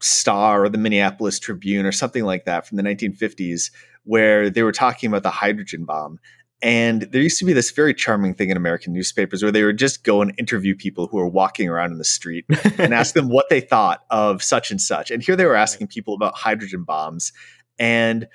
Star 0.00 0.64
or 0.64 0.68
the 0.68 0.78
Minneapolis 0.78 1.38
Tribune 1.38 1.86
or 1.86 1.92
something 1.92 2.24
like 2.24 2.44
that 2.44 2.66
from 2.66 2.76
the 2.76 2.82
1950s, 2.82 3.70
where 4.04 4.50
they 4.50 4.62
were 4.62 4.72
talking 4.72 5.08
about 5.08 5.22
the 5.22 5.30
hydrogen 5.30 5.84
bomb. 5.84 6.18
And 6.62 7.02
there 7.02 7.22
used 7.22 7.38
to 7.38 7.46
be 7.46 7.54
this 7.54 7.70
very 7.70 7.94
charming 7.94 8.34
thing 8.34 8.50
in 8.50 8.56
American 8.56 8.92
newspapers 8.92 9.42
where 9.42 9.52
they 9.52 9.64
would 9.64 9.78
just 9.78 10.04
go 10.04 10.20
and 10.20 10.34
interview 10.36 10.74
people 10.74 11.06
who 11.06 11.16
were 11.16 11.28
walking 11.28 11.68
around 11.68 11.92
in 11.92 11.98
the 11.98 12.04
street 12.04 12.44
and 12.76 12.92
ask 12.92 13.14
them 13.14 13.30
what 13.30 13.48
they 13.48 13.60
thought 13.60 14.04
of 14.10 14.42
such 14.42 14.70
and 14.70 14.80
such. 14.80 15.10
And 15.10 15.22
here 15.22 15.36
they 15.36 15.46
were 15.46 15.54
asking 15.54 15.86
people 15.86 16.12
about 16.12 16.36
hydrogen 16.36 16.84
bombs. 16.84 17.32
And 17.78 18.28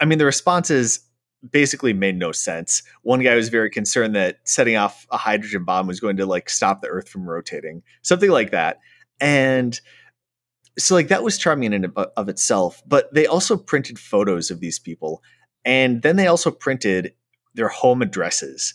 I 0.00 0.06
mean, 0.06 0.18
the 0.18 0.24
responses 0.24 1.00
basically 1.50 1.92
made 1.92 2.16
no 2.16 2.32
sense. 2.32 2.82
One 3.02 3.22
guy 3.22 3.34
was 3.34 3.50
very 3.50 3.68
concerned 3.68 4.16
that 4.16 4.38
setting 4.44 4.76
off 4.76 5.06
a 5.10 5.18
hydrogen 5.18 5.64
bomb 5.64 5.86
was 5.86 6.00
going 6.00 6.16
to 6.16 6.24
like 6.26 6.48
stop 6.48 6.80
the 6.80 6.88
earth 6.88 7.10
from 7.10 7.28
rotating, 7.28 7.82
something 8.00 8.30
like 8.30 8.52
that. 8.52 8.78
And 9.20 9.78
so 10.78 10.94
like 10.94 11.08
that 11.08 11.22
was 11.22 11.38
charming 11.38 11.72
in 11.72 11.84
and 11.84 11.92
of- 11.96 12.28
itself, 12.28 12.82
but 12.86 13.12
they 13.14 13.26
also 13.26 13.56
printed 13.56 13.98
photos 13.98 14.50
of 14.50 14.60
these 14.60 14.78
people. 14.78 15.22
And 15.64 16.02
then 16.02 16.16
they 16.16 16.26
also 16.26 16.50
printed 16.50 17.12
their 17.54 17.68
home 17.68 18.02
addresses. 18.02 18.74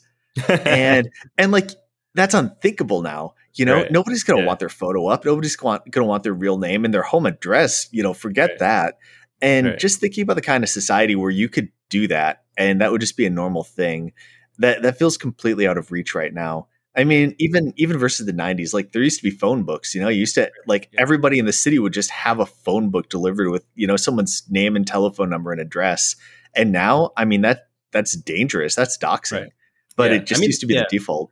And 0.50 1.10
and 1.38 1.52
like 1.52 1.70
that's 2.16 2.34
unthinkable 2.34 3.02
now. 3.02 3.34
You 3.54 3.66
know, 3.66 3.76
Right. 3.78 3.92
nobody's 3.92 4.24
going 4.24 4.38
to 4.38 4.44
Yeah. 4.44 4.48
want 4.48 4.60
their 4.60 4.70
photo 4.70 5.08
up. 5.08 5.26
Nobody's 5.26 5.56
going 5.56 5.80
to 5.92 6.04
want 6.04 6.24
their 6.24 6.34
real 6.34 6.58
name 6.58 6.86
and 6.86 6.94
their 6.94 7.04
home 7.04 7.26
address. 7.26 7.88
You 7.92 8.02
know, 8.04 8.14
forget 8.14 8.52
Right. 8.52 8.60
that. 8.60 8.98
And 9.42 9.68
Right. 9.68 9.80
just 9.80 10.00
thinking 10.00 10.24
about 10.24 10.36
the 10.36 10.42
kind 10.42 10.64
of 10.64 10.70
society 10.70 11.16
where 11.16 11.32
you 11.32 11.50
could 11.50 11.70
do 11.90 12.08
that 12.08 12.44
and 12.58 12.80
that 12.82 12.92
would 12.92 13.02
just 13.02 13.18
be 13.18 13.26
a 13.26 13.30
normal 13.30 13.64
thing, 13.64 14.14
that 14.60 14.82
that 14.84 14.98
feels 14.98 15.18
completely 15.18 15.68
out 15.68 15.78
of 15.78 15.92
reach 15.92 16.16
right 16.16 16.34
now. 16.34 16.68
I 16.96 17.04
mean, 17.06 17.36
even 17.40 17.74
even 17.78 17.98
versus 17.98 18.26
the 18.26 18.34
'90s, 18.34 18.74
like 18.74 18.92
there 18.92 19.02
used 19.02 19.18
to 19.20 19.24
be 19.24 19.32
phone 19.32 19.64
books. 19.64 19.96
You 19.96 20.02
know, 20.02 20.10
you 20.10 20.20
used 20.20 20.36
to 20.36 20.52
like 20.68 20.90
Yeah. 20.92 21.02
everybody 21.02 21.40
in 21.40 21.46
the 21.46 21.54
city 21.54 21.80
would 21.80 21.94
just 21.94 22.10
have 22.12 22.40
a 22.40 22.46
phone 22.46 22.90
book 22.90 23.10
delivered 23.10 23.50
with 23.50 23.64
you 23.76 23.88
know 23.88 23.96
someone's 23.98 24.44
name 24.50 24.76
and 24.76 24.86
telephone 24.86 25.30
number 25.30 25.52
and 25.52 25.62
address. 25.62 26.16
And 26.54 26.72
now, 26.72 27.12
I 27.16 27.24
mean 27.26 27.42
that 27.42 27.70
that's 27.92 28.14
dangerous. 28.18 28.76
That's 28.76 28.98
doxing. 28.98 29.42
Right. 29.44 29.52
But 29.96 30.12
Yeah. 30.12 30.18
it 30.18 30.26
just 30.26 30.40
I 30.40 30.42
mean, 30.42 30.50
used 30.50 30.62
to 30.62 30.68
be 30.68 30.74
yeah. 30.76 30.82
the 30.90 30.98
default. 30.98 31.32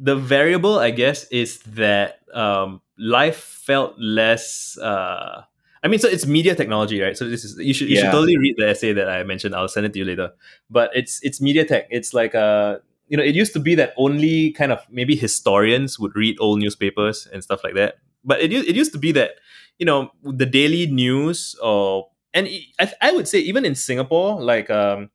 the 0.00 0.14
variable 0.14 0.78
i 0.78 0.90
guess 0.92 1.24
is 1.32 1.58
that 1.74 2.20
um, 2.32 2.80
life 2.96 3.36
felt 3.66 3.98
less 3.98 4.78
uh, 4.78 5.42
i 5.82 5.88
mean 5.88 5.98
so 5.98 6.06
it's 6.06 6.26
media 6.26 6.54
technology 6.54 7.00
right 7.02 7.16
so 7.18 7.26
this 7.28 7.42
is 7.44 7.58
you 7.58 7.74
should 7.74 7.88
you 7.90 7.96
should 7.98 8.12
totally 8.14 8.38
read 8.38 8.54
the 8.56 8.68
essay 8.70 8.92
that 8.92 9.08
i 9.10 9.24
mentioned 9.24 9.52
i'll 9.52 9.66
send 9.66 9.84
it 9.86 9.92
to 9.92 9.98
you 9.98 10.04
later 10.06 10.30
but 10.70 10.90
it's 10.94 11.18
it's 11.26 11.40
media 11.40 11.64
tech 11.64 11.88
it's 11.90 12.14
like 12.14 12.36
uh 12.36 12.78
you 13.10 13.16
know 13.18 13.22
it 13.22 13.34
used 13.34 13.52
to 13.52 13.60
be 13.60 13.74
that 13.74 13.92
only 13.98 14.52
kind 14.52 14.72
of 14.72 14.80
maybe 14.90 15.16
historians 15.16 15.98
would 15.98 16.16
read 16.16 16.36
old 16.40 16.60
newspapers 16.60 17.28
and 17.32 17.44
stuff 17.44 17.62
like 17.64 17.74
that 17.74 17.96
but 18.24 18.40
it, 18.40 18.52
it 18.52 18.76
used 18.76 18.92
to 18.92 18.98
be 18.98 19.12
that 19.12 19.32
you 19.78 19.86
know 19.86 20.10
the 20.24 20.46
daily 20.46 20.86
news 20.86 21.54
or 21.62 22.08
and 22.32 22.48
I, 22.80 22.92
I 23.02 23.12
would 23.12 23.28
say 23.28 23.40
even 23.40 23.66
in 23.66 23.74
singapore 23.74 24.40
like 24.40 24.70
um 24.70 25.10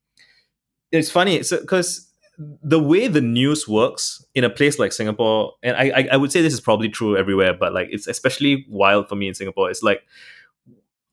it's 0.91 1.09
funny 1.09 1.39
because 1.39 2.09
the 2.37 2.79
way 2.79 3.07
the 3.07 3.21
news 3.21 3.67
works 3.67 4.23
in 4.35 4.43
a 4.43 4.49
place 4.49 4.77
like 4.77 4.91
Singapore, 4.91 5.53
and 5.63 5.75
I, 5.77 5.91
I 5.95 6.07
I 6.13 6.17
would 6.17 6.31
say 6.31 6.41
this 6.41 6.53
is 6.53 6.61
probably 6.61 6.89
true 6.89 7.17
everywhere, 7.17 7.53
but 7.53 7.73
like 7.73 7.87
it's 7.91 8.07
especially 8.07 8.65
wild 8.69 9.07
for 9.07 9.15
me 9.15 9.27
in 9.27 9.33
Singapore. 9.33 9.69
It's 9.69 9.83
like 9.83 10.03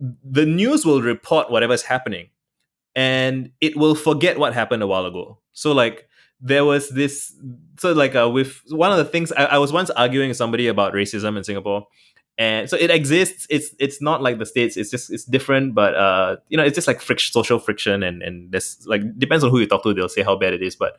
the 0.00 0.46
news 0.46 0.84
will 0.84 1.00
report 1.02 1.50
whatever's 1.50 1.82
happening, 1.82 2.30
and 2.96 3.52
it 3.60 3.76
will 3.76 3.94
forget 3.94 4.38
what 4.38 4.54
happened 4.54 4.82
a 4.82 4.86
while 4.86 5.06
ago. 5.06 5.38
So 5.52 5.72
like 5.72 6.08
there 6.42 6.64
was 6.64 6.88
this, 6.88 7.34
so 7.78 7.92
like 7.92 8.14
uh, 8.16 8.28
with 8.28 8.60
one 8.68 8.90
of 8.90 8.98
the 8.98 9.04
things 9.04 9.30
I, 9.32 9.44
I 9.44 9.58
was 9.58 9.72
once 9.72 9.90
arguing 9.90 10.28
with 10.28 10.36
somebody 10.36 10.66
about 10.66 10.92
racism 10.92 11.36
in 11.36 11.44
Singapore, 11.44 11.86
and 12.36 12.68
so 12.68 12.76
it 12.76 12.90
exists. 12.90 13.46
It's 13.48 13.74
it's 13.78 14.02
not 14.02 14.22
like 14.22 14.38
the 14.38 14.46
states. 14.46 14.76
It's 14.76 14.90
just 14.90 15.10
it's 15.12 15.24
different, 15.24 15.74
but 15.74 15.94
uh, 15.94 16.36
you 16.48 16.56
know, 16.56 16.64
it's 16.64 16.74
just 16.74 16.88
like 16.88 17.00
friction, 17.00 17.32
social 17.32 17.60
friction, 17.60 18.02
and 18.02 18.22
and 18.22 18.50
this 18.50 18.84
like 18.86 19.02
depends 19.18 19.44
on 19.44 19.50
who 19.50 19.60
you 19.60 19.66
talk 19.66 19.84
to. 19.84 19.94
They'll 19.94 20.08
say 20.08 20.22
how 20.22 20.36
bad 20.36 20.52
it 20.52 20.62
is, 20.62 20.74
but 20.74 20.98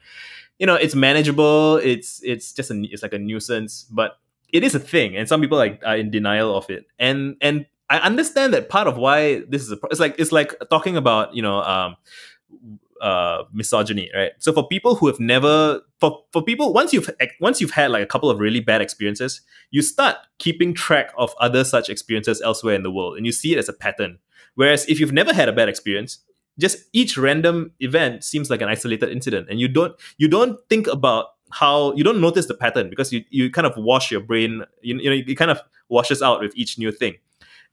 you 0.60 0.66
know, 0.66 0.76
it's 0.76 0.96
manageable. 0.96 1.78
It's 1.78 2.22
it's 2.24 2.54
just 2.54 2.72
a 2.72 2.82
it's 2.90 3.04
like 3.04 3.14
a 3.14 3.20
nuisance, 3.20 3.86
but 3.92 4.18
it 4.54 4.64
is 4.64 4.76
a 4.76 4.80
thing, 4.80 5.18
and 5.18 5.28
some 5.28 5.42
people 5.42 5.58
like 5.58 5.82
are 5.86 5.98
in 5.98 6.10
denial 6.10 6.56
of 6.56 6.70
it. 6.70 6.86
And 7.00 7.36
and 7.42 7.66
I 7.90 7.98
understand 7.98 8.54
that 8.54 8.70
part 8.70 8.88
of 8.88 8.98
why 8.98 9.42
this 9.50 9.62
is 9.62 9.72
a 9.72 9.78
pro- 9.78 9.90
it's 9.90 10.00
like 10.00 10.16
it's 10.18 10.32
like 10.32 10.56
talking 10.70 10.96
about 10.96 11.36
you 11.36 11.42
know 11.42 11.62
um 11.64 11.98
uh 13.04 13.44
misogyny 13.52 14.10
right? 14.16 14.32
So 14.40 14.54
for 14.54 14.68
people 14.68 14.96
who 14.96 15.08
have 15.08 15.20
never 15.20 15.82
for 16.00 16.24
for 16.32 16.42
people 16.42 16.74
once 16.74 16.94
you've 16.94 17.10
once 17.42 17.60
you've 17.60 17.72
had 17.72 17.92
like 17.92 18.02
a 18.02 18.08
couple 18.08 18.30
of 18.30 18.40
really 18.40 18.62
bad 18.62 18.82
experiences 18.82 19.42
you 19.72 19.82
start 19.82 20.16
keeping 20.40 20.74
track 20.74 21.12
of 21.18 21.36
other 21.40 21.64
such 21.64 21.90
experiences 21.90 22.42
elsewhere 22.42 22.76
in 22.76 22.84
the 22.84 22.92
world 22.92 23.18
and 23.18 23.26
you 23.26 23.32
see 23.32 23.54
it 23.54 23.60
as 23.60 23.70
a 23.70 23.74
pattern. 23.74 24.20
Whereas 24.56 24.88
if 24.88 25.00
you've 25.00 25.12
never 25.12 25.34
had 25.34 25.50
a 25.50 25.54
bad 25.54 25.68
experience 25.68 26.20
just 26.60 26.78
each 26.94 27.18
random 27.18 27.72
event 27.80 28.24
seems 28.24 28.50
like 28.50 28.62
an 28.62 28.70
isolated 28.70 29.10
incident 29.10 29.48
and 29.50 29.60
you 29.60 29.68
don't 29.68 29.96
you 30.18 30.28
don't 30.28 30.58
think 30.70 30.88
about 30.88 31.28
how 31.52 31.94
you 31.94 32.04
don't 32.04 32.22
notice 32.22 32.48
the 32.48 32.54
pattern 32.54 32.90
because 32.90 33.12
you 33.12 33.24
you 33.30 33.52
kind 33.52 33.68
of 33.68 33.74
wash 33.78 34.12
your 34.12 34.22
brain 34.22 34.64
you, 34.82 34.98
you 34.98 35.10
know 35.10 35.24
it 35.28 35.36
kind 35.36 35.52
of 35.52 35.62
washes 35.90 36.22
out 36.22 36.40
with 36.40 36.54
each 36.56 36.78
new 36.78 36.92
thing 36.92 37.16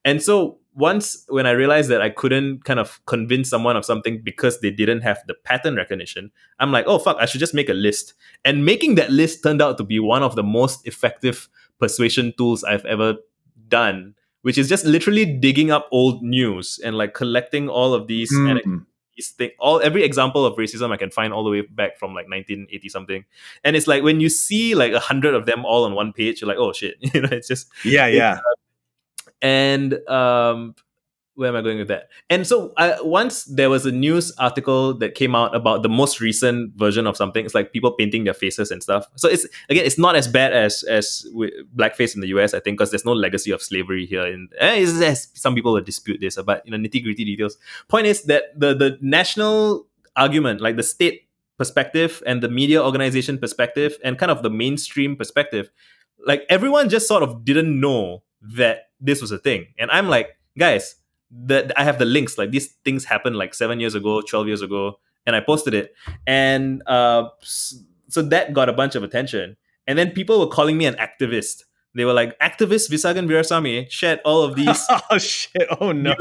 and 0.04 0.22
so 0.22 0.58
once 0.74 1.24
when 1.28 1.46
I 1.46 1.50
realized 1.50 1.90
that 1.90 2.00
I 2.00 2.10
couldn't 2.10 2.64
kind 2.64 2.78
of 2.78 3.00
convince 3.06 3.50
someone 3.50 3.76
of 3.76 3.84
something 3.84 4.20
because 4.22 4.60
they 4.60 4.70
didn't 4.70 5.00
have 5.00 5.18
the 5.26 5.34
pattern 5.34 5.74
recognition, 5.76 6.30
I'm 6.60 6.70
like, 6.72 6.86
oh 6.86 6.98
fuck, 6.98 7.16
I 7.18 7.26
should 7.26 7.40
just 7.40 7.54
make 7.54 7.68
a 7.68 7.74
list. 7.74 8.14
And 8.44 8.64
making 8.64 8.94
that 8.94 9.10
list 9.10 9.42
turned 9.42 9.60
out 9.60 9.78
to 9.78 9.84
be 9.84 9.98
one 9.98 10.22
of 10.22 10.36
the 10.36 10.44
most 10.44 10.86
effective 10.86 11.48
persuasion 11.80 12.32
tools 12.38 12.62
I've 12.62 12.84
ever 12.84 13.16
done, 13.68 14.14
which 14.42 14.56
is 14.58 14.68
just 14.68 14.84
literally 14.84 15.24
digging 15.26 15.70
up 15.72 15.88
old 15.90 16.22
news 16.22 16.78
and 16.84 16.96
like 16.96 17.14
collecting 17.14 17.68
all 17.68 17.92
of 17.92 18.06
these 18.06 18.32
Mm. 18.32 18.50
anecdotes 18.50 18.84
things, 19.36 19.52
all 19.58 19.80
every 19.82 20.02
example 20.02 20.46
of 20.46 20.56
racism 20.56 20.92
I 20.92 20.96
can 20.96 21.10
find 21.10 21.32
all 21.34 21.44
the 21.44 21.50
way 21.50 21.60
back 21.62 21.98
from 21.98 22.14
like 22.14 22.26
1980 22.28 22.88
something, 22.88 23.24
and 23.64 23.76
it's 23.76 23.86
like 23.86 24.02
when 24.02 24.18
you 24.20 24.30
see 24.30 24.74
like 24.74 24.92
a 24.92 25.00
hundred 25.00 25.34
of 25.34 25.44
them 25.44 25.66
all 25.66 25.84
on 25.84 25.94
one 25.94 26.12
page, 26.14 26.40
you're 26.40 26.48
like, 26.48 26.56
oh 26.56 26.72
shit, 26.72 26.94
you 27.14 27.20
know, 27.20 27.28
it's 27.30 27.48
just 27.48 27.68
yeah, 27.84 28.06
yeah. 28.06 28.34
Uh, 28.34 28.54
and 29.42 29.94
um, 30.08 30.74
where 31.40 31.48
am 31.48 31.56
I 31.56 31.62
going 31.62 31.78
with 31.78 31.88
that? 31.88 32.10
And 32.28 32.46
so 32.46 32.74
I, 32.76 33.00
once 33.00 33.44
there 33.44 33.70
was 33.70 33.86
a 33.86 33.90
news 33.90 34.30
article 34.36 34.92
that 34.98 35.14
came 35.14 35.34
out 35.34 35.54
about 35.54 35.82
the 35.82 35.88
most 35.88 36.20
recent 36.20 36.74
version 36.76 37.06
of 37.06 37.16
something. 37.16 37.46
It's 37.46 37.54
like 37.54 37.72
people 37.72 37.92
painting 37.92 38.24
their 38.24 38.34
faces 38.34 38.70
and 38.70 38.82
stuff. 38.82 39.06
So 39.16 39.26
it's 39.26 39.46
again, 39.70 39.86
it's 39.86 39.96
not 39.96 40.16
as 40.16 40.28
bad 40.28 40.52
as 40.52 40.82
as 40.82 41.26
blackface 41.74 42.14
in 42.14 42.20
the 42.20 42.28
US, 42.28 42.52
I 42.52 42.60
think, 42.60 42.76
because 42.76 42.90
there's 42.90 43.06
no 43.06 43.14
legacy 43.14 43.52
of 43.52 43.62
slavery 43.62 44.04
here. 44.04 44.26
And 44.26 44.52
eh, 44.58 44.84
some 45.32 45.54
people 45.54 45.72
will 45.72 45.80
dispute 45.80 46.20
this, 46.20 46.36
but 46.42 46.62
you 46.66 46.72
know, 46.72 46.76
nitty 46.76 47.02
gritty 47.02 47.24
details. 47.24 47.56
Point 47.88 48.06
is 48.06 48.24
that 48.24 48.58
the 48.58 48.74
the 48.74 48.98
national 49.00 49.86
argument, 50.16 50.60
like 50.60 50.76
the 50.76 50.82
state 50.82 51.26
perspective 51.56 52.22
and 52.26 52.42
the 52.42 52.50
media 52.50 52.84
organization 52.84 53.38
perspective, 53.38 53.96
and 54.04 54.18
kind 54.18 54.30
of 54.30 54.42
the 54.42 54.50
mainstream 54.50 55.16
perspective, 55.16 55.70
like 56.26 56.44
everyone 56.50 56.90
just 56.90 57.08
sort 57.08 57.22
of 57.22 57.46
didn't 57.46 57.80
know 57.80 58.22
that 58.42 58.89
this 59.00 59.20
was 59.20 59.32
a 59.32 59.38
thing. 59.38 59.66
And 59.78 59.90
I'm 59.90 60.08
like, 60.08 60.36
guys 60.58 60.96
that 61.30 61.78
I 61.78 61.84
have 61.84 61.98
the 61.98 62.04
links. 62.04 62.38
Like 62.38 62.50
these 62.50 62.68
things 62.84 63.04
happened 63.04 63.36
like 63.36 63.54
seven 63.54 63.80
years 63.80 63.94
ago, 63.94 64.20
twelve 64.20 64.46
years 64.46 64.62
ago, 64.62 64.98
and 65.26 65.36
I 65.36 65.40
posted 65.40 65.74
it, 65.74 65.94
and 66.26 66.82
uh, 66.86 67.28
so 67.40 68.22
that 68.22 68.52
got 68.52 68.68
a 68.68 68.72
bunch 68.72 68.94
of 68.94 69.02
attention. 69.02 69.56
And 69.86 69.98
then 69.98 70.10
people 70.10 70.38
were 70.38 70.46
calling 70.46 70.76
me 70.76 70.86
an 70.86 70.94
activist. 70.94 71.64
They 71.94 72.04
were 72.04 72.12
like, 72.12 72.38
"Activist 72.40 72.90
Visakan 72.90 73.28
Veerasamy 73.28 73.90
shared 73.90 74.20
all 74.24 74.42
of 74.42 74.56
these." 74.56 74.86
oh 75.10 75.18
shit! 75.18 75.66
Oh 75.80 75.92
no! 75.92 76.14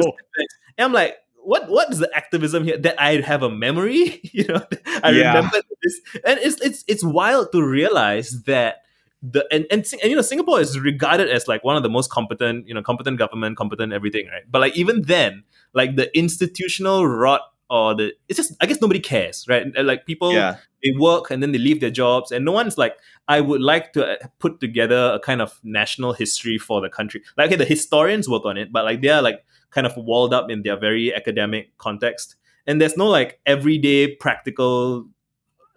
And 0.77 0.85
I'm 0.85 0.93
like, 0.93 1.17
what 1.35 1.69
what 1.69 1.91
is 1.91 1.99
the 1.99 2.09
activism 2.15 2.63
here 2.63 2.77
that 2.77 3.01
I 3.01 3.21
have 3.21 3.43
a 3.43 3.49
memory? 3.49 4.19
you 4.31 4.45
know, 4.45 4.63
I 5.03 5.11
yeah. 5.11 5.35
remember 5.35 5.61
this, 5.83 6.01
and 6.25 6.39
it's 6.39 6.61
it's 6.61 6.83
it's 6.87 7.03
wild 7.03 7.51
to 7.51 7.63
realize 7.63 8.43
that 8.43 8.83
the 9.21 9.45
and, 9.51 9.65
and 9.69 9.85
and 10.01 10.09
you 10.09 10.15
know 10.15 10.21
Singapore 10.21 10.61
is 10.61 10.79
regarded 10.79 11.29
as 11.29 11.47
like 11.47 11.63
one 11.63 11.75
of 11.75 11.83
the 11.83 11.89
most 11.89 12.09
competent 12.09 12.67
you 12.67 12.73
know 12.73 12.81
competent 12.81 13.17
government 13.17 13.57
competent 13.57 13.93
everything 13.93 14.27
right? 14.27 14.43
But 14.49 14.61
like 14.61 14.77
even 14.77 15.01
then 15.03 15.43
like 15.73 15.95
the 15.95 16.15
institutional 16.17 17.05
rot 17.07 17.41
or 17.69 17.95
the 17.95 18.13
it's 18.29 18.37
just 18.37 18.53
I 18.61 18.65
guess 18.65 18.81
nobody 18.81 18.99
cares 18.99 19.45
right? 19.49 19.65
Like 19.77 20.05
people 20.05 20.33
yeah. 20.33 20.57
they 20.83 20.93
work 20.97 21.31
and 21.31 21.43
then 21.43 21.51
they 21.51 21.57
leave 21.57 21.81
their 21.81 21.91
jobs 21.91 22.31
and 22.31 22.45
no 22.45 22.53
one's 22.53 22.77
like 22.77 22.97
I 23.27 23.41
would 23.41 23.61
like 23.61 23.93
to 23.93 24.05
uh, 24.05 24.27
put 24.39 24.59
together 24.59 25.11
a 25.13 25.19
kind 25.19 25.41
of 25.41 25.59
national 25.63 26.13
history 26.13 26.57
for 26.57 26.79
the 26.81 26.89
country. 26.89 27.21
Like 27.37 27.47
okay 27.47 27.57
the 27.57 27.65
historians 27.65 28.29
work 28.29 28.45
on 28.45 28.57
it 28.57 28.71
but 28.71 28.85
like 28.85 29.01
they 29.01 29.09
are 29.09 29.21
like 29.21 29.43
kind 29.71 29.85
of 29.85 29.95
walled 29.97 30.33
up 30.33 30.49
in 30.49 30.63
their 30.63 30.77
very 30.77 31.13
academic 31.13 31.77
context. 31.77 32.35
And 32.65 32.79
there's 32.79 32.97
no 32.97 33.07
like 33.07 33.39
everyday 33.45 34.15
practical 34.15 35.07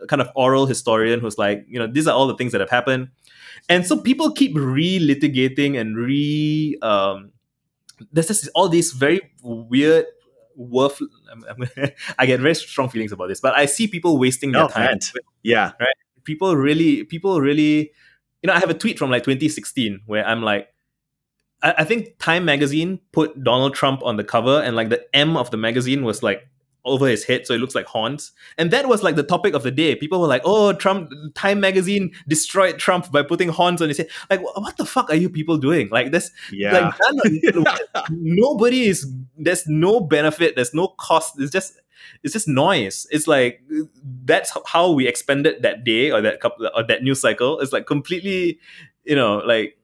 kind 0.09 0.23
of 0.23 0.29
oral 0.35 0.67
historian 0.67 1.21
who's 1.21 1.39
like 1.39 1.65
you 1.69 1.79
know 1.79 1.87
these 1.87 2.07
are 2.07 2.15
all 2.15 2.27
the 2.27 2.37
things 2.37 2.53
that 2.53 2.61
have 2.61 2.71
happened. 2.71 3.09
And 3.69 3.87
so 3.87 3.97
people 3.97 4.33
keep 4.33 4.57
re-litigating 4.57 5.79
and 5.79 5.97
re 5.97 6.77
um 6.83 7.33
there's 8.13 8.29
just 8.29 8.49
all 8.55 8.69
these 8.69 8.93
very 8.93 9.21
weird 9.43 10.07
worth 10.57 11.01
i 12.19 12.27
get 12.27 12.41
very 12.41 12.55
strong 12.55 12.89
feelings 12.89 13.13
about 13.13 13.29
this 13.29 13.41
but 13.41 13.55
i 13.55 13.65
see 13.65 13.87
people 13.87 14.19
wasting 14.19 14.53
their 14.53 14.65
oh, 14.65 14.69
time. 14.69 14.99
yeah. 15.43 15.73
Right? 15.81 15.89
People 16.25 16.57
really 16.57 17.05
people 17.05 17.41
really 17.41 17.91
you 18.43 18.47
know 18.47 18.53
i 18.53 18.59
have 18.59 18.71
a 18.71 18.75
tweet 18.75 18.99
from 18.99 19.11
like 19.11 19.25
2016 19.25 20.03
where 20.07 20.25
i'm 20.27 20.43
like 20.43 20.69
I, 21.63 21.75
I 21.79 21.85
think 21.85 22.19
time 22.19 22.45
magazine 22.45 23.01
put 23.13 23.43
donald 23.43 23.75
trump 23.75 24.03
on 24.05 24.17
the 24.17 24.25
cover 24.25 24.61
and 24.63 24.77
like 24.77 24.89
the 24.89 25.05
m 25.15 25.37
of 25.37 25.51
the 25.51 25.57
magazine 25.57 26.05
was 26.05 26.23
like 26.23 26.47
over 26.85 27.07
his 27.07 27.25
head 27.25 27.47
so 27.47 27.55
it 27.55 27.59
looks 27.59 27.75
like 27.75 27.87
horns. 27.87 28.33
And 28.59 28.71
that 28.71 28.89
was 28.89 29.03
like 29.03 29.17
the 29.17 29.23
topic 29.23 29.55
of 29.55 29.63
the 29.63 29.71
day. 29.71 29.95
People 29.95 30.21
were 30.21 30.27
like 30.27 30.43
oh 30.45 30.73
trump 30.73 31.11
time 31.35 31.61
magazine 31.61 32.13
destroyed 32.29 32.79
trump 32.79 33.11
by 33.13 33.23
putting 33.23 33.49
horns 33.49 33.81
on 33.83 33.89
his 33.89 33.99
head. 33.99 34.09
Like 34.31 34.43
what 34.43 34.77
the 34.77 34.85
fuck 34.85 35.11
are 35.11 35.17
you 35.17 35.31
people 35.31 35.59
doing? 35.59 35.89
Like 35.91 36.11
this 36.11 36.31
yeah. 36.53 36.93
like 37.13 37.71
nobody 38.11 38.89
is 38.89 39.11
there's 39.37 39.67
no 39.67 40.01
benefit 40.01 40.57
there's 40.57 40.75
no 40.75 40.89
cost 40.89 41.39
it's 41.39 41.53
just 41.53 41.81
it's 42.23 42.33
just 42.33 42.49
noise. 42.49 43.07
It's 43.11 43.27
like 43.27 43.63
that's 44.25 44.57
how 44.67 44.93
we 44.93 45.07
expended 45.07 45.63
that 45.63 45.85
day 45.85 46.11
or 46.11 46.21
that 46.21 46.41
couple 46.41 46.69
or 46.75 46.83
that 46.85 47.03
news 47.03 47.21
cycle. 47.21 47.61
It's 47.61 47.73
like 47.73 47.87
completely 47.87 48.59
you 49.05 49.17
know 49.17 49.39
like 49.39 49.77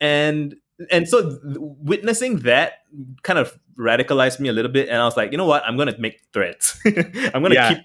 and 0.00 0.56
and 0.90 1.08
so 1.08 1.38
witnessing 1.42 2.38
that 2.40 2.84
kind 3.22 3.38
of 3.38 3.58
radicalized 3.78 4.40
me 4.40 4.48
a 4.48 4.52
little 4.52 4.70
bit 4.70 4.88
and 4.88 4.98
i 4.98 5.04
was 5.04 5.16
like 5.16 5.32
you 5.32 5.38
know 5.38 5.46
what? 5.46 5.64
I'm 5.64 5.76
gonna 5.76 5.94
make 5.98 6.20
threads 6.32 6.80
i'm 6.86 7.42
gonna 7.42 7.54
yeah. 7.54 7.74
keep 7.74 7.84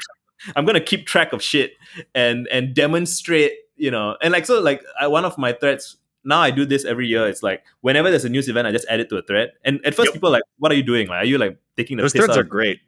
i'm 0.55 0.65
gonna 0.65 0.81
keep 0.81 1.05
track 1.05 1.33
of 1.33 1.41
shit 1.41 1.73
and 2.15 2.47
and 2.49 2.73
demonstrate 2.73 3.53
you 3.75 3.91
know 3.91 4.17
and 4.21 4.31
like 4.31 4.45
so 4.45 4.59
like 4.59 4.83
I, 4.99 5.07
one 5.07 5.25
of 5.25 5.37
my 5.37 5.53
threads 5.53 5.97
now 6.23 6.39
i 6.39 6.51
do 6.51 6.65
this 6.65 6.85
every 6.85 7.07
year 7.07 7.27
it's 7.27 7.43
like 7.43 7.63
whenever 7.81 8.09
there's 8.09 8.25
a 8.25 8.29
news 8.29 8.47
event 8.47 8.67
i 8.67 8.71
just 8.71 8.87
add 8.89 8.99
it 8.99 9.09
to 9.09 9.17
a 9.17 9.21
thread. 9.21 9.51
And 9.63 9.83
at 9.85 9.95
first 9.95 10.07
yep. 10.07 10.13
people 10.13 10.29
are 10.29 10.33
like 10.33 10.43
what 10.57 10.71
are 10.71 10.75
you 10.75 10.83
doing? 10.83 11.07
Like 11.07 11.23
are 11.23 11.25
you 11.25 11.37
like 11.37 11.57
taking 11.77 11.97
the 11.97 12.03
those 12.03 12.13
threads 12.13 12.37
are 12.37 12.43
great. 12.43 12.79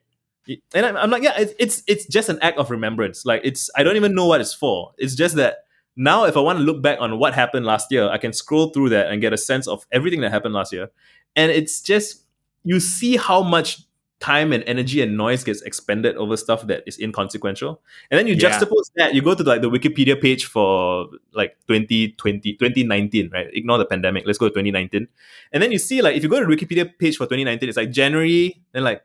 And 0.75 0.85
I'm, 0.85 0.97
I'm 0.97 1.09
like 1.09 1.23
yeah 1.23 1.39
it's, 1.39 1.53
it's 1.57 1.83
it's 1.87 2.05
just 2.05 2.29
an 2.29 2.39
act 2.41 2.57
of 2.57 2.69
remembrance. 2.69 3.25
Like 3.25 3.41
it's 3.43 3.69
i 3.75 3.83
don't 3.83 3.95
even 3.95 4.15
know 4.15 4.27
what 4.27 4.41
it's 4.41 4.53
for. 4.53 4.93
It's 4.97 5.15
just 5.15 5.35
that 5.35 5.65
now 5.95 6.25
if 6.25 6.35
i 6.35 6.39
want 6.39 6.57
to 6.57 6.63
look 6.63 6.81
back 6.81 6.99
on 6.99 7.19
what 7.19 7.33
happened 7.33 7.65
last 7.65 7.91
year 7.91 8.09
i 8.09 8.17
can 8.17 8.33
scroll 8.33 8.69
through 8.69 8.89
that 8.89 9.11
and 9.11 9.21
get 9.21 9.33
a 9.33 9.37
sense 9.37 9.67
of 9.67 9.85
everything 9.91 10.21
that 10.21 10.31
happened 10.31 10.53
last 10.53 10.73
year. 10.73 10.89
And 11.35 11.51
it's 11.51 11.81
just 11.81 12.23
you 12.63 12.79
see 12.79 13.17
how 13.17 13.41
much 13.43 13.83
time 14.19 14.53
and 14.53 14.63
energy 14.65 15.01
and 15.01 15.17
noise 15.17 15.43
gets 15.43 15.61
expended 15.63 16.15
over 16.15 16.37
stuff 16.37 16.65
that 16.67 16.83
is 16.87 16.97
inconsequential. 16.97 17.81
And 18.09 18.17
then 18.17 18.25
you 18.25 18.35
yeah. 18.35 18.49
juxtapose 18.49 18.89
that 18.95 19.13
you 19.13 19.21
go 19.21 19.35
to 19.35 19.43
like 19.43 19.61
the 19.61 19.69
wikipedia 19.69 20.19
page 20.19 20.45
for 20.45 21.07
like 21.33 21.57
2020 21.67 22.53
2019 22.53 23.29
right? 23.33 23.47
Ignore 23.53 23.79
the 23.79 23.85
pandemic 23.85 24.25
let's 24.25 24.37
go 24.37 24.47
to 24.47 24.51
2019 24.51 25.07
and 25.51 25.63
then 25.63 25.71
you 25.71 25.79
see 25.79 26.01
like 26.01 26.15
if 26.15 26.23
you 26.23 26.29
go 26.29 26.39
to 26.39 26.45
the 26.45 26.55
wikipedia 26.55 26.89
page 26.97 27.17
for 27.17 27.25
2019 27.25 27.67
it's 27.67 27.77
like 27.77 27.91
january 27.91 28.61
then 28.71 28.83
like 28.83 29.03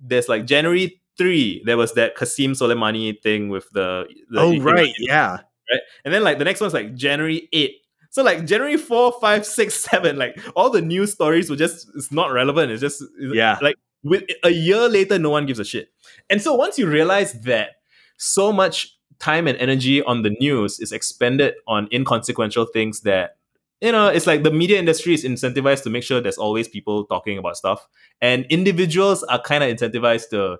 there's 0.00 0.28
like 0.28 0.44
january 0.44 1.00
3 1.16 1.62
there 1.64 1.76
was 1.76 1.94
that 1.94 2.16
Qassim 2.16 2.50
Soleimani 2.50 3.20
thing 3.20 3.48
with 3.48 3.68
the, 3.70 4.06
the 4.30 4.40
oh 4.40 4.56
right 4.60 4.94
yeah 4.98 5.38
right? 5.72 5.80
And 6.04 6.12
then 6.12 6.22
like 6.24 6.38
the 6.38 6.44
next 6.44 6.60
one's 6.60 6.74
like 6.74 6.94
January 6.94 7.48
8. 7.52 7.72
So 8.10 8.22
like 8.22 8.46
January 8.46 8.76
4, 8.76 9.14
5, 9.20 9.46
6, 9.46 9.74
7, 9.90 10.16
like 10.16 10.38
all 10.56 10.70
the 10.70 10.82
news 10.82 11.12
stories 11.12 11.50
were 11.50 11.56
just 11.56 11.88
it's 11.94 12.12
not 12.12 12.32
relevant. 12.32 12.72
It's 12.72 12.80
just 12.80 13.02
yeah. 13.18 13.58
Like 13.60 13.76
with 14.02 14.24
a 14.44 14.50
year 14.50 14.88
later, 14.88 15.18
no 15.18 15.30
one 15.30 15.46
gives 15.46 15.58
a 15.58 15.64
shit. 15.64 15.90
And 16.30 16.40
so 16.40 16.54
once 16.54 16.78
you 16.78 16.88
realize 16.88 17.32
that 17.42 17.76
so 18.16 18.52
much 18.52 18.98
time 19.18 19.46
and 19.46 19.58
energy 19.58 20.02
on 20.02 20.22
the 20.22 20.30
news 20.30 20.78
is 20.80 20.92
expended 20.92 21.54
on 21.66 21.88
inconsequential 21.92 22.66
things 22.66 23.00
that 23.00 23.36
you 23.80 23.90
know 23.92 24.08
it's 24.08 24.26
like 24.26 24.42
the 24.42 24.50
media 24.50 24.78
industry 24.78 25.14
is 25.14 25.24
incentivized 25.24 25.82
to 25.82 25.90
make 25.90 26.04
sure 26.04 26.20
there's 26.20 26.38
always 26.38 26.68
people 26.68 27.04
talking 27.04 27.38
about 27.38 27.56
stuff 27.56 27.88
and 28.20 28.44
individuals 28.48 29.22
are 29.24 29.40
kind 29.40 29.64
of 29.64 29.76
incentivized 29.76 30.30
to 30.30 30.56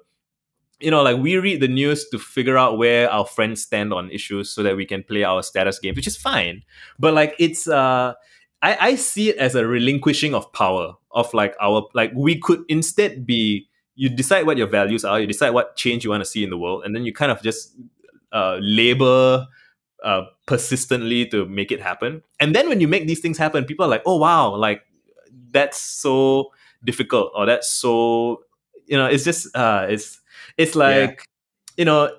you 0.80 0.90
know, 0.90 1.02
like 1.02 1.18
we 1.18 1.36
read 1.36 1.60
the 1.60 1.68
news 1.68 2.08
to 2.10 2.18
figure 2.18 2.56
out 2.56 2.78
where 2.78 3.10
our 3.10 3.26
friends 3.26 3.62
stand 3.62 3.92
on 3.92 4.10
issues 4.10 4.50
so 4.50 4.62
that 4.62 4.76
we 4.76 4.86
can 4.86 5.02
play 5.02 5.24
our 5.24 5.42
status 5.42 5.78
games, 5.78 5.96
which 5.96 6.06
is 6.06 6.16
fine. 6.16 6.62
But 6.98 7.14
like 7.14 7.34
it's 7.38 7.68
uh 7.68 8.14
I, 8.62 8.76
I 8.80 8.94
see 8.96 9.30
it 9.30 9.36
as 9.36 9.54
a 9.54 9.66
relinquishing 9.66 10.34
of 10.34 10.52
power 10.52 10.94
of 11.12 11.32
like 11.34 11.54
our 11.60 11.88
like 11.94 12.12
we 12.14 12.38
could 12.38 12.62
instead 12.68 13.26
be 13.26 13.68
you 13.94 14.08
decide 14.08 14.46
what 14.46 14.56
your 14.56 14.68
values 14.68 15.04
are, 15.04 15.18
you 15.18 15.26
decide 15.26 15.50
what 15.50 15.76
change 15.76 16.04
you 16.04 16.10
want 16.10 16.20
to 16.20 16.24
see 16.30 16.44
in 16.44 16.50
the 16.50 16.58
world, 16.58 16.84
and 16.84 16.94
then 16.94 17.04
you 17.04 17.12
kind 17.12 17.32
of 17.32 17.42
just 17.42 17.76
uh, 18.32 18.56
labor 18.60 19.46
uh, 20.04 20.22
persistently 20.46 21.26
to 21.26 21.46
make 21.46 21.72
it 21.72 21.80
happen. 21.80 22.22
And 22.38 22.54
then 22.54 22.68
when 22.68 22.80
you 22.80 22.86
make 22.86 23.08
these 23.08 23.18
things 23.18 23.38
happen, 23.38 23.64
people 23.64 23.84
are 23.84 23.88
like, 23.88 24.02
oh 24.06 24.16
wow, 24.16 24.54
like 24.54 24.82
that's 25.50 25.80
so 25.80 26.52
difficult 26.84 27.32
or 27.34 27.46
that's 27.46 27.68
so 27.68 28.42
you 28.86 28.96
know, 28.96 29.06
it's 29.06 29.24
just 29.24 29.54
uh 29.56 29.86
it's 29.88 30.20
it's 30.58 30.74
like, 30.74 31.10
yeah. 31.10 31.78
you 31.78 31.84
know, 31.84 32.10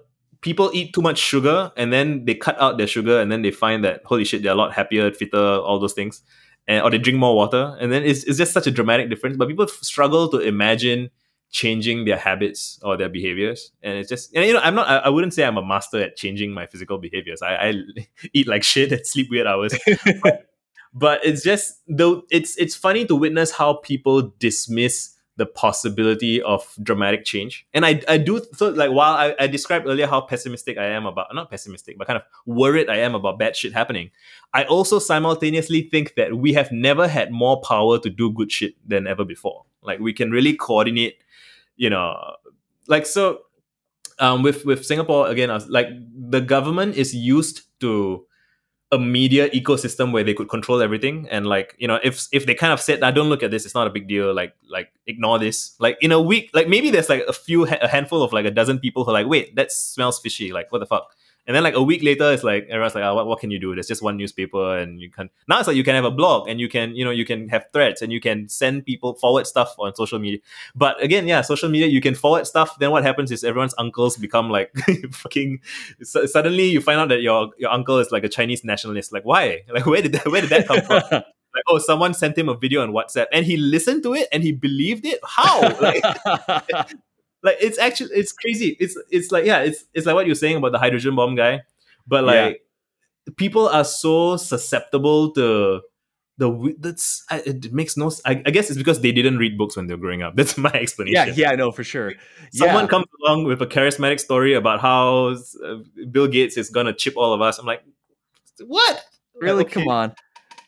people 0.42 0.72
eat 0.74 0.94
too 0.94 1.02
much 1.02 1.18
sugar 1.20 1.72
and 1.78 1.92
then 1.94 2.26
they 2.26 2.34
cut 2.34 2.60
out 2.62 2.78
their 2.78 2.88
sugar 2.88 3.20
and 3.20 3.32
then 3.32 3.42
they 3.42 3.52
find 3.52 3.84
that 3.84 4.02
holy 4.06 4.24
shit, 4.24 4.42
they're 4.42 4.54
a 4.54 4.56
lot 4.56 4.74
happier, 4.74 5.12
fitter, 5.12 5.38
all 5.38 5.80
those 5.80 5.94
things. 5.94 6.24
And 6.68 6.84
or 6.84 6.90
they 6.90 6.98
drink 6.98 7.20
more 7.20 7.36
water. 7.36 7.76
And 7.80 7.92
then 7.92 8.04
it's, 8.04 8.24
it's 8.24 8.38
just 8.38 8.54
such 8.54 8.68
a 8.68 8.72
dramatic 8.72 9.10
difference. 9.10 9.38
But 9.38 9.48
people 9.48 9.68
struggle 9.68 10.30
to 10.30 10.40
imagine 10.40 11.10
changing 11.52 12.06
their 12.06 12.18
habits 12.18 12.80
or 12.84 12.96
their 12.96 13.10
behaviors. 13.10 13.72
And 13.82 13.98
it's 13.98 14.08
just 14.08 14.34
and 14.36 14.46
you 14.46 14.54
know, 14.54 14.60
I'm 14.60 14.76
not 14.76 14.88
I, 14.88 14.98
I 14.98 15.10
wouldn't 15.10 15.34
say 15.34 15.44
I'm 15.44 15.58
a 15.58 15.66
master 15.66 16.02
at 16.02 16.16
changing 16.16 16.54
my 16.54 16.66
physical 16.66 16.98
behaviors. 16.98 17.42
I, 17.42 17.56
I 17.56 17.74
eat 18.34 18.48
like 18.48 18.64
shit 18.64 18.92
and 18.92 19.06
sleep 19.06 19.30
weird 19.30 19.48
hours. 19.48 19.74
but, 20.22 20.46
but 20.94 21.26
it's 21.26 21.44
just 21.44 21.82
though 21.88 22.24
it's 22.32 22.56
it's 22.58 22.76
funny 22.76 23.06
to 23.06 23.16
witness 23.16 23.52
how 23.52 23.74
people 23.74 24.34
dismiss 24.40 25.16
the 25.40 25.46
possibility 25.46 26.42
of 26.42 26.76
dramatic 26.84 27.24
change. 27.24 27.66
And 27.74 27.86
I, 27.86 28.02
I 28.10 28.18
do 28.18 28.46
so 28.54 28.70
like 28.70 28.92
while 28.92 29.14
I, 29.14 29.34
I 29.40 29.48
described 29.48 29.88
earlier 29.88 30.06
how 30.06 30.20
pessimistic 30.20 30.78
I 30.78 30.88
am 30.88 31.06
about 31.06 31.34
not 31.34 31.50
pessimistic, 31.50 31.98
but 31.98 32.08
kind 32.08 32.18
of 32.18 32.24
worried 32.46 32.90
I 32.90 32.98
am 32.98 33.16
about 33.16 33.40
bad 33.40 33.56
shit 33.56 33.72
happening. 33.72 34.12
I 34.54 34.66
also 34.66 35.00
simultaneously 35.00 35.84
think 35.84 36.16
that 36.16 36.36
we 36.36 36.52
have 36.54 36.74
never 36.74 37.08
had 37.08 37.32
more 37.32 37.62
power 37.62 37.98
to 38.00 38.10
do 38.10 38.32
good 38.32 38.52
shit 38.52 38.74
than 38.86 39.08
ever 39.08 39.24
before. 39.24 39.64
Like 39.82 40.00
we 40.00 40.12
can 40.12 40.30
really 40.30 40.54
coordinate, 40.54 41.24
you 41.78 41.90
know, 41.90 42.36
like 42.88 43.06
so 43.06 43.40
um, 44.20 44.44
with 44.44 44.66
with 44.66 44.86
Singapore 44.86 45.30
again, 45.30 45.50
like 45.70 45.88
the 46.14 46.42
government 46.42 46.98
is 46.98 47.16
used 47.16 47.62
to 47.80 48.26
a 48.92 48.98
media 48.98 49.50
ecosystem 49.50 50.12
where 50.12 50.24
they 50.24 50.34
could 50.34 50.50
control 50.50 50.82
everything 50.82 51.28
and 51.30 51.46
like 51.46 51.76
you 51.78 51.88
know 51.88 52.00
if 52.04 52.28
if 52.32 52.48
they 52.48 52.56
kind 52.56 52.74
of 52.74 52.82
said 52.82 53.04
i 53.04 53.12
don't 53.12 53.30
look 53.30 53.44
at 53.44 53.52
this 53.52 53.64
it's 53.64 53.76
not 53.76 53.86
a 53.86 53.90
big 53.92 54.08
deal 54.08 54.34
like 54.34 54.56
like 54.68 54.92
ignore 55.10 55.40
this. 55.40 55.76
Like 55.80 55.98
in 56.02 56.12
a 56.12 56.22
week 56.22 56.52
like 56.54 56.68
maybe 56.68 56.90
there's 56.90 57.10
like 57.10 57.24
a 57.28 57.34
few 57.34 57.66
a 57.66 57.88
handful 57.88 58.24
of 58.24 58.32
like 58.32 58.46
a 58.46 58.52
dozen 58.52 58.80
people 58.80 59.04
who 59.04 59.12
are 59.12 59.14
like 59.14 59.28
wait 59.28 59.56
that 59.56 59.72
smells 59.72 60.20
fishy 60.20 60.54
like 60.54 60.72
what 60.72 60.80
the 60.80 60.86
fuck 60.86 61.16
and 61.48 61.56
then 61.56 61.64
like 61.64 61.74
a 61.74 61.82
week 61.82 62.04
later, 62.04 62.32
it's 62.32 62.44
like 62.44 62.68
everyone's 62.70 62.96
like, 62.96 63.04
oh, 63.04 63.16
what, 63.16 63.28
what 63.28 63.40
can 63.40 63.52
you 63.52 63.60
do? 63.60 63.74
There's 63.74 63.88
just 63.88 64.02
one 64.02 64.18
newspaper, 64.18 64.78
and 64.78 65.02
you 65.02 65.10
can 65.10 65.30
now 65.48 65.60
it's 65.60 65.68
like 65.68 65.78
you 65.78 65.84
can 65.84 65.96
have 65.96 66.06
a 66.06 66.12
blog, 66.12 66.48
and 66.48 66.60
you 66.60 66.70
can 66.70 66.96
you 66.96 67.04
know 67.04 67.12
you 67.12 67.26
can 67.26 67.50
have 67.50 67.66
threads, 67.74 68.02
and 68.02 68.12
you 68.12 68.20
can 68.20 68.48
send 68.48 68.86
people 68.86 69.16
forward 69.16 69.48
stuff 69.48 69.74
on 69.80 69.96
social 69.96 70.20
media. 70.20 70.40
But 70.76 71.02
again, 71.02 71.28
yeah, 71.28 71.42
social 71.42 71.70
media 71.70 71.88
you 71.88 72.02
can 72.02 72.16
forward 72.16 72.46
stuff. 72.48 72.78
Then 72.80 72.92
what 72.92 73.04
happens 73.04 73.32
is 73.32 73.44
everyone's 73.44 73.76
uncles 73.78 74.18
become 74.18 74.50
like 74.50 74.72
fucking. 75.12 75.62
suddenly 76.04 76.70
you 76.70 76.82
find 76.82 77.00
out 77.00 77.10
that 77.10 77.22
your 77.22 77.50
your 77.58 77.72
uncle 77.72 77.98
is 78.00 78.12
like 78.12 78.24
a 78.24 78.30
Chinese 78.30 78.64
nationalist. 78.64 79.12
Like 79.12 79.24
why? 79.24 79.62
Like 79.70 79.86
where 79.86 80.02
did 80.02 80.14
that 80.14 80.28
where 80.28 80.42
did 80.42 80.52
that 80.52 80.68
come 80.68 80.82
from? 80.82 81.02
like 81.56 81.64
oh 81.68 81.80
someone 81.80 82.14
sent 82.14 82.38
him 82.38 82.50
a 82.50 82.56
video 82.56 82.82
on 82.82 82.92
whatsapp 82.92 83.26
and 83.32 83.46
he 83.46 83.58
listened 83.58 84.04
to 84.04 84.14
it 84.14 84.28
and 84.32 84.44
he 84.44 84.52
believed 84.52 85.06
it 85.06 85.20
how 85.24 85.62
like 85.80 86.04
like 87.44 87.58
it's 87.62 87.78
actually 87.78 88.12
it's 88.14 88.32
crazy. 88.32 88.76
It's 88.80 88.98
it's 89.10 89.32
like 89.32 89.46
yeah, 89.46 89.60
it's 89.60 89.86
it's 89.94 90.06
like 90.06 90.16
what 90.16 90.26
you're 90.26 90.36
saying 90.36 90.58
about 90.58 90.72
the 90.72 90.80
hydrogen 90.80 91.16
bomb 91.16 91.36
guy, 91.36 91.62
but 92.08 92.24
like 92.24 92.62
yeah. 93.28 93.34
people 93.38 93.68
are 93.68 93.86
so 93.86 94.38
susceptible 94.38 95.32
to 95.34 95.82
the 96.40 96.76
that's 96.80 97.24
it 97.32 97.72
makes 97.72 97.98
no. 97.98 98.12
I, 98.26 98.42
I, 98.46 98.52
guess 98.52 98.70
it's 98.70 98.78
because 98.78 99.02
they 99.02 99.12
didn't 99.12 99.38
read 99.38 99.58
books 99.58 99.76
when 99.76 99.88
they 99.88 99.94
were 99.94 100.00
growing 100.00 100.22
up. 100.22 100.36
That's 100.38 100.58
my 100.58 100.72
explanation. 100.72 101.28
Yeah, 101.28 101.34
yeah, 101.36 101.52
I 101.52 101.56
know 101.56 101.72
for 101.72 101.84
sure. 101.84 102.14
Someone 102.52 102.86
yeah. 102.86 102.90
comes 102.90 103.06
along 103.22 103.44
with 103.44 103.62
a 103.62 103.68
charismatic 103.68 104.22
story 104.22 104.54
about 104.54 104.80
how 104.80 105.36
uh, 105.66 105.76
Bill 106.10 106.28
Gates 106.28 106.56
is 106.56 106.70
gonna 106.70 106.94
chip 106.94 107.16
all 107.18 107.34
of 107.34 107.42
us. 107.42 107.60
I'm 107.60 107.66
like, 107.66 107.84
what? 108.66 109.04
Really? 109.36 109.66
Okay. 109.66 109.82
Come 109.82 109.90
on. 109.90 110.16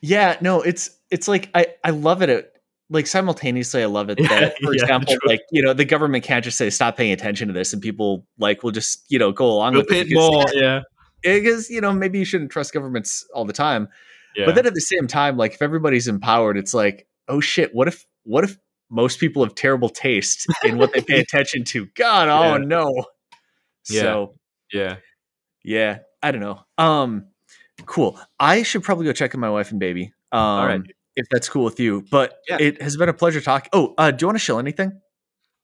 Yeah, 0.02 0.36
no, 0.42 0.60
it's 0.60 0.90
it's 1.10 1.26
like 1.26 1.48
I 1.54 1.66
I 1.82 1.90
love 1.90 2.20
it 2.20 2.51
like 2.92 3.06
simultaneously 3.06 3.82
i 3.82 3.86
love 3.86 4.10
it 4.10 4.18
that 4.18 4.56
for 4.62 4.74
yeah, 4.74 4.82
example 4.82 5.14
true. 5.14 5.30
like 5.30 5.40
you 5.50 5.62
know 5.62 5.72
the 5.72 5.84
government 5.84 6.22
can't 6.22 6.44
just 6.44 6.58
say 6.58 6.70
stop 6.70 6.96
paying 6.96 7.12
attention 7.12 7.48
to 7.48 7.54
this 7.54 7.72
and 7.72 7.82
people 7.82 8.26
like 8.38 8.62
will 8.62 8.70
just 8.70 9.04
you 9.08 9.18
know 9.18 9.32
go 9.32 9.46
along 9.46 9.74
with 9.74 9.90
it 9.90 10.06
more 10.10 10.44
yeah 10.52 10.82
because 11.22 11.70
you 11.70 11.80
know 11.80 11.92
maybe 11.92 12.18
you 12.18 12.24
shouldn't 12.24 12.50
trust 12.50 12.72
governments 12.72 13.26
all 13.34 13.44
the 13.44 13.52
time 13.52 13.88
yeah. 14.36 14.44
but 14.44 14.54
then 14.54 14.66
at 14.66 14.74
the 14.74 14.80
same 14.80 15.06
time 15.06 15.36
like 15.36 15.54
if 15.54 15.62
everybody's 15.62 16.06
empowered 16.06 16.56
it's 16.56 16.74
like 16.74 17.06
oh 17.28 17.40
shit 17.40 17.74
what 17.74 17.88
if 17.88 18.06
what 18.24 18.44
if 18.44 18.58
most 18.90 19.18
people 19.18 19.42
have 19.42 19.54
terrible 19.54 19.88
taste 19.88 20.46
in 20.64 20.76
what 20.76 20.92
they 20.92 21.00
pay 21.00 21.18
attention 21.28 21.64
to 21.64 21.86
god 21.94 22.28
oh 22.28 22.56
yeah. 22.56 22.64
no 22.64 23.04
yeah. 23.88 24.02
so 24.02 24.34
yeah 24.72 24.96
yeah 25.64 25.98
i 26.22 26.30
don't 26.30 26.42
know 26.42 26.60
um 26.78 27.26
cool 27.86 28.18
i 28.38 28.62
should 28.62 28.82
probably 28.82 29.06
go 29.06 29.12
check 29.12 29.34
on 29.34 29.40
my 29.40 29.50
wife 29.50 29.70
and 29.70 29.80
baby 29.80 30.12
um 30.30 30.40
all 30.40 30.66
right 30.66 30.82
if 31.16 31.28
that's 31.30 31.48
cool 31.48 31.64
with 31.64 31.80
you. 31.80 32.04
But 32.10 32.38
yeah. 32.48 32.58
it 32.60 32.82
has 32.82 32.96
been 32.96 33.08
a 33.08 33.14
pleasure 33.14 33.40
talking. 33.40 33.70
Oh, 33.72 33.94
uh, 33.98 34.10
do 34.10 34.22
you 34.22 34.26
want 34.28 34.36
to 34.36 34.44
show 34.44 34.58
anything? 34.58 35.00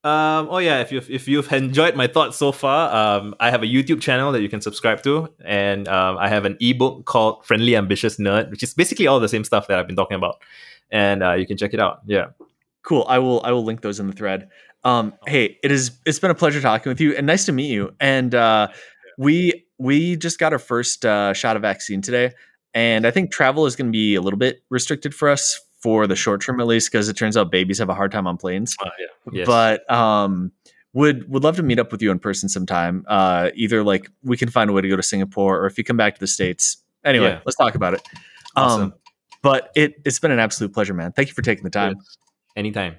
Um, 0.04 0.46
oh 0.50 0.58
yeah, 0.58 0.80
if 0.80 0.92
you've 0.92 1.10
if 1.10 1.26
you've 1.26 1.52
enjoyed 1.52 1.96
my 1.96 2.06
thoughts 2.06 2.36
so 2.36 2.52
far, 2.52 2.94
um, 2.94 3.34
I 3.40 3.50
have 3.50 3.64
a 3.64 3.66
YouTube 3.66 4.00
channel 4.00 4.30
that 4.30 4.42
you 4.42 4.48
can 4.48 4.60
subscribe 4.60 5.02
to, 5.02 5.28
and 5.44 5.88
um, 5.88 6.16
I 6.18 6.28
have 6.28 6.44
an 6.44 6.56
ebook 6.60 7.04
called 7.04 7.44
Friendly 7.44 7.74
Ambitious 7.74 8.16
Nerd, 8.16 8.50
which 8.50 8.62
is 8.62 8.74
basically 8.74 9.08
all 9.08 9.18
the 9.18 9.28
same 9.28 9.42
stuff 9.42 9.66
that 9.66 9.78
I've 9.78 9.88
been 9.88 9.96
talking 9.96 10.16
about, 10.16 10.40
and 10.90 11.24
uh, 11.24 11.32
you 11.32 11.48
can 11.48 11.56
check 11.56 11.74
it 11.74 11.80
out. 11.80 12.02
Yeah, 12.06 12.26
cool. 12.82 13.06
I 13.08 13.18
will 13.18 13.42
I 13.44 13.50
will 13.50 13.64
link 13.64 13.80
those 13.80 13.98
in 13.98 14.06
the 14.06 14.12
thread. 14.12 14.48
Um, 14.84 15.14
hey, 15.26 15.58
it 15.64 15.72
is 15.72 15.98
it's 16.06 16.20
been 16.20 16.30
a 16.30 16.34
pleasure 16.34 16.60
talking 16.60 16.90
with 16.90 17.00
you, 17.00 17.16
and 17.16 17.26
nice 17.26 17.44
to 17.46 17.52
meet 17.52 17.70
you. 17.70 17.92
And 17.98 18.36
uh, 18.36 18.68
we 19.18 19.66
we 19.78 20.16
just 20.16 20.38
got 20.38 20.52
our 20.52 20.60
first 20.60 21.04
uh, 21.04 21.32
shot 21.32 21.56
of 21.56 21.62
vaccine 21.62 22.02
today, 22.02 22.34
and 22.74 23.06
I 23.06 23.10
think 23.10 23.30
travel 23.30 23.66
is 23.66 23.76
going 23.76 23.88
to 23.88 23.92
be 23.92 24.14
a 24.14 24.20
little 24.20 24.38
bit 24.38 24.62
restricted 24.70 25.14
for 25.14 25.28
us 25.28 25.60
for 25.80 26.06
the 26.06 26.16
short 26.16 26.42
term, 26.42 26.60
at 26.60 26.66
least, 26.66 26.90
because 26.90 27.08
it 27.08 27.14
turns 27.14 27.36
out 27.36 27.50
babies 27.50 27.78
have 27.78 27.88
a 27.88 27.94
hard 27.94 28.12
time 28.12 28.26
on 28.26 28.36
planes. 28.36 28.76
Uh, 28.82 28.90
yeah. 28.98 29.32
yes. 29.32 29.46
But 29.46 29.90
um, 29.92 30.52
would 30.92 31.28
would 31.28 31.44
love 31.44 31.56
to 31.56 31.62
meet 31.62 31.78
up 31.78 31.92
with 31.92 32.02
you 32.02 32.10
in 32.10 32.18
person 32.18 32.48
sometime. 32.48 33.04
Uh, 33.06 33.50
either 33.54 33.84
like 33.84 34.10
we 34.22 34.36
can 34.36 34.48
find 34.48 34.70
a 34.70 34.72
way 34.72 34.82
to 34.82 34.88
go 34.88 34.96
to 34.96 35.02
Singapore, 35.02 35.60
or 35.60 35.66
if 35.66 35.78
you 35.78 35.84
come 35.84 35.96
back 35.96 36.14
to 36.14 36.20
the 36.20 36.26
states. 36.26 36.78
Anyway, 37.04 37.28
yeah. 37.28 37.40
let's 37.44 37.56
talk 37.56 37.74
about 37.74 37.94
it. 37.94 38.02
Awesome. 38.56 38.82
Um, 38.82 38.94
but 39.42 39.70
it 39.76 39.94
it's 40.04 40.18
been 40.18 40.32
an 40.32 40.40
absolute 40.40 40.72
pleasure, 40.72 40.94
man. 40.94 41.12
Thank 41.12 41.28
you 41.28 41.34
for 41.34 41.42
taking 41.42 41.64
the 41.64 41.70
time. 41.70 41.96
Anytime. 42.56 42.96